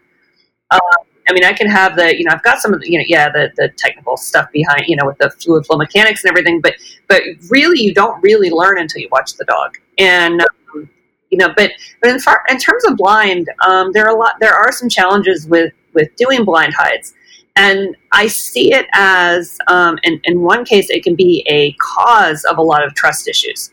Um, 0.75 1.07
I 1.29 1.33
mean, 1.33 1.45
I 1.45 1.53
can 1.53 1.69
have 1.69 1.97
the, 1.97 2.17
you 2.17 2.25
know, 2.25 2.33
I've 2.33 2.43
got 2.43 2.61
some 2.61 2.75
of 2.75 2.81
the, 2.81 2.91
you 2.91 2.99
know, 2.99 3.05
yeah, 3.09 3.31
the, 3.31 3.51
the 3.57 3.71
technical 3.79 4.17
stuff 4.17 4.51
behind, 4.53 4.85
you 4.89 4.97
know, 4.97 5.07
with 5.07 5.17
the 5.19 5.31
fluid 5.31 5.65
flow 5.65 5.79
mechanics 5.79 6.23
and 6.23 6.31
everything, 6.31 6.61
but, 6.61 6.75
but 7.09 7.23
really, 7.49 7.81
you 7.81 7.95
don't 7.95 8.21
really 8.23 8.51
learn 8.51 8.79
until 8.79 9.01
you 9.01 9.09
watch 9.11 9.35
the 9.35 9.45
dog. 9.47 9.79
And, 9.99 10.43
um, 10.43 10.91
you 11.31 11.39
know, 11.39 11.49
but, 11.57 11.71
but 12.03 12.11
in, 12.11 12.21
far, 12.21 12.43
in 12.51 12.59
terms 12.59 12.85
of 12.85 12.97
blind, 12.97 13.49
um, 13.67 13.91
there 13.93 14.05
are 14.05 14.15
a 14.15 14.19
lot, 14.19 14.35
there 14.41 14.55
are 14.55 14.71
some 14.71 14.89
challenges 14.89 15.47
with, 15.49 15.73
with 15.95 16.15
doing 16.17 16.45
blind 16.45 16.75
hides. 16.75 17.15
And 17.57 17.97
I 18.13 18.27
see 18.27 18.75
it 18.75 18.87
as, 18.95 19.59
um, 19.69 19.99
in, 20.03 20.21
in 20.25 20.43
one 20.43 20.65
case, 20.65 20.91
it 20.91 21.05
can 21.05 21.15
be 21.15 21.45
a 21.49 21.73
cause 21.81 22.45
of 22.45 22.59
a 22.59 22.63
lot 22.63 22.85
of 22.85 22.95
trust 22.95 23.29
issues. 23.29 23.73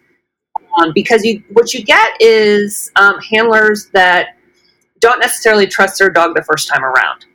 Um, 0.77 0.93
because 0.93 1.25
you, 1.25 1.43
what 1.51 1.73
you 1.73 1.83
get 1.83 2.11
is 2.21 2.91
um, 2.95 3.19
handlers 3.19 3.89
that 3.93 4.37
don't 5.01 5.19
necessarily 5.19 5.67
trust 5.67 5.99
their 5.99 6.09
dog 6.09 6.35
the 6.35 6.43
first 6.43 6.69
time 6.69 6.85
around. 6.85 7.25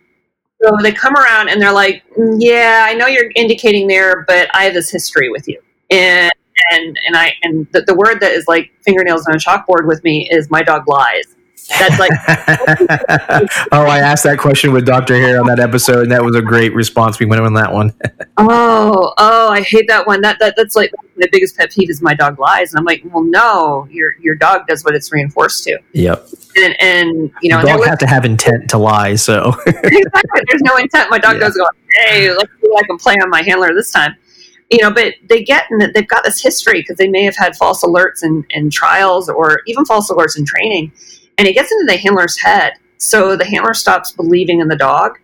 So 0.62 0.70
they 0.82 0.92
come 0.92 1.14
around 1.14 1.50
and 1.50 1.60
they're 1.60 1.72
like, 1.72 2.02
mm, 2.16 2.36
"Yeah, 2.38 2.86
I 2.88 2.94
know 2.94 3.06
you're 3.06 3.30
indicating 3.36 3.86
there, 3.86 4.24
but 4.26 4.48
I 4.54 4.64
have 4.64 4.72
this 4.72 4.90
history 4.90 5.28
with 5.28 5.46
you." 5.46 5.60
And 5.90 6.32
and 6.72 6.98
and 7.06 7.16
I 7.16 7.34
and 7.42 7.66
the, 7.72 7.82
the 7.82 7.94
word 7.94 8.20
that 8.20 8.32
is 8.32 8.46
like 8.48 8.70
fingernails 8.82 9.26
on 9.26 9.34
a 9.34 9.38
chalkboard 9.38 9.86
with 9.86 10.02
me 10.02 10.28
is 10.30 10.50
my 10.50 10.62
dog 10.62 10.88
lies. 10.88 11.35
That's 11.78 11.98
like. 11.98 12.10
oh, 13.72 13.86
I 13.86 13.98
asked 13.98 14.24
that 14.24 14.38
question 14.38 14.72
with 14.72 14.86
Doctor 14.86 15.16
Hare 15.16 15.40
on 15.40 15.46
that 15.46 15.58
episode, 15.58 16.02
and 16.02 16.12
that 16.12 16.24
was 16.24 16.36
a 16.36 16.42
great 16.42 16.74
response. 16.74 17.18
We 17.18 17.26
went 17.26 17.42
on 17.42 17.54
that 17.54 17.72
one. 17.72 17.92
oh, 18.36 19.12
oh, 19.18 19.48
I 19.48 19.62
hate 19.62 19.88
that 19.88 20.06
one. 20.06 20.20
That, 20.20 20.38
that 20.38 20.54
that's 20.56 20.76
like 20.76 20.92
my 21.16 21.26
biggest 21.32 21.56
pet 21.56 21.72
peeve 21.72 21.90
is 21.90 22.00
my 22.00 22.14
dog 22.14 22.38
lies, 22.38 22.72
and 22.72 22.78
I'm 22.78 22.84
like, 22.84 23.02
well, 23.06 23.24
no, 23.24 23.88
your 23.90 24.12
your 24.20 24.36
dog 24.36 24.66
does 24.66 24.84
what 24.84 24.94
it's 24.94 25.12
reinforced 25.12 25.64
to. 25.64 25.78
Yep. 25.92 26.28
And 26.56 26.80
and 26.80 27.32
you 27.42 27.50
know, 27.50 27.60
you 27.60 27.66
don't 27.66 27.86
have 27.86 27.98
to 27.98 28.06
have 28.06 28.24
intent 28.24 28.70
to 28.70 28.78
lie. 28.78 29.16
So 29.16 29.54
exactly, 29.66 30.42
there's 30.48 30.62
no 30.62 30.76
intent. 30.76 31.10
My 31.10 31.18
dog 31.18 31.34
yeah. 31.34 31.40
does 31.40 31.56
go, 31.56 31.66
hey, 31.94 32.30
let's 32.30 32.50
see 32.52 32.68
if 32.68 32.84
I 32.84 32.86
can 32.86 32.98
play 32.98 33.14
on 33.14 33.30
my 33.30 33.42
handler 33.42 33.74
this 33.74 33.90
time 33.90 34.16
you 34.68 34.82
know, 34.82 34.90
but 34.90 35.14
they 35.28 35.44
get 35.44 35.66
and 35.70 35.94
they've 35.94 36.08
got 36.08 36.24
this 36.24 36.42
history 36.42 36.80
because 36.80 36.96
they 36.96 37.06
may 37.06 37.22
have 37.22 37.36
had 37.36 37.54
false 37.54 37.84
alerts 37.84 38.22
and, 38.22 38.44
and 38.52 38.72
trials 38.72 39.28
or 39.28 39.60
even 39.66 39.84
false 39.84 40.10
alerts 40.10 40.36
in 40.36 40.44
training 40.44 40.90
and 41.38 41.46
it 41.46 41.54
gets 41.54 41.72
into 41.72 41.84
the 41.86 41.96
handler's 41.96 42.38
head. 42.38 42.74
So 42.98 43.36
the 43.36 43.44
handler 43.44 43.74
stops 43.74 44.12
believing 44.12 44.60
in 44.60 44.68
the 44.68 44.76
dog. 44.76 45.18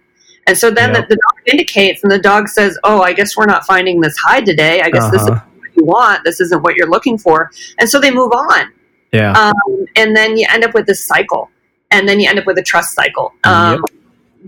And 0.47 0.59
so 0.59 0.71
then 0.71 0.93
yep. 0.93 1.09
the, 1.09 1.15
the, 1.15 1.21
dog 1.21 1.41
indicates, 1.47 2.03
and 2.03 2.11
the 2.11 2.19
dog 2.19 2.49
says, 2.49 2.79
Oh, 2.85 3.01
I 3.01 3.13
guess 3.13 3.37
we're 3.37 3.47
not 3.47 3.65
finding 3.65 4.01
this 4.01 4.17
hide 4.19 4.45
today. 4.45 4.83
I 4.83 4.91
guess 4.91 5.05
uh-huh. 5.05 5.11
this 5.11 5.23
is 5.23 5.29
uh-huh. 5.29 5.45
what 5.59 5.77
you 5.77 5.85
want. 5.85 6.25
This 6.25 6.41
isn't 6.41 6.63
what 6.63 6.75
you're 6.75 6.91
looking 6.91 7.17
for. 7.17 7.51
And 7.79 7.89
so 7.89 8.01
they 8.01 8.11
move 8.11 8.33
on. 8.33 8.73
Yeah. 9.13 9.33
Um, 9.33 9.87
and 9.97 10.17
then 10.17 10.37
you 10.37 10.47
end 10.51 10.65
up 10.65 10.75
with 10.75 10.87
this 10.87 11.05
cycle. 11.05 11.51
And 11.91 12.09
then 12.09 12.19
you 12.19 12.29
end 12.29 12.39
up 12.39 12.47
with 12.47 12.59
a 12.59 12.63
trust 12.63 12.95
cycle. 12.95 13.33
Um, 13.45 13.73
yep. 13.73 13.81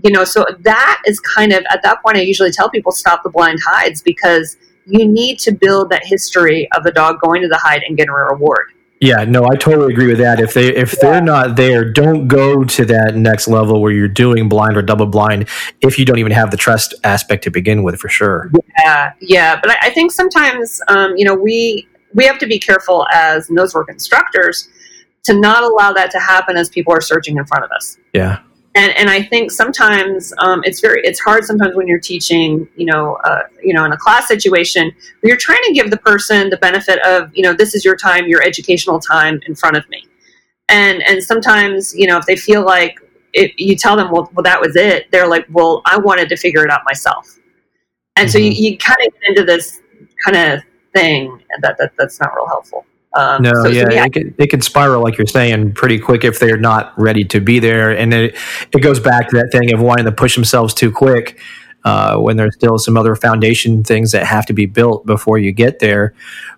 You 0.03 0.11
know, 0.11 0.25
so 0.25 0.45
that 0.59 1.01
is 1.05 1.19
kind 1.21 1.53
of, 1.53 1.63
at 1.71 1.81
that 1.83 2.01
point, 2.03 2.17
I 2.17 2.21
usually 2.21 2.51
tell 2.51 2.69
people 2.69 2.91
stop 2.91 3.23
the 3.23 3.29
blind 3.29 3.59
hides 3.65 4.01
because 4.01 4.57
you 4.85 5.07
need 5.07 5.39
to 5.39 5.51
build 5.51 5.89
that 5.91 6.03
history 6.03 6.69
of 6.75 6.83
the 6.83 6.91
dog 6.91 7.19
going 7.21 7.41
to 7.41 7.47
the 7.47 7.57
hide 7.57 7.83
and 7.87 7.95
getting 7.95 8.09
a 8.09 8.13
reward. 8.13 8.71
Yeah, 9.01 9.25
no, 9.25 9.45
I 9.45 9.55
totally 9.55 9.93
agree 9.93 10.07
with 10.07 10.19
that. 10.19 10.39
If 10.39 10.53
they 10.53 10.73
if 10.73 10.99
they're 10.99 11.21
not 11.21 11.57
there, 11.57 11.91
don't 11.91 12.27
go 12.27 12.63
to 12.63 12.85
that 12.85 13.15
next 13.15 13.47
level 13.47 13.81
where 13.81 13.91
you're 13.91 14.07
doing 14.07 14.47
blind 14.47 14.77
or 14.77 14.81
double 14.81 15.05
blind 15.05 15.49
if 15.81 15.99
you 15.99 16.05
don't 16.05 16.17
even 16.17 16.31
have 16.31 16.49
the 16.49 16.57
trust 16.57 16.93
aspect 17.03 17.43
to 17.43 17.51
begin 17.51 17.83
with, 17.83 17.99
for 17.99 18.07
sure. 18.07 18.49
Yeah, 18.79 19.13
yeah, 19.19 19.59
but 19.61 19.71
I, 19.71 19.77
I 19.83 19.89
think 19.89 20.11
sometimes 20.11 20.81
um, 20.87 21.15
you 21.17 21.25
know 21.25 21.35
we 21.35 21.87
we 22.13 22.25
have 22.25 22.39
to 22.39 22.47
be 22.47 22.57
careful 22.57 23.05
as 23.13 23.49
nosework 23.49 23.89
instructors 23.89 24.69
to 25.23 25.37
not 25.37 25.63
allow 25.63 25.91
that 25.91 26.09
to 26.11 26.19
happen 26.19 26.55
as 26.55 26.69
people 26.69 26.93
are 26.93 27.01
searching 27.01 27.35
in 27.37 27.45
front 27.45 27.65
of 27.65 27.71
us. 27.71 27.97
Yeah 28.13 28.39
and 28.75 28.95
and 28.97 29.09
I 29.09 29.21
think 29.21 29.51
sometimes 29.51 30.33
um, 30.39 30.61
it's 30.65 30.81
very 30.81 31.01
it's 31.03 31.19
hard 31.19 31.45
sometimes 31.45 31.75
when 31.75 31.87
you're 31.87 31.99
teaching 31.99 32.67
you 32.75 32.85
know 32.85 33.15
uh, 33.23 33.43
you 33.63 33.73
know 33.73 33.85
in 33.85 33.93
a 33.93 33.97
class 33.97 34.27
situation 34.27 34.91
where 35.21 35.29
you're 35.29 35.37
trying 35.37 35.63
to 35.65 35.73
give 35.73 35.89
the 35.89 35.97
person 35.97 36.49
the 36.49 36.57
benefit 36.57 36.99
of 37.05 37.35
you 37.35 37.41
know 37.41 37.53
this 37.53 37.73
is 37.73 37.83
your 37.85 37.95
time 37.95 38.27
your 38.27 38.43
educational 38.43 38.99
time 38.99 39.39
in 39.47 39.55
front 39.55 39.77
of 39.77 39.87
me. 39.89 40.05
And 40.69 41.01
and 41.03 41.23
sometimes 41.23 41.95
you 41.95 42.05
know 42.05 42.17
if 42.17 42.25
they 42.25 42.35
feel 42.35 42.65
like 42.65 42.99
it, 43.33 43.51
you 43.57 43.75
tell 43.75 43.95
them 43.95 44.11
well, 44.11 44.29
well 44.33 44.43
that 44.43 44.59
was 44.59 44.75
it 44.75 45.09
they're 45.11 45.27
like 45.27 45.45
well 45.49 45.81
I 45.85 45.97
wanted 45.97 46.29
to 46.29 46.35
figure 46.35 46.63
it 46.63 46.69
out 46.69 46.81
myself. 46.85 47.39
And 48.17 48.27
mm-hmm. 48.27 48.31
so 48.31 48.39
you, 48.39 48.51
you 48.51 48.77
kind 48.77 48.97
of 49.07 49.13
get 49.13 49.29
into 49.29 49.43
this 49.43 49.81
kind 50.23 50.37
of 50.37 50.63
thing 50.93 51.41
that, 51.61 51.77
that 51.77 51.91
that's 51.97 52.19
not 52.19 52.33
real 52.35 52.47
helpful 52.47 52.85
um, 53.15 53.41
no, 53.43 53.53
so, 53.53 53.67
yeah, 53.69 53.83
so 53.83 53.91
yeah. 53.91 54.05
It, 54.05 54.13
can, 54.13 54.35
it 54.37 54.47
can 54.47 54.61
spiral, 54.61 55.01
like 55.01 55.17
you're 55.17 55.27
saying, 55.27 55.73
pretty 55.73 55.99
quick 55.99 56.23
if 56.23 56.39
they're 56.39 56.57
not 56.57 56.93
ready 56.99 57.23
to 57.25 57.39
be 57.39 57.59
there. 57.59 57.91
And 57.91 58.13
it, 58.13 58.35
it 58.73 58.81
goes 58.81 58.99
back 58.99 59.29
to 59.29 59.37
that 59.37 59.51
thing 59.51 59.73
of 59.73 59.81
wanting 59.81 60.05
to 60.05 60.11
push 60.11 60.35
themselves 60.35 60.73
too 60.73 60.91
quick 60.91 61.39
uh, 61.85 62.17
when 62.17 62.35
there's 62.35 62.55
still 62.55 62.77
some 62.77 62.97
other 62.97 63.15
foundation 63.15 63.83
things 63.83 64.11
that 64.11 64.25
have 64.25 64.45
to 64.47 64.53
be 64.53 64.65
built 64.65 65.05
before 65.05 65.37
you 65.37 65.51
get 65.51 65.79
there. 65.79 66.13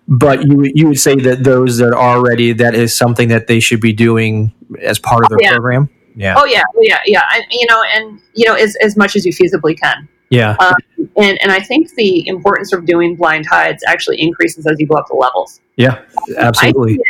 But 0.08 0.42
you, 0.42 0.70
you 0.74 0.88
would 0.88 0.98
say 0.98 1.16
that 1.16 1.44
those 1.44 1.78
that 1.78 1.94
are 1.94 2.24
ready, 2.24 2.52
that 2.54 2.74
is 2.74 2.96
something 2.96 3.28
that 3.28 3.46
they 3.46 3.60
should 3.60 3.80
be 3.80 3.92
doing 3.92 4.52
as 4.82 4.98
part 4.98 5.24
of 5.24 5.30
their 5.30 5.38
yeah. 5.42 5.50
program? 5.50 5.88
Yeah. 6.16 6.34
Oh, 6.36 6.44
yeah. 6.44 6.62
Yeah. 6.80 7.00
Yeah. 7.06 7.22
I, 7.28 7.42
you 7.50 7.66
know, 7.68 7.82
and, 7.94 8.20
you 8.34 8.46
know, 8.46 8.54
as, 8.54 8.74
as 8.82 8.96
much 8.96 9.14
as 9.14 9.24
you 9.24 9.32
feasibly 9.32 9.78
can. 9.78 10.08
Yeah. 10.30 10.56
Um, 10.60 10.74
and, 11.16 11.38
and 11.42 11.50
I 11.50 11.60
think 11.60 11.94
the 11.94 12.26
importance 12.28 12.72
of 12.72 12.84
doing 12.84 13.16
blind 13.16 13.46
hides 13.46 13.82
actually 13.86 14.20
increases 14.20 14.66
as 14.66 14.78
you 14.78 14.86
go 14.86 14.96
up 14.96 15.06
the 15.08 15.16
levels. 15.16 15.60
Yeah, 15.76 16.02
absolutely. 16.36 17.00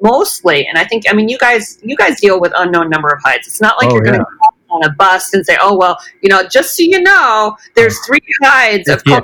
Mostly, 0.00 0.66
and 0.66 0.78
I 0.78 0.84
think 0.84 1.04
I 1.10 1.12
mean 1.12 1.28
you 1.28 1.38
guys 1.38 1.80
you 1.82 1.96
guys 1.96 2.20
deal 2.20 2.40
with 2.40 2.52
unknown 2.56 2.88
number 2.88 3.08
of 3.08 3.20
hides. 3.24 3.48
It's 3.48 3.60
not 3.60 3.76
like 3.78 3.90
oh, 3.90 3.94
you're 3.94 4.04
going 4.04 4.20
to 4.20 4.26
on 4.70 4.84
a 4.84 4.92
bus 4.94 5.34
and 5.34 5.44
say, 5.44 5.56
"Oh 5.60 5.76
well, 5.76 5.98
you 6.22 6.28
know, 6.28 6.46
just 6.46 6.76
so 6.76 6.82
you 6.82 7.00
know, 7.00 7.56
there's 7.74 7.98
three 8.06 8.20
hides 8.42 8.88
of 8.88 9.02
yeah. 9.06 9.20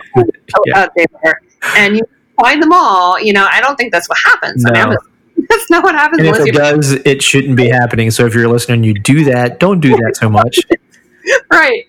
out 0.75 0.91
there," 0.97 1.41
and 1.77 1.97
you 1.97 2.03
find 2.41 2.63
them 2.63 2.73
all. 2.73 3.21
You 3.21 3.33
know, 3.33 3.47
I 3.51 3.61
don't 3.61 3.77
think 3.77 3.93
that's 3.93 4.09
what 4.09 4.19
happens. 4.25 4.65
No. 4.65 4.73
I 4.73 4.89
mean, 4.89 4.97
that's 5.49 5.71
not 5.71 5.85
what 5.85 5.95
happens. 5.95 6.27
And 6.27 6.37
if 6.37 6.47
it 6.47 6.55
does, 6.55 6.93
it 6.93 7.23
shouldn't 7.23 7.57
be 7.57 7.69
happening. 7.69 8.11
So 8.11 8.27
if 8.27 8.35
you're 8.35 8.49
listening, 8.49 8.77
and 8.77 8.87
you 8.87 8.95
do 8.95 9.25
that. 9.25 9.61
Don't 9.61 9.81
do 9.81 9.91
that 9.91 10.17
so 10.17 10.29
much. 10.29 10.59
right. 11.51 11.85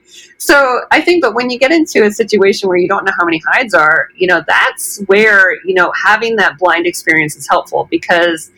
So 0.46 0.82
I 0.92 1.02
think, 1.02 1.24
but 1.24 1.34
when 1.34 1.50
you 1.50 1.58
get 1.58 1.72
into 1.72 2.04
a 2.04 2.12
situation 2.12 2.70
where 2.70 2.78
you 2.78 2.88
don't 2.88 3.04
know 3.04 3.14
how 3.18 3.26
many 3.26 3.42
hides 3.52 3.74
are, 3.74 4.10
you 4.16 4.28
know, 4.28 4.44
that's 4.48 5.02
where 5.08 5.56
you 5.66 5.74
know 5.74 5.92
having 6.06 6.36
that 6.36 6.60
blind 6.60 6.86
experience 6.86 7.36
is 7.36 7.48
helpful 7.50 7.88
because, 7.90 8.52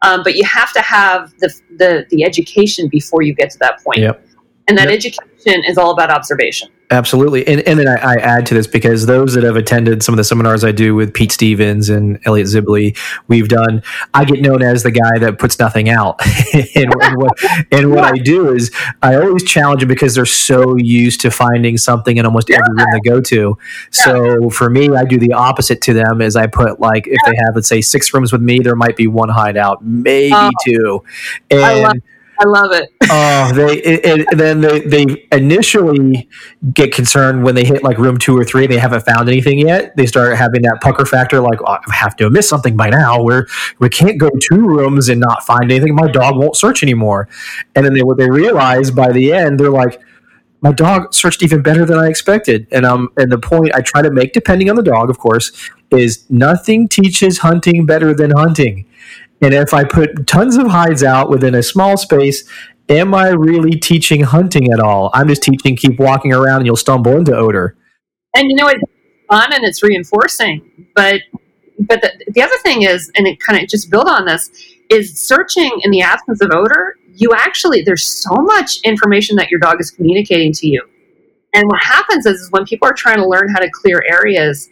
um, 0.00 0.22
but 0.24 0.36
you 0.36 0.44
have 0.44 0.72
to 0.72 0.80
have 0.80 1.34
the 1.40 1.52
the 1.76 2.06
the 2.08 2.24
education 2.24 2.88
before 2.88 3.20
you 3.20 3.34
get 3.34 3.50
to 3.50 3.58
that 3.58 3.84
point. 3.84 3.98
Yep. 3.98 4.26
And 4.68 4.78
that 4.78 4.88
Yep. 4.88 4.96
education 4.96 5.64
is 5.68 5.76
all 5.76 5.90
about 5.90 6.08
observation. 6.08 6.70
Absolutely. 6.90 7.46
And, 7.46 7.60
and 7.62 7.78
then 7.78 7.88
I, 7.88 7.94
I 7.94 8.14
add 8.16 8.46
to 8.46 8.54
this 8.54 8.66
because 8.66 9.06
those 9.06 9.34
that 9.34 9.42
have 9.42 9.56
attended 9.56 10.02
some 10.02 10.12
of 10.12 10.16
the 10.18 10.24
seminars 10.24 10.64
I 10.64 10.70
do 10.70 10.94
with 10.94 11.14
Pete 11.14 11.32
Stevens 11.32 11.88
and 11.88 12.18
Elliot 12.26 12.46
Zibley, 12.46 12.96
we've 13.26 13.48
done, 13.48 13.82
I 14.12 14.24
get 14.24 14.40
known 14.40 14.62
as 14.62 14.82
the 14.82 14.90
guy 14.90 15.18
that 15.18 15.38
puts 15.38 15.58
nothing 15.58 15.88
out. 15.88 16.20
and, 16.54 16.94
and 17.02 17.16
what, 17.16 17.32
and 17.72 17.90
what 17.90 18.04
I 18.04 18.12
do 18.22 18.52
is 18.54 18.70
I 19.02 19.16
always 19.16 19.44
challenge 19.44 19.80
them 19.80 19.88
because 19.88 20.14
they're 20.14 20.26
so 20.26 20.76
used 20.76 21.20
to 21.22 21.30
finding 21.30 21.78
something 21.78 22.18
in 22.18 22.26
almost 22.26 22.50
every 22.50 22.74
room 22.74 22.86
they 22.92 23.00
go 23.10 23.20
to. 23.20 23.56
So 23.90 24.50
for 24.50 24.68
me, 24.68 24.90
I 24.90 25.04
do 25.04 25.18
the 25.18 25.32
opposite 25.32 25.80
to 25.82 25.94
them 25.94 26.20
is 26.20 26.36
I 26.36 26.46
put 26.46 26.80
like, 26.80 27.06
if 27.06 27.18
they 27.24 27.34
have, 27.36 27.54
let's 27.54 27.68
say 27.68 27.80
six 27.80 28.12
rooms 28.12 28.30
with 28.30 28.42
me, 28.42 28.58
there 28.60 28.76
might 28.76 28.96
be 28.96 29.06
one 29.06 29.30
hideout, 29.30 29.84
maybe 29.84 30.34
Oh. 30.34 30.50
two. 30.64 31.04
And 31.50 32.02
I 32.38 32.44
love 32.46 32.72
it. 32.72 32.90
oh, 33.10 33.52
they 33.54 33.82
and 34.02 34.26
and 34.30 34.40
then 34.40 34.60
they 34.60 34.80
they 34.80 35.26
initially 35.32 36.28
get 36.72 36.92
concerned 36.92 37.44
when 37.44 37.54
they 37.54 37.64
hit 37.64 37.82
like 37.82 37.98
room 37.98 38.18
two 38.18 38.36
or 38.36 38.44
three. 38.44 38.66
They 38.66 38.78
haven't 38.78 39.04
found 39.04 39.28
anything 39.28 39.58
yet. 39.58 39.96
They 39.96 40.06
start 40.06 40.36
having 40.36 40.62
that 40.62 40.80
pucker 40.80 41.04
factor, 41.04 41.40
like 41.40 41.60
oh, 41.62 41.78
I 41.86 41.94
have 41.94 42.16
to 42.16 42.30
missed 42.30 42.48
something 42.48 42.76
by 42.76 42.90
now. 42.90 43.22
Where 43.22 43.46
we 43.78 43.88
can't 43.88 44.18
go 44.18 44.30
two 44.50 44.66
rooms 44.66 45.08
and 45.08 45.20
not 45.20 45.44
find 45.44 45.70
anything. 45.70 45.94
My 45.94 46.08
dog 46.08 46.36
won't 46.36 46.56
search 46.56 46.82
anymore. 46.82 47.28
And 47.74 47.84
then 47.84 47.94
they 47.94 48.02
what 48.02 48.18
they 48.18 48.30
realize 48.30 48.90
by 48.90 49.12
the 49.12 49.32
end, 49.32 49.60
they're 49.60 49.70
like. 49.70 50.00
My 50.60 50.72
dog 50.72 51.12
searched 51.12 51.42
even 51.42 51.60
better 51.60 51.84
than 51.84 51.98
I 51.98 52.08
expected, 52.08 52.66
and 52.72 52.86
um, 52.86 53.10
and 53.18 53.30
the 53.30 53.36
point 53.36 53.74
I 53.74 53.82
try 53.82 54.00
to 54.00 54.10
make, 54.10 54.32
depending 54.32 54.70
on 54.70 54.76
the 54.76 54.82
dog, 54.82 55.10
of 55.10 55.18
course, 55.18 55.52
is 55.90 56.24
nothing 56.30 56.88
teaches 56.88 57.36
hunting 57.40 57.84
better 57.84 58.14
than 58.14 58.30
hunting. 58.30 58.86
And 59.44 59.52
if 59.52 59.74
I 59.74 59.84
put 59.84 60.26
tons 60.26 60.56
of 60.56 60.68
hides 60.68 61.02
out 61.02 61.28
within 61.28 61.54
a 61.54 61.62
small 61.62 61.98
space, 61.98 62.48
am 62.88 63.12
I 63.12 63.28
really 63.28 63.78
teaching 63.78 64.22
hunting 64.22 64.72
at 64.72 64.80
all? 64.80 65.10
I'm 65.12 65.28
just 65.28 65.42
teaching 65.42 65.76
keep 65.76 66.00
walking 66.00 66.32
around 66.32 66.60
and 66.60 66.66
you'll 66.66 66.76
stumble 66.76 67.14
into 67.18 67.36
odor. 67.36 67.76
and 68.34 68.50
you 68.50 68.56
know 68.56 68.68
it's 68.68 68.82
fun 69.28 69.52
and 69.52 69.62
it's 69.62 69.82
reinforcing 69.82 70.88
but 70.94 71.20
but 71.78 72.00
the, 72.00 72.12
the 72.28 72.42
other 72.42 72.56
thing 72.62 72.84
is 72.84 73.10
and 73.16 73.26
it 73.26 73.38
kind 73.40 73.62
of 73.62 73.68
just 73.68 73.90
build 73.90 74.08
on 74.08 74.24
this 74.24 74.50
is 74.88 75.20
searching 75.20 75.70
in 75.82 75.90
the 75.90 76.00
absence 76.00 76.40
of 76.40 76.50
odor 76.50 76.96
you 77.14 77.30
actually 77.36 77.82
there's 77.82 78.06
so 78.06 78.34
much 78.36 78.80
information 78.82 79.36
that 79.36 79.50
your 79.50 79.60
dog 79.60 79.78
is 79.78 79.90
communicating 79.90 80.52
to 80.52 80.66
you 80.66 80.82
and 81.52 81.66
what 81.68 81.82
happens 81.82 82.24
is, 82.26 82.40
is 82.40 82.50
when 82.50 82.64
people 82.64 82.88
are 82.88 82.94
trying 82.94 83.18
to 83.18 83.26
learn 83.26 83.48
how 83.48 83.60
to 83.60 83.70
clear 83.70 84.02
areas 84.08 84.68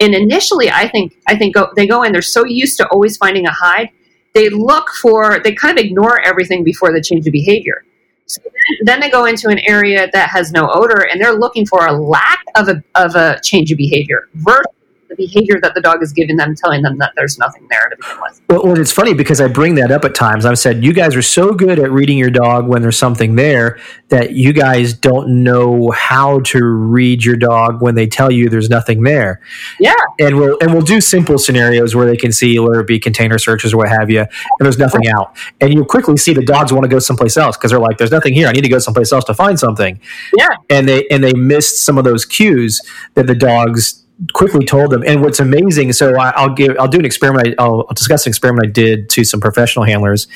and 0.00 0.14
initially 0.14 0.70
i 0.70 0.88
think 0.88 1.14
i 1.28 1.36
think 1.36 1.54
go, 1.54 1.70
they 1.76 1.86
go 1.86 2.02
in 2.02 2.12
they're 2.12 2.22
so 2.22 2.44
used 2.44 2.76
to 2.76 2.86
always 2.88 3.16
finding 3.16 3.46
a 3.46 3.52
hide 3.52 3.90
they 4.38 4.48
look 4.50 4.88
for 5.02 5.40
they 5.42 5.52
kind 5.52 5.76
of 5.78 5.84
ignore 5.84 6.20
everything 6.24 6.62
before 6.62 6.92
the 6.92 7.02
change 7.02 7.26
of 7.26 7.32
behavior. 7.32 7.84
So 8.26 8.42
then, 8.82 9.00
they 9.00 9.10
go 9.10 9.24
into 9.24 9.48
an 9.48 9.58
area 9.66 10.08
that 10.12 10.28
has 10.28 10.52
no 10.52 10.70
odor 10.70 11.08
and 11.10 11.18
they're 11.20 11.38
looking 11.38 11.64
for 11.64 11.86
a 11.86 11.92
lack 11.92 12.44
of 12.56 12.68
a, 12.68 12.82
of 12.94 13.14
a 13.14 13.40
change 13.42 13.72
of 13.72 13.78
behavior 13.78 14.28
versus 14.34 14.66
the 15.08 15.16
behavior 15.16 15.58
that 15.62 15.74
the 15.74 15.80
dog 15.80 16.02
is 16.02 16.12
giving 16.12 16.36
them, 16.36 16.54
telling 16.54 16.82
them 16.82 16.98
that 16.98 17.12
there's 17.16 17.38
nothing 17.38 17.66
there 17.70 17.88
to 17.88 17.96
begin 17.96 18.20
with. 18.20 18.40
Well, 18.48 18.64
well, 18.64 18.78
it's 18.78 18.92
funny 18.92 19.14
because 19.14 19.40
I 19.40 19.48
bring 19.48 19.74
that 19.76 19.90
up 19.90 20.04
at 20.04 20.14
times. 20.14 20.44
I've 20.44 20.58
said 20.58 20.84
you 20.84 20.92
guys 20.92 21.16
are 21.16 21.22
so 21.22 21.52
good 21.52 21.78
at 21.78 21.90
reading 21.90 22.18
your 22.18 22.30
dog 22.30 22.68
when 22.68 22.82
there's 22.82 22.98
something 22.98 23.36
there 23.36 23.78
that 24.08 24.32
you 24.32 24.52
guys 24.52 24.92
don't 24.92 25.42
know 25.42 25.90
how 25.90 26.40
to 26.40 26.64
read 26.64 27.24
your 27.24 27.36
dog 27.36 27.80
when 27.82 27.94
they 27.94 28.06
tell 28.06 28.30
you 28.30 28.48
there's 28.48 28.70
nothing 28.70 29.02
there. 29.02 29.40
Yeah. 29.80 29.94
And 30.18 30.36
we'll 30.36 30.58
and 30.60 30.72
we'll 30.72 30.82
do 30.82 31.00
simple 31.00 31.38
scenarios 31.38 31.94
where 31.94 32.06
they 32.06 32.16
can 32.16 32.32
see 32.32 32.58
whether 32.58 32.80
it 32.80 32.86
be 32.86 32.98
container 32.98 33.38
searches 33.38 33.72
or 33.72 33.78
what 33.78 33.88
have 33.88 34.10
you, 34.10 34.20
and 34.20 34.28
there's 34.60 34.78
nothing 34.78 35.08
out. 35.08 35.36
And 35.60 35.72
you'll 35.72 35.84
quickly 35.84 36.16
see 36.16 36.32
the 36.32 36.44
dogs 36.44 36.72
want 36.72 36.84
to 36.84 36.88
go 36.88 36.98
someplace 36.98 37.36
else 37.36 37.56
because 37.56 37.70
they're 37.70 37.80
like, 37.80 37.98
"There's 37.98 38.10
nothing 38.12 38.34
here. 38.34 38.48
I 38.48 38.52
need 38.52 38.62
to 38.62 38.68
go 38.68 38.78
someplace 38.78 39.12
else 39.12 39.24
to 39.24 39.34
find 39.34 39.58
something." 39.58 40.00
Yeah. 40.36 40.48
and 40.70 40.88
they 40.88 41.06
and 41.10 41.22
they 41.22 41.32
missed 41.32 41.84
some 41.84 41.98
of 41.98 42.04
those 42.04 42.24
cues 42.24 42.80
that 43.14 43.26
the 43.26 43.34
dogs 43.34 44.04
quickly 44.32 44.64
told 44.66 44.90
them. 44.90 45.04
And 45.06 45.22
what's 45.22 45.40
amazing, 45.40 45.92
so 45.92 46.16
I, 46.16 46.30
I'll 46.30 46.52
give 46.54 46.76
I'll 46.78 46.88
do 46.88 46.98
an 46.98 47.04
experiment. 47.04 47.48
I, 47.48 47.62
I'll, 47.62 47.86
I'll 47.88 47.94
discuss 47.94 48.26
an 48.26 48.30
experiment 48.30 48.66
I 48.66 48.70
did 48.70 49.08
to 49.10 49.24
some 49.24 49.40
professional 49.40 49.84
handlers, 49.84 50.26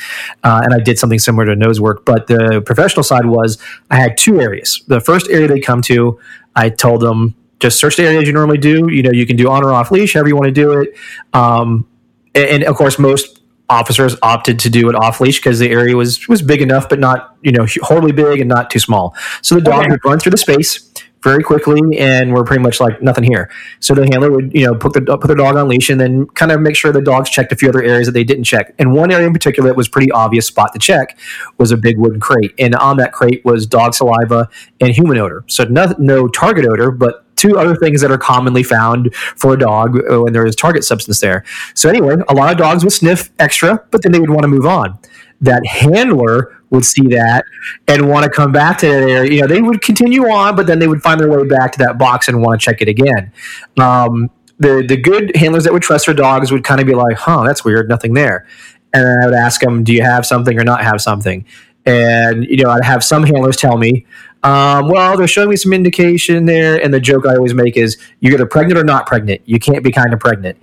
uh, 0.45 0.61
and 0.65 0.75
I 0.75 0.79
did 0.79 0.99
something 0.99 1.19
similar 1.19 1.47
to 1.47 1.57
nose 1.57 1.81
work. 1.81 2.05
But 2.05 2.27
the 2.27 2.63
professional 2.65 3.03
side 3.03 3.27
was 3.27 3.59
I 3.91 3.97
had 3.97 4.17
two 4.17 4.41
areas. 4.41 4.83
The 4.87 5.01
first 5.01 5.29
area 5.31 5.49
they 5.49 5.61
come 5.61 5.83
to, 5.83 6.19
I 6.55 6.69
told 6.71 7.01
them 7.01 7.35
just 7.61 7.79
search 7.79 7.97
the 7.97 8.05
area 8.05 8.21
as 8.21 8.27
you 8.27 8.33
normally 8.33 8.59
do. 8.59 8.89
You 8.91 9.03
know, 9.03 9.13
you 9.13 9.27
can 9.27 9.37
do 9.37 9.49
on 9.51 9.65
or 9.65 9.73
off 9.73 9.91
leash, 9.91 10.15
however 10.15 10.29
you 10.29 10.37
want 10.37 10.47
to 10.47 10.53
do 10.53 10.81
it. 10.81 10.95
Um, 11.33 11.87
and, 12.35 12.45
and 12.47 12.65
of 12.65 12.77
course, 12.77 12.99
most 12.99 13.41
officers 13.69 14.17
opted 14.23 14.59
to 14.59 14.69
do 14.69 14.89
it 14.91 14.95
off 14.95 15.21
leash 15.21 15.39
because 15.39 15.59
the 15.59 15.71
area 15.71 15.97
was 15.97 16.29
was 16.29 16.43
big 16.43 16.61
enough, 16.63 16.89
but 16.89 16.99
not 17.01 17.37
you 17.43 17.53
know 17.53 17.67
horribly 17.83 18.13
big 18.13 18.41
and 18.41 18.49
not 18.49 18.71
too 18.71 18.79
small. 18.79 19.15
So 19.43 19.55
the 19.55 19.61
dog 19.61 19.81
Okay. 19.83 19.91
would 19.91 20.05
run 20.05 20.19
through 20.19 20.31
the 20.31 20.37
space 20.39 20.93
very 21.23 21.43
quickly, 21.43 21.81
and 21.99 22.33
we're 22.33 22.45
pretty 22.45 22.63
much 22.63 22.81
like 22.81 23.01
nothing 23.03 23.25
here. 23.25 23.51
So 23.81 23.95
the 23.95 24.03
handler 24.05 24.31
would 24.31 24.53
you 24.53 24.67
know 24.67 24.75
put 24.75 24.93
the 24.93 25.01
put 25.01 25.27
their 25.27 25.37
dog 25.37 25.57
on 25.57 25.69
leash 25.69 25.91
and 25.91 26.01
then 26.01 26.27
kind 26.29 26.53
of 26.53 26.61
make 26.61 26.77
sure 26.77 26.93
the 26.93 27.01
dogs 27.01 27.31
checked 27.31 27.53
a 27.53 27.57
few 27.57 27.69
other 27.69 27.83
areas 27.83 28.07
that 28.07 28.13
they 28.13 28.25
didn't 28.25 28.45
check. 28.45 28.75
And 28.79 28.93
one 28.93 29.11
area 29.11 29.27
in 29.27 29.33
particular 29.33 29.69
that 29.69 29.77
was 29.77 29.89
pretty 29.89 30.11
obvious 30.11 30.47
spot 30.47 30.73
to 30.73 30.79
check 30.79 31.19
was 31.59 31.71
a 31.71 31.77
big 31.77 31.99
wooden 31.99 32.21
crate, 32.21 32.55
and 32.59 32.75
on 32.75 32.97
that 32.99 33.13
crate 33.13 33.45
was 33.45 33.67
dog 33.67 33.95
saliva 33.95 34.49
and 34.81 34.95
human 34.95 35.19
odor. 35.19 35.45
So 35.49 35.65
no, 35.65 35.95
no 35.99 36.29
target 36.29 36.67
odor, 36.67 36.91
but 36.91 37.25
two 37.43 37.59
other 37.59 37.75
things 37.75 38.01
that 38.01 38.11
are 38.11 38.19
commonly 38.19 38.63
found 38.63 39.13
for 39.37 39.55
a 39.55 39.59
dog 39.59 39.99
when 40.09 40.33
there 40.33 40.47
is 40.47 40.55
target 40.55 40.85
substance 40.85 41.21
there. 41.21 41.45
So 41.75 41.89
anyway, 41.89 42.17
a 42.29 42.35
lot 42.35 42.53
of 42.53 42.59
dogs 42.59 42.85
would 42.85 42.93
sniff 42.93 43.31
extra, 43.39 43.85
but 43.91 44.03
then 44.03 44.13
they 44.13 44.21
would 44.21 44.31
want 44.31 44.43
to 44.43 44.49
move 44.49 44.67
on. 44.67 44.99
That 45.41 45.67
handler 45.67 46.57
would 46.71 46.85
see 46.85 47.09
that 47.09 47.45
and 47.89 48.09
want 48.09 48.25
to 48.25 48.31
come 48.31 48.53
back 48.53 48.79
to 48.79 48.87
area. 48.87 49.25
You 49.25 49.41
know, 49.41 49.49
they 49.49 49.61
would 49.61 49.83
continue 49.83 50.23
on, 50.31 50.55
but 50.55 50.69
then 50.69 50.79
they 50.79 50.87
would 50.87 51.03
find 51.03 51.21
their 51.21 51.29
way 51.29 51.47
back 51.47 51.73
to 51.73 51.79
that 51.79 51.99
box 51.99 52.29
and 52.29 52.41
want 52.41 52.61
to 52.61 52.65
check 52.65 52.81
it 52.81 52.89
again. 52.89 53.33
Um, 53.77 54.31
the 54.59 54.85
the 54.87 54.97
good 54.97 55.37
handlers 55.37 55.65
that 55.65 55.73
would 55.73 55.83
trust 55.83 56.07
their 56.07 56.15
dogs 56.15 56.53
would 56.53 56.63
kind 56.63 56.81
of 56.81 56.87
be 56.87 56.95
like, 56.95 57.17
"Huh, 57.17 57.43
that's 57.45 57.65
weird, 57.65 57.89
nothing 57.89 58.15
there." 58.15 58.47
And 58.95 59.05
then 59.05 59.17
I 59.23 59.27
would 59.27 59.35
ask 59.35 59.61
them, 59.61 59.83
"Do 59.83 59.93
you 59.93 60.03
have 60.03 60.25
something 60.25 60.59
or 60.59 60.65
not 60.65 60.83
have 60.85 61.01
something?" 61.01 61.45
And 61.85 62.45
you 62.45 62.59
know, 62.59 62.71
I'd 62.71 62.85
have 62.85 63.03
some 63.03 63.25
handlers 63.25 63.57
tell 63.57 63.77
me, 63.77 64.07
um, 64.43 64.89
"Well, 64.89 65.17
they're 65.17 65.27
showing 65.27 65.51
me 65.51 65.57
some 65.57 65.73
indication 65.73 66.47
there." 66.47 66.83
And 66.83 66.93
the 66.93 67.01
joke 67.01 67.27
I 67.27 67.37
always 67.37 67.55
make 67.55 67.77
is, 67.77 67.97
"You're 68.21 68.35
either 68.35 68.47
pregnant 68.47 68.79
or 68.79 68.85
not 68.85 69.07
pregnant. 69.07 69.43
You 69.45 69.59
can't 69.59 69.83
be 69.85 69.93
kind 69.93 70.13
of 70.13 70.21
pregnant." 70.21 70.63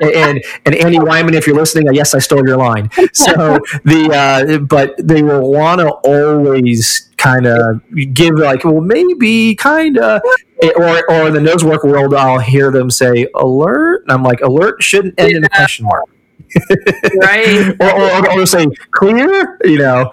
and 0.00 0.42
and 0.66 0.74
Andy 0.74 0.98
Wyman, 0.98 1.34
if 1.34 1.46
you're 1.46 1.56
listening, 1.56 1.92
yes, 1.94 2.14
I 2.14 2.18
stole 2.18 2.46
your 2.46 2.56
line. 2.56 2.90
So 3.12 3.32
the 3.84 4.10
uh, 4.12 4.58
but 4.58 4.94
they 4.98 5.22
will 5.22 5.50
want 5.50 5.80
to 5.80 5.90
always 5.90 7.10
kind 7.16 7.46
of 7.46 7.80
give 8.12 8.34
like, 8.34 8.64
well, 8.64 8.80
maybe 8.80 9.54
kind 9.54 9.98
of, 9.98 10.20
or 10.76 11.10
or 11.10 11.28
in 11.28 11.34
the 11.34 11.40
nose 11.40 11.64
work 11.64 11.84
world, 11.84 12.14
I'll 12.14 12.40
hear 12.40 12.70
them 12.70 12.90
say 12.90 13.26
alert, 13.34 14.02
and 14.02 14.12
I'm 14.12 14.22
like, 14.22 14.40
alert 14.40 14.82
shouldn't 14.82 15.18
end 15.18 15.32
in 15.36 15.44
a 15.44 15.48
question 15.48 15.86
mark, 15.86 16.04
Right. 17.16 17.74
or 17.80 17.90
or, 17.90 18.40
or 18.40 18.46
say 18.46 18.66
clear, 18.92 19.58
you 19.64 19.78
know. 19.78 20.12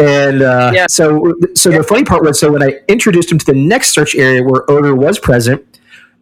And 0.00 0.42
uh, 0.42 0.72
Yeah. 0.74 0.86
so, 0.88 1.34
so 1.54 1.70
the 1.70 1.82
funny 1.82 2.04
part 2.04 2.22
was, 2.24 2.40
so 2.40 2.50
when 2.52 2.62
I 2.62 2.80
introduced 2.88 3.30
him 3.30 3.38
to 3.38 3.46
the 3.46 3.54
next 3.54 3.90
search 3.90 4.14
area 4.14 4.42
where 4.42 4.68
odor 4.70 4.94
was 4.94 5.18
present, 5.18 5.62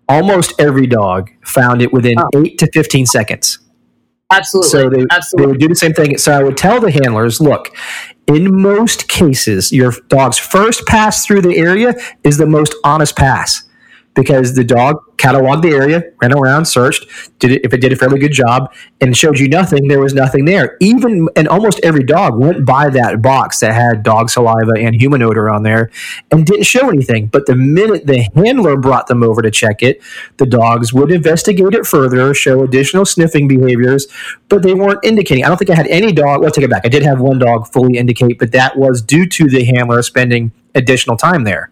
almost 0.08 0.52
every 0.58 0.86
dog 0.86 1.30
found 1.44 1.82
it 1.82 1.92
within 1.92 2.14
Oh. 2.18 2.42
eight 2.44 2.58
to 2.58 2.66
fifteen 2.72 3.06
seconds. 3.06 3.58
Absolutely. 4.30 4.68
So 4.70 4.90
they, 4.90 5.06
they 5.36 5.46
would 5.46 5.58
do 5.58 5.68
the 5.68 5.74
same 5.74 5.94
thing. 5.94 6.18
So 6.18 6.32
I 6.32 6.42
would 6.42 6.56
tell 6.56 6.80
the 6.80 6.90
handlers, 6.90 7.40
look, 7.40 7.74
in 8.26 8.60
most 8.60 9.08
cases, 9.08 9.72
your 9.72 9.92
dog's 10.08 10.36
first 10.38 10.86
pass 10.86 11.24
through 11.24 11.42
the 11.42 11.56
area 11.56 11.94
is 12.24 12.36
the 12.36 12.46
most 12.46 12.74
honest 12.84 13.16
pass 13.16 13.62
because 14.18 14.54
the 14.54 14.64
dog 14.64 14.96
cataloged 15.16 15.62
the 15.62 15.70
area, 15.70 16.02
ran 16.20 16.32
around, 16.36 16.64
searched, 16.64 17.06
did 17.38 17.52
it 17.52 17.64
if 17.64 17.72
it 17.72 17.80
did 17.80 17.92
a 17.92 17.96
fairly 17.96 18.18
good 18.18 18.32
job, 18.32 18.72
and 19.00 19.16
showed 19.16 19.38
you 19.38 19.48
nothing, 19.48 19.86
there 19.86 20.00
was 20.00 20.12
nothing 20.12 20.44
there. 20.44 20.76
Even 20.80 21.28
and 21.36 21.46
almost 21.46 21.78
every 21.84 22.02
dog 22.02 22.36
went 22.36 22.64
by 22.64 22.90
that 22.90 23.22
box 23.22 23.60
that 23.60 23.74
had 23.74 24.02
dog 24.02 24.28
saliva 24.28 24.72
and 24.76 25.00
human 25.00 25.22
odor 25.22 25.48
on 25.48 25.62
there 25.62 25.90
and 26.32 26.44
didn't 26.44 26.64
show 26.64 26.88
anything. 26.88 27.28
But 27.28 27.46
the 27.46 27.54
minute 27.54 28.06
the 28.06 28.28
handler 28.34 28.76
brought 28.76 29.06
them 29.06 29.22
over 29.22 29.40
to 29.40 29.52
check 29.52 29.82
it, 29.82 30.02
the 30.38 30.46
dogs 30.46 30.92
would 30.92 31.12
investigate 31.12 31.74
it 31.74 31.86
further, 31.86 32.34
show 32.34 32.64
additional 32.64 33.04
sniffing 33.04 33.46
behaviors, 33.46 34.08
but 34.48 34.62
they 34.62 34.74
weren't 34.74 35.04
indicating. 35.04 35.44
I 35.44 35.48
don't 35.48 35.58
think 35.58 35.70
I 35.70 35.76
had 35.76 35.86
any 35.86 36.10
dog. 36.10 36.40
Well, 36.40 36.50
take 36.50 36.64
it 36.64 36.70
back. 36.70 36.82
I 36.84 36.88
did 36.88 37.04
have 37.04 37.20
one 37.20 37.38
dog 37.38 37.68
fully 37.68 37.98
indicate, 37.98 38.40
but 38.40 38.50
that 38.50 38.76
was 38.76 39.00
due 39.00 39.28
to 39.28 39.48
the 39.48 39.64
handler 39.64 40.02
spending 40.02 40.50
additional 40.74 41.16
time 41.16 41.44
there. 41.44 41.70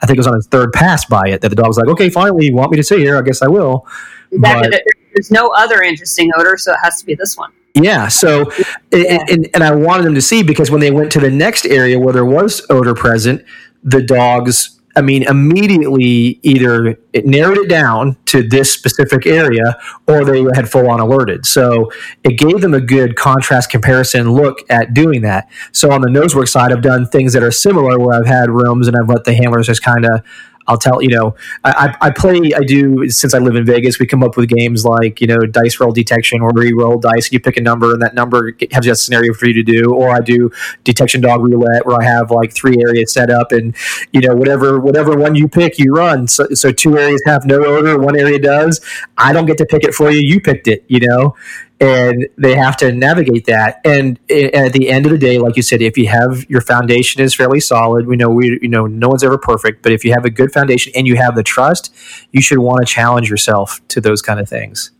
I 0.00 0.06
think 0.06 0.16
it 0.16 0.20
was 0.20 0.26
on 0.26 0.34
his 0.34 0.46
third 0.46 0.72
pass 0.72 1.04
by 1.04 1.28
it 1.28 1.40
that 1.40 1.48
the 1.48 1.56
dog 1.56 1.68
was 1.68 1.78
like, 1.78 1.88
"Okay, 1.88 2.08
finally, 2.10 2.46
you 2.46 2.54
want 2.54 2.70
me 2.70 2.76
to 2.76 2.84
sit 2.84 3.00
here? 3.00 3.18
I 3.18 3.22
guess 3.22 3.42
I 3.42 3.48
will." 3.48 3.86
Exactly. 4.30 4.70
But- 4.70 4.82
there's 5.14 5.30
no 5.30 5.48
other 5.48 5.82
interesting 5.82 6.30
odor, 6.38 6.56
so 6.56 6.72
it 6.72 6.78
has 6.82 7.00
to 7.00 7.06
be 7.06 7.14
this 7.14 7.36
one. 7.36 7.50
Yeah. 7.74 8.08
So, 8.08 8.52
yeah. 8.92 9.18
And, 9.28 9.48
and 9.54 9.64
I 9.64 9.74
wanted 9.74 10.04
them 10.04 10.14
to 10.14 10.22
see 10.22 10.42
because 10.42 10.70
when 10.70 10.80
they 10.80 10.90
went 10.90 11.10
to 11.12 11.20
the 11.20 11.30
next 11.30 11.66
area 11.66 11.98
where 11.98 12.12
there 12.12 12.24
was 12.24 12.64
odor 12.70 12.94
present, 12.94 13.44
the 13.82 14.02
dogs 14.02 14.77
I 14.96 15.00
mean, 15.00 15.22
immediately 15.24 16.40
either 16.42 16.98
it 17.12 17.26
narrowed 17.26 17.58
it 17.58 17.68
down 17.68 18.16
to 18.26 18.42
this 18.42 18.72
specific 18.72 19.26
area 19.26 19.78
or 20.06 20.24
they 20.24 20.44
had 20.54 20.68
full 20.68 20.90
on 20.90 20.98
alerted. 20.98 21.46
So 21.46 21.90
it 22.24 22.38
gave 22.38 22.60
them 22.60 22.74
a 22.74 22.80
good 22.80 23.14
contrast 23.14 23.70
comparison 23.70 24.32
look 24.32 24.58
at 24.70 24.94
doing 24.94 25.22
that. 25.22 25.48
So 25.72 25.92
on 25.92 26.00
the 26.00 26.08
nosework 26.08 26.48
side, 26.48 26.72
I've 26.72 26.82
done 26.82 27.06
things 27.06 27.32
that 27.34 27.42
are 27.42 27.52
similar 27.52 27.98
where 27.98 28.18
I've 28.18 28.26
had 28.26 28.50
rooms 28.50 28.88
and 28.88 28.96
I've 28.96 29.08
let 29.08 29.24
the 29.24 29.34
handlers 29.34 29.66
just 29.66 29.82
kind 29.82 30.04
of 30.04 30.24
I'll 30.68 30.78
tell 30.78 31.02
you 31.02 31.10
know 31.10 31.34
I, 31.64 31.96
I 32.00 32.10
play 32.10 32.52
I 32.54 32.60
do 32.60 33.08
since 33.08 33.34
I 33.34 33.38
live 33.38 33.56
in 33.56 33.64
Vegas 33.64 33.98
we 33.98 34.06
come 34.06 34.22
up 34.22 34.36
with 34.36 34.48
games 34.48 34.84
like 34.84 35.20
you 35.20 35.26
know 35.26 35.38
dice 35.38 35.80
roll 35.80 35.92
detection 35.92 36.42
where 36.42 36.64
you 36.64 36.78
roll 36.78 36.98
dice 36.98 37.26
and 37.26 37.32
you 37.32 37.40
pick 37.40 37.56
a 37.56 37.60
number 37.60 37.92
and 37.92 38.02
that 38.02 38.14
number 38.14 38.54
has 38.72 38.86
a 38.86 38.94
scenario 38.94 39.32
for 39.34 39.46
you 39.46 39.54
to 39.54 39.62
do. 39.62 39.94
Or 39.94 40.10
I 40.10 40.20
do 40.20 40.50
detection 40.84 41.20
dog 41.20 41.42
roulette 41.42 41.86
where 41.86 42.00
I 42.00 42.04
have 42.04 42.30
like 42.30 42.52
three 42.52 42.76
areas 42.80 43.12
set 43.12 43.30
up 43.30 43.52
and 43.52 43.74
you 44.12 44.20
know 44.20 44.34
whatever 44.34 44.78
whatever 44.78 45.16
one 45.16 45.34
you 45.34 45.48
pick 45.48 45.78
you 45.78 45.92
run. 45.92 46.26
So, 46.28 46.46
so 46.54 46.70
two 46.72 46.98
areas 46.98 47.22
have 47.26 47.44
no 47.44 47.64
odor 47.64 47.98
one 47.98 48.18
area 48.18 48.38
does. 48.38 48.80
I 49.16 49.32
don't 49.32 49.46
get 49.46 49.58
to 49.58 49.66
pick 49.66 49.84
it 49.84 49.94
for 49.94 50.10
you. 50.10 50.20
You 50.20 50.40
picked 50.40 50.68
it 50.68 50.84
you 50.88 51.00
know 51.00 51.34
and 51.80 52.26
they 52.36 52.56
have 52.56 52.76
to 52.78 52.92
navigate 52.92 53.46
that. 53.46 53.80
And 53.84 54.18
at 54.30 54.72
the 54.72 54.90
end 54.90 55.06
of 55.06 55.12
the 55.12 55.18
day, 55.18 55.38
like 55.38 55.56
you 55.56 55.62
said, 55.62 55.80
if 55.80 55.96
you 55.96 56.08
have 56.08 56.48
your 56.50 56.60
foundation 56.60 57.22
is 57.22 57.34
fairly 57.34 57.60
solid, 57.60 58.06
we 58.06 58.16
know 58.16 58.28
we 58.28 58.58
you 58.60 58.68
know 58.68 58.86
no 58.86 59.08
one's 59.08 59.22
ever 59.22 59.38
perfect, 59.38 59.82
but 59.82 59.92
if 59.92 60.04
you 60.04 60.12
have 60.12 60.24
a 60.24 60.30
good 60.30 60.52
foundation 60.52 60.92
and 60.96 61.06
you 61.06 61.16
have 61.16 61.36
the 61.36 61.42
trust, 61.42 61.94
you 62.32 62.42
should 62.42 62.58
want 62.58 62.80
to 62.80 62.86
challenge 62.86 63.30
yourself 63.30 63.80
to 63.88 64.00
those 64.00 64.22
kind 64.22 64.40
of 64.40 64.48
things. 64.48 64.90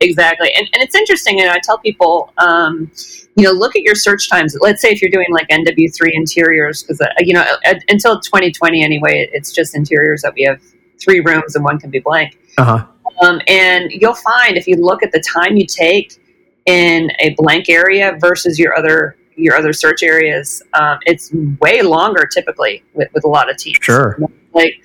Exactly, 0.00 0.52
and, 0.52 0.68
and 0.74 0.82
it's 0.82 0.94
interesting. 0.94 1.40
And 1.40 1.48
I 1.48 1.58
tell 1.62 1.78
people, 1.78 2.30
um, 2.36 2.90
you 3.36 3.44
know, 3.44 3.52
look 3.52 3.74
at 3.76 3.82
your 3.82 3.94
search 3.94 4.28
times. 4.28 4.54
Let's 4.60 4.82
say 4.82 4.90
if 4.90 5.00
you're 5.00 5.10
doing 5.10 5.28
like 5.30 5.48
NW 5.48 5.94
three 5.96 6.12
interiors, 6.14 6.82
because 6.82 7.00
uh, 7.00 7.06
you 7.20 7.32
know 7.32 7.44
until 7.88 8.20
2020 8.20 8.84
anyway, 8.84 9.30
it's 9.32 9.52
just 9.52 9.74
interiors 9.74 10.20
that 10.20 10.34
we 10.34 10.42
have 10.42 10.60
three 11.00 11.20
rooms 11.20 11.56
and 11.56 11.64
one 11.64 11.78
can 11.78 11.88
be 11.88 11.98
blank. 11.98 12.38
Uh-huh. 12.58 12.86
Um, 13.22 13.40
and 13.46 13.90
you'll 13.90 14.14
find 14.14 14.58
if 14.58 14.66
you 14.66 14.76
look 14.76 15.02
at 15.02 15.12
the 15.12 15.20
time 15.20 15.56
you 15.56 15.64
take 15.66 16.18
in 16.66 17.10
a 17.20 17.30
blank 17.34 17.68
area 17.68 18.16
versus 18.20 18.58
your 18.58 18.76
other 18.76 19.16
your 19.36 19.54
other 19.54 19.72
search 19.72 20.02
areas, 20.02 20.62
um, 20.74 20.98
it's 21.04 21.30
way 21.60 21.82
longer 21.82 22.26
typically 22.26 22.82
with, 22.94 23.08
with 23.12 23.24
a 23.24 23.28
lot 23.28 23.50
of 23.50 23.56
teams. 23.58 23.78
Sure. 23.80 24.18
Like, 24.52 24.82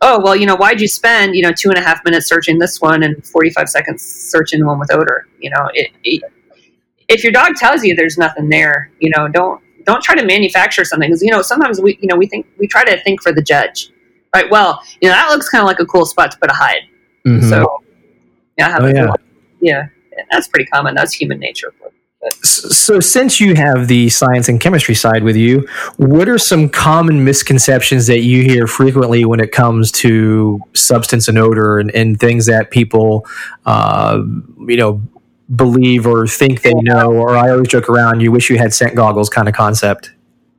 oh 0.00 0.20
well, 0.22 0.34
you 0.34 0.46
know, 0.46 0.56
why'd 0.56 0.80
you 0.80 0.88
spend 0.88 1.34
you 1.34 1.42
know 1.42 1.52
two 1.52 1.70
and 1.70 1.78
a 1.78 1.82
half 1.82 2.04
minutes 2.04 2.26
searching 2.26 2.58
this 2.58 2.80
one 2.80 3.02
and 3.02 3.24
forty 3.26 3.50
five 3.50 3.68
seconds 3.68 4.02
searching 4.02 4.64
one 4.66 4.78
with 4.78 4.92
odor? 4.92 5.28
You 5.40 5.50
know, 5.50 5.70
it, 5.74 5.90
it, 6.04 6.22
if 7.08 7.22
your 7.22 7.32
dog 7.32 7.54
tells 7.56 7.84
you 7.84 7.94
there's 7.94 8.18
nothing 8.18 8.48
there, 8.48 8.90
you 9.00 9.10
know, 9.16 9.28
don't 9.28 9.62
don't 9.84 10.02
try 10.02 10.14
to 10.14 10.24
manufacture 10.24 10.84
something 10.84 11.08
because 11.08 11.22
you 11.22 11.30
know 11.30 11.42
sometimes 11.42 11.80
we 11.80 11.98
you 12.00 12.08
know 12.08 12.16
we 12.16 12.26
think 12.26 12.46
we 12.58 12.66
try 12.66 12.84
to 12.84 13.00
think 13.04 13.22
for 13.22 13.32
the 13.32 13.42
judge, 13.42 13.90
right? 14.34 14.50
Well, 14.50 14.82
you 15.00 15.08
know 15.08 15.14
that 15.14 15.30
looks 15.30 15.48
kind 15.48 15.62
of 15.62 15.66
like 15.66 15.80
a 15.80 15.86
cool 15.86 16.06
spot 16.06 16.32
to 16.32 16.38
put 16.38 16.50
a 16.50 16.54
hide. 16.54 16.82
Mm-hmm. 17.26 17.48
So 17.48 17.82
yeah, 18.58 18.76
oh, 18.80 18.86
yeah. 18.86 19.14
yeah 19.60 19.88
that's 20.30 20.48
pretty 20.48 20.66
common. 20.66 20.94
That's 20.94 21.12
human 21.12 21.38
nature. 21.38 21.72
So, 22.42 23.00
since 23.00 23.40
you 23.40 23.54
have 23.56 23.88
the 23.88 24.08
science 24.08 24.48
and 24.48 24.60
chemistry 24.60 24.94
side 24.94 25.24
with 25.24 25.34
you, 25.34 25.66
what 25.96 26.28
are 26.28 26.38
some 26.38 26.68
common 26.68 27.24
misconceptions 27.24 28.06
that 28.06 28.20
you 28.20 28.44
hear 28.44 28.68
frequently 28.68 29.24
when 29.24 29.40
it 29.40 29.50
comes 29.50 29.90
to 29.92 30.60
substance 30.72 31.26
and 31.26 31.36
odor 31.36 31.80
and, 31.80 31.90
and 31.90 32.20
things 32.20 32.46
that 32.46 32.70
people, 32.70 33.26
uh, 33.66 34.22
you 34.68 34.76
know, 34.76 35.02
believe 35.56 36.06
or 36.06 36.28
think 36.28 36.62
they 36.62 36.74
know? 36.74 37.12
Or 37.12 37.36
I 37.36 37.50
always 37.50 37.68
joke 37.68 37.88
around, 37.88 38.20
you 38.20 38.30
wish 38.30 38.50
you 38.50 38.56
had 38.56 38.72
scent 38.72 38.94
goggles 38.94 39.28
kind 39.28 39.48
of 39.48 39.54
concept. 39.54 40.12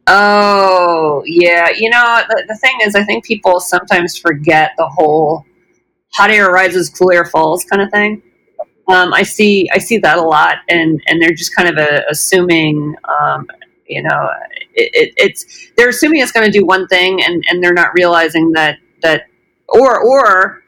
Oh, 0.08 1.24
yeah. 1.26 1.70
You 1.70 1.90
know, 1.90 2.24
the, 2.28 2.44
the 2.50 2.56
thing 2.58 2.78
is, 2.84 2.94
I 2.94 3.06
think 3.06 3.24
people 3.24 3.62
sometimes 3.62 4.18
forget 4.18 4.72
the 4.78 4.88
whole 4.88 5.46
hot 6.12 6.30
air 6.30 6.52
rises, 6.52 6.90
cool 6.90 7.12
air 7.12 7.26
falls 7.26 7.64
kind 7.64 7.82
of 7.82 7.90
thing. 7.90 8.22
Um, 8.88 9.14
I 9.14 9.24
see 9.24 9.70
I 9.74 9.78
see 9.78 9.98
that 10.00 10.18
a 10.18 10.22
lot, 10.22 10.58
and 10.68 11.02
and 11.08 11.22
they're 11.22 11.34
just 11.34 11.56
kind 11.56 11.70
of 11.70 11.78
a, 11.78 12.00
uh, 12.00 12.02
assuming, 12.10 12.96
um, 13.08 13.48
you 13.88 14.04
know, 14.04 14.30
it, 14.76 14.90
it, 14.94 15.14
it's 15.18 15.72
they're 15.78 15.90
assuming 15.90 16.22
it's 16.22 16.32
going 16.32 16.46
to 16.46 16.52
do 16.52 16.66
one 16.66 16.88
thing, 16.88 17.24
and 17.24 17.44
and 17.50 17.64
they're 17.64 17.74
not 17.74 17.94
realizing 17.94 18.52
that 18.54 18.80
that 19.02 19.28
or 19.70 20.02
or 20.02 20.64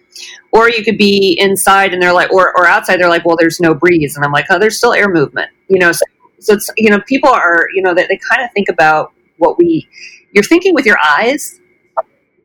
or 0.51 0.69
you 0.69 0.83
could 0.83 0.97
be 0.97 1.37
inside 1.39 1.93
and 1.93 2.01
they're 2.01 2.13
like 2.13 2.31
or 2.31 2.57
or 2.57 2.67
outside 2.67 2.97
they're 2.97 3.09
like 3.09 3.25
well 3.25 3.37
there's 3.37 3.59
no 3.59 3.73
breeze. 3.73 4.15
And 4.15 4.23
i'm 4.25 4.31
like 4.31 4.45
oh 4.49 4.59
there's 4.59 4.77
still 4.77 4.93
air 4.93 5.09
movement 5.09 5.49
you 5.67 5.79
know 5.79 5.91
so, 5.91 6.05
so 6.39 6.53
it's 6.53 6.69
you 6.77 6.89
know 6.89 7.01
people 7.01 7.29
are 7.29 7.67
you 7.73 7.81
know 7.81 7.93
they, 7.93 8.07
they 8.07 8.17
kind 8.17 8.43
of 8.43 8.51
think 8.53 8.69
about 8.69 9.13
what 9.37 9.57
we 9.57 9.87
you're 10.31 10.43
thinking 10.43 10.73
with 10.73 10.85
your 10.85 10.97
eyes 11.03 11.59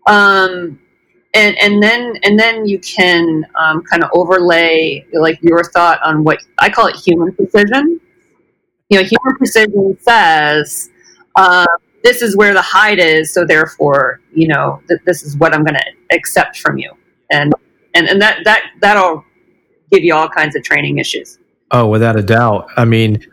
um 0.06 0.80
and 1.34 1.56
and 1.58 1.82
then 1.82 2.16
and 2.22 2.38
then 2.38 2.66
you 2.66 2.78
can 2.80 3.46
um, 3.54 3.82
kind 3.82 4.02
of 4.02 4.10
overlay 4.14 5.04
like 5.12 5.38
your 5.42 5.62
thought 5.64 6.00
on 6.02 6.24
what 6.24 6.38
I 6.58 6.68
call 6.70 6.86
it 6.86 6.96
human 6.96 7.32
precision. 7.34 8.00
You 8.88 8.98
know, 8.98 9.04
human 9.04 9.36
precision 9.36 9.96
says 10.00 10.90
uh, 11.36 11.66
this 12.02 12.22
is 12.22 12.36
where 12.36 12.52
the 12.52 12.62
hide 12.62 12.98
is, 12.98 13.32
so 13.32 13.44
therefore, 13.44 14.20
you 14.34 14.48
know, 14.48 14.82
th- 14.88 15.00
this 15.06 15.22
is 15.22 15.36
what 15.36 15.54
I'm 15.54 15.62
going 15.62 15.74
to 15.76 16.16
accept 16.16 16.58
from 16.58 16.78
you, 16.78 16.90
and 17.30 17.52
and 17.94 18.08
and 18.08 18.20
that 18.20 18.40
that 18.44 18.64
that'll 18.80 19.24
give 19.92 20.02
you 20.02 20.14
all 20.14 20.28
kinds 20.28 20.56
of 20.56 20.64
training 20.64 20.98
issues. 20.98 21.38
Oh, 21.70 21.86
without 21.86 22.16
a 22.16 22.22
doubt. 22.22 22.68
I 22.76 22.84
mean, 22.84 23.24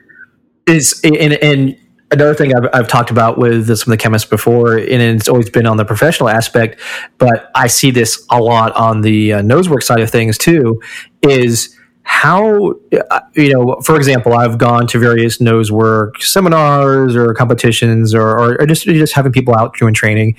is 0.67 1.01
and 1.03 1.15
and 1.15 1.77
another 2.11 2.33
thing 2.33 2.55
I've, 2.55 2.67
I've, 2.73 2.87
talked 2.87 3.11
about 3.11 3.37
with 3.37 3.67
some 3.67 3.91
of 3.91 3.97
the 3.97 4.01
chemists 4.01 4.29
before, 4.29 4.77
and 4.77 5.01
it's 5.01 5.27
always 5.27 5.49
been 5.49 5.65
on 5.65 5.77
the 5.77 5.85
professional 5.85 6.29
aspect, 6.29 6.79
but 7.17 7.51
I 7.55 7.67
see 7.67 7.91
this 7.91 8.25
a 8.29 8.39
lot 8.39 8.75
on 8.75 9.01
the 9.01 9.33
uh, 9.33 9.41
nosework 9.41 9.83
side 9.83 9.99
of 9.99 10.09
things 10.09 10.37
too, 10.37 10.81
is 11.21 11.75
how, 12.03 12.71
uh, 13.11 13.19
you 13.33 13.53
know, 13.53 13.81
for 13.81 13.97
example, 13.97 14.33
I've 14.33 14.57
gone 14.57 14.87
to 14.87 14.99
various 14.99 15.39
nosework 15.39 16.21
seminars 16.21 17.17
or 17.17 17.33
competitions 17.33 18.15
or, 18.15 18.59
or 18.61 18.65
just, 18.65 18.85
just 18.85 19.13
having 19.13 19.33
people 19.33 19.53
out 19.53 19.77
doing 19.77 19.93
training, 19.93 20.37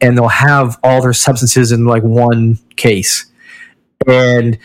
and 0.00 0.16
they'll 0.16 0.28
have 0.28 0.78
all 0.82 1.02
their 1.02 1.12
substances 1.12 1.72
in 1.72 1.84
like 1.84 2.02
one 2.02 2.58
case. 2.76 3.26
And 4.06 4.58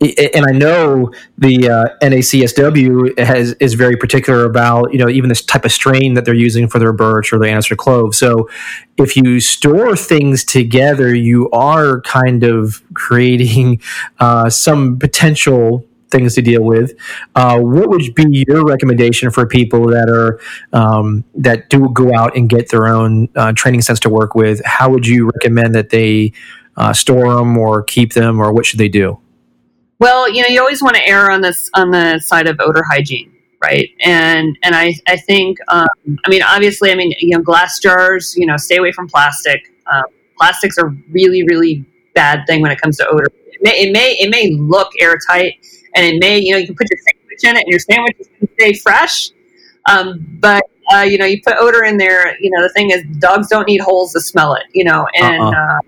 and 0.00 0.46
I 0.46 0.52
know 0.52 1.12
the 1.36 1.68
uh, 1.68 1.84
NACSW 2.02 3.18
has 3.18 3.52
is 3.54 3.74
very 3.74 3.96
particular 3.96 4.44
about 4.44 4.92
you 4.92 4.98
know 4.98 5.10
even 5.10 5.28
this 5.28 5.44
type 5.44 5.64
of 5.66 5.72
strain 5.72 6.14
that 6.14 6.24
they're 6.24 6.34
using 6.34 6.68
for 6.68 6.78
their 6.78 6.92
birch 6.92 7.32
or 7.32 7.38
their 7.38 7.50
anise 7.50 7.68
clove. 7.68 8.14
So 8.14 8.48
if 8.96 9.14
you 9.16 9.40
store 9.40 9.94
things 9.96 10.44
together, 10.44 11.14
you 11.14 11.50
are 11.50 12.00
kind 12.00 12.44
of 12.44 12.82
creating 12.94 13.82
uh, 14.18 14.48
some 14.48 14.98
potential 14.98 15.84
things 16.10 16.34
to 16.34 16.42
deal 16.42 16.62
with. 16.62 16.92
Uh, 17.34 17.60
what 17.60 17.88
would 17.90 18.14
be 18.14 18.44
your 18.48 18.64
recommendation 18.64 19.30
for 19.30 19.46
people 19.46 19.86
that 19.88 20.08
are 20.08 20.40
um, 20.72 21.24
that 21.34 21.68
do 21.68 21.90
go 21.90 22.14
out 22.14 22.34
and 22.36 22.48
get 22.48 22.70
their 22.70 22.88
own 22.88 23.28
uh, 23.36 23.52
training 23.52 23.82
sets 23.82 24.00
to 24.00 24.08
work 24.08 24.34
with? 24.34 24.62
How 24.64 24.88
would 24.88 25.06
you 25.06 25.26
recommend 25.34 25.74
that 25.74 25.90
they 25.90 26.32
uh, 26.78 26.94
store 26.94 27.34
them 27.34 27.58
or 27.58 27.82
keep 27.82 28.14
them, 28.14 28.40
or 28.40 28.50
what 28.50 28.64
should 28.64 28.78
they 28.78 28.88
do? 28.88 29.20
Well, 30.00 30.30
you 30.30 30.40
know, 30.40 30.48
you 30.48 30.60
always 30.60 30.82
want 30.82 30.96
to 30.96 31.06
err 31.06 31.30
on 31.30 31.42
this 31.42 31.70
on 31.74 31.90
the 31.90 32.18
side 32.20 32.48
of 32.48 32.58
odor 32.58 32.82
hygiene, 32.82 33.32
right? 33.62 33.90
And 34.00 34.58
and 34.62 34.74
I 34.74 34.94
I 35.06 35.18
think 35.18 35.58
um, 35.68 35.86
I 36.24 36.30
mean 36.30 36.42
obviously 36.42 36.90
I 36.90 36.94
mean 36.94 37.12
you 37.18 37.36
know 37.36 37.42
glass 37.42 37.78
jars 37.78 38.34
you 38.36 38.46
know 38.46 38.56
stay 38.56 38.78
away 38.78 38.92
from 38.92 39.08
plastic. 39.08 39.72
Um, 39.92 40.04
plastics 40.38 40.78
are 40.78 40.88
really 41.10 41.44
really 41.44 41.84
bad 42.14 42.46
thing 42.46 42.62
when 42.62 42.70
it 42.70 42.80
comes 42.80 42.96
to 42.96 43.06
odor. 43.08 43.26
It 43.46 43.60
may 43.62 43.78
it 43.78 43.92
may 43.92 44.16
it 44.18 44.30
may 44.30 44.52
look 44.52 44.90
airtight 45.00 45.54
and 45.94 46.06
it 46.06 46.18
may 46.18 46.38
you 46.38 46.52
know 46.52 46.58
you 46.58 46.66
can 46.66 46.76
put 46.76 46.86
your 46.90 46.98
sandwich 46.98 47.44
in 47.44 47.56
it 47.56 47.64
and 47.64 47.68
your 47.68 47.80
sandwich 47.80 48.16
is 48.18 48.28
going 48.28 48.46
to 48.46 48.54
stay 48.54 48.72
fresh, 48.72 49.30
um, 49.84 50.26
but 50.40 50.64
uh, 50.94 51.02
you 51.02 51.18
know 51.18 51.26
you 51.26 51.42
put 51.42 51.56
odor 51.58 51.84
in 51.84 51.98
there. 51.98 52.38
You 52.40 52.50
know 52.52 52.62
the 52.62 52.70
thing 52.70 52.90
is 52.90 53.04
dogs 53.18 53.48
don't 53.48 53.68
need 53.68 53.82
holes 53.82 54.14
to 54.14 54.20
smell 54.22 54.54
it. 54.54 54.64
You 54.72 54.84
know 54.84 55.06
and. 55.14 55.42
Uh-uh. 55.42 55.50
Uh, 55.50 55.80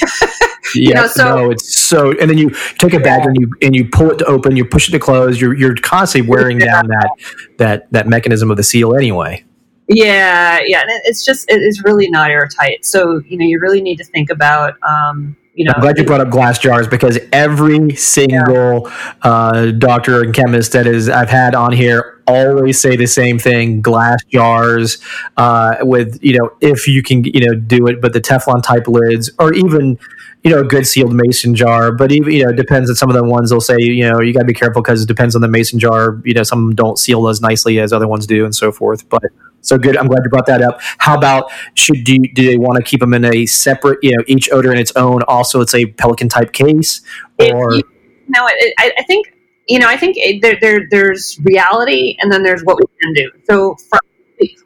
yeah, 0.74 0.88
you 0.88 0.94
know, 0.94 1.06
so 1.06 1.36
no, 1.36 1.50
it's 1.50 1.78
so, 1.78 2.12
and 2.18 2.30
then 2.30 2.38
you 2.38 2.50
take 2.78 2.94
a 2.94 3.00
bag 3.00 3.24
and 3.24 3.36
you 3.38 3.50
and 3.62 3.74
you 3.74 3.88
pull 3.88 4.10
it 4.10 4.18
to 4.18 4.24
open, 4.26 4.56
you 4.56 4.64
push 4.64 4.88
it 4.88 4.92
to 4.92 4.98
close. 4.98 5.40
You're 5.40 5.54
you're 5.54 5.74
constantly 5.76 6.30
wearing 6.30 6.60
yeah. 6.60 6.66
down 6.72 6.88
that 6.88 7.10
that 7.58 7.92
that 7.92 8.08
mechanism 8.08 8.50
of 8.50 8.56
the 8.56 8.62
seal 8.62 8.94
anyway. 8.94 9.44
Yeah, 9.88 10.60
yeah, 10.66 10.80
and 10.80 10.90
it's 11.04 11.24
just 11.24 11.46
it's 11.48 11.84
really 11.84 12.10
not 12.10 12.30
airtight. 12.30 12.84
So 12.84 13.22
you 13.26 13.38
know, 13.38 13.44
you 13.44 13.60
really 13.60 13.80
need 13.80 13.96
to 13.96 14.04
think 14.04 14.30
about. 14.30 14.74
Um, 14.82 15.36
you 15.54 15.64
know, 15.64 15.72
I'm 15.74 15.80
glad 15.80 15.96
you 15.96 16.04
brought 16.04 16.20
up 16.20 16.28
glass 16.28 16.58
jars 16.58 16.86
because 16.86 17.18
every 17.32 17.96
single 17.96 18.90
yeah. 18.90 19.14
uh, 19.22 19.70
doctor 19.70 20.22
and 20.22 20.34
chemist 20.34 20.72
that 20.72 20.86
is 20.86 21.08
I've 21.08 21.30
had 21.30 21.54
on 21.54 21.72
here 21.72 22.15
always 22.26 22.80
say 22.80 22.96
the 22.96 23.06
same 23.06 23.38
thing: 23.38 23.80
glass 23.80 24.22
jars 24.24 24.98
uh, 25.36 25.76
with 25.82 26.18
you 26.22 26.38
know 26.38 26.50
if 26.60 26.86
you 26.86 27.02
can 27.02 27.24
you 27.24 27.46
know 27.46 27.54
do 27.54 27.86
it, 27.86 28.00
but 28.00 28.12
the 28.12 28.20
Teflon 28.20 28.62
type 28.62 28.88
lids, 28.88 29.30
or 29.38 29.52
even 29.54 29.98
you 30.44 30.50
know 30.50 30.60
a 30.60 30.64
good 30.64 30.86
sealed 30.86 31.14
mason 31.14 31.54
jar. 31.54 31.92
But 31.92 32.12
even 32.12 32.32
you 32.32 32.44
know 32.44 32.50
it 32.50 32.56
depends 32.56 32.90
on 32.90 32.96
some 32.96 33.10
of 33.10 33.16
the 33.16 33.24
ones 33.24 33.50
they'll 33.50 33.60
say 33.60 33.76
you 33.78 34.08
know 34.08 34.20
you 34.20 34.32
got 34.32 34.40
to 34.40 34.46
be 34.46 34.54
careful 34.54 34.82
because 34.82 35.02
it 35.02 35.06
depends 35.06 35.34
on 35.34 35.42
the 35.42 35.48
mason 35.48 35.78
jar. 35.78 36.20
You 36.24 36.34
know 36.34 36.42
some 36.42 36.74
don't 36.74 36.98
seal 36.98 37.28
as 37.28 37.40
nicely 37.40 37.78
as 37.78 37.92
other 37.92 38.08
ones 38.08 38.26
do, 38.26 38.44
and 38.44 38.54
so 38.54 38.72
forth. 38.72 39.08
But 39.08 39.24
so 39.66 39.78
good. 39.78 39.96
I'm 39.96 40.06
glad 40.06 40.20
you 40.24 40.30
brought 40.30 40.46
that 40.46 40.62
up. 40.62 40.80
How 40.98 41.16
about 41.16 41.50
should 41.74 42.04
do, 42.04 42.18
do 42.18 42.46
they 42.46 42.56
want 42.56 42.76
to 42.76 42.82
keep 42.82 43.00
them 43.00 43.12
in 43.14 43.24
a 43.24 43.46
separate, 43.46 43.98
you 44.02 44.16
know, 44.16 44.22
each 44.26 44.48
odor 44.52 44.72
in 44.72 44.78
its 44.78 44.92
own? 44.94 45.22
Also, 45.22 45.60
it's 45.60 45.74
a 45.74 45.86
Pelican 45.86 46.28
type 46.28 46.52
case, 46.52 47.00
or 47.38 47.74
you, 47.74 47.82
no? 48.28 48.46
I, 48.78 49.02
think 49.06 49.35
you 49.68 49.78
know. 49.78 49.88
I 49.88 49.96
think 49.96 50.16
it, 50.18 50.42
there, 50.42 50.58
there, 50.60 50.86
there's 50.90 51.38
reality, 51.42 52.16
and 52.20 52.30
then 52.32 52.42
there's 52.42 52.62
what 52.62 52.78
we 52.78 52.84
can 53.00 53.12
do. 53.12 53.30
So, 53.44 53.76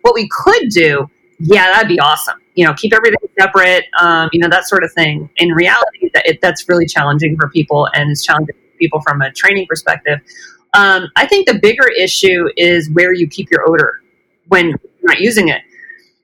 what 0.02 0.14
we 0.14 0.28
could 0.30 0.68
do, 0.70 1.08
yeah, 1.38 1.72
that'd 1.72 1.88
be 1.88 2.00
awesome. 2.00 2.38
You 2.54 2.66
know, 2.66 2.74
keep 2.74 2.92
everything 2.92 3.28
separate. 3.38 3.84
Um, 4.00 4.28
you 4.32 4.40
know, 4.40 4.48
that 4.48 4.66
sort 4.66 4.84
of 4.84 4.92
thing. 4.92 5.30
In 5.36 5.50
reality, 5.50 6.10
that 6.14 6.26
it, 6.26 6.40
that's 6.40 6.68
really 6.68 6.86
challenging 6.86 7.36
for 7.36 7.48
people, 7.48 7.88
and 7.94 8.10
it's 8.10 8.24
challenging 8.24 8.54
for 8.54 8.78
people 8.78 9.00
from 9.00 9.22
a 9.22 9.32
training 9.32 9.66
perspective. 9.68 10.20
Um, 10.74 11.08
I 11.16 11.26
think 11.26 11.48
the 11.48 11.58
bigger 11.58 11.88
issue 11.88 12.48
is 12.56 12.90
where 12.90 13.12
you 13.12 13.26
keep 13.28 13.50
your 13.50 13.68
odor 13.68 14.02
when 14.48 14.68
you're 14.68 14.78
not 15.02 15.20
using 15.20 15.48
it. 15.48 15.62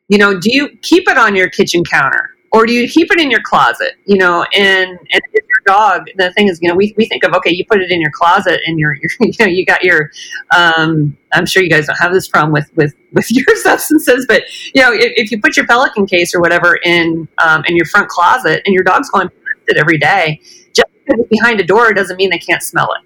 You 0.08 0.18
know, 0.18 0.38
do 0.38 0.54
you 0.54 0.76
keep 0.82 1.08
it 1.08 1.18
on 1.18 1.34
your 1.34 1.50
kitchen 1.50 1.82
counter 1.84 2.35
or 2.52 2.66
do 2.66 2.72
you 2.72 2.88
keep 2.88 3.10
it 3.10 3.20
in 3.20 3.30
your 3.30 3.40
closet? 3.44 3.94
You 4.04 4.18
know, 4.18 4.44
and 4.54 4.90
and 4.90 5.22
if 5.32 5.44
your 5.48 5.58
dog, 5.66 6.06
the 6.16 6.32
thing 6.32 6.48
is, 6.48 6.60
you 6.62 6.68
know, 6.68 6.74
we, 6.74 6.94
we 6.96 7.06
think 7.06 7.24
of 7.24 7.32
okay, 7.34 7.50
you 7.50 7.64
put 7.66 7.80
it 7.80 7.90
in 7.90 8.00
your 8.00 8.10
closet 8.12 8.60
and 8.66 8.78
you're 8.78 8.94
you 9.20 9.32
know 9.40 9.46
you 9.46 9.64
got 9.64 9.84
your. 9.84 10.10
Um, 10.56 11.16
I'm 11.32 11.46
sure 11.46 11.62
you 11.62 11.70
guys 11.70 11.86
don't 11.86 11.98
have 11.98 12.12
this 12.12 12.28
problem 12.28 12.52
with 12.52 12.70
with 12.76 12.94
with 13.12 13.30
your 13.30 13.56
substances, 13.56 14.26
but 14.28 14.42
you 14.74 14.82
know, 14.82 14.92
if, 14.92 15.12
if 15.16 15.30
you 15.30 15.40
put 15.40 15.56
your 15.56 15.66
Pelican 15.66 16.06
case 16.06 16.34
or 16.34 16.40
whatever 16.40 16.76
in 16.84 17.28
um, 17.38 17.64
in 17.66 17.76
your 17.76 17.86
front 17.86 18.08
closet 18.08 18.62
and 18.64 18.74
your 18.74 18.84
dog's 18.84 19.10
going 19.10 19.28
to 19.28 19.34
it 19.68 19.76
every 19.76 19.98
day, 19.98 20.40
just 20.72 20.86
because 20.92 21.20
it's 21.20 21.28
behind 21.28 21.60
a 21.60 21.64
door 21.64 21.92
doesn't 21.92 22.16
mean 22.16 22.30
they 22.30 22.38
can't 22.38 22.62
smell 22.62 22.92
it 22.92 23.05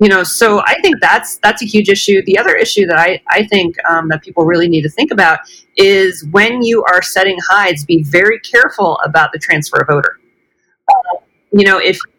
you 0.00 0.08
know 0.08 0.22
so 0.22 0.60
i 0.60 0.74
think 0.80 0.96
that's 1.00 1.38
that's 1.38 1.62
a 1.62 1.66
huge 1.66 1.88
issue. 1.88 2.22
The 2.24 2.38
other 2.38 2.54
issue 2.54 2.86
that 2.86 2.98
i, 2.98 3.20
I 3.28 3.46
think 3.46 3.76
um, 3.88 4.08
that 4.08 4.22
people 4.22 4.44
really 4.44 4.68
need 4.68 4.82
to 4.82 4.90
think 4.90 5.10
about 5.10 5.40
is 5.76 6.26
when 6.30 6.62
you 6.62 6.84
are 6.84 7.02
setting 7.02 7.38
hides 7.48 7.84
be 7.84 8.02
very 8.02 8.38
careful 8.40 8.98
about 9.04 9.32
the 9.32 9.38
transfer 9.38 9.78
of 9.78 9.88
odor. 9.90 10.18
Uh, 10.88 11.18
you 11.52 11.66
know 11.66 11.78
if 11.78 11.96
you 11.96 12.12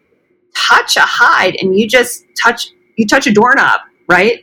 touch 0.54 0.96
a 0.96 1.02
hide 1.02 1.56
and 1.60 1.78
you 1.78 1.88
just 1.88 2.24
touch 2.42 2.68
you 2.96 3.06
touch 3.06 3.26
a 3.26 3.32
doorknob 3.32 3.80
right? 4.10 4.42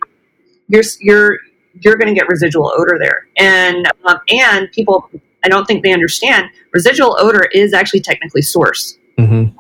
You're 0.68 0.84
you're 1.02 1.38
you're 1.82 1.96
going 1.96 2.08
to 2.08 2.14
get 2.14 2.28
residual 2.28 2.72
odor 2.76 2.98
there. 3.00 3.28
And 3.38 3.86
um, 4.06 4.20
and 4.30 4.72
people 4.72 5.10
i 5.44 5.50
don't 5.50 5.66
think 5.66 5.84
they 5.84 5.94
understand 5.94 6.50
residual 6.74 7.16
odor 7.20 7.48
is 7.54 7.74
actually 7.74 8.00
technically 8.00 8.42
source. 8.42 8.98
Mm-hmm. 9.20 9.58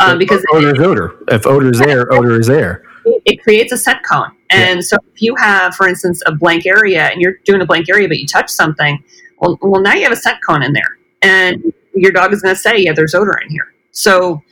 um, 0.00 0.18
because 0.18 0.44
odor 0.52 0.74
is 0.74 0.80
odor. 0.80 1.16
If 1.28 1.46
odor 1.46 1.70
is 1.70 1.78
there 1.78 2.12
odor 2.12 2.38
is 2.40 2.46
there 2.46 2.82
it 3.24 3.42
creates 3.42 3.72
a 3.72 3.76
scent 3.76 4.02
cone. 4.02 4.32
And 4.50 4.76
yeah. 4.76 4.80
so 4.80 4.96
if 5.14 5.22
you 5.22 5.34
have, 5.36 5.74
for 5.74 5.88
instance, 5.88 6.22
a 6.26 6.32
blank 6.34 6.66
area 6.66 7.04
and 7.04 7.20
you're 7.20 7.38
doing 7.44 7.60
a 7.60 7.66
blank 7.66 7.88
area, 7.88 8.08
but 8.08 8.18
you 8.18 8.26
touch 8.26 8.50
something, 8.50 9.02
well, 9.38 9.58
well 9.62 9.80
now 9.80 9.94
you 9.94 10.02
have 10.02 10.12
a 10.12 10.16
scent 10.16 10.38
cone 10.46 10.62
in 10.62 10.72
there. 10.72 10.98
And 11.22 11.72
your 11.94 12.12
dog 12.12 12.32
is 12.32 12.42
going 12.42 12.54
to 12.54 12.60
say, 12.60 12.78
yeah, 12.78 12.92
there's 12.92 13.14
odor 13.14 13.38
in 13.42 13.50
here. 13.50 13.72
So, 13.92 14.42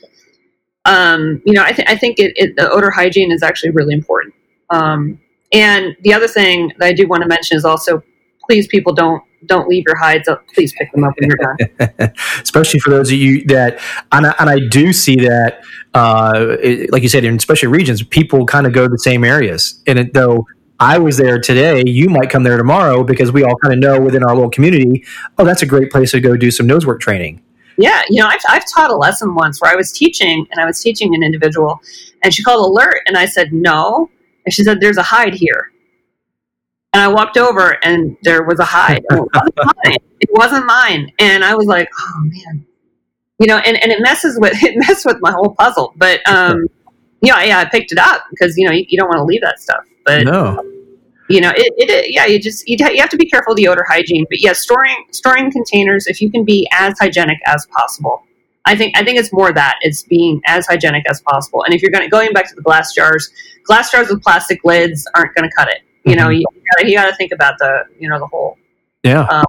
um, 0.84 1.42
you 1.44 1.52
know, 1.52 1.62
I, 1.62 1.72
th- 1.72 1.88
I 1.88 1.96
think 1.96 2.18
it, 2.18 2.32
it, 2.36 2.56
the 2.56 2.70
odor 2.70 2.90
hygiene 2.90 3.32
is 3.32 3.42
actually 3.42 3.70
really 3.70 3.94
important. 3.94 4.34
Um, 4.70 5.20
and 5.52 5.96
the 6.00 6.12
other 6.12 6.28
thing 6.28 6.72
that 6.78 6.86
I 6.86 6.92
do 6.92 7.06
want 7.06 7.22
to 7.22 7.28
mention 7.28 7.56
is 7.56 7.64
also, 7.64 8.02
please, 8.46 8.66
people 8.66 8.92
don't 8.92 9.22
don't 9.46 9.68
leave 9.68 9.84
your 9.86 9.96
hides 9.96 10.28
up. 10.28 10.46
Please 10.54 10.72
pick 10.76 10.90
them 10.92 11.04
up 11.04 11.14
when 11.18 11.30
you're 11.30 11.38
done. 11.98 12.12
especially 12.42 12.80
for 12.80 12.90
those 12.90 13.10
of 13.10 13.18
you 13.18 13.44
that, 13.46 13.80
and 14.12 14.26
I, 14.26 14.34
and 14.38 14.50
I 14.50 14.58
do 14.70 14.92
see 14.92 15.16
that, 15.16 15.62
uh, 15.94 16.56
it, 16.62 16.92
like 16.92 17.02
you 17.02 17.08
said, 17.08 17.24
in 17.24 17.36
especially 17.36 17.68
regions, 17.68 18.02
people 18.02 18.46
kind 18.46 18.66
of 18.66 18.72
go 18.72 18.84
to 18.84 18.90
the 18.90 18.98
same 18.98 19.24
areas. 19.24 19.82
And 19.86 19.98
it, 19.98 20.14
though 20.14 20.46
I 20.80 20.98
was 20.98 21.16
there 21.16 21.38
today, 21.38 21.84
you 21.86 22.08
might 22.08 22.30
come 22.30 22.42
there 22.42 22.56
tomorrow 22.56 23.04
because 23.04 23.32
we 23.32 23.44
all 23.44 23.56
kind 23.56 23.74
of 23.74 23.80
know 23.80 24.00
within 24.00 24.24
our 24.24 24.34
little 24.34 24.50
community, 24.50 25.04
oh, 25.38 25.44
that's 25.44 25.62
a 25.62 25.66
great 25.66 25.90
place 25.90 26.10
to 26.10 26.20
go 26.20 26.36
do 26.36 26.50
some 26.50 26.66
nosework 26.66 27.00
training. 27.00 27.42
Yeah, 27.76 28.02
you 28.08 28.22
know, 28.22 28.28
I've, 28.28 28.40
I've 28.48 28.64
taught 28.72 28.90
a 28.90 28.96
lesson 28.96 29.34
once 29.34 29.60
where 29.60 29.72
I 29.72 29.76
was 29.76 29.92
teaching 29.92 30.46
and 30.50 30.60
I 30.60 30.64
was 30.64 30.80
teaching 30.80 31.14
an 31.14 31.22
individual 31.22 31.80
and 32.22 32.32
she 32.32 32.42
called 32.42 32.64
alert 32.64 33.02
and 33.06 33.16
I 33.16 33.26
said, 33.26 33.52
no. 33.52 34.10
And 34.44 34.52
she 34.52 34.62
said, 34.62 34.80
there's 34.80 34.96
a 34.96 35.02
hide 35.02 35.34
here. 35.34 35.72
And 36.94 37.02
I 37.02 37.08
walked 37.08 37.36
over 37.36 37.84
and 37.84 38.16
there 38.22 38.44
was 38.44 38.60
a 38.60 38.64
hide. 38.64 39.02
It 39.10 39.20
wasn't 39.34 39.56
mine. 39.84 39.96
It 40.20 40.30
wasn't 40.32 40.66
mine. 40.66 41.12
And 41.18 41.44
I 41.44 41.56
was 41.56 41.66
like, 41.66 41.88
oh 41.98 42.20
man. 42.22 42.64
You 43.40 43.48
know, 43.48 43.58
and, 43.58 43.82
and 43.82 43.90
it 43.90 44.00
messes 44.00 44.38
with 44.40 44.52
it 44.62 44.76
messed 44.76 45.04
with 45.04 45.18
my 45.20 45.32
whole 45.32 45.56
puzzle. 45.56 45.92
But 45.96 46.26
um 46.28 46.68
yeah, 47.20 47.42
yeah, 47.42 47.58
I 47.58 47.64
picked 47.64 47.90
it 47.90 47.98
up 47.98 48.22
because 48.30 48.56
you 48.56 48.66
know 48.66 48.72
you, 48.72 48.84
you 48.88 48.96
don't 48.96 49.08
want 49.08 49.18
to 49.18 49.24
leave 49.24 49.40
that 49.42 49.58
stuff. 49.58 49.84
But 50.06 50.24
no. 50.24 50.62
You 51.30 51.40
know, 51.40 51.50
it, 51.56 51.72
it 51.78 52.12
yeah, 52.12 52.26
you 52.26 52.38
just 52.38 52.68
you, 52.68 52.76
you 52.78 53.00
have 53.00 53.10
to 53.10 53.16
be 53.16 53.28
careful 53.28 53.54
of 53.54 53.56
the 53.56 53.66
odor 53.66 53.84
hygiene. 53.88 54.26
But 54.28 54.40
yeah, 54.40 54.52
storing 54.52 55.06
storing 55.10 55.50
containers 55.50 56.06
if 56.06 56.20
you 56.20 56.30
can 56.30 56.44
be 56.44 56.68
as 56.72 56.94
hygienic 57.00 57.38
as 57.46 57.66
possible. 57.76 58.22
I 58.66 58.76
think 58.76 58.96
I 58.96 59.02
think 59.02 59.18
it's 59.18 59.32
more 59.32 59.52
that 59.52 59.78
it's 59.80 60.02
being 60.04 60.40
as 60.46 60.66
hygienic 60.66 61.04
as 61.10 61.22
possible. 61.22 61.64
And 61.64 61.74
if 61.74 61.82
you're 61.82 61.90
going 61.90 62.08
going 62.08 62.32
back 62.32 62.48
to 62.50 62.54
the 62.54 62.62
glass 62.62 62.94
jars, 62.94 63.30
glass 63.64 63.90
jars 63.90 64.10
with 64.10 64.22
plastic 64.22 64.60
lids 64.64 65.08
aren't 65.16 65.34
going 65.34 65.48
to 65.48 65.54
cut 65.56 65.68
it. 65.68 65.80
You 66.04 66.16
know, 66.16 66.24
mm-hmm. 66.24 66.40
you, 66.40 66.46
gotta, 66.76 66.88
you 66.88 66.96
got 66.96 67.10
to 67.10 67.16
think 67.16 67.32
about 67.32 67.54
the 67.58 67.84
you 67.98 68.08
know 68.08 68.18
the 68.18 68.26
whole. 68.26 68.58
Yeah. 69.02 69.26
Um, 69.30 69.44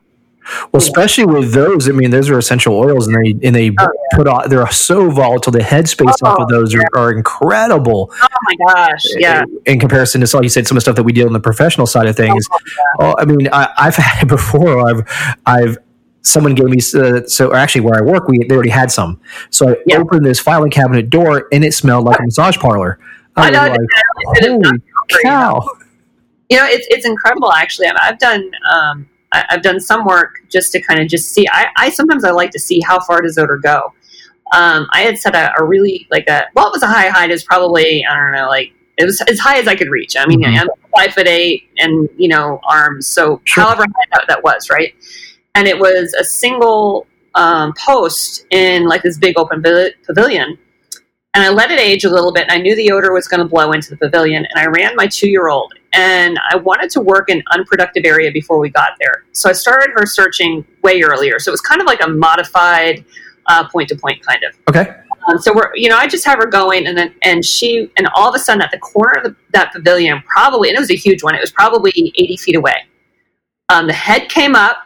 well, 0.71 0.81
especially 0.81 1.25
with 1.25 1.53
those, 1.53 1.89
I 1.89 1.91
mean, 1.91 2.11
those 2.11 2.29
are 2.29 2.37
essential 2.37 2.75
oils, 2.75 3.07
and 3.07 3.15
they 3.15 3.47
and 3.47 3.55
they 3.55 3.69
oh, 3.69 3.73
yeah. 3.79 3.87
put 4.17 4.27
on. 4.27 4.49
They're 4.49 4.69
so 4.71 5.09
volatile. 5.09 5.51
The 5.51 5.59
headspace 5.59 6.13
oh, 6.23 6.27
off 6.27 6.39
of 6.39 6.47
those 6.49 6.73
yeah. 6.73 6.81
are, 6.93 6.99
are, 6.99 7.11
incredible. 7.11 8.11
Oh 8.13 8.27
my 8.43 8.73
gosh! 8.73 9.01
Yeah. 9.17 9.43
In, 9.65 9.79
comparison 9.79 10.21
to, 10.21 10.37
like 10.37 10.43
you 10.43 10.49
said, 10.49 10.67
some 10.67 10.77
of 10.77 10.81
the 10.81 10.81
stuff 10.81 10.95
that 10.97 11.03
we 11.03 11.13
deal 11.13 11.27
in 11.27 11.33
the 11.33 11.39
professional 11.39 11.87
side 11.87 12.07
of 12.07 12.15
things. 12.15 12.47
Oh, 12.51 12.59
oh 12.99 13.15
I 13.17 13.25
mean, 13.25 13.49
I, 13.51 13.69
have 13.77 13.95
had 13.95 14.23
it 14.23 14.27
before. 14.27 14.87
I've 14.87 15.37
I've 15.45 15.77
someone 16.21 16.53
gave 16.53 16.67
me 16.67 16.77
uh, 16.77 17.25
so 17.27 17.49
or 17.49 17.55
actually 17.55 17.81
where 17.81 17.97
I 17.97 18.01
work, 18.01 18.27
we 18.27 18.43
they 18.43 18.53
already 18.53 18.69
had 18.69 18.91
some. 18.91 19.19
So 19.49 19.69
I 19.69 19.75
yeah. 19.87 19.97
opened 19.97 20.25
this 20.25 20.39
filing 20.39 20.71
cabinet 20.71 21.09
door, 21.09 21.47
and 21.51 21.65
it 21.65 21.73
smelled 21.73 22.05
like 22.05 22.19
a 22.19 22.23
massage 22.23 22.57
parlor. 22.57 22.99
I, 23.35 23.47
I 23.47 23.49
know. 23.49 23.67
Like, 23.67 23.79
Holy 24.37 25.23
cow! 25.23 25.69
You 26.49 26.57
know, 26.57 26.65
it's 26.65 26.87
it's 26.89 27.05
incredible. 27.05 27.51
Actually, 27.51 27.87
I've 27.87 28.19
done 28.19 28.51
um, 28.71 29.07
I, 29.31 29.45
have 29.49 29.61
done 29.61 29.79
some 29.79 30.05
work 30.05 30.39
just 30.49 30.71
to 30.73 30.81
kind 30.81 30.99
of 30.99 31.07
just 31.07 31.31
see. 31.31 31.45
I, 31.51 31.67
I 31.77 31.89
sometimes 31.89 32.23
I 32.23 32.31
like 32.31 32.51
to 32.51 32.59
see 32.59 32.79
how 32.81 32.99
far 32.99 33.21
does 33.21 33.37
odor 33.37 33.57
go. 33.57 33.93
Um, 34.53 34.87
I 34.91 35.01
had 35.01 35.17
set 35.17 35.35
a, 35.35 35.51
a, 35.59 35.63
really 35.63 36.07
like 36.11 36.27
a 36.27 36.45
well, 36.55 36.67
it 36.67 36.71
was 36.71 36.83
a 36.83 36.87
high 36.87 37.09
height. 37.09 37.31
Is 37.31 37.43
probably 37.43 38.05
I 38.05 38.15
don't 38.15 38.33
know 38.33 38.47
like 38.47 38.73
it 38.97 39.05
was 39.05 39.21
as 39.21 39.39
high 39.39 39.59
as 39.59 39.67
I 39.67 39.75
could 39.75 39.89
reach. 39.89 40.15
I 40.17 40.25
mean, 40.25 40.41
mm-hmm. 40.41 40.61
I'm 40.61 40.67
five 40.95 41.13
foot 41.13 41.27
eight 41.27 41.69
and 41.77 42.07
you 42.17 42.27
know 42.27 42.59
arms, 42.63 43.07
so 43.07 43.41
sure. 43.43 43.63
however 43.63 43.83
high 43.83 44.09
that, 44.13 44.25
that, 44.27 44.43
was, 44.43 44.69
right? 44.69 44.93
And 45.55 45.67
it 45.67 45.77
was 45.77 46.13
a 46.13 46.23
single 46.23 47.07
um, 47.33 47.73
post 47.73 48.45
in 48.51 48.85
like 48.85 49.03
this 49.03 49.17
big 49.17 49.37
open 49.37 49.61
pavilion. 49.61 50.57
And 51.33 51.43
I 51.43 51.49
let 51.49 51.69
it 51.69 51.79
age 51.79 52.05
a 52.05 52.09
little 52.09 52.31
bit, 52.31 52.43
and 52.43 52.51
I 52.51 52.57
knew 52.57 52.75
the 52.77 52.91
odor 52.91 53.11
was 53.11 53.27
going 53.27 53.41
to 53.41 53.45
blow 53.45 53.73
into 53.73 53.89
the 53.89 53.97
pavilion. 53.97 54.45
And 54.49 54.57
I 54.57 54.67
ran 54.67 54.95
my 54.95 55.07
two 55.07 55.29
year 55.29 55.49
old, 55.49 55.73
and 55.95 56.37
I 56.51 56.57
wanted 56.57 56.89
to 56.91 57.01
work 57.01 57.29
in 57.29 57.41
unproductive 57.51 58.03
area 58.05 58.31
before 58.31 58.59
we 58.59 58.69
got 58.69 58.91
there. 58.99 59.23
So 59.31 59.49
I 59.49 59.53
started 59.53 59.91
her 59.95 60.05
searching 60.05 60.65
way 60.83 61.01
earlier. 61.01 61.39
So 61.39 61.49
it 61.49 61.53
was 61.53 61.61
kind 61.61 61.81
of 61.81 61.87
like 61.87 62.01
a 62.03 62.09
modified 62.09 63.05
point 63.71 63.89
to 63.89 63.95
point 63.95 64.21
kind 64.21 64.43
of. 64.43 64.55
Okay. 64.69 64.93
Um, 65.27 65.39
so 65.39 65.53
we're, 65.55 65.71
you 65.75 65.89
know, 65.89 65.97
I 65.97 66.07
just 66.07 66.25
have 66.25 66.37
her 66.37 66.45
going, 66.45 66.85
and 66.85 66.95
then 66.95 67.15
and 67.23 67.43
she, 67.43 67.89
and 67.97 68.07
all 68.15 68.29
of 68.29 68.35
a 68.35 68.39
sudden, 68.39 68.61
at 68.61 68.69
the 68.69 68.77
corner 68.77 69.13
of 69.13 69.23
the, 69.23 69.35
that 69.53 69.73
pavilion, 69.73 70.21
probably, 70.27 70.69
and 70.69 70.77
it 70.77 70.79
was 70.79 70.91
a 70.91 70.95
huge 70.95 71.23
one. 71.23 71.33
It 71.33 71.41
was 71.41 71.51
probably 71.51 71.91
eighty 71.95 72.37
feet 72.37 72.55
away. 72.55 72.85
Um, 73.69 73.87
the 73.87 73.93
head 73.93 74.29
came 74.29 74.53
up, 74.53 74.77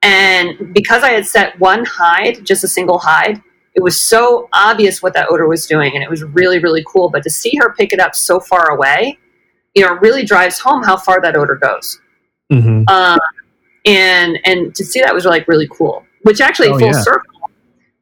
and 0.00 0.72
because 0.72 1.02
I 1.02 1.10
had 1.10 1.26
set 1.26 1.58
one 1.60 1.84
hide, 1.84 2.46
just 2.46 2.64
a 2.64 2.68
single 2.68 2.98
hide, 2.98 3.42
it 3.74 3.82
was 3.82 4.00
so 4.00 4.48
obvious 4.54 5.02
what 5.02 5.12
that 5.12 5.26
odor 5.30 5.46
was 5.46 5.66
doing, 5.66 5.92
and 5.94 6.02
it 6.02 6.08
was 6.08 6.22
really, 6.24 6.58
really 6.60 6.84
cool. 6.86 7.10
But 7.10 7.22
to 7.24 7.30
see 7.30 7.54
her 7.60 7.74
pick 7.74 7.92
it 7.92 8.00
up 8.00 8.14
so 8.14 8.40
far 8.40 8.70
away, 8.70 9.18
you 9.74 9.84
know, 9.84 9.94
really 9.94 10.24
drives 10.24 10.58
home 10.58 10.82
how 10.82 10.96
far 10.96 11.20
that 11.20 11.36
odor 11.36 11.56
goes. 11.56 12.00
Mm-hmm. 12.52 12.88
Um, 12.88 13.18
and 13.84 14.38
and 14.44 14.74
to 14.74 14.84
see 14.84 15.00
that 15.00 15.14
was 15.14 15.24
like 15.24 15.46
really 15.48 15.68
cool. 15.70 16.04
Which 16.22 16.40
actually, 16.40 16.68
oh, 16.68 16.78
full 16.78 16.88
yeah. 16.88 17.00
circle, 17.00 17.50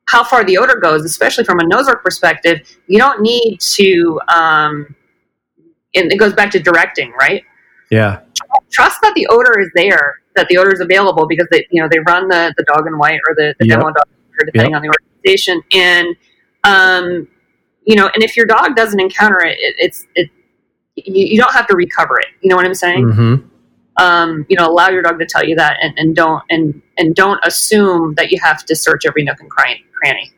how 0.08 0.24
far 0.24 0.44
the 0.44 0.58
odor 0.58 0.76
goes, 0.76 1.04
especially 1.04 1.44
from 1.44 1.60
a 1.60 1.64
nosework 1.64 2.02
perspective, 2.02 2.60
you 2.86 2.98
don't 2.98 3.20
need 3.20 3.58
to. 3.60 4.20
Um, 4.28 4.94
and 5.94 6.12
it 6.12 6.18
goes 6.18 6.32
back 6.32 6.50
to 6.52 6.60
directing, 6.60 7.12
right? 7.12 7.42
Yeah. 7.90 8.20
Trust 8.70 9.00
that 9.02 9.14
the 9.14 9.26
odor 9.28 9.58
is 9.60 9.70
there, 9.74 10.16
that 10.34 10.48
the 10.48 10.58
odor 10.58 10.72
is 10.72 10.80
available 10.80 11.26
because 11.26 11.46
they, 11.50 11.66
you 11.70 11.80
know, 11.80 11.88
they 11.90 11.98
run 12.00 12.28
the 12.28 12.52
the 12.56 12.64
dog 12.64 12.86
in 12.86 12.98
white 12.98 13.20
or 13.28 13.34
the, 13.34 13.54
the 13.58 13.66
yep. 13.66 13.78
demo 13.78 13.92
dog, 13.92 14.08
depending 14.44 14.72
yep. 14.72 14.76
on 14.76 14.82
the 14.82 14.88
organization, 14.88 15.62
and 15.72 16.16
um, 16.64 17.28
you 17.84 17.96
know, 17.96 18.10
and 18.12 18.22
if 18.22 18.36
your 18.36 18.46
dog 18.46 18.74
doesn't 18.74 19.00
encounter 19.00 19.40
it, 19.40 19.56
it 19.58 19.74
it's 19.78 20.06
it 20.14 20.30
you, 20.96 21.26
you 21.26 21.38
don't 21.38 21.52
have 21.52 21.66
to 21.68 21.76
recover 21.76 22.18
it. 22.18 22.26
You 22.40 22.50
know 22.50 22.56
what 22.56 22.66
I'm 22.66 22.74
saying? 22.74 23.04
Mm-hmm. 23.04 23.48
Um, 23.98 24.44
you 24.48 24.56
know, 24.58 24.66
allow 24.66 24.90
your 24.90 25.00
dog 25.02 25.18
to 25.20 25.26
tell 25.26 25.44
you 25.44 25.56
that, 25.56 25.78
and, 25.80 25.94
and 25.98 26.14
don't 26.14 26.42
and 26.50 26.82
and 26.98 27.14
don't 27.14 27.40
assume 27.44 28.14
that 28.16 28.30
you 28.30 28.38
have 28.42 28.64
to 28.66 28.76
search 28.76 29.06
every 29.06 29.22
nook 29.24 29.40
and 29.40 29.50
cranny 29.50 29.84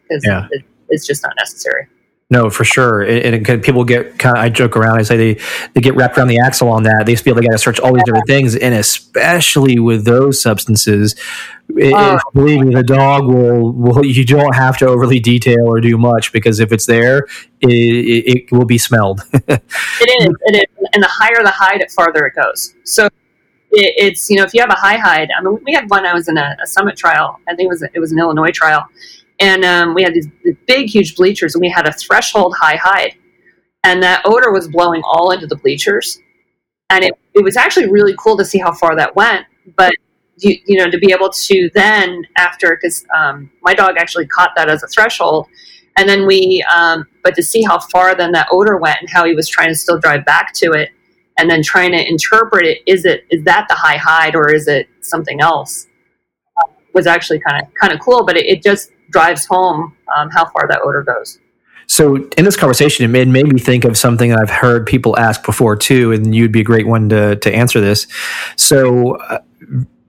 because 0.02 0.24
Yeah. 0.24 0.46
it, 0.50 0.62
it's 0.88 1.06
just 1.06 1.22
not 1.24 1.32
necessary. 1.38 1.86
No, 2.30 2.50
for 2.50 2.62
sure. 2.62 3.00
And, 3.00 3.48
and 3.48 3.62
people 3.62 3.84
get 3.84 4.18
kind 4.18 4.36
of, 4.36 4.44
I 4.44 4.50
joke 4.50 4.76
around, 4.76 4.98
I 4.98 5.02
say 5.02 5.16
they, 5.16 5.40
they 5.72 5.80
get 5.80 5.94
wrapped 5.94 6.18
around 6.18 6.28
the 6.28 6.38
axle 6.40 6.68
on 6.68 6.82
that. 6.82 7.04
They 7.06 7.16
feel 7.16 7.34
they 7.34 7.40
got 7.40 7.52
to 7.52 7.58
search 7.58 7.80
all 7.80 7.94
these 7.94 8.04
different 8.04 8.26
things. 8.26 8.54
And 8.54 8.74
especially 8.74 9.78
with 9.78 10.04
those 10.04 10.40
substances, 10.42 11.14
it, 11.70 11.94
Oh. 11.96 12.18
believe 12.34 12.60
me, 12.66 12.74
the 12.74 12.82
dog 12.82 13.24
will, 13.26 13.72
will, 13.72 14.04
you 14.04 14.26
don't 14.26 14.54
have 14.54 14.76
to 14.78 14.86
overly 14.86 15.20
detail 15.20 15.66
or 15.66 15.80
do 15.80 15.96
much 15.96 16.30
because 16.30 16.60
if 16.60 16.70
it's 16.70 16.84
there, 16.84 17.26
it, 17.60 18.48
it, 18.50 18.52
will 18.52 18.64
be 18.64 18.78
smelled. 18.78 19.22
It 20.00 20.22
is, 20.22 20.28
it 20.46 20.56
is, 20.56 20.88
and 20.92 21.02
the 21.02 21.08
higher 21.08 21.42
the 21.42 21.50
hide, 21.50 21.80
the 21.80 21.92
farther 21.92 22.26
it 22.26 22.34
goes. 22.34 22.74
So 22.84 23.06
it, 23.06 23.12
it's 23.72 24.30
you 24.30 24.36
know 24.36 24.44
if 24.44 24.54
you 24.54 24.60
have 24.60 24.70
a 24.70 24.74
high 24.74 24.96
hide. 24.96 25.28
I 25.36 25.42
mean, 25.42 25.58
we 25.64 25.72
had 25.72 25.90
one. 25.90 26.06
I 26.06 26.14
was 26.14 26.28
in 26.28 26.38
a, 26.38 26.56
a 26.62 26.66
summit 26.66 26.96
trial. 26.96 27.38
I 27.48 27.54
think 27.54 27.66
it 27.66 27.68
was 27.68 27.82
it 27.82 27.98
was 27.98 28.12
an 28.12 28.18
Illinois 28.18 28.52
trial, 28.52 28.86
and 29.40 29.64
um, 29.64 29.94
we 29.94 30.02
had 30.02 30.14
these, 30.14 30.28
these 30.44 30.54
big, 30.66 30.88
huge 30.88 31.16
bleachers, 31.16 31.54
and 31.54 31.62
we 31.62 31.68
had 31.68 31.88
a 31.88 31.92
threshold 31.92 32.54
high 32.58 32.76
hide, 32.76 33.16
and 33.82 34.02
that 34.02 34.22
odor 34.24 34.52
was 34.52 34.68
blowing 34.68 35.02
all 35.04 35.32
into 35.32 35.46
the 35.46 35.56
bleachers, 35.56 36.20
and 36.90 37.04
it 37.04 37.14
it 37.34 37.42
was 37.42 37.56
actually 37.56 37.90
really 37.90 38.14
cool 38.18 38.36
to 38.36 38.44
see 38.44 38.58
how 38.58 38.72
far 38.72 38.96
that 38.96 39.14
went, 39.16 39.46
but. 39.76 39.92
You, 40.40 40.56
you 40.66 40.78
know 40.78 40.88
to 40.88 40.98
be 40.98 41.12
able 41.12 41.30
to 41.30 41.68
then 41.74 42.22
after 42.36 42.78
because 42.80 43.04
um, 43.12 43.50
my 43.62 43.74
dog 43.74 43.96
actually 43.98 44.28
caught 44.28 44.52
that 44.54 44.68
as 44.68 44.84
a 44.84 44.86
threshold 44.86 45.48
and 45.98 46.08
then 46.08 46.26
we 46.26 46.64
um, 46.74 47.06
but 47.24 47.34
to 47.34 47.42
see 47.42 47.62
how 47.62 47.78
far 47.78 48.14
then 48.14 48.32
that 48.32 48.46
odor 48.50 48.76
went 48.76 49.00
and 49.00 49.10
how 49.10 49.24
he 49.24 49.34
was 49.34 49.48
trying 49.48 49.68
to 49.68 49.74
still 49.74 49.98
drive 49.98 50.24
back 50.24 50.54
to 50.54 50.72
it 50.72 50.90
and 51.36 51.50
then 51.50 51.62
trying 51.62 51.92
to 51.92 52.08
interpret 52.08 52.64
it 52.64 52.78
is 52.86 53.04
it 53.04 53.24
is 53.30 53.42
that 53.44 53.66
the 53.68 53.74
high 53.74 53.96
hide 53.96 54.34
or 54.34 54.52
is 54.52 54.68
it 54.68 54.88
something 55.00 55.40
else 55.40 55.86
was 56.94 57.06
actually 57.06 57.40
kind 57.40 57.62
of 57.62 57.74
kind 57.74 57.92
of 57.92 58.00
cool 58.00 58.24
but 58.24 58.36
it, 58.36 58.46
it 58.46 58.62
just 58.62 58.90
drives 59.10 59.44
home 59.44 59.96
um, 60.16 60.30
how 60.30 60.44
far 60.46 60.66
that 60.68 60.80
odor 60.84 61.02
goes 61.02 61.38
So 61.90 62.16
in 62.36 62.44
this 62.44 62.54
conversation, 62.54 63.06
it 63.06 63.08
made, 63.08 63.28
made 63.28 63.50
me 63.50 63.58
think 63.58 63.86
of 63.86 63.96
something 63.96 64.34
I've 64.34 64.50
heard 64.50 64.84
people 64.84 65.18
ask 65.18 65.42
before 65.42 65.74
too, 65.74 66.12
and 66.12 66.34
you'd 66.34 66.52
be 66.52 66.60
a 66.60 66.64
great 66.64 66.86
one 66.86 67.08
to 67.08 67.36
to 67.36 67.50
answer 67.52 67.80
this. 67.80 68.06
So. 68.56 69.16
Uh, 69.16 69.38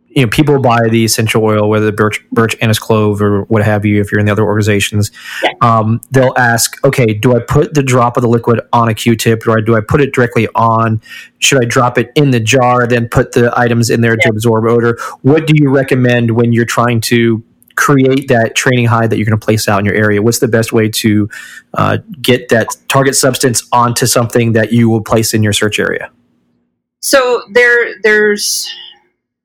you 0.09 0.23
know, 0.23 0.29
people 0.29 0.59
buy 0.59 0.87
the 0.89 1.05
essential 1.05 1.43
oil, 1.43 1.69
whether 1.69 1.91
birch, 1.91 2.19
birch, 2.31 2.55
anise, 2.61 2.79
clove, 2.79 3.21
or 3.21 3.43
what 3.43 3.63
have 3.63 3.85
you. 3.85 4.01
If 4.01 4.11
you're 4.11 4.19
in 4.19 4.25
the 4.25 4.31
other 4.31 4.43
organizations, 4.43 5.11
Yeah. 5.43 5.51
um, 5.61 6.01
they'll 6.11 6.33
ask, 6.35 6.83
"Okay, 6.83 7.13
do 7.13 7.35
I 7.35 7.39
put 7.39 7.75
the 7.75 7.83
drop 7.83 8.17
of 8.17 8.23
the 8.23 8.29
liquid 8.29 8.59
on 8.73 8.89
a 8.89 8.93
Q-tip, 8.93 9.47
or 9.47 9.61
do 9.61 9.75
I 9.75 9.81
put 9.81 10.01
it 10.01 10.13
directly 10.13 10.47
on? 10.55 10.99
Should 11.37 11.61
I 11.61 11.65
drop 11.65 11.97
it 11.97 12.11
in 12.15 12.31
the 12.31 12.39
jar, 12.39 12.87
then 12.87 13.07
put 13.07 13.33
the 13.33 13.51
items 13.57 13.89
in 13.89 14.01
there 14.01 14.15
to 14.17 14.29
absorb 14.29 14.65
odor? 14.65 14.97
What 15.21 15.45
do 15.45 15.53
you 15.55 15.69
recommend 15.69 16.31
when 16.31 16.53
you're 16.53 16.65
trying 16.65 17.01
to 17.01 17.43
create 17.75 18.27
that 18.27 18.55
training 18.55 18.85
hide 18.87 19.09
that 19.09 19.17
you're 19.17 19.25
going 19.25 19.39
to 19.39 19.45
place 19.45 19.67
out 19.69 19.79
in 19.79 19.85
your 19.85 19.95
area? 19.95 20.21
What's 20.21 20.39
the 20.39 20.47
best 20.49 20.73
way 20.73 20.89
to 20.89 21.29
uh, 21.75 21.97
get 22.21 22.49
that 22.49 22.67
target 22.89 23.15
substance 23.15 23.65
onto 23.71 24.05
something 24.05 24.51
that 24.53 24.73
you 24.73 24.89
will 24.89 25.01
place 25.01 25.33
in 25.33 25.43
your 25.43 25.53
search 25.53 25.79
area? 25.79 26.09
so 27.01 27.41
there 27.53 27.95
there's 28.03 28.67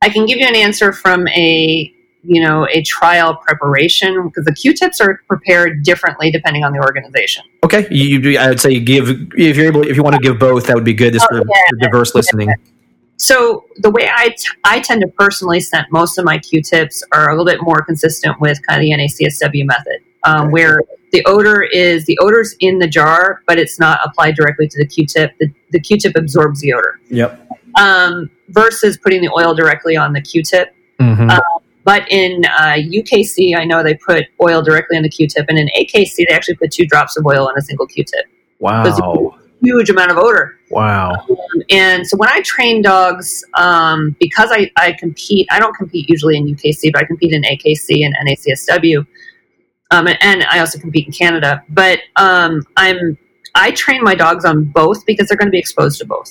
i 0.05 0.09
can 0.09 0.25
give 0.27 0.39
you 0.39 0.47
an 0.47 0.57
answer 0.67 0.93
from 0.93 1.27
a 1.29 1.93
you 2.27 2.41
know 2.45 2.67
a 2.71 2.83
trial 2.83 3.37
preparation 3.47 4.11
because 4.29 4.45
the 4.45 4.55
q-tips 4.55 5.01
are 5.01 5.21
prepared 5.29 5.83
differently 5.83 6.31
depending 6.31 6.63
on 6.65 6.73
the 6.73 6.81
organization 6.89 7.43
Okay, 7.65 7.87
you, 7.91 8.19
you- 8.21 8.39
I 8.39 8.49
would 8.51 8.61
say 8.61 8.79
give 8.81 9.09
if 9.37 9.57
you're 9.57 9.67
able 9.73 9.83
if 9.89 9.97
you 9.97 10.03
want 10.03 10.17
to 10.17 10.21
give 10.27 10.39
both, 10.39 10.67
that 10.67 10.75
would 10.77 10.85
be 10.85 10.93
good. 11.03 11.13
Just 11.15 11.27
Oh, 11.33 11.39
for, 11.39 11.45
yeah. 11.49 11.87
diverse 11.87 12.15
listening. 12.15 12.49
So 13.17 13.65
the 13.79 13.91
way 13.91 14.11
I, 14.15 14.29
t- 14.37 14.49
I 14.65 14.81
tend 14.81 15.01
to 15.01 15.09
personally 15.19 15.61
scent 15.61 15.87
most 15.91 16.19
of 16.19 16.25
my 16.27 16.37
Q-tips 16.39 17.03
are 17.13 17.31
a 17.31 17.33
little 17.33 17.47
bit 17.47 17.61
more 17.63 17.81
consistent 17.83 18.39
with 18.41 18.59
kind 18.67 18.81
of 18.81 18.85
the 18.85 18.93
NACSW 18.93 19.65
method, 19.67 19.99
um, 20.25 20.43
Okay. 20.43 20.51
where 20.53 20.81
the 21.13 21.25
odor 21.25 21.63
is 21.63 22.05
the 22.07 22.19
odor's 22.21 22.55
in 22.61 22.79
the 22.81 22.89
jar, 22.89 23.41
but 23.47 23.59
it's 23.59 23.79
not 23.79 24.01
applied 24.05 24.35
directly 24.35 24.67
to 24.69 24.79
the 24.79 24.87
Q-tip. 24.87 25.31
The, 25.41 25.49
the 25.71 25.81
Q-tip 25.81 26.13
absorbs 26.17 26.61
the 26.61 26.75
odor 26.75 27.01
Yep. 27.09 27.44
Um, 27.77 28.31
versus 28.49 28.99
putting 29.03 29.21
the 29.23 29.31
oil 29.39 29.55
directly 29.55 29.97
on 29.97 30.13
the 30.13 30.21
Q-tip. 30.21 30.75
hmm 31.01 31.29
Uh, 31.31 31.41
But 31.85 32.11
in 32.11 32.45
uh, 32.47 32.77
UKC, 32.99 33.55
I 33.57 33.65
know 33.65 33.83
they 33.83 33.95
put 33.95 34.25
oil 34.43 34.63
directly 34.63 34.97
on 34.97 35.03
the 35.03 35.11
Q-tip, 35.11 35.45
and 35.49 35.59
in 35.59 35.69
AKC, 35.79 36.25
they 36.29 36.35
actually 36.35 36.57
put 36.57 36.71
two 36.71 36.87
drops 36.87 37.17
of 37.19 37.27
oil 37.27 37.47
on 37.49 37.55
a 37.59 37.61
single 37.61 37.87
Q-tip. 37.87 38.27
wow. 38.59 39.37
Huge 39.63 39.89
amount 39.89 40.11
of 40.11 40.19
odor. 40.19 40.59
Wow. 40.71 41.13
And 41.71 42.07
so 42.07 42.19
when 42.19 42.29
I 42.29 42.43
train 42.43 42.83
dogs, 42.83 43.43
um, 43.55 44.15
because 44.21 44.51
I, 44.53 44.71
I 44.77 44.93
compete, 44.93 45.47
I 45.51 45.59
don't 45.59 45.75
compete 45.75 46.07
usually 46.09 46.37
in 46.37 46.45
UKC, 46.47 46.91
but 46.93 47.01
I 47.03 47.05
compete 47.07 47.33
in 47.33 47.43
AKC 47.43 48.05
and 48.05 48.15
NACSW. 48.27 49.07
Um, 49.91 50.07
and, 50.07 50.19
and 50.21 50.45
I 50.51 50.59
also 50.59 50.79
compete 50.79 51.07
in 51.07 51.13
Canada. 51.13 51.63
But 51.71 52.01
um, 52.17 52.63
I'm 52.77 53.17
I 53.55 53.71
train 53.71 54.03
my 54.03 54.15
dogs 54.15 54.45
on 54.45 54.65
both 54.65 55.07
because 55.07 55.29
they're 55.29 55.39
going 55.39 55.47
to 55.47 55.53
be 55.53 55.59
exposed 55.59 55.99
to 56.01 56.07
both. 56.07 56.31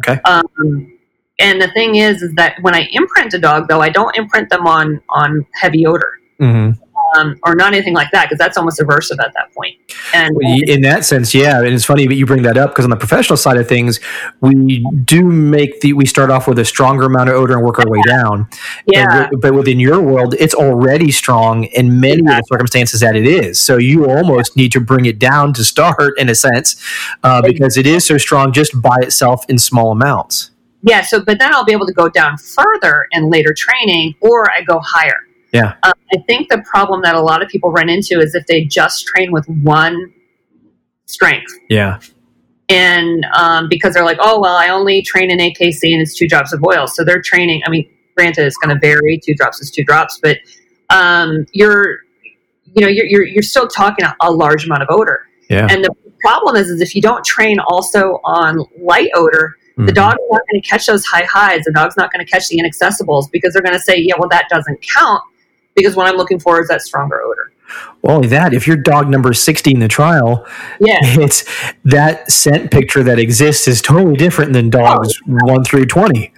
Okay. 0.00 0.20
Um, 0.22 0.98
and 1.40 1.60
the 1.60 1.70
thing 1.72 1.96
is, 1.96 2.22
is 2.22 2.32
that 2.34 2.56
when 2.62 2.74
I 2.74 2.88
imprint 2.92 3.34
a 3.34 3.38
dog, 3.38 3.68
though, 3.68 3.80
I 3.80 3.88
don't 3.88 4.16
imprint 4.16 4.50
them 4.50 4.66
on 4.66 5.00
on 5.08 5.46
heavy 5.60 5.86
odor 5.86 6.18
hmm 6.38 6.70
um, 7.18 7.38
or 7.44 7.54
not 7.54 7.72
anything 7.72 7.94
like 7.94 8.10
that 8.12 8.24
because 8.24 8.38
that's 8.38 8.56
almost 8.56 8.80
aversive 8.80 9.18
at 9.20 9.32
that 9.34 9.52
point. 9.54 9.76
And 10.14 10.36
In 10.68 10.82
that 10.82 11.04
sense, 11.04 11.34
yeah, 11.34 11.58
and 11.58 11.68
it's 11.68 11.84
funny 11.84 12.06
that 12.06 12.14
you 12.14 12.26
bring 12.26 12.42
that 12.42 12.56
up 12.56 12.70
because 12.70 12.84
on 12.84 12.90
the 12.90 12.96
professional 12.96 13.36
side 13.36 13.56
of 13.56 13.68
things, 13.68 14.00
we 14.40 14.86
do 15.04 15.22
make 15.24 15.80
the 15.80 15.92
we 15.92 16.06
start 16.06 16.30
off 16.30 16.46
with 16.48 16.58
a 16.58 16.64
stronger 16.64 17.04
amount 17.04 17.28
of 17.28 17.36
odor 17.36 17.54
and 17.54 17.64
work 17.64 17.78
our 17.78 17.88
way 17.88 18.00
down. 18.06 18.48
yeah, 18.86 19.28
And 19.30 19.40
but 19.40 19.54
within 19.54 19.80
your 19.80 20.00
world, 20.00 20.34
it's 20.38 20.54
already 20.54 21.10
strong 21.10 21.64
in 21.64 22.00
many 22.00 22.20
of 22.20 22.26
the 22.26 22.44
circumstances 22.48 23.00
that 23.00 23.16
it 23.16 23.26
is. 23.26 23.60
So 23.60 23.76
you 23.76 24.08
almost 24.08 24.56
need 24.56 24.72
to 24.72 24.80
bring 24.80 25.06
it 25.06 25.18
down 25.18 25.52
to 25.54 25.64
start, 25.64 26.18
in 26.18 26.28
a 26.28 26.34
sense, 26.34 26.82
uh, 27.22 27.42
because 27.42 27.76
it 27.76 27.86
is 27.86 28.06
so 28.06 28.18
strong 28.18 28.52
just 28.52 28.80
by 28.80 28.96
itself 29.00 29.44
in 29.48 29.58
small 29.58 29.92
amounts. 29.92 30.50
Yeah, 30.82 31.02
so 31.02 31.20
but 31.20 31.38
then 31.38 31.52
I'll 31.52 31.64
be 31.64 31.72
able 31.72 31.86
to 31.86 31.92
go 31.92 32.08
down 32.08 32.38
further 32.38 33.08
in 33.10 33.30
later 33.30 33.52
training, 33.56 34.14
or 34.20 34.50
I 34.50 34.62
go 34.62 34.80
higher. 34.80 35.27
Yeah. 35.52 35.74
Um, 35.82 35.92
I 36.14 36.18
think 36.26 36.48
the 36.50 36.62
problem 36.70 37.02
that 37.02 37.14
a 37.14 37.20
lot 37.20 37.42
of 37.42 37.48
people 37.48 37.70
run 37.70 37.88
into 37.88 38.20
is 38.20 38.34
if 38.34 38.46
they 38.46 38.64
just 38.64 39.06
train 39.06 39.32
with 39.32 39.46
one 39.48 40.12
strength, 41.06 41.52
Yeah. 41.70 42.00
and 42.68 43.24
um, 43.34 43.68
because 43.68 43.94
they're 43.94 44.04
like, 44.04 44.18
oh 44.20 44.40
well, 44.40 44.56
I 44.56 44.68
only 44.68 45.02
train 45.02 45.30
in 45.30 45.38
AKC 45.38 45.92
and 45.92 46.02
it's 46.02 46.14
two 46.14 46.28
drops 46.28 46.52
of 46.52 46.62
oil, 46.64 46.86
so 46.86 47.04
they're 47.04 47.22
training. 47.22 47.62
I 47.66 47.70
mean, 47.70 47.88
granted, 48.16 48.46
it's 48.46 48.56
going 48.58 48.74
to 48.74 48.80
vary. 48.80 49.20
Two 49.24 49.34
drops 49.34 49.60
is 49.60 49.70
two 49.70 49.84
drops, 49.84 50.18
but 50.22 50.38
um, 50.90 51.46
you're, 51.52 52.00
you 52.74 52.82
know, 52.82 52.88
you're 52.88 53.06
you're, 53.06 53.26
you're 53.26 53.42
still 53.42 53.68
talking 53.68 54.04
a, 54.04 54.14
a 54.20 54.30
large 54.30 54.66
amount 54.66 54.82
of 54.82 54.88
odor. 54.90 55.20
Yeah. 55.48 55.66
And 55.70 55.82
the 55.82 55.94
problem 56.20 56.56
is, 56.56 56.68
is 56.68 56.80
if 56.82 56.94
you 56.94 57.00
don't 57.00 57.24
train 57.24 57.58
also 57.58 58.20
on 58.24 58.58
light 58.82 59.08
odor, 59.14 59.54
the 59.78 59.84
Mhm. 59.84 59.94
dog's 59.94 60.18
not 60.30 60.40
going 60.50 60.60
to 60.60 60.68
catch 60.68 60.86
those 60.86 61.06
high 61.06 61.24
hides. 61.24 61.64
The 61.64 61.72
dog's 61.72 61.96
not 61.96 62.12
going 62.12 62.24
to 62.24 62.30
catch 62.30 62.48
the 62.48 62.58
inaccessibles 62.58 63.28
because 63.30 63.52
they're 63.54 63.62
going 63.62 63.76
to 63.76 63.80
say, 63.80 63.94
yeah, 63.96 64.14
well, 64.18 64.28
that 64.28 64.46
doesn't 64.50 64.84
count 64.94 65.22
because 65.78 65.96
what 65.96 66.08
I'm 66.08 66.16
looking 66.16 66.38
for 66.38 66.60
is 66.60 66.68
that 66.68 66.82
stronger 66.82 67.20
odor. 67.22 67.52
Well, 68.02 68.16
only 68.16 68.28
that, 68.28 68.54
if 68.54 68.66
you're 68.66 68.76
dog 68.76 69.08
number 69.08 69.32
60 69.32 69.72
in 69.72 69.78
the 69.80 69.88
trial, 69.88 70.46
Yeah. 70.80 70.96
it's 71.02 71.44
that 71.84 72.30
scent 72.30 72.70
picture 72.70 73.02
that 73.02 73.18
exists 73.18 73.68
is 73.68 73.82
totally 73.82 74.16
different 74.16 74.52
than 74.52 74.70
dogs 74.70 75.18
1 75.26 75.64
through 75.64 75.86
20. 75.86 76.32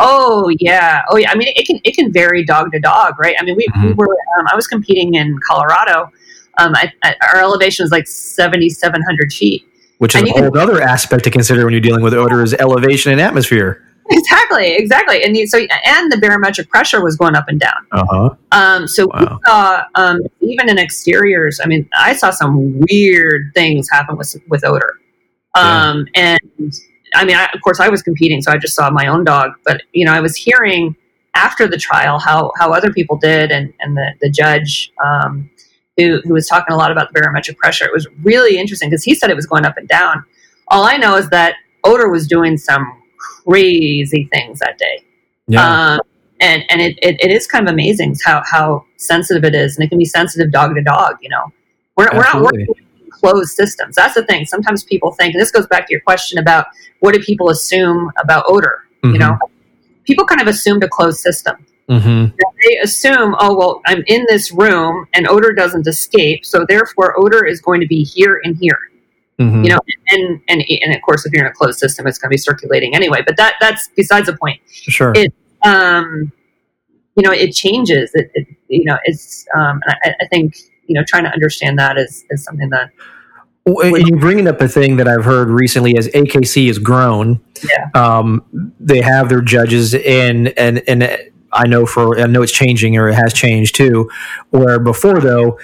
Oh 0.00 0.48
yeah. 0.60 1.02
Oh 1.10 1.16
yeah. 1.16 1.30
I 1.32 1.34
mean, 1.36 1.52
it 1.56 1.66
can 1.66 1.80
it 1.82 1.96
can 1.96 2.12
vary 2.12 2.44
dog 2.44 2.70
to 2.70 2.78
dog, 2.78 3.18
right? 3.18 3.34
I 3.38 3.42
mean, 3.44 3.56
we, 3.56 3.66
we 3.82 3.88
Mhm. 3.90 3.96
were 3.96 4.06
um, 4.38 4.46
I 4.50 4.54
was 4.54 4.68
competing 4.68 5.14
in 5.14 5.36
Colorado. 5.50 6.12
Um, 6.58 6.72
I, 6.76 6.92
I, 7.02 7.16
our 7.32 7.40
elevation 7.40 7.82
was 7.82 7.90
like 7.90 8.06
seventy 8.06 8.68
seven 8.70 9.02
hundred 9.02 9.32
feet. 9.32 9.64
Which 9.98 10.14
is 10.14 10.22
a 10.22 10.26
you 10.28 10.34
can- 10.34 10.56
other 10.56 10.80
aspect 10.80 11.24
to 11.24 11.30
consider 11.32 11.64
when 11.64 11.72
you're 11.72 11.80
dealing 11.80 12.02
with 12.04 12.14
odor 12.14 12.44
is 12.44 12.54
elevation 12.54 13.10
and 13.10 13.20
atmosphere. 13.20 13.82
Exactly, 14.10 14.72
exactly. 14.72 15.22
And 15.22 15.34
the, 15.34 15.46
so 15.46 15.58
and 15.58 16.10
the 16.10 16.18
barometric 16.18 16.68
pressure 16.70 17.02
was 17.02 17.16
going 17.16 17.34
up 17.34 17.44
and 17.48 17.60
down. 17.60 17.86
Uh-huh. 17.92 18.34
Um, 18.52 18.86
so 18.86 19.08
we 19.18 19.26
saw 19.46 19.82
um, 19.94 20.20
even 20.40 20.68
in 20.68 20.78
exteriors. 20.78 21.60
I 21.62 21.66
mean, 21.66 21.88
I 21.98 22.14
saw 22.14 22.30
some 22.30 22.80
weird 22.90 23.50
things 23.54 23.88
happen 23.90 24.16
with 24.16 24.34
with 24.48 24.64
odor. 24.64 24.94
Um, 25.54 26.06
And 26.14 26.40
I 27.14 27.24
mean, 27.24 27.36
I, 27.36 27.48
of 27.54 27.60
course, 27.62 27.80
I 27.80 27.88
was 27.88 28.02
competing, 28.02 28.42
so 28.42 28.52
I 28.52 28.58
just 28.58 28.74
saw 28.74 28.90
my 28.90 29.06
own 29.06 29.24
dog. 29.24 29.52
But 29.64 29.82
you 29.92 30.04
know, 30.04 30.12
I 30.12 30.20
was 30.20 30.36
hearing 30.36 30.96
after 31.34 31.66
the 31.66 31.76
trial 31.76 32.18
how 32.18 32.52
how 32.58 32.72
other 32.72 32.92
people 32.92 33.16
did, 33.16 33.50
and 33.50 33.72
and 33.80 33.96
the 33.96 34.12
the 34.20 34.30
judge. 34.30 34.92
Um, 35.04 35.50
who, 35.98 36.20
who 36.22 36.32
was 36.32 36.46
talking 36.46 36.72
a 36.72 36.76
lot 36.76 36.92
about 36.92 37.12
the 37.12 37.20
barometric 37.20 37.58
pressure. 37.58 37.84
It 37.84 37.92
was 37.92 38.06
really 38.22 38.56
interesting 38.56 38.88
because 38.88 39.02
he 39.02 39.16
said 39.16 39.30
it 39.30 39.34
was 39.36 39.46
going 39.46 39.64
up 39.64 39.76
and 39.76 39.88
down. 39.88 40.24
All 40.68 40.84
I 40.84 40.96
know 40.96 41.16
is 41.16 41.28
that 41.30 41.56
odor 41.82 42.08
was 42.08 42.28
doing 42.28 42.56
some 42.56 43.02
crazy 43.48 44.28
things 44.32 44.58
that 44.60 44.78
day. 44.78 45.04
Yeah. 45.46 45.94
Um, 45.94 46.00
and 46.40 46.62
and 46.68 46.80
it, 46.80 46.98
it, 47.02 47.16
it 47.20 47.32
is 47.32 47.46
kind 47.46 47.66
of 47.66 47.72
amazing 47.72 48.16
how, 48.24 48.42
how 48.50 48.84
sensitive 48.96 49.44
it 49.44 49.54
is. 49.54 49.76
And 49.76 49.84
it 49.84 49.88
can 49.88 49.98
be 49.98 50.04
sensitive 50.04 50.52
dog 50.52 50.74
to 50.74 50.82
dog, 50.82 51.16
you 51.20 51.28
know. 51.28 51.52
We're, 51.96 52.10
we're 52.12 52.22
not 52.22 52.42
working 52.42 52.66
closed 53.10 53.50
systems. 53.50 53.96
That's 53.96 54.14
the 54.14 54.24
thing. 54.24 54.46
Sometimes 54.46 54.84
people 54.84 55.10
think, 55.12 55.34
and 55.34 55.42
this 55.42 55.50
goes 55.50 55.66
back 55.66 55.88
to 55.88 55.92
your 55.92 56.00
question 56.02 56.38
about 56.38 56.66
what 57.00 57.14
do 57.14 57.20
people 57.20 57.50
assume 57.50 58.12
about 58.22 58.44
odor. 58.46 58.84
Mhm. 59.02 59.14
You 59.14 59.18
know, 59.18 59.38
people 60.04 60.24
kind 60.24 60.40
of 60.40 60.46
assumed 60.46 60.84
a 60.84 60.88
closed 60.88 61.18
system. 61.18 61.66
Mm-hmm. 61.88 62.36
They 62.62 62.78
assume, 62.82 63.34
oh 63.38 63.56
well, 63.56 63.80
I'm 63.86 64.04
in 64.06 64.26
this 64.28 64.52
room 64.52 65.06
and 65.14 65.26
odor 65.26 65.52
doesn't 65.52 65.86
escape, 65.86 66.44
so 66.44 66.66
therefore 66.68 67.18
odor 67.18 67.46
is 67.46 67.60
going 67.62 67.80
to 67.80 67.86
be 67.86 68.04
here 68.04 68.40
and 68.44 68.56
here. 68.58 68.78
Mm-hmm. 69.38 69.64
You 69.64 69.70
know, 69.70 69.78
and 70.08 70.40
and 70.48 70.64
and 70.82 70.94
of 70.94 71.02
course, 71.02 71.24
if 71.24 71.32
you're 71.32 71.44
in 71.44 71.50
a 71.50 71.54
closed 71.54 71.78
system, 71.78 72.06
it's 72.06 72.18
going 72.18 72.28
to 72.30 72.34
be 72.34 72.38
circulating 72.38 72.94
anyway. 72.94 73.22
But 73.24 73.36
that 73.36 73.54
that's 73.60 73.88
besides 73.96 74.26
the 74.26 74.36
point. 74.36 74.60
sure. 74.68 75.12
it- 75.14 75.32
Um, 75.64 76.32
you 77.16 77.22
know, 77.28 77.32
it 77.32 77.52
changes. 77.52 78.12
It, 78.14 78.30
it 78.34 78.46
you 78.68 78.84
know, 78.84 78.96
it's. 79.04 79.44
Um, 79.56 79.80
I, 79.86 80.14
I 80.20 80.26
think 80.28 80.56
you 80.86 80.94
know, 80.94 81.02
trying 81.06 81.24
to 81.24 81.30
understand 81.30 81.78
that 81.78 81.98
is 81.98 82.24
is 82.30 82.44
something 82.44 82.68
that 82.70 82.90
and 83.66 84.08
you're 84.08 84.18
bringing 84.18 84.48
up 84.48 84.60
a 84.60 84.68
thing 84.68 84.96
that 84.96 85.06
I've 85.08 85.24
heard 85.24 85.48
recently 85.50 85.96
as 85.98 86.08
AKC 86.08 86.68
has 86.68 86.78
grown. 86.78 87.40
Yeah. 87.62 87.88
Um, 87.94 88.44
they 88.80 89.02
have 89.02 89.28
their 89.28 89.42
judges 89.42 89.94
and 89.94 90.48
and 90.58 90.82
and 90.88 91.18
I 91.52 91.66
know 91.66 91.86
for 91.86 92.18
I 92.18 92.26
know 92.26 92.42
it's 92.42 92.52
changing 92.52 92.96
or 92.96 93.08
it 93.08 93.14
has 93.14 93.32
changed 93.32 93.74
too. 93.74 94.10
Where 94.50 94.78
before 94.78 95.20
though, 95.20 95.58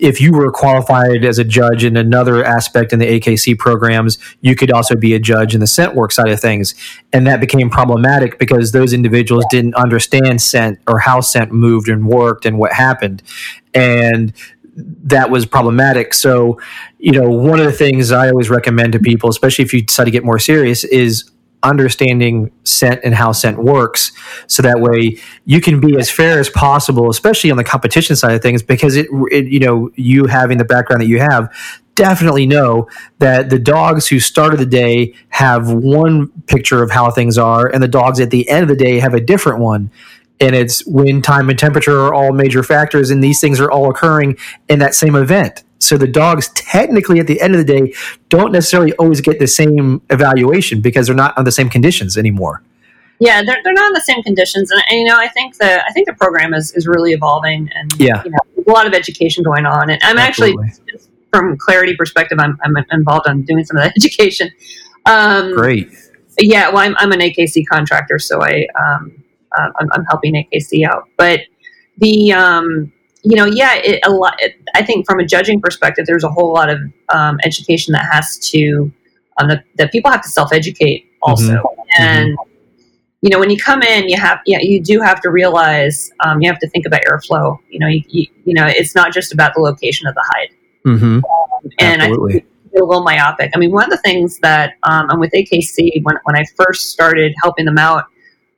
if 0.00 0.20
you 0.20 0.32
were 0.32 0.50
qualified 0.50 1.24
as 1.24 1.38
a 1.38 1.44
judge 1.44 1.84
in 1.84 1.96
another 1.96 2.44
aspect 2.44 2.92
in 2.92 2.98
the 2.98 3.20
AKC 3.20 3.56
programs, 3.58 4.18
you 4.40 4.54
could 4.54 4.70
also 4.70 4.96
be 4.96 5.14
a 5.14 5.18
judge 5.18 5.54
in 5.54 5.60
the 5.60 5.66
scent 5.66 5.94
work 5.94 6.12
side 6.12 6.28
of 6.28 6.40
things, 6.40 6.74
and 7.12 7.26
that 7.26 7.40
became 7.40 7.70
problematic 7.70 8.38
because 8.38 8.72
those 8.72 8.92
individuals 8.92 9.44
didn't 9.50 9.74
understand 9.74 10.42
scent 10.42 10.78
or 10.86 10.98
how 10.98 11.20
scent 11.20 11.52
moved 11.52 11.88
and 11.88 12.06
worked 12.06 12.44
and 12.44 12.58
what 12.58 12.72
happened, 12.72 13.22
and 13.72 14.32
that 14.74 15.30
was 15.30 15.46
problematic. 15.46 16.12
So 16.14 16.60
you 16.98 17.12
know, 17.12 17.28
one 17.30 17.60
of 17.60 17.66
the 17.66 17.72
things 17.72 18.10
I 18.10 18.28
always 18.28 18.50
recommend 18.50 18.92
to 18.94 18.98
people, 18.98 19.30
especially 19.30 19.64
if 19.64 19.72
you 19.72 19.82
decide 19.82 20.04
to 20.04 20.10
get 20.10 20.24
more 20.24 20.38
serious, 20.38 20.84
is 20.84 21.30
understanding 21.62 22.50
scent 22.64 23.00
and 23.04 23.14
how 23.14 23.32
scent 23.32 23.58
works. 23.58 24.12
So 24.46 24.62
that 24.62 24.80
way 24.80 25.18
you 25.44 25.60
can 25.60 25.80
be 25.80 25.96
as 25.98 26.10
fair 26.10 26.38
as 26.38 26.48
possible, 26.48 27.10
especially 27.10 27.50
on 27.50 27.56
the 27.56 27.64
competition 27.64 28.16
side 28.16 28.34
of 28.34 28.42
things, 28.42 28.62
because 28.62 28.96
it, 28.96 29.08
it 29.30 29.46
you 29.46 29.60
know, 29.60 29.90
you 29.94 30.26
having 30.26 30.58
the 30.58 30.64
background 30.64 31.02
that 31.02 31.08
you 31.08 31.18
have, 31.20 31.52
definitely 31.94 32.46
know 32.46 32.88
that 33.18 33.50
the 33.50 33.58
dogs 33.58 34.06
who 34.06 34.20
started 34.20 34.60
the 34.60 34.66
day 34.66 35.12
have 35.30 35.72
one 35.72 36.28
picture 36.46 36.80
of 36.82 36.92
how 36.92 37.10
things 37.10 37.36
are, 37.36 37.66
and 37.66 37.82
the 37.82 37.88
dogs 37.88 38.20
at 38.20 38.30
the 38.30 38.48
end 38.48 38.62
of 38.62 38.68
the 38.68 38.76
day 38.76 39.00
have 39.00 39.14
a 39.14 39.20
different 39.20 39.58
one. 39.58 39.90
And 40.40 40.54
it's 40.54 40.86
wind, 40.86 41.24
time, 41.24 41.50
and 41.50 41.58
temperature 41.58 41.98
are 41.98 42.14
all 42.14 42.32
major 42.32 42.62
factors, 42.62 43.10
and 43.10 43.22
these 43.22 43.40
things 43.40 43.58
are 43.58 43.68
all 43.68 43.90
occurring 43.90 44.36
in 44.68 44.78
that 44.78 44.94
same 44.94 45.16
event. 45.16 45.64
So 45.80 45.96
the 45.96 46.08
dogs 46.08 46.48
technically 46.54 47.20
at 47.20 47.26
the 47.26 47.40
end 47.40 47.54
of 47.54 47.64
the 47.64 47.72
day 47.78 47.94
don't 48.28 48.52
necessarily 48.52 48.92
always 48.94 49.20
get 49.20 49.38
the 49.38 49.46
same 49.46 50.02
evaluation 50.10 50.80
because 50.80 51.06
they're 51.06 51.16
not 51.16 51.36
on 51.38 51.44
the 51.44 51.52
same 51.52 51.68
conditions 51.70 52.16
anymore. 52.18 52.62
yeah, 53.20 53.42
they're, 53.42 53.60
they're 53.64 53.72
not 53.72 53.86
in 53.88 53.92
the 53.94 54.00
same 54.00 54.22
conditions. 54.22 54.70
And, 54.70 54.82
and 54.90 54.98
you 55.00 55.04
know, 55.04 55.16
I 55.16 55.28
think 55.28 55.56
the 55.56 55.84
I 55.84 55.92
think 55.92 56.06
the 56.06 56.14
program 56.14 56.52
is 56.54 56.72
is 56.74 56.86
really 56.86 57.12
evolving, 57.12 57.68
and 57.74 57.92
Yeah. 57.98 58.22
you 58.24 58.30
know, 58.30 58.38
a 58.66 58.70
lot 58.70 58.86
of 58.86 58.92
education 58.94 59.42
going 59.44 59.66
on. 59.66 59.90
And 59.90 60.00
I'm 60.02 60.18
actually 60.18 60.54
from 61.32 61.56
clarity 61.58 61.94
perspective, 61.96 62.38
I'm 62.40 62.58
I'm 62.64 62.74
involved 62.90 63.28
in 63.28 63.42
doing 63.44 63.64
some 63.64 63.76
of 63.76 63.82
that 63.84 63.92
education. 63.96 64.50
Um, 65.06 65.54
great. 65.54 65.90
Yeah, 66.40 66.68
well, 66.68 66.78
I'm, 66.78 66.94
I'm 66.98 67.10
an 67.12 67.20
AKC 67.20 67.64
contractor, 67.70 68.18
so 68.18 68.40
I 68.42 68.66
um, 68.78 69.24
uh, 69.56 69.70
I'm, 69.80 69.88
I'm 69.92 70.04
helping 70.04 70.34
AKC 70.34 70.86
out. 70.86 71.04
But 71.16 71.40
the 71.98 72.32
um, 72.32 72.92
you 73.28 73.36
know, 73.36 73.44
yeah, 73.44 73.74
it, 73.74 74.00
a 74.06 74.10
lot. 74.10 74.36
It, 74.38 74.54
I 74.74 74.82
think 74.82 75.04
from 75.06 75.20
a 75.20 75.26
judging 75.26 75.60
perspective, 75.60 76.06
there's 76.06 76.24
a 76.24 76.30
whole 76.30 76.52
lot 76.54 76.70
of 76.70 76.78
um, 77.10 77.38
education 77.44 77.92
that 77.92 78.08
has 78.10 78.38
to 78.50 78.90
um, 79.36 79.48
that, 79.48 79.64
that 79.76 79.92
people 79.92 80.10
have 80.10 80.22
to 80.22 80.28
self 80.30 80.52
educate 80.52 81.04
also, 81.22 81.52
Mm-hmm. 81.98 82.02
and 82.02 82.36
you 83.20 83.30
know, 83.30 83.38
when 83.40 83.50
you 83.50 83.58
come 83.58 83.82
in, 83.82 84.08
you 84.08 84.16
have 84.18 84.38
yeah, 84.46 84.58
you 84.60 84.82
do 84.82 85.00
have 85.00 85.20
to 85.22 85.30
realize 85.30 86.10
um, 86.24 86.40
you 86.40 86.48
have 86.48 86.58
to 86.60 86.68
think 86.70 86.86
about 86.86 87.02
airflow. 87.02 87.58
You 87.68 87.80
know, 87.80 87.86
you, 87.88 88.02
you, 88.08 88.26
you 88.44 88.54
know, 88.54 88.66
it's 88.66 88.94
not 88.94 89.12
just 89.12 89.32
about 89.32 89.52
the 89.54 89.60
location 89.60 90.06
of 90.06 90.14
the 90.14 90.24
hide, 90.24 90.48
Mm-hmm. 90.86 91.18
and 91.80 92.02
I 92.02 92.06
Absolutely. 92.06 92.46
a 92.76 92.84
little 92.84 93.02
myopic. 93.02 93.50
I 93.54 93.58
mean, 93.58 93.72
one 93.72 93.84
of 93.84 93.90
the 93.90 93.98
things 93.98 94.38
that 94.38 94.74
um, 94.84 95.10
and 95.10 95.20
with 95.20 95.32
AKC 95.32 96.02
when 96.02 96.16
when 96.24 96.36
I 96.36 96.44
first 96.56 96.90
started 96.92 97.34
helping 97.42 97.66
them 97.66 97.76
out, 97.78 98.04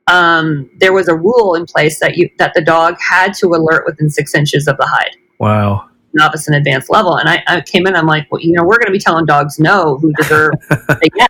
um, 0.07 0.69
there 0.79 0.93
was 0.93 1.07
a 1.07 1.15
rule 1.15 1.55
in 1.55 1.65
place 1.65 1.99
that 1.99 2.17
you 2.17 2.29
that 2.37 2.53
the 2.53 2.61
dog 2.61 2.95
had 2.99 3.33
to 3.35 3.47
alert 3.47 3.85
within 3.85 4.09
six 4.09 4.33
inches 4.35 4.67
of 4.67 4.77
the 4.77 4.85
hide, 4.85 5.15
Wow. 5.39 5.89
novice 6.13 6.47
and 6.47 6.55
advanced 6.55 6.89
level. 6.89 7.15
And 7.17 7.29
I, 7.29 7.43
I 7.47 7.61
came 7.61 7.87
in, 7.87 7.95
I'm 7.95 8.07
like, 8.07 8.29
well, 8.31 8.41
you 8.41 8.51
know, 8.53 8.63
we're 8.63 8.77
going 8.77 8.87
to 8.87 8.91
be 8.91 8.99
telling 8.99 9.25
dogs 9.25 9.59
no 9.59 9.97
who 9.97 10.11
deserve 10.13 10.53
a 10.89 10.97
yes. 11.15 11.29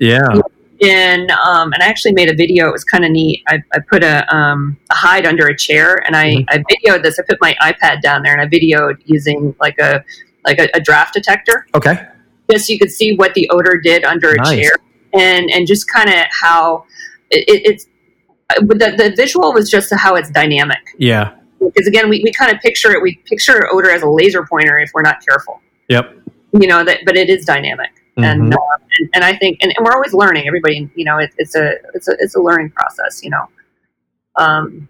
Yeah. 0.00 0.20
And 0.80 1.30
um, 1.32 1.72
and 1.72 1.82
I 1.82 1.86
actually 1.86 2.12
made 2.12 2.30
a 2.30 2.34
video. 2.36 2.68
It 2.68 2.72
was 2.72 2.84
kind 2.84 3.04
of 3.04 3.10
neat. 3.10 3.42
I, 3.48 3.62
I 3.72 3.78
put 3.90 4.04
a, 4.04 4.32
um, 4.34 4.76
a 4.90 4.94
hide 4.94 5.26
under 5.26 5.46
a 5.48 5.56
chair, 5.56 5.96
and 6.06 6.14
I, 6.14 6.44
I 6.48 6.58
videoed 6.58 7.02
this. 7.02 7.18
I 7.18 7.24
put 7.28 7.38
my 7.40 7.56
iPad 7.60 8.00
down 8.00 8.22
there, 8.22 8.32
and 8.32 8.40
I 8.40 8.46
videoed 8.46 8.98
using 9.04 9.56
like 9.60 9.76
a 9.80 10.04
like 10.44 10.60
a, 10.60 10.68
a 10.74 10.80
draft 10.80 11.14
detector 11.14 11.66
Okay. 11.74 12.06
just 12.48 12.68
so 12.68 12.72
you 12.72 12.78
could 12.78 12.92
see 12.92 13.16
what 13.16 13.34
the 13.34 13.50
odor 13.50 13.76
did 13.82 14.04
under 14.04 14.30
a 14.30 14.36
Nice. 14.36 14.50
chair 14.56 14.70
and 15.14 15.50
and 15.50 15.66
just 15.66 15.88
kind 15.92 16.08
of 16.08 16.24
how 16.30 16.84
it, 17.30 17.40
it, 17.48 17.62
it's 17.72 17.86
the, 18.56 18.94
the 18.96 19.12
visual 19.16 19.52
was 19.52 19.70
just 19.70 19.92
how 19.94 20.14
it's 20.14 20.30
dynamic 20.30 20.78
Yeah. 20.98 21.34
because 21.60 21.86
again 21.86 22.08
we, 22.08 22.22
we 22.24 22.32
kind 22.32 22.50
of 22.54 22.60
picture 22.60 22.92
it 22.92 23.02
we 23.02 23.16
picture 23.26 23.68
odor 23.72 23.90
as 23.90 24.02
a 24.02 24.08
laser 24.08 24.46
pointer 24.46 24.78
if 24.78 24.90
we're 24.94 25.02
not 25.02 25.24
careful 25.24 25.60
Yep. 25.88 26.14
you 26.60 26.66
know 26.66 26.84
that 26.84 27.00
but 27.04 27.16
it 27.16 27.28
is 27.28 27.44
dynamic 27.44 27.90
and, 28.16 28.52
Mhm. 28.52 28.54
uh, 28.54 28.76
and 28.98 29.10
and 29.14 29.24
I 29.24 29.36
think 29.36 29.58
and, 29.60 29.72
and 29.76 29.84
we're 29.84 29.92
always 29.94 30.12
learning 30.14 30.46
everybody 30.46 30.90
you 30.94 31.04
know 31.04 31.18
it, 31.18 31.30
it's 31.38 31.54
a 31.54 31.74
it's 31.94 32.08
a 32.08 32.16
it's 32.18 32.34
a 32.34 32.40
learning 32.40 32.70
process 32.70 33.20
you 33.22 33.30
know 33.30 33.48
um 34.36 34.88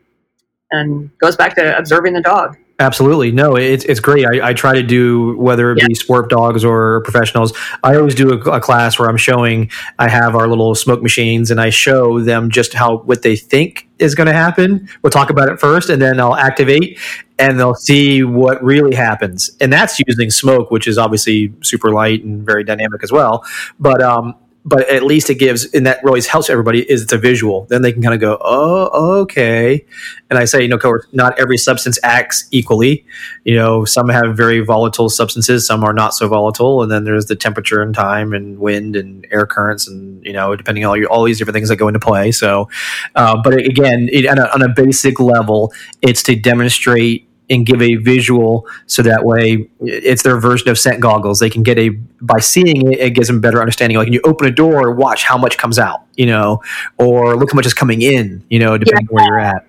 and 0.71 1.11
goes 1.19 1.37
back 1.37 1.55
to 1.57 1.77
observing 1.77 2.13
the 2.15 2.21
dog 2.23 2.57
Absolutely. 2.81 3.33
No, 3.33 3.57
it's, 3.57 3.85
it's 3.87 3.99
great. 3.99 4.25
I, 4.25 4.51
I 4.51 4.53
try 4.53 4.73
to 4.75 4.85
do, 4.85 5.37
whether 5.37 5.73
it 5.73 5.85
be 5.85 5.97
sport 5.97 6.31
dogs 6.31 6.65
or 6.65 7.01
professionals, 7.01 7.53
I 7.83 7.97
always 7.97 8.15
do 8.15 8.31
a, 8.31 8.39
a 8.53 8.61
class 8.61 9.01
where 9.01 9.09
I'm 9.09 9.17
showing, 9.17 9.69
I 9.99 10.09
have 10.09 10.37
our 10.37 10.47
little 10.47 10.77
smoke 10.77 11.03
machines 11.03 11.51
and 11.51 11.61
I 11.61 11.71
show 11.71 12.21
them 12.21 12.51
just 12.51 12.75
how, 12.75 12.99
what 12.99 13.23
they 13.23 13.35
think 13.35 13.89
is 13.99 14.15
going 14.15 14.29
to 14.29 14.33
happen. 14.33 14.89
We'll 15.03 15.11
talk 15.11 15.29
about 15.29 15.49
it 15.49 15.59
first 15.59 15.91
and 15.91 16.01
then 16.01 16.21
I'll 16.21 16.37
activate 16.37 17.01
and 17.37 17.59
they'll 17.59 17.75
see 17.75 18.23
what 18.23 18.63
really 18.63 18.95
happens. 18.95 19.51
And 19.61 19.73
that's 19.73 20.01
using 20.07 20.31
smoke, 20.31 20.71
which 20.71 20.87
is 20.87 20.99
obviously 20.99 21.53
super 21.65 21.91
light 21.91 22.23
and 22.23 22.47
very 22.47 22.63
dynamic 22.63 23.03
as 23.03 23.11
well. 23.11 23.45
But, 23.81 24.01
um, 24.03 24.37
but 24.69 24.89
at 24.91 25.03
least 25.03 25.31
it 25.31 25.37
gives, 25.37 25.73
and 25.73 25.87
that 25.87 26.03
really 26.05 26.21
helps 26.21 26.51
everybody, 26.51 26.83
is 26.91 27.03
it's 27.03 27.13
a 27.13 27.19
visual. 27.19 27.67
Then 27.71 27.83
they 27.83 27.93
can 27.93 28.03
kind 28.03 28.15
of 28.15 28.21
go, 28.21 28.39
oh, 28.41 29.21
okay. 29.23 29.85
And 30.29 30.39
I 30.39 30.45
say, 30.45 30.63
you 30.63 30.69
know, 30.69 30.79
not 31.13 31.39
every 31.39 31.57
substance 31.57 31.99
acts 32.03 32.47
equally. 32.51 33.07
You 33.45 33.57
know, 33.57 33.85
some 33.85 34.09
have 34.09 34.37
very 34.37 34.61
volatile 34.61 35.09
substances, 35.09 35.67
some 35.67 35.85
are 35.85 35.93
not 35.93 36.15
so 36.15 36.29
volatile, 36.29 36.83
and 36.83 36.93
then 36.93 37.05
there's 37.05 37.27
the 37.27 37.37
temperature 37.37 37.81
and 37.81 37.95
time 37.95 38.33
and 38.33 38.59
wind 38.59 38.97
and 38.97 39.27
air 39.31 39.47
currents, 39.47 39.89
and 39.89 40.25
you 40.25 40.33
know, 40.33 40.55
depending 40.57 40.85
on 40.85 40.91
all, 40.91 40.97
your, 40.97 41.09
all 41.09 41.25
these 41.25 41.39
different 41.39 41.55
things 41.55 41.69
that 41.69 41.77
go 41.77 41.89
into 41.89 42.01
play. 42.01 42.33
So, 42.33 42.69
uh, 43.15 43.41
but 43.43 43.55
again, 43.55 44.09
it, 44.13 44.27
on, 44.27 44.39
a, 44.39 44.47
on 44.55 44.63
a 44.63 44.69
basic 44.69 45.21
level, 45.21 45.73
it's 46.03 46.23
to 46.25 46.37
demonstrate 46.37 47.28
and 47.51 47.65
give 47.65 47.81
a 47.81 47.97
visual 47.97 48.67
so 48.87 49.03
that 49.03 49.25
way 49.25 49.69
it's 49.81 50.23
their 50.23 50.39
version 50.39 50.69
of 50.69 50.79
scent 50.79 51.01
goggles. 51.01 51.39
They 51.39 51.51
can 51.51 51.63
get 51.63 51.79
a 51.79 51.91
by 52.21 52.41
seeing 52.41 52.93
it 52.93 52.99
it 52.99 53.11
gives 53.15 53.29
them 53.29 53.41
better 53.41 53.61
understanding. 53.61 53.97
Like 53.97 54.07
when 54.07 54.13
you 54.13 54.21
open 54.25 54.47
a 54.47 54.51
door 54.51 54.93
watch 54.93 55.25
how 55.25 55.39
much 55.39 55.57
comes 55.59 55.79
out 55.79 56.05
you 56.17 56.27
know 56.27 56.61
or 56.99 57.37
look 57.37 57.51
how 57.53 57.57
much 57.57 57.67
is 57.67 57.75
coming 57.75 58.03
in 58.03 58.45
you 58.51 58.59
know 58.59 58.77
depending 58.77 59.09
on 59.09 59.15
where 59.15 59.25
you're 59.25 59.39
at. 59.39 59.67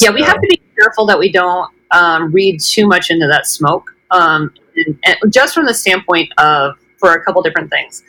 Yeah 0.00 0.10
we 0.10 0.22
have 0.22 0.34
to 0.40 0.46
be 0.48 0.60
careful 0.78 1.06
that 1.06 1.18
we 1.18 1.30
don't 1.30 1.70
um, 1.92 2.32
read 2.32 2.60
too 2.60 2.86
much 2.86 3.10
into 3.10 3.26
that 3.26 3.46
smoke 3.46 3.94
um, 4.10 4.52
and, 4.76 4.98
and 5.04 5.32
just 5.32 5.54
from 5.54 5.66
the 5.66 5.74
standpoint 5.74 6.32
of 6.38 6.74
for 6.98 7.12
a 7.14 7.24
couple 7.24 7.42
different 7.42 7.70
things. 7.70 8.02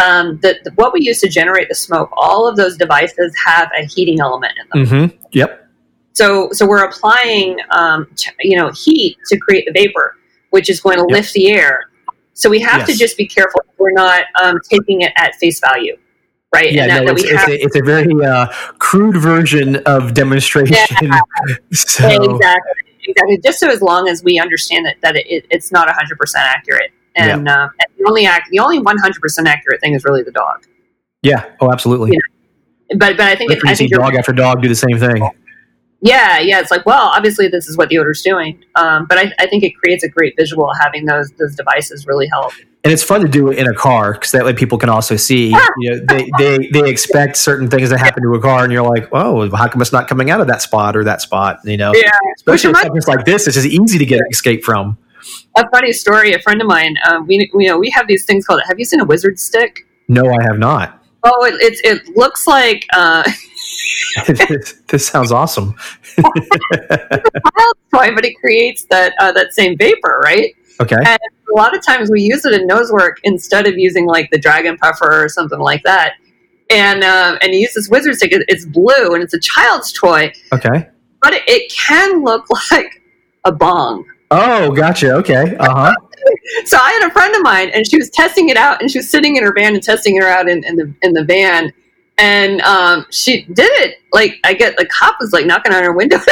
Um, 0.00 0.38
the, 0.42 0.56
the- 0.64 0.70
what 0.76 0.92
we 0.92 1.00
use 1.02 1.20
to 1.22 1.28
generate 1.28 1.68
the 1.68 1.74
smoke 1.74 2.10
all 2.16 2.46
of 2.48 2.56
those 2.56 2.76
devices 2.76 3.34
have 3.44 3.68
a 3.76 3.84
heating 3.84 4.20
element 4.20 4.52
in 4.60 4.80
them. 4.84 4.86
Mm-hmm. 5.10 5.16
Yep. 5.32 5.57
So 6.18 6.48
so 6.52 6.66
we're 6.66 6.84
applying 6.84 7.56
um, 7.70 8.06
t- 8.16 8.30
you 8.40 8.56
know 8.58 8.70
heat 8.72 9.16
to 9.28 9.38
create 9.38 9.64
the 9.66 9.72
vapor 9.72 10.16
which 10.50 10.68
is 10.72 10.80
going 10.80 10.96
to 10.96 11.06
Yep. 11.08 11.16
lift 11.16 11.32
the 11.32 11.50
air 11.50 11.74
so 12.34 12.48
we 12.50 12.60
have 12.60 12.86
to 12.86 12.92
just 12.94 13.16
be 13.16 13.26
careful 13.26 13.60
we're 13.78 13.92
not 13.92 14.22
um, 14.42 14.56
taking 14.68 15.02
it 15.02 15.12
at 15.16 15.34
face 15.36 15.60
value 15.60 15.96
right 16.54 16.72
Yeah. 16.72 16.82
and 16.82 16.90
that, 16.90 17.04
no, 17.04 17.06
that 17.06 17.12
it's, 17.14 17.22
we 17.22 17.30
it's, 17.30 17.48
a, 17.48 17.64
it's 17.64 17.76
a 17.76 17.84
very 17.84 18.14
uh, 18.24 18.46
crude 18.78 19.16
version 19.16 19.76
of 19.86 20.14
demonstration. 20.14 20.76
so, 21.72 22.08
exactly 22.08 22.72
exactly 23.04 23.38
just 23.44 23.60
so 23.60 23.68
as 23.70 23.80
long 23.80 24.08
as 24.08 24.22
we 24.24 24.38
understand 24.40 24.86
that, 24.86 24.96
that 25.02 25.16
it, 25.16 25.46
it's 25.50 25.70
not 25.72 25.88
100% 25.88 25.94
accurate 26.36 26.90
and, 27.16 27.48
uh, 27.48 27.68
and 27.80 27.88
the 27.98 28.04
only 28.08 28.26
act 28.26 28.48
the 28.50 28.58
only 28.58 28.78
100% 28.80 29.46
accurate 29.46 29.80
thing 29.80 29.94
is 29.94 30.04
really 30.04 30.22
the 30.22 30.32
dog 30.32 30.64
yeah. 31.22 31.46
Oh, 31.60 31.72
absolutely. 31.72 32.12
Yeah. 32.12 32.96
but 32.96 33.16
but 33.16 33.26
i 33.26 33.34
think, 33.34 33.50
it, 33.50 33.56
you 33.62 33.68
I 33.68 33.74
see 33.74 33.88
think 33.88 34.00
dog 34.00 34.14
after 34.14 34.32
dog 34.32 34.62
do 34.62 34.68
the 34.68 34.74
same 34.74 34.98
thing. 34.98 35.28
Yeah, 36.00 36.38
yeah. 36.38 36.60
It's 36.60 36.70
like, 36.70 36.86
well, 36.86 37.08
obviously 37.08 37.48
this 37.48 37.66
is 37.68 37.76
what 37.76 37.88
the 37.88 37.98
odor's 37.98 38.22
doing, 38.22 38.62
um, 38.76 39.06
but 39.08 39.18
I, 39.18 39.32
I 39.40 39.46
think 39.48 39.64
it 39.64 39.72
creates 39.76 40.04
a 40.04 40.08
great 40.08 40.34
visual 40.36 40.72
having 40.80 41.06
those 41.06 41.30
those 41.32 41.56
devices 41.56 42.06
really 42.06 42.28
help. 42.28 42.52
And 42.84 42.92
it's 42.92 43.02
fun 43.02 43.20
to 43.22 43.28
do 43.28 43.50
it 43.50 43.58
in 43.58 43.66
a 43.66 43.74
car 43.74 44.12
because 44.12 44.30
that 44.30 44.44
way 44.44 44.52
people 44.52 44.78
can 44.78 44.88
also 44.88 45.16
see. 45.16 45.48
You 45.78 45.90
know, 45.90 46.06
they, 46.08 46.30
they 46.38 46.68
they 46.72 46.88
expect 46.88 47.36
certain 47.36 47.68
things 47.68 47.88
to 47.90 47.98
happen 47.98 48.22
to 48.22 48.32
a 48.34 48.40
car, 48.40 48.62
and 48.62 48.72
you're 48.72 48.88
like, 48.88 49.08
oh, 49.12 49.50
how 49.56 49.66
come 49.66 49.82
it's 49.82 49.92
not 49.92 50.06
coming 50.06 50.30
out 50.30 50.40
of 50.40 50.46
that 50.46 50.62
spot 50.62 50.96
or 50.96 51.02
that 51.02 51.20
spot? 51.20 51.58
You 51.64 51.76
know, 51.76 51.92
Yeah, 51.94 52.10
especially 52.36 52.74
something 52.74 53.02
like 53.08 53.24
this, 53.24 53.48
it's 53.48 53.56
just 53.56 53.66
easy 53.66 53.98
to 53.98 54.06
get 54.06 54.20
escape 54.30 54.62
from. 54.62 54.96
a 55.56 55.68
funny 55.70 55.92
story. 55.92 56.32
A 56.32 56.38
friend 56.38 56.60
of 56.60 56.68
mine, 56.68 56.94
um, 57.10 57.26
we 57.26 57.50
you 57.54 57.66
know 57.68 57.76
we 57.76 57.90
have 57.90 58.06
these 58.06 58.24
things 58.24 58.46
called. 58.46 58.62
Have 58.68 58.78
you 58.78 58.84
seen 58.84 59.00
a 59.00 59.04
wizard 59.04 59.40
stick? 59.40 59.84
No, 60.06 60.22
I 60.22 60.42
have 60.44 60.60
not. 60.60 61.02
Oh, 61.24 61.44
it 61.44 61.54
it, 61.60 61.80
it 61.84 62.16
looks 62.16 62.46
like 62.46 62.86
uh, 62.94 63.28
this 64.88 65.06
sounds 65.06 65.32
awesome. 65.32 65.74
wild 66.18 67.76
toy, 67.94 68.14
but 68.14 68.24
it 68.24 68.34
creates 68.40 68.84
that 68.90 69.14
uh, 69.20 69.32
that 69.32 69.52
same 69.52 69.76
vapor, 69.76 70.20
right? 70.22 70.54
Okay. 70.80 70.96
And 70.96 71.18
a 71.52 71.56
lot 71.56 71.76
of 71.76 71.84
times 71.84 72.10
we 72.10 72.22
use 72.22 72.44
it 72.44 72.52
in 72.54 72.66
nose 72.66 72.92
work 72.92 73.18
instead 73.24 73.66
of 73.66 73.76
using 73.76 74.06
like 74.06 74.30
the 74.30 74.38
dragon 74.38 74.76
puffer 74.76 75.24
or 75.24 75.28
something 75.28 75.58
like 75.58 75.82
that. 75.84 76.14
And 76.70 77.02
uh, 77.02 77.38
and 77.42 77.52
you 77.54 77.60
use 77.60 77.74
this 77.74 77.88
wizard 77.88 78.14
stick. 78.16 78.30
It's 78.32 78.64
blue 78.66 79.14
and 79.14 79.22
it's 79.22 79.34
a 79.34 79.40
child's 79.40 79.92
toy, 79.92 80.32
Okay. 80.52 80.88
but 81.22 81.32
it, 81.32 81.42
it 81.48 81.72
can 81.72 82.22
look 82.22 82.46
like 82.70 83.02
a 83.44 83.52
bong. 83.52 84.04
Oh, 84.30 84.70
gotcha. 84.72 85.12
Okay. 85.14 85.56
Uh 85.56 85.74
huh. 85.74 85.94
So 86.64 86.76
I 86.80 86.90
had 86.92 87.08
a 87.08 87.12
friend 87.12 87.34
of 87.36 87.42
mine, 87.42 87.70
and 87.72 87.86
she 87.88 87.96
was 87.96 88.10
testing 88.10 88.48
it 88.48 88.56
out, 88.56 88.80
and 88.82 88.90
she 88.90 88.98
was 88.98 89.08
sitting 89.10 89.36
in 89.36 89.44
her 89.44 89.52
van 89.54 89.74
and 89.74 89.82
testing 89.82 90.16
it 90.16 90.24
out 90.24 90.48
in, 90.48 90.62
in 90.64 90.76
the 90.76 90.92
in 91.02 91.12
the 91.12 91.24
van, 91.24 91.72
and 92.18 92.60
um, 92.62 93.06
she 93.10 93.42
did 93.44 93.70
it. 93.82 93.96
Like 94.12 94.38
I 94.44 94.54
get 94.54 94.76
the 94.76 94.86
cop 94.86 95.16
was 95.20 95.32
like 95.32 95.46
knocking 95.46 95.72
on 95.72 95.82
her 95.82 95.92
window. 95.92 96.18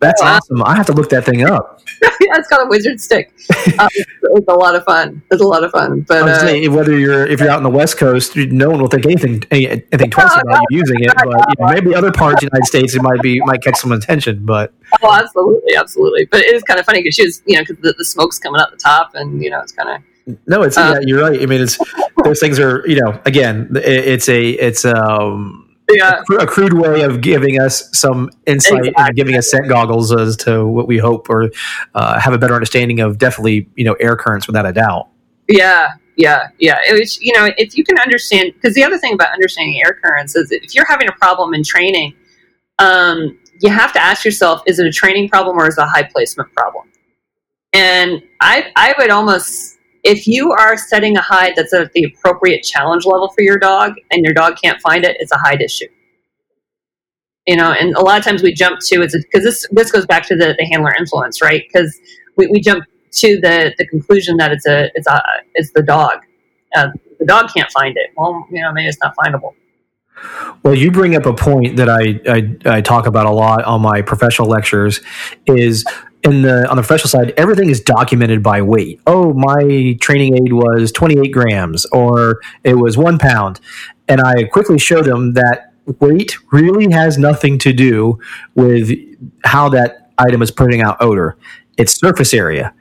That's 0.00 0.22
Wow. 0.22 0.36
awesome. 0.36 0.62
I 0.64 0.74
have 0.76 0.86
to 0.86 0.92
look 0.92 1.10
that 1.10 1.24
thing 1.24 1.44
up. 1.44 1.78
Yeah, 2.02 2.36
it's 2.38 2.48
called 2.48 2.66
a 2.66 2.68
wizard 2.70 3.00
stick. 3.00 3.32
Um, 3.78 3.88
it's 4.22 4.48
a 4.48 4.54
lot 4.54 4.74
of 4.74 4.84
fun. 4.84 5.22
It's 5.30 5.42
a 5.42 5.46
lot 5.46 5.64
of 5.64 5.70
fun. 5.70 6.02
But 6.02 6.28
uh, 6.28 6.38
saying, 6.38 6.72
whether 6.72 6.98
you're 6.98 7.26
if 7.26 7.40
you're 7.40 7.50
out 7.50 7.56
on 7.58 7.62
the 7.62 7.70
West 7.70 7.98
Coast, 7.98 8.36
no 8.36 8.70
one 8.70 8.80
will 8.80 8.88
think 8.88 9.04
anything 9.04 9.42
anything 9.50 10.10
twice 10.10 10.34
about 10.40 10.62
you 10.70 10.78
using 10.78 11.02
it. 11.02 11.12
But 11.16 11.26
you 11.26 11.54
know, 11.58 11.72
maybe 11.72 11.94
other 11.94 12.12
parts 12.12 12.34
of 12.34 12.40
the 12.40 12.56
United 12.56 12.66
States, 12.66 12.94
it 12.94 13.02
might 13.02 13.20
be 13.20 13.40
might 13.40 13.62
catch 13.62 13.76
some 13.76 13.92
attention. 13.92 14.44
But 14.46 14.72
oh, 15.02 15.12
absolutely, 15.12 15.74
absolutely. 15.76 16.26
But 16.26 16.40
it 16.40 16.54
is 16.54 16.62
kind 16.62 16.78
of 16.80 16.86
funny 16.86 17.00
because 17.02 17.16
she 17.16 17.24
was, 17.24 17.42
you 17.46 17.56
know, 17.56 17.62
because 17.62 17.78
the, 17.82 17.94
the 17.98 18.04
smoke's 18.04 18.38
coming 18.38 18.60
out 18.60 18.70
the 18.70 18.76
top, 18.78 19.10
and 19.14 19.42
you 19.42 19.50
know, 19.50 19.60
it's 19.60 19.72
kind 19.72 19.88
of 19.90 20.02
no, 20.46 20.62
it's 20.62 20.76
Uh, 20.76 20.94
yeah, 20.94 21.06
you're 21.06 21.20
right. 21.20 21.40
I 21.40 21.46
mean, 21.46 21.60
it's 21.60 21.78
those 22.24 22.40
things 22.40 22.58
are 22.58 22.86
you 22.86 23.00
know 23.00 23.20
again, 23.26 23.70
it, 23.76 23.84
it's 23.84 24.28
a 24.28 24.50
it's 24.50 24.84
um 24.84 25.66
yeah. 25.90 26.22
a 26.38 26.46
crude 26.46 26.74
way 26.74 27.02
of 27.02 27.20
giving 27.20 27.60
us 27.60 27.90
some 27.96 28.30
insight 28.46 28.92
and 28.96 29.16
giving 29.16 29.36
us 29.36 29.50
scent 29.50 29.68
goggles 29.68 30.12
as 30.12 30.36
to 30.38 30.66
what 30.66 30.86
we 30.86 30.98
hope 30.98 31.28
or 31.28 31.50
uh, 31.94 32.20
have 32.20 32.32
a 32.32 32.38
better 32.38 32.54
understanding 32.54 33.00
of 33.00 33.18
definitely 33.18 33.68
you 33.74 33.84
know 33.84 33.94
air 33.94 34.16
currents 34.16 34.46
without 34.46 34.66
a 34.66 34.72
doubt. 34.72 35.08
Yeah, 35.48 35.94
yeah, 36.16 36.48
yeah. 36.58 36.78
It 36.86 36.98
was, 36.98 37.20
you 37.20 37.32
know, 37.32 37.50
if 37.56 37.76
you 37.76 37.84
can 37.84 37.98
understand, 37.98 38.52
because 38.54 38.74
the 38.74 38.84
other 38.84 38.98
thing 38.98 39.14
about 39.14 39.32
understanding 39.32 39.82
air 39.84 39.98
currents 40.02 40.36
is 40.36 40.52
if 40.52 40.74
you're 40.74 40.86
having 40.86 41.08
a 41.08 41.12
problem 41.12 41.54
in 41.54 41.64
training, 41.64 42.14
um, 42.78 43.38
you 43.60 43.70
have 43.70 43.92
to 43.94 44.02
ask 44.02 44.24
yourself: 44.24 44.62
is 44.66 44.78
it 44.78 44.86
a 44.86 44.92
training 44.92 45.28
problem 45.28 45.58
or 45.58 45.66
is 45.66 45.76
it 45.76 45.82
a 45.82 45.86
hide 45.86 46.10
placement 46.10 46.52
problem? 46.52 46.90
And 47.72 48.22
I, 48.40 48.72
I 48.76 48.94
would 48.98 49.10
almost, 49.10 49.78
if 50.04 50.26
you 50.26 50.52
are 50.52 50.76
setting 50.76 51.16
a 51.16 51.20
hide 51.20 51.54
that's 51.56 51.72
at 51.72 51.92
the 51.92 52.04
appropriate 52.04 52.62
challenge 52.62 53.04
level 53.04 53.28
for 53.28 53.42
your 53.42 53.58
dog, 53.58 53.94
and 54.10 54.24
your 54.24 54.34
dog 54.34 54.56
can't 54.62 54.80
find 54.80 55.04
it, 55.04 55.16
it's 55.20 55.32
a 55.32 55.38
hide 55.38 55.60
issue. 55.60 55.88
You 57.46 57.56
know, 57.56 57.72
and 57.72 57.94
a 57.96 58.00
lot 58.00 58.18
of 58.18 58.24
times 58.24 58.42
we 58.42 58.52
jump 58.52 58.80
to 58.80 59.02
it's 59.02 59.16
because 59.16 59.44
this 59.44 59.66
this 59.72 59.90
goes 59.90 60.06
back 60.06 60.26
to 60.28 60.36
the, 60.36 60.54
the 60.58 60.66
handler 60.66 60.94
influence, 60.98 61.42
right? 61.42 61.62
Because 61.66 61.98
we, 62.36 62.46
we 62.48 62.60
jump 62.60 62.84
to 63.12 63.40
the, 63.40 63.74
the 63.76 63.86
conclusion 63.88 64.36
that 64.36 64.52
it's 64.52 64.66
a 64.66 64.90
it's 64.94 65.06
a 65.06 65.22
it's 65.54 65.72
the 65.72 65.82
dog. 65.82 66.18
Uh, 66.74 66.88
the 67.18 67.26
dog 67.26 67.50
can't 67.52 67.70
find 67.72 67.96
it. 67.96 68.10
Well, 68.16 68.46
you 68.50 68.62
know, 68.62 68.72
maybe 68.72 68.88
it's 68.88 68.98
not 69.02 69.14
findable. 69.16 69.54
Well, 70.62 70.74
you 70.74 70.90
bring 70.90 71.16
up 71.16 71.26
a 71.26 71.32
point 71.32 71.76
that 71.76 71.88
I, 71.88 72.20
I 72.28 72.76
I 72.76 72.80
talk 72.82 73.06
about 73.06 73.26
a 73.26 73.30
lot 73.30 73.64
on 73.64 73.80
my 73.80 74.02
professional 74.02 74.48
lectures 74.48 75.00
is 75.46 75.84
in 76.22 76.42
the 76.42 76.68
on 76.68 76.76
the 76.76 76.82
professional 76.82 77.08
side, 77.08 77.32
everything 77.36 77.70
is 77.70 77.80
documented 77.80 78.42
by 78.42 78.60
weight. 78.62 79.00
Oh, 79.06 79.32
my 79.32 79.96
training 80.00 80.36
aid 80.36 80.52
was 80.52 80.92
28 80.92 81.32
grams 81.32 81.86
or 81.86 82.40
it 82.64 82.74
was 82.74 82.98
one 82.98 83.18
pound. 83.18 83.60
And 84.08 84.20
I 84.20 84.44
quickly 84.44 84.78
show 84.78 85.02
them 85.02 85.34
that 85.34 85.72
weight 85.98 86.36
really 86.52 86.92
has 86.92 87.18
nothing 87.18 87.58
to 87.58 87.72
do 87.72 88.18
with 88.54 88.90
how 89.44 89.68
that 89.70 90.10
item 90.18 90.42
is 90.42 90.50
putting 90.50 90.82
out 90.82 90.96
odor. 91.00 91.36
It's 91.76 91.98
surface 91.98 92.34
area. 92.34 92.74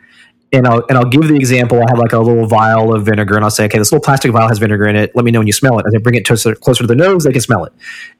And 0.51 0.65
I'll, 0.65 0.83
and 0.89 0.97
I'll 0.97 1.05
give 1.05 1.27
the 1.27 1.35
example. 1.35 1.77
I 1.77 1.85
have 1.89 1.99
like 1.99 2.11
a 2.11 2.17
little 2.17 2.47
vial 2.47 2.95
of 2.95 3.05
vinegar, 3.05 3.35
and 3.35 3.43
I'll 3.43 3.51
say, 3.51 3.65
okay, 3.65 3.77
this 3.77 3.91
little 3.91 4.03
plastic 4.03 4.31
vial 4.31 4.47
has 4.47 4.57
vinegar 4.57 4.87
in 4.87 4.95
it. 4.95 5.15
Let 5.15 5.23
me 5.23 5.29
know 5.29 5.39
when 5.39 5.45
you 5.45 5.53
smell 5.53 5.77
it. 5.77 5.85
As 5.87 5.93
I 5.93 5.99
bring 5.99 6.15
it 6.15 6.25
to, 6.25 6.55
closer 6.55 6.83
to 6.83 6.87
the 6.87 6.95
nose, 6.95 7.23
they 7.23 7.31
can 7.31 7.41
smell 7.41 7.65
it. 7.65 7.73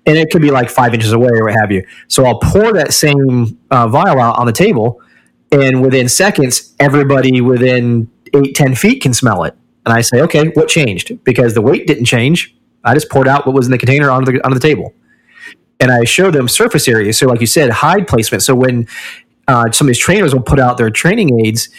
And 0.06 0.16
it 0.16 0.30
could 0.30 0.44
be 0.44 0.52
like 0.52 0.70
five 0.70 0.94
inches 0.94 1.12
away 1.12 1.30
or 1.34 1.46
what 1.46 1.56
have 1.56 1.72
you. 1.72 1.84
So 2.08 2.26
I'll 2.26 2.38
pour 2.38 2.72
that 2.74 2.94
same 2.94 3.58
uh, 3.72 3.88
vial 3.88 4.20
out 4.20 4.38
on 4.38 4.46
the 4.46 4.52
table, 4.52 5.02
and 5.52 5.82
within 5.82 6.08
seconds, 6.08 6.74
everybody 6.80 7.42
within 7.42 8.10
eight, 8.34 8.56
10 8.56 8.76
feet 8.76 9.02
can 9.02 9.14
smell 9.14 9.44
it. 9.44 9.56
And 9.86 9.94
I 9.94 10.02
say, 10.02 10.22
okay, 10.22 10.50
what 10.50 10.68
changed? 10.68 11.24
Because 11.24 11.54
the 11.54 11.62
weight 11.62 11.88
didn't 11.88 12.06
change. 12.06 12.56
I 12.84 12.94
just 12.94 13.10
poured 13.10 13.28
out 13.28 13.46
what 13.46 13.56
was 13.56 13.66
in 13.66 13.72
the 13.72 13.78
container 13.78 14.12
onto 14.12 14.34
the, 14.34 14.46
onto 14.46 14.56
the 14.56 14.60
table. 14.60 14.94
And 15.80 15.92
I 15.92 16.04
show 16.04 16.30
them 16.30 16.48
surface 16.48 16.88
area. 16.88 17.14
So, 17.14 17.26
like 17.28 17.40
you 17.40 17.48
said, 17.48 17.70
hide 17.70 18.08
placement. 18.08 18.44
So, 18.44 18.54
when 18.54 18.88
uh, 19.48 19.72
some 19.72 19.88
of 19.88 19.90
these 19.90 19.98
trainers 19.98 20.34
will 20.34 20.44
put 20.44 20.60
out 20.60 20.78
their 20.78 20.90
training 20.90 21.40
aids, 21.46 21.70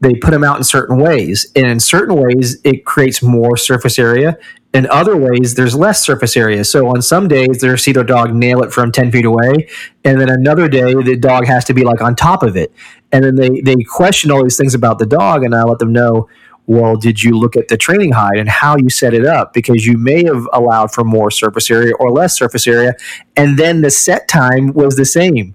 they 0.00 0.14
put 0.14 0.30
them 0.30 0.42
out 0.42 0.56
in 0.56 0.64
certain 0.64 0.98
ways. 0.98 1.50
And 1.54 1.66
in 1.66 1.78
certain 1.78 2.16
ways, 2.16 2.58
it 2.64 2.84
creates 2.84 3.22
more 3.22 3.56
surface 3.56 3.98
area. 3.98 4.38
In 4.72 4.88
other 4.88 5.16
ways, 5.16 5.54
there's 5.54 5.74
less 5.74 6.04
surface 6.04 6.36
area. 6.36 6.64
So 6.64 6.88
on 6.88 7.02
some 7.02 7.28
days, 7.28 7.60
see 7.82 7.92
their 7.92 8.04
dog 8.04 8.32
nail 8.32 8.62
it 8.62 8.72
from 8.72 8.92
10 8.92 9.12
feet 9.12 9.24
away. 9.24 9.68
And 10.04 10.20
then 10.20 10.30
another 10.30 10.68
day, 10.68 10.94
the 10.94 11.16
dog 11.16 11.46
has 11.46 11.64
to 11.66 11.74
be 11.74 11.84
like 11.84 12.00
on 12.00 12.16
top 12.16 12.42
of 12.42 12.56
it. 12.56 12.72
And 13.12 13.24
then 13.24 13.34
they, 13.34 13.60
they 13.60 13.82
question 13.82 14.30
all 14.30 14.42
these 14.42 14.56
things 14.56 14.74
about 14.74 14.98
the 14.98 15.06
dog. 15.06 15.44
And 15.44 15.54
I 15.54 15.64
let 15.64 15.80
them 15.80 15.92
know, 15.92 16.28
well, 16.66 16.96
did 16.96 17.22
you 17.22 17.36
look 17.36 17.56
at 17.56 17.68
the 17.68 17.76
training 17.76 18.12
hide 18.12 18.38
and 18.38 18.48
how 18.48 18.76
you 18.76 18.88
set 18.88 19.12
it 19.12 19.26
up? 19.26 19.52
Because 19.52 19.84
you 19.84 19.98
may 19.98 20.24
have 20.24 20.48
allowed 20.52 20.94
for 20.94 21.04
more 21.04 21.30
surface 21.30 21.70
area 21.70 21.94
or 21.96 22.10
less 22.10 22.38
surface 22.38 22.66
area. 22.66 22.94
And 23.36 23.58
then 23.58 23.82
the 23.82 23.90
set 23.90 24.28
time 24.28 24.72
was 24.72 24.96
the 24.96 25.04
same. 25.04 25.54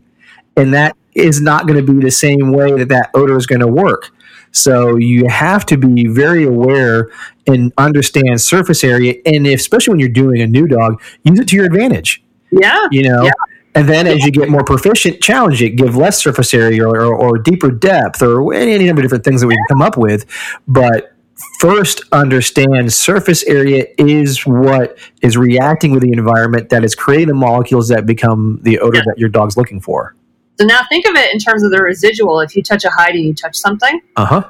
And 0.58 0.74
that 0.74 0.96
is 1.14 1.42
not 1.42 1.68
going 1.68 1.84
to 1.84 1.94
be 1.94 2.00
the 2.04 2.12
same 2.12 2.52
way 2.52 2.74
that 2.74 2.90
that 2.90 3.10
odor 3.14 3.38
is 3.38 3.48
going 3.48 3.62
to 3.62 3.68
work. 3.68 4.12
So 4.56 4.96
you 4.96 5.28
have 5.28 5.66
to 5.66 5.78
be 5.78 6.08
very 6.08 6.46
aware 6.46 7.10
and 7.46 7.74
understand 7.78 8.40
surface 8.40 8.84
area, 8.86 9.16
and 9.26 9.46
if, 9.46 9.60
especially 9.60 9.92
when 9.92 10.00
you're 10.00 10.10
doing 10.10 10.42
a 10.42 10.48
new 10.48 10.66
dog, 10.66 11.02
use 11.24 11.40
it 11.40 11.48
to 11.50 11.56
your 11.58 11.66
advantage. 11.66 12.24
Yeah, 12.52 12.88
You 12.90 13.04
know, 13.04 13.24
Yeah. 13.26 13.32
and 13.76 13.90
then 13.90 14.08
as 14.08 14.24
you 14.24 14.32
get 14.32 14.48
more 14.50 14.64
proficient, 14.64 15.20
challenge 15.22 15.62
it, 15.62 15.72
give 15.72 15.98
less 15.98 16.24
surface 16.24 16.54
area 16.54 16.88
or, 16.88 17.02
or, 17.02 17.16
or 17.16 17.38
deeper 17.38 17.70
depth 17.70 18.22
or 18.22 18.54
any 18.54 18.86
number 18.86 19.02
of 19.02 19.04
different 19.06 19.26
things 19.26 19.42
that 19.42 19.48
we 19.48 19.56
can 19.56 19.66
come 19.68 19.82
up 19.82 19.98
with. 19.98 20.26
But 20.70 21.12
first, 21.60 22.02
understand 22.14 22.94
surface 22.94 23.44
area 23.44 23.88
is 23.98 24.46
what 24.46 24.98
is 25.22 25.36
reacting 25.36 25.92
with 25.92 26.02
the 26.04 26.14
environment 26.14 26.70
that 26.70 26.86
is 26.86 26.96
creating 26.96 27.28
the 27.28 27.34
molecules 27.34 27.90
that 27.90 28.06
become 28.06 28.60
the 28.64 28.80
odor 28.80 29.00
Yeah. 29.00 29.04
that 29.08 29.18
your 29.18 29.28
dog's 29.30 29.58
looking 29.58 29.82
for. 29.82 30.16
So 30.58 30.66
now 30.66 30.80
think 30.90 31.06
of 31.06 31.16
it 31.16 31.34
in 31.34 31.40
terms 31.40 31.64
of 31.64 31.72
the 31.72 31.82
residual. 31.82 32.40
If 32.40 32.56
you 32.56 32.64
touch 32.64 32.86
a 32.86 32.90
hide 32.90 33.16
and 33.16 33.24
you 33.26 33.34
touch 33.34 33.56
something, 33.56 34.02
Uh 34.16 34.26
huh. 34.26 34.44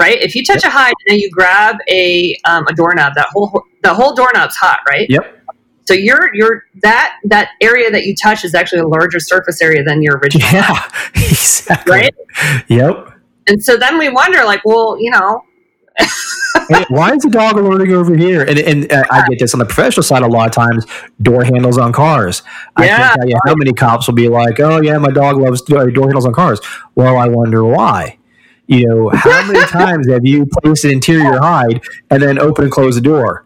right? 0.00 0.20
If 0.20 0.34
you 0.34 0.44
touch 0.44 0.64
a 0.64 0.70
hide 0.70 0.94
and 1.08 1.18
you 1.18 1.30
grab 1.30 1.76
a 1.88 2.36
um, 2.44 2.66
a 2.66 2.72
doorknob, 2.74 3.14
that 3.14 3.28
whole 3.30 3.62
the 3.82 3.94
whole 3.94 4.14
doorknob's 4.14 4.56
hot, 4.56 4.80
right? 4.88 5.08
Yep. 5.08 5.34
So 5.86 5.94
your 5.94 6.34
your 6.34 6.64
that 6.82 7.14
that 7.24 7.50
area 7.62 7.90
that 7.90 8.04
you 8.04 8.14
touch 8.14 8.44
is 8.44 8.54
actually 8.54 8.80
a 8.80 8.88
larger 8.88 9.20
surface 9.20 9.62
area 9.62 9.82
than 9.84 10.02
your 10.02 10.16
original, 10.18 10.46
Yeah. 10.52 10.90
Exactly. 11.14 11.92
right? 11.92 12.14
Yep. 12.68 13.12
And 13.46 13.64
so 13.64 13.76
then 13.78 13.96
we 13.98 14.08
wonder, 14.10 14.44
like, 14.44 14.62
well, 14.66 15.00
you 15.00 15.10
know, 15.10 15.42
why 16.88 17.12
is 17.14 17.22
the 17.22 17.30
dog 17.30 17.56
alerting 17.56 17.92
over 17.92 18.14
here? 18.16 18.42
And, 18.42 18.58
and 18.58 18.92
uh, 18.92 19.04
I 19.10 19.24
get 19.28 19.38
this 19.38 19.54
on 19.54 19.58
the 19.58 19.64
professional 19.66 20.02
side 20.02 20.22
a 20.22 20.26
lot 20.26 20.46
of 20.48 20.52
times. 20.54 20.86
Door 21.22 21.44
handles 21.44 21.78
on 21.78 21.92
cars. 21.92 22.42
I 22.76 22.84
Yeah. 22.86 22.96
can't 22.96 23.20
tell 23.20 23.28
you 23.28 23.38
how 23.46 23.54
many 23.56 23.72
cops 23.72 24.06
will 24.06 24.14
be 24.14 24.28
like, 24.28 24.60
"Oh 24.60 24.80
yeah, 24.82 24.98
my 24.98 25.10
dog 25.10 25.36
loves 25.38 25.62
door 25.62 25.90
door 25.90 26.04
handles 26.06 26.26
on 26.26 26.32
cars." 26.32 26.60
Well, 26.94 27.16
I 27.16 27.28
wonder 27.28 27.64
why. 27.64 28.18
You 28.66 28.86
know, 28.86 29.08
how 29.14 29.46
many 29.50 29.64
times 29.66 30.08
have 30.10 30.26
you 30.26 30.46
placed 30.62 30.84
an 30.84 30.90
interior 30.92 31.38
hide 31.38 31.80
and 32.10 32.22
then 32.22 32.38
open 32.38 32.64
and 32.64 32.72
close 32.72 32.94
the 32.96 33.00
door? 33.00 33.44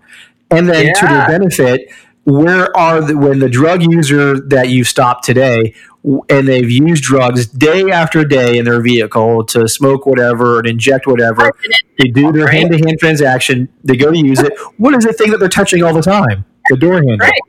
And 0.50 0.68
then 0.68 0.92
to 0.94 1.06
their 1.06 1.26
benefit, 1.28 1.90
where 2.24 2.76
are 2.76 3.00
the 3.00 3.16
when 3.16 3.38
the 3.38 3.48
drug 3.48 3.82
user 3.82 4.40
that 4.48 4.68
you 4.68 4.84
stopped 4.84 5.24
today 5.24 5.74
and 6.28 6.48
they've 6.48 6.70
used 6.70 7.04
drugs 7.04 7.46
day 7.46 7.90
after 7.90 8.24
day 8.24 8.58
in 8.58 8.64
their 8.64 8.80
vehicle 8.82 9.44
to 9.44 9.68
smoke 9.68 10.04
whatever 10.04 10.58
and 10.58 10.66
inject 10.66 11.06
whatever 11.06 11.52
they 11.98 12.08
do 12.08 12.32
their 12.32 12.48
hand-to-hand 12.48 12.98
transaction 12.98 13.68
they 13.84 13.96
go 13.96 14.10
to 14.10 14.18
use 14.18 14.40
it 14.40 14.52
what 14.78 14.94
is 14.94 15.04
the 15.04 15.12
thing 15.12 15.30
that 15.30 15.38
they're 15.38 15.48
touching 15.48 15.82
all 15.84 15.94
the 15.94 16.02
time 16.02 16.44
the 16.70 16.76
door 16.76 16.94
handle 16.94 17.18
Right. 17.18 17.40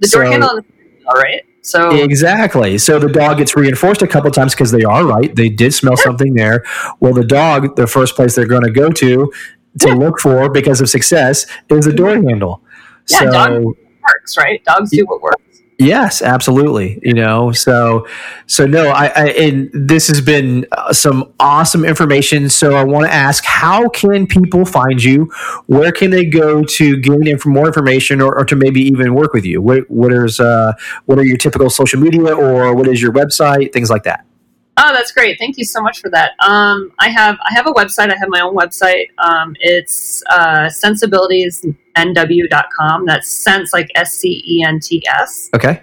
the 0.00 0.08
door 0.08 0.24
So- 0.24 0.30
handle. 0.30 0.60
all 1.06 1.14
right. 1.20 1.42
So 1.64 1.94
exactly. 1.94 2.76
So 2.76 2.98
the 2.98 3.08
dog 3.08 3.38
gets 3.38 3.54
reinforced 3.54 4.02
a 4.02 4.08
couple 4.08 4.28
times 4.32 4.52
because 4.52 4.72
they 4.72 4.82
are 4.82 5.04
right. 5.06 5.32
They 5.34 5.48
did 5.48 5.72
smell 5.72 5.94
yeah. 5.96 6.02
something 6.02 6.34
there. 6.34 6.64
Well, 6.98 7.12
the 7.14 7.24
dog, 7.24 7.76
the 7.76 7.86
first 7.86 8.16
place 8.16 8.34
they're 8.34 8.46
going 8.48 8.64
to 8.64 8.70
go 8.72 8.90
to 8.90 9.32
to 9.78 9.88
yeah. 9.88 9.94
look 9.94 10.18
for 10.18 10.50
because 10.50 10.80
of 10.80 10.88
success 10.90 11.46
is 11.68 11.84
the 11.84 11.92
door 11.92 12.14
handle. 12.14 12.62
Yeah, 13.08 13.18
so, 13.18 13.30
dog 13.30 13.62
works, 13.62 14.36
right? 14.36 14.62
Dogs 14.64 14.90
do 14.90 15.04
what 15.06 15.22
works. 15.22 15.41
Yes, 15.82 16.22
absolutely. 16.22 17.00
You 17.02 17.14
know, 17.14 17.52
so 17.52 18.06
so 18.46 18.66
no, 18.66 18.88
I, 18.88 19.06
I 19.06 19.28
and 19.30 19.70
this 19.72 20.08
has 20.08 20.20
been 20.20 20.66
uh, 20.72 20.92
some 20.92 21.32
awesome 21.40 21.84
information. 21.84 22.48
So 22.48 22.74
I 22.74 22.84
want 22.84 23.06
to 23.06 23.12
ask, 23.12 23.44
how 23.44 23.88
can 23.88 24.26
people 24.26 24.64
find 24.64 25.02
you? 25.02 25.32
Where 25.66 25.92
can 25.92 26.10
they 26.10 26.24
go 26.24 26.62
to 26.62 26.96
gain 26.98 27.26
in 27.26 27.38
for 27.38 27.48
more 27.48 27.66
information, 27.66 28.20
or, 28.20 28.38
or, 28.38 28.44
to 28.44 28.56
maybe 28.56 28.80
even 28.80 29.14
work 29.14 29.32
with 29.32 29.44
you? 29.44 29.60
What 29.60 29.90
what 29.90 30.12
is 30.12 30.40
uh, 30.40 30.72
what 31.06 31.18
are 31.18 31.24
your 31.24 31.36
typical 31.36 31.68
social 31.70 32.00
media, 32.00 32.34
or 32.34 32.74
what 32.74 32.86
is 32.88 33.02
your 33.02 33.12
website? 33.12 33.72
Things 33.72 33.90
like 33.90 34.04
that. 34.04 34.24
Oh, 34.76 34.92
that's 34.92 35.12
great. 35.12 35.38
Thank 35.38 35.58
you 35.58 35.64
so 35.64 35.82
much 35.82 36.00
for 36.00 36.10
that. 36.10 36.32
Um, 36.40 36.92
I 36.98 37.08
have 37.08 37.38
I 37.42 37.52
have 37.54 37.66
a 37.66 37.72
website. 37.72 38.10
I 38.12 38.16
have 38.16 38.28
my 38.28 38.40
own 38.40 38.54
website. 38.54 39.08
Um, 39.18 39.54
it's 39.60 40.22
uh, 40.30 40.68
scentsabilitiesnw.com. 41.96 43.06
That's 43.06 43.30
sense 43.30 43.72
like 43.72 43.88
S 43.94 44.14
C 44.14 44.42
E 44.46 44.64
N 44.66 44.80
T 44.80 45.02
S. 45.06 45.50
Okay. 45.54 45.82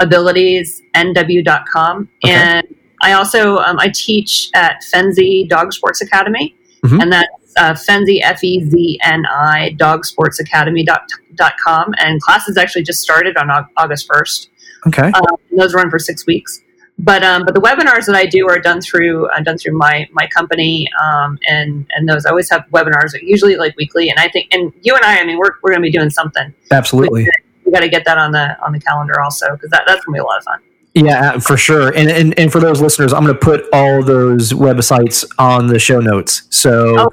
Abilitiesnw.com. 0.00 2.08
Okay. 2.24 2.32
And 2.32 2.66
I 3.02 3.12
also 3.12 3.58
um, 3.58 3.78
I 3.78 3.90
teach 3.94 4.50
at 4.54 4.82
Fenzi 4.92 5.48
Dog 5.48 5.72
Sports 5.72 6.02
Academy, 6.02 6.54
mm-hmm. 6.84 7.00
and 7.00 7.12
that's 7.12 7.54
uh, 7.56 7.74
Fenzi 7.74 8.20
F 8.22 8.42
E 8.44 8.64
Z 8.64 8.98
N 9.02 9.24
I 9.26 9.74
Dog 9.76 10.04
Sports 10.04 10.40
Academy 10.40 10.84
dot, 10.84 11.08
dot 11.34 11.54
com. 11.64 11.94
And 11.98 12.20
classes 12.20 12.56
actually 12.56 12.82
just 12.82 13.00
started 13.00 13.36
on 13.36 13.50
August 13.76 14.08
first. 14.12 14.50
Okay. 14.86 15.10
Um, 15.10 15.36
those 15.56 15.74
run 15.74 15.90
for 15.90 15.98
six 15.98 16.26
weeks 16.26 16.60
but 17.02 17.22
um, 17.22 17.44
but 17.44 17.54
the 17.54 17.60
webinars 17.60 18.06
that 18.06 18.14
I 18.14 18.26
do 18.26 18.46
are 18.48 18.58
done 18.58 18.80
through 18.80 19.26
uh, 19.28 19.40
done 19.40 19.56
through 19.56 19.76
my 19.76 20.08
my 20.12 20.26
company, 20.26 20.88
um, 21.02 21.38
and 21.48 21.86
and 21.94 22.08
those 22.08 22.26
I 22.26 22.30
always 22.30 22.50
have 22.50 22.64
webinars, 22.72 23.12
usually 23.22 23.56
like 23.56 23.74
weekly. 23.76 24.10
And 24.10 24.18
I 24.18 24.28
think, 24.28 24.52
and 24.52 24.72
you 24.82 24.94
and 24.94 25.04
I, 25.04 25.20
I 25.20 25.24
mean, 25.24 25.38
we're 25.38 25.54
we're 25.62 25.70
going 25.70 25.82
to 25.82 25.86
be 25.86 25.90
doing 25.90 26.10
something. 26.10 26.54
Absolutely, 26.70 27.24
we, 27.24 27.30
we 27.64 27.72
got 27.72 27.80
to 27.80 27.88
get 27.88 28.04
that 28.04 28.18
on 28.18 28.32
the 28.32 28.58
on 28.62 28.72
the 28.72 28.80
calendar 28.80 29.20
also 29.20 29.52
because 29.52 29.70
that, 29.70 29.84
that's 29.86 30.04
going 30.04 30.14
to 30.14 30.18
be 30.18 30.20
a 30.20 30.24
lot 30.24 30.38
of 30.38 30.44
fun. 30.44 30.60
Yeah, 30.92 31.38
for 31.38 31.56
sure. 31.56 31.96
And, 31.96 32.10
and 32.10 32.36
and 32.36 32.50
for 32.50 32.58
those 32.58 32.80
listeners, 32.80 33.12
I'm 33.12 33.22
going 33.24 33.34
to 33.34 33.40
put 33.40 33.64
all 33.72 34.02
those 34.02 34.52
websites 34.52 35.24
on 35.38 35.68
the 35.68 35.78
show 35.78 36.00
notes. 36.00 36.42
So, 36.50 36.98
oh. 36.98 37.10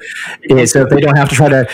yeah, 0.48 0.64
so 0.64 0.82
if 0.82 0.88
they 0.88 1.00
don't 1.00 1.16
have 1.16 1.28
to 1.28 1.36
try 1.36 1.48
to 1.48 1.68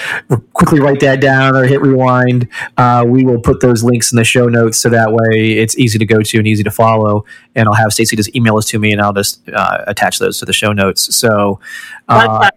quickly 0.53 0.81
write 0.81 1.01
that 1.01 1.23
down 1.23 1.57
or 1.57 1.65
hit 1.65 1.81
rewind, 1.81 2.49
uh, 2.77 3.07
we 3.09 3.25
will 3.25 3.41
put 3.41 3.61
those 3.61 3.83
links 3.83 4.13
in 4.13 4.17
the 4.17 4.25
show 4.25 4.49
notes 4.49 4.77
so 4.77 4.91
that 4.91 5.13
way 5.13 5.53
it's 5.53 5.79
easy 5.79 5.99
to 5.99 6.05
go 6.05 6.21
to 6.21 6.39
and 6.39 6.47
easy 6.47 6.63
to 6.63 6.71
follow. 6.71 7.25
And 7.55 7.67
I'll 7.69 7.75
have 7.75 7.91
Stacy 7.95 8.17
just 8.17 8.37
email 8.37 8.59
us 8.59 8.67
to 8.67 8.79
me, 8.79 8.93
and 8.93 9.01
I'll 9.01 9.15
just 9.15 9.49
uh, 9.49 9.85
attach 9.87 10.19
those 10.19 10.39
to 10.41 10.45
the 10.45 10.53
show 10.53 10.75
notes. 10.75 11.17
So, 11.17 11.59
uh, 12.11 12.51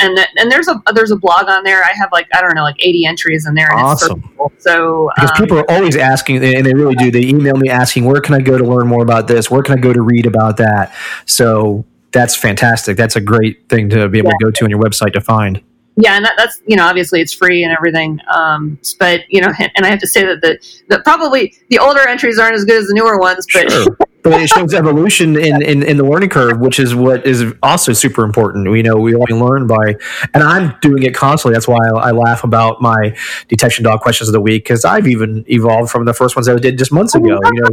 and 0.00 0.18
and 0.36 0.50
there's 0.50 0.68
a 0.68 0.82
there's 0.94 1.10
a 1.10 1.16
blog 1.16 1.48
on 1.48 1.64
there. 1.64 1.82
I 1.82 1.92
have 1.96 2.10
like 2.12 2.28
I 2.34 2.40
don't 2.40 2.54
know 2.54 2.62
like 2.62 2.76
80 2.78 3.06
entries 3.06 3.46
in 3.46 3.54
there. 3.54 3.70
And 3.70 3.80
awesome. 3.80 4.22
Cool. 4.36 4.52
So 4.58 5.10
because 5.14 5.30
um, 5.30 5.36
people 5.36 5.58
are 5.58 5.70
always 5.70 5.96
asking, 5.96 6.44
and 6.44 6.64
they 6.64 6.74
really 6.74 6.94
do. 6.94 7.10
They 7.10 7.26
email 7.26 7.56
me 7.56 7.68
asking, 7.68 8.04
where 8.04 8.20
can 8.20 8.34
I 8.34 8.40
go 8.40 8.58
to 8.58 8.64
learn 8.64 8.86
more 8.86 9.02
about 9.02 9.28
this? 9.28 9.50
Where 9.50 9.62
can 9.62 9.78
I 9.78 9.80
go 9.80 9.92
to 9.92 10.02
read 10.02 10.26
about 10.26 10.56
that? 10.58 10.94
So 11.26 11.84
that's 12.12 12.36
fantastic. 12.36 12.96
That's 12.96 13.16
a 13.16 13.20
great 13.20 13.68
thing 13.68 13.90
to 13.90 14.08
be 14.08 14.18
able 14.18 14.28
yeah. 14.28 14.38
to 14.38 14.44
go 14.44 14.50
to 14.50 14.64
on 14.64 14.70
your 14.70 14.80
website 14.80 15.12
to 15.14 15.20
find 15.20 15.62
yeah, 15.96 16.16
and 16.16 16.24
that, 16.24 16.34
that's 16.36 16.60
you 16.66 16.76
know 16.76 16.86
obviously 16.86 17.20
it's 17.20 17.32
free 17.32 17.62
and 17.62 17.72
everything. 17.72 18.18
Um, 18.34 18.78
but 18.98 19.20
you 19.28 19.40
know, 19.40 19.52
and 19.58 19.86
I 19.86 19.88
have 19.88 20.00
to 20.00 20.08
say 20.08 20.24
that 20.24 20.40
the, 20.40 20.58
the 20.88 21.00
probably 21.02 21.54
the 21.68 21.78
older 21.78 22.06
entries 22.06 22.38
aren't 22.38 22.54
as 22.54 22.64
good 22.64 22.80
as 22.80 22.88
the 22.88 22.94
newer 22.94 23.18
ones, 23.18 23.46
but. 23.52 23.70
Sure. 23.70 23.96
but 24.22 24.40
it 24.40 24.48
shows 24.48 24.72
evolution 24.72 25.36
in, 25.36 25.60
in, 25.70 25.82
in, 25.82 25.98
the 25.98 26.04
learning 26.04 26.30
curve, 26.30 26.58
which 26.58 26.80
is 26.80 26.94
what 26.94 27.26
is 27.26 27.44
also 27.62 27.92
super 27.92 28.24
important. 28.24 28.70
We 28.70 28.80
know 28.80 28.96
we 28.96 29.14
only 29.14 29.34
learn 29.34 29.66
by, 29.66 29.96
and 30.32 30.42
I'm 30.42 30.74
doing 30.80 31.02
it 31.02 31.14
constantly. 31.14 31.54
That's 31.54 31.68
why 31.68 31.76
I, 31.76 32.08
I 32.08 32.10
laugh 32.10 32.42
about 32.42 32.80
my 32.80 33.14
detection 33.48 33.84
dog 33.84 34.00
questions 34.00 34.28
of 34.28 34.32
the 34.32 34.40
week 34.40 34.64
because 34.64 34.84
I've 34.84 35.06
even 35.06 35.44
evolved 35.48 35.90
from 35.90 36.06
the 36.06 36.14
first 36.14 36.36
ones 36.36 36.48
I 36.48 36.56
did 36.56 36.78
just 36.78 36.90
months 36.90 37.14
ago. 37.14 37.38
You 37.52 37.60
know, 37.60 37.68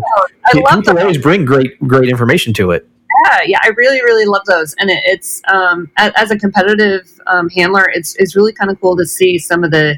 people 0.51 0.99
always 0.99 1.17
bring 1.17 1.45
great 1.45 1.79
great 1.87 2.09
information 2.09 2.53
to 2.55 2.71
it 2.71 2.85
yeah, 3.25 3.39
yeah, 3.45 3.59
I 3.63 3.69
really, 3.69 4.01
really 4.01 4.25
love 4.25 4.43
those, 4.45 4.73
and 4.79 4.89
it, 4.89 5.01
it's 5.05 5.41
um, 5.51 5.89
as, 5.97 6.11
as, 6.15 6.31
a 6.31 6.37
competitive 6.37 7.19
um, 7.27 7.49
handler, 7.49 7.85
it's 7.93 8.15
it's 8.15 8.35
really 8.35 8.53
kind 8.53 8.71
of 8.71 8.79
cool 8.79 8.95
to 8.97 9.05
see 9.05 9.37
some 9.37 9.63
of 9.63 9.71
the, 9.71 9.97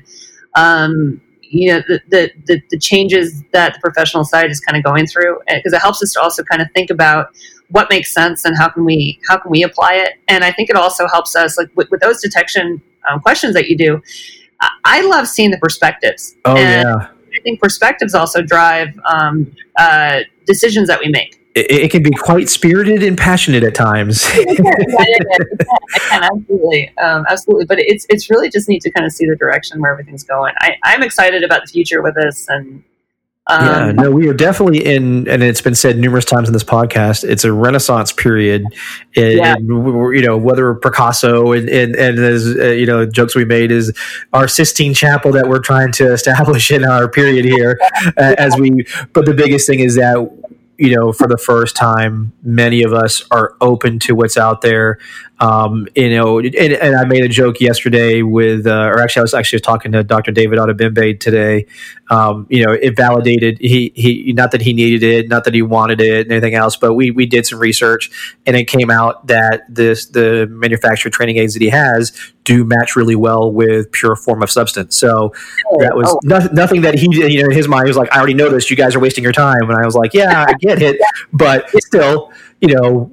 um, 0.56 1.22
you 1.42 1.74
know, 1.74 1.82
the, 1.88 2.02
the, 2.10 2.32
the 2.46 2.62
the 2.72 2.80
changes 2.80 3.44
that 3.52 3.74
the 3.74 3.80
professional 3.80 4.24
side 4.24 4.50
is 4.50 4.60
kind 4.60 4.78
of 4.78 4.84
going 4.84 5.06
through, 5.06 5.40
because 5.48 5.74
it 5.74 5.82
helps 5.82 6.02
us 6.02 6.14
to 6.14 6.22
also 6.22 6.44
kind 6.44 6.62
of 6.62 6.68
think 6.74 6.90
about 6.90 7.28
what 7.70 7.90
makes 7.90 8.14
sense 8.14 8.46
and 8.46 8.58
how 8.58 8.70
can 8.70 8.86
we 8.86 9.20
how 9.28 9.38
can 9.38 9.52
we 9.52 9.64
apply 9.64 9.94
it, 9.96 10.14
and 10.28 10.44
I 10.44 10.52
think 10.52 10.70
it 10.70 10.76
also 10.76 11.08
helps 11.08 11.36
us 11.36 11.58
like 11.58 11.70
with, 11.76 11.90
with 11.92 12.02
those 12.02 12.22
detection 12.22 12.82
um, 13.10 13.20
questions 13.20 13.54
that 13.54 13.68
you 13.68 13.78
do. 13.78 14.02
I 14.86 15.02
love 15.02 15.28
seeing 15.28 15.52
the 15.52 15.58
perspectives. 15.58 16.36
Oh 16.46 16.56
and 16.56 16.88
yeah. 16.88 17.08
I 17.36 17.42
think 17.44 17.60
perspectives 17.60 18.14
also 18.14 18.42
drive 18.42 18.98
um, 19.06 19.54
uh, 19.78 20.22
decisions 20.46 20.88
that 20.88 21.02
we 21.02 21.10
make 21.10 21.43
it, 21.56 21.72
it, 21.72 21.92
can 21.92 22.04
be 22.04 22.12
quite 22.12 22.50
spirited 22.50 23.04
and 23.04 23.18
passionate 23.18 23.64
at 23.64 23.76
times. 23.76 24.26
absolutely, 26.12 26.92
um, 26.98 27.26
absolutely. 27.30 27.66
But 27.66 27.80
it's 27.80 28.06
it's 28.10 28.30
really 28.30 28.50
just 28.50 28.68
neat 28.68 28.82
to 28.84 28.92
kind 28.92 29.06
of 29.06 29.12
see 29.12 29.26
the 29.26 29.36
direction 29.36 29.80
where 29.82 29.92
everything's 29.92 30.24
going. 30.24 30.54
I, 30.60 30.76
I'm 30.84 31.04
excited 31.04 31.44
about 31.44 31.62
the 31.62 31.68
future 31.68 32.02
with 32.02 32.16
this, 32.16 32.48
and 32.50 32.84
um, 33.48 33.66
yeah, 33.66 33.92
no, 33.92 34.12
we 34.12 34.30
are 34.30 34.34
definitely 34.34 34.86
in, 34.86 35.28
and 35.28 35.44
it's 35.44 35.60
been 35.60 35.76
said 35.76 35.98
numerous 35.98 36.24
times 36.24 36.48
in 36.48 36.54
this 36.54 36.64
podcast. 36.64 37.28
It's 37.28 37.44
a 37.44 37.52
renaissance 37.52 38.14
period. 38.14 38.64
And, 39.18 39.34
yeah. 39.34 39.56
you 39.58 40.22
know, 40.22 40.38
whether 40.38 40.74
Picasso 40.76 41.52
and, 41.52 41.68
and, 41.70 41.94
and 41.98 42.20
as, 42.20 42.56
uh, 42.58 42.68
you 42.68 42.86
know, 42.86 43.06
jokes 43.06 43.36
we 43.36 43.44
made 43.44 43.70
is 43.70 43.92
our 44.32 44.48
Sistine 44.48 44.94
Chapel 44.94 45.34
that 45.34 45.50
we're 45.50 45.60
trying 45.60 45.92
to 45.94 46.14
establish 46.14 46.72
in 46.72 46.86
our 46.86 47.10
period 47.10 47.44
here 47.44 47.78
uh, 48.18 48.36
as 48.38 48.56
we, 48.58 48.86
but 49.12 49.26
the 49.26 49.34
biggest 49.34 49.68
thing 49.68 49.82
is 49.82 49.96
that 49.96 50.16
you 50.84 50.94
know, 50.94 51.14
for 51.14 51.28
the 51.30 51.38
first 51.38 51.78
time, 51.78 52.34
many 52.44 52.84
of 52.84 52.92
us 52.92 53.24
are 53.32 53.56
open 53.62 54.00
to 54.00 54.14
what's 54.16 54.36
out 54.36 54.60
there. 54.60 55.00
Um, 55.44 55.90
you 55.94 56.10
know, 56.10 56.40
and, 56.40 56.56
and, 56.56 56.96
I 56.96 57.04
made 57.04 57.26
a 57.26 57.28
joke 57.28 57.60
yesterday 57.60 58.22
with, 58.22 58.66
uh, 58.66 58.86
or 58.86 59.02
actually, 59.02 59.20
I 59.20 59.24
was 59.24 59.34
actually 59.34 59.60
talking 59.60 59.92
to 59.92 60.02
Dr. 60.02 60.32
David 60.32 60.58
Adebimbe 60.58 61.20
today. 61.20 61.66
Um, 62.10 62.48
you 62.50 62.66
know, 62.66 62.72
it 62.72 62.96
validated 62.96 63.58
he 63.60 63.92
he 63.94 64.32
not 64.32 64.52
that 64.52 64.62
he 64.62 64.72
needed 64.72 65.04
it, 65.04 65.28
not 65.28 65.44
that 65.44 65.54
he 65.54 65.62
wanted 65.62 66.00
it, 66.00 66.28
and 66.28 66.32
anything 66.32 66.54
else, 66.54 66.78
but 66.78 66.94
we 66.94 67.12
we 67.12 67.26
did 67.26 67.46
some 67.46 67.60
research, 67.60 68.10
and 68.46 68.56
it 68.56 68.70
came 68.70 68.90
out 68.90 69.28
that 69.28 69.64
this 69.68 70.06
the 70.06 70.48
manufactured 70.50 71.12
training 71.12 71.36
aids 71.36 71.56
that 71.56 71.62
he 71.62 71.70
has 71.70 72.14
do 72.46 72.64
match 72.64 72.96
really 72.96 73.16
well 73.16 73.52
with 73.52 73.92
pure 73.92 74.16
form 74.16 74.44
of 74.44 74.50
substance. 74.50 74.96
So 74.96 75.34
oh, 75.72 75.80
that 75.82 75.94
was 75.94 76.08
oh. 76.10 76.20
no, 76.24 76.40
nothing 76.54 76.84
that 76.84 76.96
he 76.96 77.10
you 77.12 77.42
know 77.42 77.50
in 77.50 77.52
his 77.52 77.68
mind 77.68 77.86
he 77.86 77.90
was 77.90 77.98
like, 77.98 78.14
I 78.14 78.18
already 78.18 78.34
know 78.34 78.48
this. 78.48 78.70
You 78.70 78.78
guys 78.78 78.96
are 78.96 79.00
wasting 79.02 79.26
your 79.26 79.34
time, 79.34 79.70
and 79.70 79.74
I 79.74 79.84
was 79.86 79.96
like, 79.96 80.14
Yeah, 80.14 80.46
I 80.48 80.54
get 80.54 80.82
it, 80.82 81.02
but 81.34 81.70
still, 81.82 82.32
you 82.62 82.76
know 82.76 83.12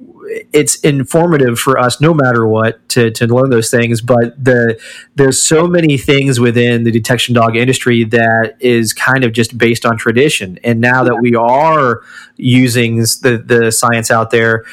it's 0.53 0.75
informative 0.75 1.59
for 1.59 1.77
us 1.77 1.99
no 1.99 2.13
matter 2.13 2.45
what 2.47 2.87
to, 2.89 3.11
to 3.11 3.27
learn 3.27 3.49
those 3.49 3.69
things. 3.69 4.01
But 4.01 4.43
the 4.43 4.79
there's 5.15 5.41
so 5.41 5.67
many 5.67 5.97
things 5.97 6.39
within 6.39 6.83
the 6.83 6.91
detection 6.91 7.35
dog 7.35 7.55
industry 7.55 8.03
that 8.05 8.55
is 8.59 8.93
kind 8.93 9.23
of 9.23 9.33
just 9.33 9.57
based 9.57 9.85
on 9.85 9.97
tradition. 9.97 10.59
And 10.63 10.79
now 10.79 11.03
that 11.03 11.17
we 11.21 11.35
are 11.35 12.01
using 12.37 12.97
the 12.97 13.43
the 13.45 13.71
science 13.71 14.09
out 14.11 14.31
there 14.31 14.65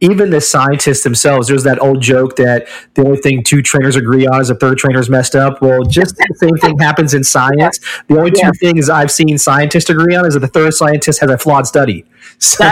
even 0.00 0.30
the 0.30 0.40
scientists 0.40 1.02
themselves, 1.02 1.48
there's 1.48 1.62
that 1.64 1.80
old 1.80 2.00
joke 2.02 2.36
that 2.36 2.68
the 2.94 3.04
only 3.04 3.18
thing 3.18 3.42
two 3.42 3.62
trainers 3.62 3.96
agree 3.96 4.26
on 4.26 4.40
is 4.40 4.50
a 4.50 4.54
third 4.54 4.78
trainer's 4.78 5.08
messed 5.08 5.34
up. 5.34 5.62
Well, 5.62 5.82
just 5.84 6.16
the 6.16 6.34
same 6.36 6.56
thing 6.56 6.78
happens 6.78 7.14
in 7.14 7.24
science. 7.24 7.78
The 8.08 8.18
only 8.18 8.30
two 8.30 8.52
things 8.60 8.90
I've 8.90 9.10
seen 9.10 9.38
scientists 9.38 9.88
agree 9.88 10.14
on 10.14 10.26
is 10.26 10.34
that 10.34 10.40
the 10.40 10.48
third 10.48 10.74
scientist 10.74 11.20
has 11.20 11.30
a 11.30 11.38
flawed 11.38 11.66
study. 11.66 12.04
So, 12.38 12.64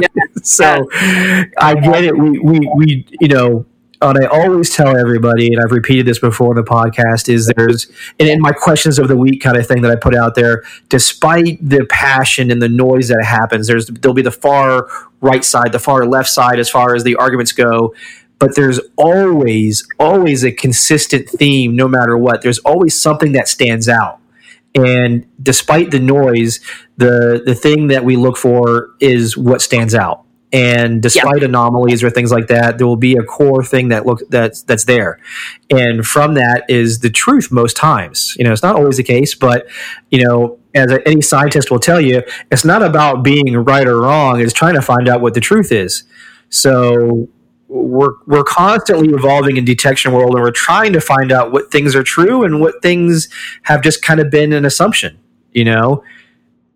yeah. 0.00 0.08
so 0.42 0.88
I 1.58 1.74
get 1.74 2.04
it. 2.04 2.18
We, 2.18 2.38
we, 2.40 2.70
we, 2.74 3.06
you 3.20 3.28
know, 3.28 3.66
Uh, 4.02 4.08
and 4.16 4.24
I 4.24 4.26
always 4.26 4.74
tell 4.74 4.98
everybody, 4.98 5.52
and 5.54 5.62
I've 5.62 5.70
repeated 5.70 6.06
this 6.06 6.18
before 6.18 6.50
in 6.50 6.56
the 6.56 6.68
podcast, 6.68 7.32
is 7.32 7.46
there's 7.56 7.86
and 8.18 8.28
in 8.28 8.40
my 8.40 8.50
questions 8.50 8.98
of 8.98 9.06
the 9.06 9.16
week 9.16 9.40
kind 9.40 9.56
of 9.56 9.64
thing 9.64 9.80
that 9.82 9.92
I 9.92 9.94
put 9.94 10.12
out 10.12 10.34
there, 10.34 10.64
despite 10.88 11.56
the 11.66 11.86
passion 11.88 12.50
and 12.50 12.60
the 12.60 12.68
noise 12.68 13.08
that 13.08 13.24
happens, 13.24 13.68
there's 13.68 13.86
there'll 13.86 14.14
be 14.14 14.22
the 14.22 14.32
far 14.32 14.88
right 15.20 15.44
side, 15.44 15.70
the 15.70 15.78
far 15.78 16.04
left 16.04 16.28
side 16.28 16.58
as 16.58 16.68
far 16.68 16.96
as 16.96 17.04
the 17.04 17.14
arguments 17.14 17.52
go. 17.52 17.94
But 18.40 18.56
there's 18.56 18.80
always, 18.96 19.86
always 20.00 20.44
a 20.44 20.50
consistent 20.50 21.28
theme, 21.28 21.76
no 21.76 21.86
matter 21.86 22.18
what. 22.18 22.42
There's 22.42 22.58
always 22.60 23.00
something 23.00 23.30
that 23.32 23.46
stands 23.46 23.88
out. 23.88 24.18
And 24.74 25.28
despite 25.40 25.92
the 25.92 26.00
noise, 26.00 26.58
the 26.96 27.40
the 27.46 27.54
thing 27.54 27.86
that 27.86 28.04
we 28.04 28.16
look 28.16 28.36
for 28.36 28.96
is 28.98 29.36
what 29.36 29.62
stands 29.62 29.94
out. 29.94 30.24
And 30.52 31.02
despite 31.02 31.40
yeah. 31.40 31.46
anomalies 31.46 32.04
or 32.04 32.10
things 32.10 32.30
like 32.30 32.48
that, 32.48 32.76
there 32.76 32.86
will 32.86 32.96
be 32.96 33.16
a 33.16 33.22
core 33.22 33.64
thing 33.64 33.88
that 33.88 34.04
look 34.04 34.20
that's 34.28 34.62
that's 34.62 34.84
there. 34.84 35.18
And 35.70 36.06
from 36.06 36.34
that 36.34 36.64
is 36.68 36.98
the 36.98 37.08
truth 37.08 37.50
most 37.50 37.76
times. 37.76 38.36
You 38.38 38.44
know, 38.44 38.52
it's 38.52 38.62
not 38.62 38.76
always 38.76 38.98
the 38.98 39.02
case, 39.02 39.34
but 39.34 39.66
you 40.10 40.22
know, 40.22 40.58
as 40.74 40.92
any 41.06 41.22
scientist 41.22 41.70
will 41.70 41.80
tell 41.80 42.00
you, 42.00 42.22
it's 42.50 42.64
not 42.64 42.82
about 42.82 43.22
being 43.22 43.56
right 43.56 43.86
or 43.86 44.02
wrong. 44.02 44.40
It's 44.40 44.52
trying 44.52 44.74
to 44.74 44.82
find 44.82 45.08
out 45.08 45.22
what 45.22 45.32
the 45.32 45.40
truth 45.40 45.72
is. 45.72 46.04
So 46.50 47.28
we're 47.68 48.12
we're 48.26 48.44
constantly 48.44 49.08
evolving 49.08 49.56
in 49.56 49.64
detection 49.64 50.12
world, 50.12 50.34
and 50.34 50.42
we're 50.42 50.50
trying 50.50 50.92
to 50.92 51.00
find 51.00 51.32
out 51.32 51.52
what 51.52 51.72
things 51.72 51.96
are 51.96 52.02
true 52.02 52.44
and 52.44 52.60
what 52.60 52.82
things 52.82 53.28
have 53.62 53.82
just 53.82 54.02
kind 54.02 54.20
of 54.20 54.30
been 54.30 54.52
an 54.52 54.66
assumption. 54.66 55.18
You 55.52 55.64
know, 55.64 56.04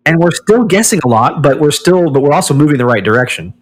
and 0.05 0.17
we're 0.17 0.31
still 0.31 0.63
guessing 0.63 0.99
a 1.03 1.07
lot, 1.07 1.43
but 1.43 1.59
we're 1.59 1.69
still 1.69 2.09
but 2.09 2.21
we're 2.21 2.33
also 2.33 2.55
moving 2.55 2.79
the 2.79 2.85
right 2.85 3.03
direction. 3.03 3.53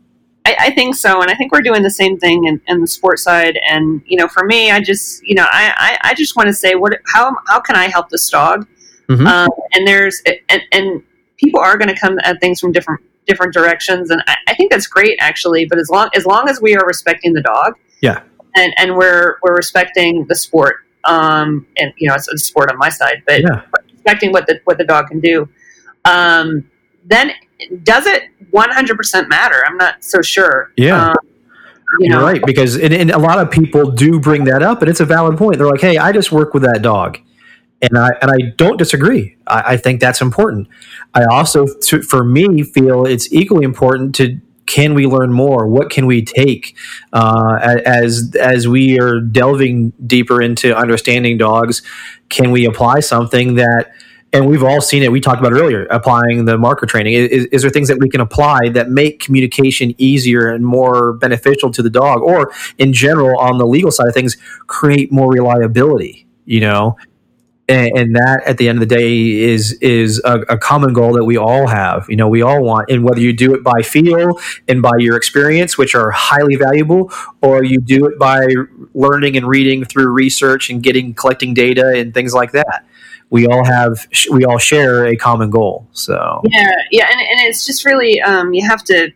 I, 0.45 0.55
I, 0.59 0.71
think 0.71 0.95
so, 0.95 1.21
and 1.21 1.31
I 1.31 1.35
think 1.35 1.51
we're 1.51 1.61
doing 1.61 1.81
the 1.81 1.89
same 1.89 2.19
thing 2.19 2.45
in, 2.45 2.61
in, 2.67 2.79
the 2.79 2.87
sports 2.87 3.23
side. 3.23 3.59
And 3.67 4.01
you 4.05 4.15
know, 4.15 4.27
for 4.27 4.45
me, 4.45 4.69
I 4.69 4.79
just 4.79 5.23
you 5.23 5.33
know, 5.33 5.45
I, 5.51 5.73
I, 5.75 6.09
I 6.11 6.13
just 6.13 6.35
want 6.35 6.47
to 6.47 6.53
say, 6.53 6.75
what 6.75 6.99
how 7.13 7.35
how 7.47 7.59
can 7.59 7.75
I 7.75 7.87
help 7.87 8.09
this 8.09 8.29
dog? 8.29 8.67
Mm-hmm. 9.09 9.25
Um, 9.25 9.49
and 9.73 9.87
there's 9.87 10.21
and, 10.49 10.61
and 10.71 11.03
people 11.37 11.59
are 11.59 11.77
going 11.77 11.93
to 11.93 11.99
come 11.99 12.19
at 12.23 12.39
things 12.39 12.59
from 12.59 12.71
different 12.71 13.01
different 13.25 13.53
directions, 13.53 14.11
and 14.11 14.21
I, 14.27 14.35
I, 14.47 14.53
think 14.55 14.71
that's 14.71 14.87
great 14.87 15.17
actually. 15.19 15.65
But 15.65 15.79
as 15.79 15.89
long 15.89 16.09
as 16.15 16.25
long 16.25 16.47
as 16.47 16.61
we 16.61 16.75
are 16.75 16.85
respecting 16.85 17.33
the 17.33 17.41
dog, 17.41 17.73
yeah, 18.01 18.21
and 18.55 18.73
and 18.77 18.95
we're 18.95 19.37
we're 19.41 19.55
respecting 19.55 20.25
the 20.27 20.35
sport, 20.35 20.77
um, 21.05 21.65
and 21.77 21.93
you 21.97 22.07
know, 22.07 22.15
it's 22.15 22.27
a 22.27 22.37
sport 22.37 22.71
on 22.71 22.77
my 22.77 22.89
side, 22.89 23.23
but 23.25 23.41
yeah. 23.41 23.63
respecting 23.93 24.31
what 24.31 24.47
the 24.47 24.61
what 24.65 24.77
the 24.77 24.85
dog 24.85 25.07
can 25.07 25.19
do, 25.19 25.49
um, 26.05 26.69
then 27.05 27.31
does 27.83 28.05
it 28.05 28.23
100% 28.51 29.29
matter? 29.29 29.63
I'm 29.65 29.77
not 29.77 30.03
so 30.03 30.21
sure. 30.21 30.71
Yeah. 30.77 31.09
Um, 31.09 31.15
you 31.99 32.11
You're 32.11 32.21
right 32.21 32.41
because 32.45 32.75
and, 32.75 32.93
and, 32.93 33.11
a 33.11 33.17
lot 33.17 33.39
of 33.39 33.49
people 33.51 33.91
do 33.91 34.19
bring 34.19 34.43
that 34.45 34.61
up, 34.61 34.81
and 34.81 34.89
it's 34.89 34.99
a 34.99 35.05
valid 35.05 35.37
point. 35.37 35.57
They're 35.57 35.67
like, 35.67 35.81
"Hey, 35.81 35.97
I 35.97 36.11
just 36.11 36.31
work 36.31 36.53
with 36.53 36.63
that 36.63 36.81
dog," 36.81 37.19
and 37.81 37.97
I 37.97 38.09
and 38.21 38.31
I 38.31 38.53
don't 38.57 38.77
disagree. 38.77 39.37
I, 39.47 39.73
I 39.73 39.77
think 39.77 40.01
that's 40.01 40.19
important. 40.19 40.67
I 41.13 41.23
also, 41.25 41.67
to, 41.67 42.01
for 42.01 42.23
me, 42.25 42.63
feel 42.63 43.05
it's 43.05 43.31
equally 43.31 43.63
important 43.63 44.15
to 44.15 44.41
can 44.65 44.93
we 44.93 45.05
learn 45.05 45.31
more? 45.31 45.67
What 45.67 45.89
can 45.89 46.05
we 46.05 46.23
take 46.23 46.75
uh, 47.13 47.77
as 47.85 48.35
as 48.39 48.67
we 48.67 48.99
are 48.99 49.19
delving 49.19 49.93
deeper 50.05 50.41
into 50.41 50.75
understanding 50.75 51.37
dogs? 51.37 51.81
Can 52.29 52.51
we 52.51 52.65
apply 52.65 53.01
something 53.01 53.55
that 53.55 53.91
and 54.35 54.49
we've 54.49 54.63
all 54.63 54.81
seen 54.81 55.01
it. 55.01 55.11
We 55.11 55.21
talked 55.21 55.39
about 55.39 55.53
earlier, 55.53 55.85
applying 55.85 56.43
the 56.43 56.57
marker 56.57 56.85
training. 56.85 57.13
Is, 57.13 57.45
is, 57.45 57.61
there 57.61 57.71
things 57.71 57.87
that 57.87 57.99
we 57.99 58.09
can 58.09 58.19
apply 58.19 58.69
that 58.73 58.89
make 58.89 59.21
communication 59.21 59.95
easier 59.97 60.49
and 60.49 60.65
more 60.65 61.13
beneficial 61.13 61.71
to 61.71 61.81
the 61.81 61.89
dog, 61.89 62.21
or 62.21 62.51
in 62.77 62.91
general, 62.91 63.39
on 63.39 63.57
the 63.57 63.65
legal 63.65 63.91
side 63.91 64.07
of 64.07 64.13
things, 64.13 64.35
create 64.67 65.09
more 65.09 65.31
reliability? 65.31 66.27
You 66.43 66.59
know, 66.59 66.97
and, 67.69 67.97
and 67.97 68.15
that 68.17 68.43
at 68.45 68.57
the 68.57 68.67
end 68.67 68.81
of 68.81 68.87
the 68.87 68.93
day 68.93 69.41
is 69.41 69.71
is 69.81 70.21
a, 70.25 70.41
a, 70.49 70.57
common 70.57 70.93
goal 70.93 71.13
that 71.13 71.23
we 71.23 71.37
all 71.37 71.67
have. 71.67 72.05
You 72.09 72.17
know, 72.17 72.27
we 72.27 72.41
all 72.41 72.61
want, 72.61 72.89
and 72.91 73.05
whether 73.05 73.21
you 73.21 73.31
do 73.31 73.55
it 73.55 73.63
by 73.63 73.81
feel 73.83 74.39
and 74.67 74.81
by 74.81 74.97
your 74.99 75.15
experience, 75.15 75.77
which 75.77 75.95
are 75.95 76.11
highly 76.11 76.57
valuable, 76.57 77.11
or 77.41 77.63
you 77.63 77.79
do 77.79 78.05
it 78.05 78.19
by 78.19 78.45
learning 78.93 79.37
and 79.37 79.47
reading 79.47 79.85
through 79.85 80.09
research 80.09 80.69
and 80.69 80.83
getting 80.83 81.13
collecting 81.13 81.53
data 81.53 81.93
and 81.95 82.13
things 82.13 82.33
like 82.33 82.51
that 82.51 82.85
we 83.29 83.47
all 83.47 83.65
have 83.65 84.07
we 84.31 84.45
all 84.45 84.57
share 84.57 85.05
a 85.05 85.15
common 85.15 85.49
goal 85.49 85.87
so. 85.91 86.41
Yeah 86.49 86.71
yeah 86.91 87.07
and, 87.11 87.19
and 87.19 87.47
it's 87.47 87.65
just 87.65 87.85
really 87.85 88.21
um, 88.21 88.53
you 88.53 88.67
have 88.67 88.83
to 88.85 89.11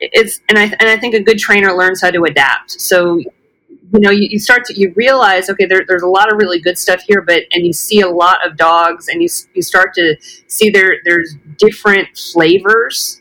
it's 0.00 0.40
and 0.48 0.58
I 0.58 0.64
and 0.64 0.88
I 0.88 0.96
think 0.96 1.14
a 1.14 1.22
good 1.22 1.38
trainer 1.38 1.72
learns 1.76 2.00
how 2.00 2.10
to 2.10 2.24
adapt. 2.24 2.72
So 2.80 3.18
you 3.18 4.00
know 4.00 4.10
you, 4.10 4.28
you 4.30 4.38
start 4.38 4.64
to 4.66 4.78
you 4.78 4.92
realize 4.96 5.48
okay 5.50 5.66
there, 5.66 5.84
there's 5.86 6.02
a 6.02 6.08
lot 6.08 6.32
of 6.32 6.38
really 6.38 6.60
good 6.60 6.76
stuff 6.76 7.02
here 7.02 7.22
but 7.22 7.44
and 7.52 7.64
you 7.64 7.72
see 7.72 8.00
a 8.00 8.08
lot 8.08 8.44
of 8.46 8.56
dogs 8.56 9.08
and 9.08 9.22
you 9.22 9.28
you 9.54 9.62
start 9.62 9.94
to 9.94 10.16
see 10.48 10.70
there 10.70 10.96
there's 11.04 11.34
different 11.58 12.16
flavors. 12.16 13.20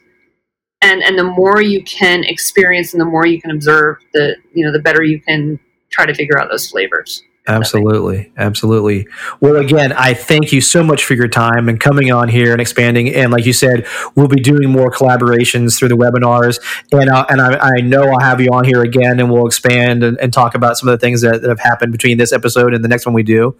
And 0.81 1.02
and 1.03 1.18
the 1.18 1.23
more 1.23 1.61
you 1.61 1.84
can 1.84 2.23
experience 2.23 2.93
and 2.93 3.02
the 3.02 3.06
more 3.06 3.26
you 3.26 3.41
can 3.41 3.52
observe 3.52 3.97
the 4.14 4.35
you 4.53 4.65
know 4.65 4.72
the 4.72 4.80
better 4.80 5.03
you 5.03 5.22
can 5.22 5.60
try 5.89 6.06
to 6.06 6.14
figure 6.14 6.39
out 6.39 6.49
those 6.49 6.69
flavors 6.69 7.23
Absolutely. 7.47 8.31
Absolutely. 8.38 9.07
Well, 9.39 9.57
again, 9.57 9.93
I 9.93 10.15
thank 10.15 10.51
you 10.51 10.61
so 10.61 10.84
much 10.84 11.03
for 11.03 11.13
your 11.13 11.27
time 11.27 11.69
and 11.69 11.80
coming 11.80 12.11
on 12.11 12.27
here 12.27 12.51
and 12.51 12.59
expanding. 12.59 13.13
And 13.13 13.31
like 13.31 13.45
you 13.45 13.53
said, 13.53 13.85
we'll 14.15 14.27
be 14.27 14.41
doing 14.41 14.72
more 14.72 14.89
collaborations 14.89 15.77
through 15.77 15.89
the 15.89 15.97
webinars. 15.97 16.59
And, 16.91 17.09
uh, 17.09 17.26
and 17.30 17.39
I, 17.39 17.57
I, 17.77 17.81
know 17.81 18.03
I'll 18.03 18.19
have 18.19 18.41
you 18.41 18.49
on 18.51 18.65
here 18.65 18.81
again 18.81 19.19
and 19.19 19.31
we'll 19.31 19.45
expand 19.45 20.03
and, 20.03 20.19
and 20.19 20.34
talk 20.34 20.55
about 20.55 20.77
some 20.77 20.89
of 20.89 20.99
the 20.99 21.05
things 21.05 21.22
that, 21.22 21.41
that, 21.41 21.49
have 21.49 21.59
happened 21.59 21.91
between 21.91 22.17
this 22.17 22.34
episode 22.34 22.73
and 22.73 22.84
the 22.84 22.88
next 22.88 23.05
one 23.05 23.13
we 23.13 23.23
do. 23.23 23.55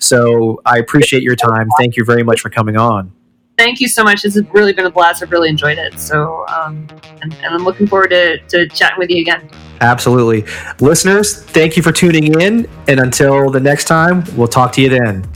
So 0.00 0.60
I 0.66 0.78
appreciate 0.78 1.22
your 1.22 1.36
time. 1.36 1.68
Thank 1.78 1.96
you 1.96 2.04
very 2.04 2.24
much 2.24 2.40
for 2.40 2.50
coming 2.50 2.76
on. 2.76 3.12
Thank 3.56 3.80
you 3.80 3.88
so 3.88 4.02
much. 4.02 4.22
This 4.22 4.34
has 4.34 4.44
really 4.52 4.72
been 4.72 4.86
a 4.86 4.90
blast. 4.90 5.22
I've 5.22 5.30
really 5.30 5.48
enjoyed 5.48 5.78
it. 5.78 5.98
So, 5.98 6.44
um, 6.48 6.88
and, 7.22 7.32
and 7.34 7.54
I'm 7.54 7.64
looking 7.64 7.86
forward 7.86 8.10
to, 8.10 8.38
to 8.38 8.68
chatting 8.68 8.98
with 8.98 9.10
you 9.10 9.20
again. 9.20 9.48
Absolutely. 9.80 10.44
Listeners, 10.80 11.42
thank 11.42 11.76
you 11.76 11.82
for 11.82 11.92
tuning 11.92 12.40
in. 12.40 12.68
And 12.88 13.00
until 13.00 13.50
the 13.50 13.60
next 13.60 13.84
time, 13.84 14.24
we'll 14.36 14.48
talk 14.48 14.72
to 14.72 14.80
you 14.82 14.88
then. 14.88 15.26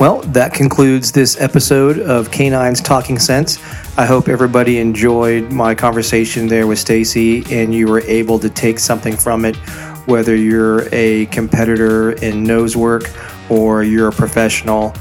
Well, 0.00 0.20
that 0.20 0.54
concludes 0.54 1.10
this 1.10 1.40
episode 1.40 1.98
of 1.98 2.30
Canines 2.30 2.80
Talking 2.80 3.18
Sense. 3.18 3.58
I 3.98 4.06
hope 4.06 4.28
everybody 4.28 4.78
enjoyed 4.78 5.50
my 5.50 5.74
conversation 5.74 6.46
there 6.46 6.68
with 6.68 6.78
Stacy 6.78 7.42
and 7.50 7.74
you 7.74 7.88
were 7.88 8.02
able 8.02 8.38
to 8.38 8.48
take 8.48 8.78
something 8.78 9.16
from 9.16 9.44
it, 9.44 9.56
whether 10.06 10.36
you're 10.36 10.88
a 10.92 11.26
competitor 11.26 12.12
in 12.12 12.44
nose 12.44 12.76
work 12.76 13.10
or 13.50 13.82
you're 13.82 14.08
a 14.08 14.12
professional. 14.12 14.94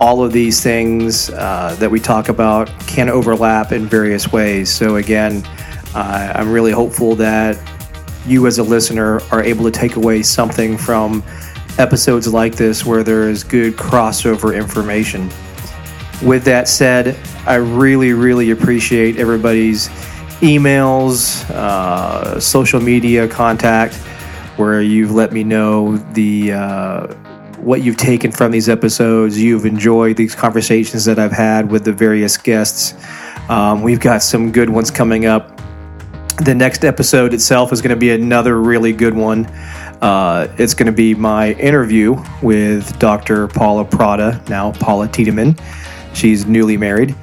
All 0.00 0.22
of 0.22 0.32
these 0.32 0.62
things 0.62 1.30
uh, 1.30 1.76
that 1.80 1.90
we 1.90 1.98
talk 1.98 2.28
about 2.28 2.68
can 2.86 3.08
overlap 3.08 3.72
in 3.72 3.86
various 3.86 4.32
ways. 4.32 4.70
So, 4.70 4.96
again, 4.96 5.42
uh, 5.94 6.32
I'm 6.34 6.50
really 6.50 6.72
hopeful 6.72 7.14
that 7.16 7.58
you, 8.26 8.46
as 8.46 8.58
a 8.58 8.62
listener, 8.62 9.20
are 9.30 9.42
able 9.42 9.64
to 9.64 9.70
take 9.70 9.96
away 9.96 10.22
something 10.22 10.78
from 10.78 11.22
episodes 11.78 12.32
like 12.32 12.54
this 12.54 12.84
where 12.84 13.02
there 13.02 13.28
is 13.28 13.44
good 13.44 13.74
crossover 13.74 14.56
information. 14.56 15.28
With 16.22 16.44
that 16.44 16.68
said, 16.68 17.18
I 17.46 17.56
really, 17.56 18.12
really 18.12 18.50
appreciate 18.50 19.18
everybody's 19.18 19.88
emails, 20.40 21.48
uh, 21.50 22.38
social 22.38 22.80
media 22.80 23.26
contact, 23.26 23.94
where 24.56 24.82
you've 24.82 25.12
let 25.12 25.32
me 25.32 25.42
know 25.44 25.96
the 26.12 26.52
uh, 26.52 27.06
what 27.56 27.82
you've 27.82 27.96
taken 27.96 28.30
from 28.30 28.52
these 28.52 28.68
episodes. 28.68 29.40
You've 29.40 29.66
enjoyed 29.66 30.16
these 30.16 30.34
conversations 30.34 31.04
that 31.04 31.18
I've 31.18 31.32
had 31.32 31.70
with 31.70 31.84
the 31.84 31.92
various 31.92 32.36
guests. 32.36 32.94
Um, 33.48 33.82
we've 33.82 34.00
got 34.00 34.22
some 34.22 34.52
good 34.52 34.70
ones 34.70 34.90
coming 34.90 35.26
up 35.26 35.61
the 36.38 36.54
next 36.54 36.84
episode 36.84 37.34
itself 37.34 37.72
is 37.72 37.80
going 37.82 37.90
to 37.90 37.96
be 37.96 38.10
another 38.10 38.60
really 38.60 38.92
good 38.92 39.14
one. 39.14 39.46
Uh, 40.00 40.52
it's 40.58 40.74
going 40.74 40.86
to 40.86 40.92
be 40.92 41.14
my 41.14 41.52
interview 41.54 42.22
with 42.42 42.98
Dr. 42.98 43.48
Paola 43.48 43.84
Prada, 43.84 44.42
now 44.48 44.72
Paola 44.72 45.08
Tiedemann. 45.08 45.56
She's 46.14 46.46
newly 46.46 46.76
married. 46.76 47.14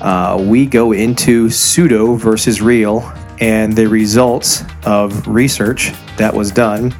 Uh, 0.00 0.42
we 0.48 0.66
go 0.66 0.92
into 0.92 1.50
pseudo 1.50 2.14
versus 2.14 2.62
real 2.62 3.12
and 3.40 3.74
the 3.74 3.86
results 3.86 4.62
of 4.84 5.26
research 5.26 5.92
that 6.16 6.32
was 6.32 6.50
done 6.50 6.94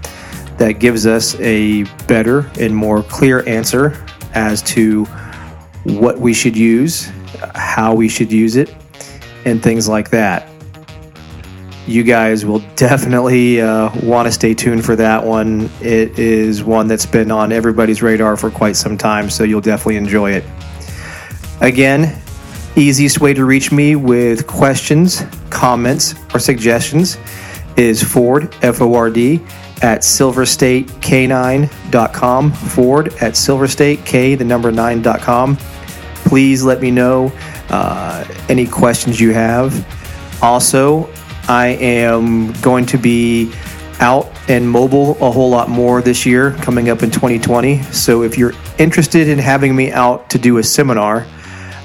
that 0.58 0.74
gives 0.78 1.06
us 1.06 1.34
a 1.40 1.84
better 2.06 2.50
and 2.60 2.74
more 2.74 3.02
clear 3.02 3.46
answer 3.48 4.04
as 4.34 4.62
to 4.62 5.04
what 5.84 6.18
we 6.18 6.34
should 6.34 6.56
use, 6.56 7.10
how 7.54 7.94
we 7.94 8.08
should 8.08 8.30
use 8.30 8.56
it, 8.56 8.74
and 9.44 9.62
things 9.62 9.88
like 9.88 10.10
that 10.10 10.51
you 11.86 12.02
guys 12.02 12.46
will 12.46 12.60
definitely 12.76 13.60
uh, 13.60 13.90
want 14.02 14.26
to 14.26 14.32
stay 14.32 14.54
tuned 14.54 14.84
for 14.84 14.96
that 14.96 15.24
one. 15.24 15.68
It 15.80 16.18
is 16.18 16.62
one 16.62 16.86
that's 16.86 17.06
been 17.06 17.30
on 17.30 17.52
everybody's 17.52 18.02
radar 18.02 18.36
for 18.36 18.50
quite 18.50 18.76
some 18.76 18.96
time, 18.96 19.30
so 19.30 19.44
you'll 19.44 19.60
definitely 19.60 19.96
enjoy 19.96 20.32
it. 20.32 20.44
Again, 21.60 22.18
easiest 22.76 23.20
way 23.20 23.34
to 23.34 23.44
reach 23.44 23.72
me 23.72 23.96
with 23.96 24.46
questions, 24.46 25.22
comments, 25.50 26.14
or 26.34 26.38
suggestions 26.38 27.18
is 27.76 28.02
Ford, 28.02 28.54
F 28.62 28.80
O 28.80 28.94
R 28.94 29.10
D, 29.10 29.40
at 29.82 30.00
silverstateK9.com. 30.00 32.52
Ford 32.52 33.08
at 33.08 33.34
silverstatek, 33.34 34.38
the 34.38 34.44
number 34.44 34.70
9.com. 34.70 35.56
Please 36.24 36.64
let 36.64 36.80
me 36.80 36.90
know 36.90 37.32
uh, 37.70 38.24
any 38.48 38.66
questions 38.66 39.20
you 39.20 39.32
have. 39.32 39.86
Also, 40.42 41.08
I 41.52 41.76
am 41.82 42.50
going 42.62 42.86
to 42.86 42.96
be 42.96 43.52
out 44.00 44.26
and 44.48 44.66
mobile 44.66 45.10
a 45.20 45.30
whole 45.30 45.50
lot 45.50 45.68
more 45.68 46.00
this 46.00 46.24
year 46.24 46.52
coming 46.52 46.88
up 46.88 47.02
in 47.02 47.10
2020. 47.10 47.82
So 47.92 48.22
if 48.22 48.38
you're 48.38 48.54
interested 48.78 49.28
in 49.28 49.38
having 49.38 49.76
me 49.76 49.92
out 49.92 50.30
to 50.30 50.38
do 50.38 50.56
a 50.56 50.62
seminar, 50.62 51.26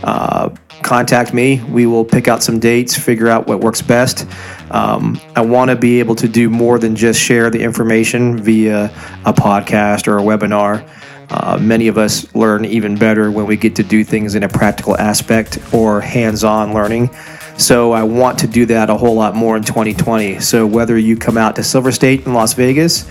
uh, 0.03 0.55
contact 0.83 1.33
me. 1.33 1.61
We 1.65 1.85
will 1.85 2.05
pick 2.05 2.29
out 2.29 2.43
some 2.43 2.59
dates, 2.59 2.97
figure 2.97 3.27
out 3.27 3.45
what 3.47 3.59
works 3.59 3.81
best. 3.81 4.25
Um, 4.71 5.19
I 5.35 5.41
want 5.41 5.69
to 5.69 5.75
be 5.75 5.99
able 5.99 6.15
to 6.15 6.29
do 6.29 6.49
more 6.49 6.79
than 6.79 6.95
just 6.95 7.19
share 7.19 7.49
the 7.49 7.59
information 7.59 8.37
via 8.37 8.85
a 9.25 9.33
podcast 9.33 10.07
or 10.07 10.17
a 10.17 10.21
webinar. 10.21 10.89
Uh, 11.29 11.57
many 11.59 11.89
of 11.89 11.97
us 11.97 12.33
learn 12.33 12.63
even 12.63 12.95
better 12.95 13.29
when 13.31 13.45
we 13.45 13.57
get 13.57 13.75
to 13.75 13.83
do 13.83 14.05
things 14.05 14.33
in 14.33 14.43
a 14.43 14.47
practical 14.47 14.97
aspect 14.97 15.59
or 15.73 15.99
hands 15.99 16.45
on 16.45 16.73
learning. 16.73 17.09
So 17.57 17.91
I 17.91 18.03
want 18.03 18.39
to 18.39 18.47
do 18.47 18.65
that 18.67 18.89
a 18.89 18.95
whole 18.95 19.15
lot 19.15 19.35
more 19.35 19.57
in 19.57 19.63
2020. 19.63 20.39
So 20.39 20.65
whether 20.65 20.97
you 20.97 21.17
come 21.17 21.37
out 21.37 21.55
to 21.55 21.63
Silver 21.63 21.91
State 21.91 22.25
in 22.25 22.33
Las 22.33 22.53
Vegas 22.53 23.09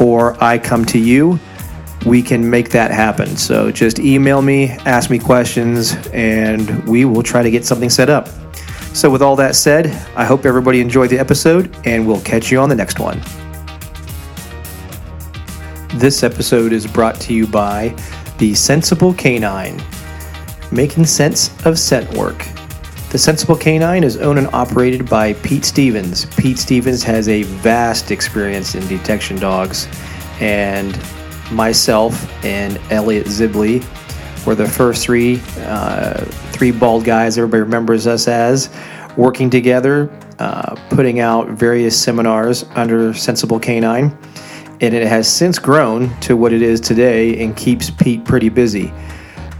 or 0.00 0.42
I 0.42 0.58
come 0.58 0.84
to 0.86 0.98
you, 0.98 1.38
we 2.06 2.22
can 2.22 2.48
make 2.48 2.70
that 2.70 2.90
happen. 2.92 3.36
So 3.36 3.72
just 3.72 3.98
email 3.98 4.40
me, 4.40 4.68
ask 4.86 5.10
me 5.10 5.18
questions, 5.18 5.96
and 6.12 6.86
we 6.88 7.04
will 7.04 7.22
try 7.22 7.42
to 7.42 7.50
get 7.50 7.64
something 7.64 7.90
set 7.90 8.08
up. 8.08 8.28
So, 8.94 9.10
with 9.10 9.22
all 9.22 9.36
that 9.36 9.54
said, 9.54 9.86
I 10.16 10.24
hope 10.24 10.44
everybody 10.44 10.80
enjoyed 10.80 11.10
the 11.10 11.18
episode, 11.18 11.76
and 11.84 12.06
we'll 12.06 12.22
catch 12.22 12.50
you 12.50 12.58
on 12.58 12.68
the 12.68 12.74
next 12.74 12.98
one. 12.98 13.20
This 16.00 16.22
episode 16.22 16.72
is 16.72 16.86
brought 16.86 17.20
to 17.20 17.34
you 17.34 17.46
by 17.46 17.94
the 18.38 18.54
Sensible 18.54 19.14
Canine, 19.14 19.80
making 20.72 21.04
sense 21.04 21.54
of 21.66 21.78
scent 21.78 22.12
work. 22.16 22.44
The 23.10 23.16
Sensible 23.16 23.56
Canine 23.56 24.04
is 24.04 24.18
owned 24.18 24.38
and 24.38 24.48
operated 24.48 25.08
by 25.08 25.32
Pete 25.32 25.64
Stevens. 25.64 26.26
Pete 26.36 26.58
Stevens 26.58 27.02
has 27.04 27.26
a 27.30 27.44
vast 27.44 28.10
experience 28.10 28.74
in 28.74 28.86
detection 28.86 29.38
dogs, 29.38 29.88
and 30.40 30.94
myself 31.50 32.30
and 32.44 32.78
Elliot 32.90 33.26
Zibley 33.26 33.82
were 34.44 34.54
the 34.54 34.68
first 34.68 35.02
three 35.02 35.40
uh, 35.60 36.22
three 36.52 36.70
bald 36.70 37.06
guys 37.06 37.38
everybody 37.38 37.62
remembers 37.62 38.06
us 38.06 38.28
as 38.28 38.68
working 39.16 39.48
together, 39.48 40.10
uh, 40.38 40.74
putting 40.90 41.18
out 41.18 41.48
various 41.48 41.98
seminars 41.98 42.66
under 42.74 43.14
Sensible 43.14 43.58
Canine, 43.58 44.14
and 44.82 44.92
it 44.92 45.06
has 45.06 45.26
since 45.32 45.58
grown 45.58 46.14
to 46.20 46.36
what 46.36 46.52
it 46.52 46.60
is 46.60 46.78
today 46.78 47.42
and 47.42 47.56
keeps 47.56 47.88
Pete 47.88 48.22
pretty 48.26 48.50
busy. 48.50 48.92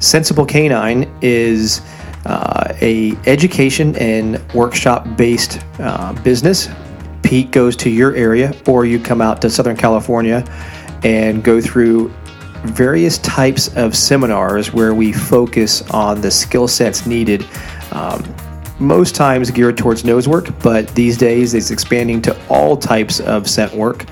Sensible 0.00 0.44
Canine 0.44 1.10
is 1.22 1.80
uh, 2.26 2.72
a 2.80 3.12
education 3.26 3.96
and 3.96 4.42
workshop 4.54 5.06
based 5.16 5.60
uh, 5.78 6.12
business. 6.22 6.68
Pete 7.22 7.50
goes 7.50 7.76
to 7.76 7.90
your 7.90 8.14
area, 8.14 8.54
or 8.66 8.86
you 8.86 8.98
come 8.98 9.20
out 9.20 9.42
to 9.42 9.50
Southern 9.50 9.76
California 9.76 10.44
and 11.04 11.44
go 11.44 11.60
through 11.60 12.08
various 12.64 13.18
types 13.18 13.68
of 13.76 13.96
seminars 13.96 14.72
where 14.72 14.94
we 14.94 15.12
focus 15.12 15.82
on 15.90 16.20
the 16.20 16.30
skill 16.30 16.66
sets 16.66 17.06
needed. 17.06 17.46
Um, 17.92 18.24
most 18.80 19.14
times 19.14 19.50
geared 19.50 19.76
towards 19.76 20.04
nose 20.04 20.28
work, 20.28 20.46
but 20.62 20.88
these 20.94 21.16
days 21.16 21.54
it's 21.54 21.70
expanding 21.70 22.22
to 22.22 22.36
all 22.48 22.76
types 22.76 23.20
of 23.20 23.48
scent 23.48 23.74
work, 23.74 24.06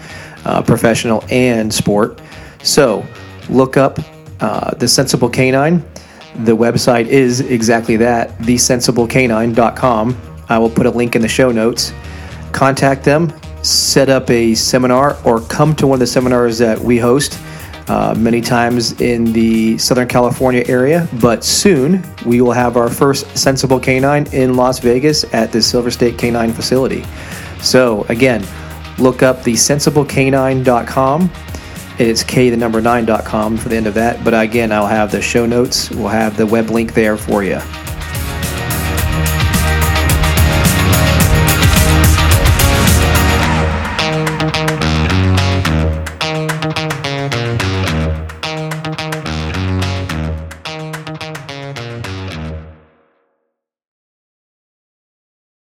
uh, 0.45 0.63
professional 0.63 1.25
and 1.31 1.73
sport. 1.73 2.21
So 2.63 3.07
look 3.49 3.77
up 3.77 3.99
uh, 4.41 4.75
The 4.75 4.89
Sensible 4.89 5.31
Canine. 5.31 5.85
The 6.45 6.57
website 6.57 7.07
is 7.07 7.41
exactly 7.41 7.97
that, 7.97 8.37
thesensiblecanine.com. 8.39 10.17
I 10.49 10.59
will 10.59 10.71
put 10.71 10.87
a 10.87 10.91
link 10.91 11.17
in 11.17 11.23
the 11.23 11.29
show 11.29 11.51
notes. 11.51 11.93
Contact 12.53 13.05
them, 13.05 13.33
set 13.63 14.09
up 14.09 14.31
a 14.31 14.55
seminar, 14.55 15.17
or 15.25 15.41
come 15.41 15.75
to 15.77 15.87
one 15.87 15.97
of 15.97 16.01
the 16.01 16.07
seminars 16.07 16.59
that 16.59 16.79
we 16.79 16.99
host. 16.99 17.41
Uh, 17.89 18.15
many 18.19 18.41
times 18.41 19.01
in 19.01 19.33
the 19.33 19.79
Southern 19.79 20.09
California 20.09 20.65
area, 20.67 21.09
but 21.21 21.45
soon 21.45 22.05
we 22.27 22.41
will 22.41 22.53
have 22.53 22.77
our 22.77 22.91
first 22.91 23.39
Sensible 23.39 23.79
Canine 23.79 24.27
in 24.33 24.55
Las 24.55 24.81
Vegas 24.81 25.23
at 25.33 25.53
the 25.53 25.63
Silver 25.63 25.93
State 25.93 26.19
Canine 26.19 26.53
facility. 26.53 27.05
So, 27.63 28.05
again, 28.09 28.45
look 28.99 29.23
up 29.23 29.45
the 29.45 29.53
sensiblecanine.com. 29.53 31.31
It's 31.99 32.23
K 32.23 32.51
the 32.51 32.59
number 32.59 32.83
9.com 32.83 33.57
for 33.57 33.71
the 33.71 33.77
end 33.77 33.87
of 33.87 33.95
that. 33.95 34.23
But 34.23 34.35
again, 34.35 34.71
I'll 34.71 34.87
have 34.87 35.11
the 35.11 35.23
show 35.23 35.47
notes, 35.47 35.91
we'll 35.91 36.09
have 36.09 36.37
the 36.37 36.47
web 36.47 36.69
link 36.69 36.93
there 36.93 37.17
for 37.17 37.43
you. 37.43 37.61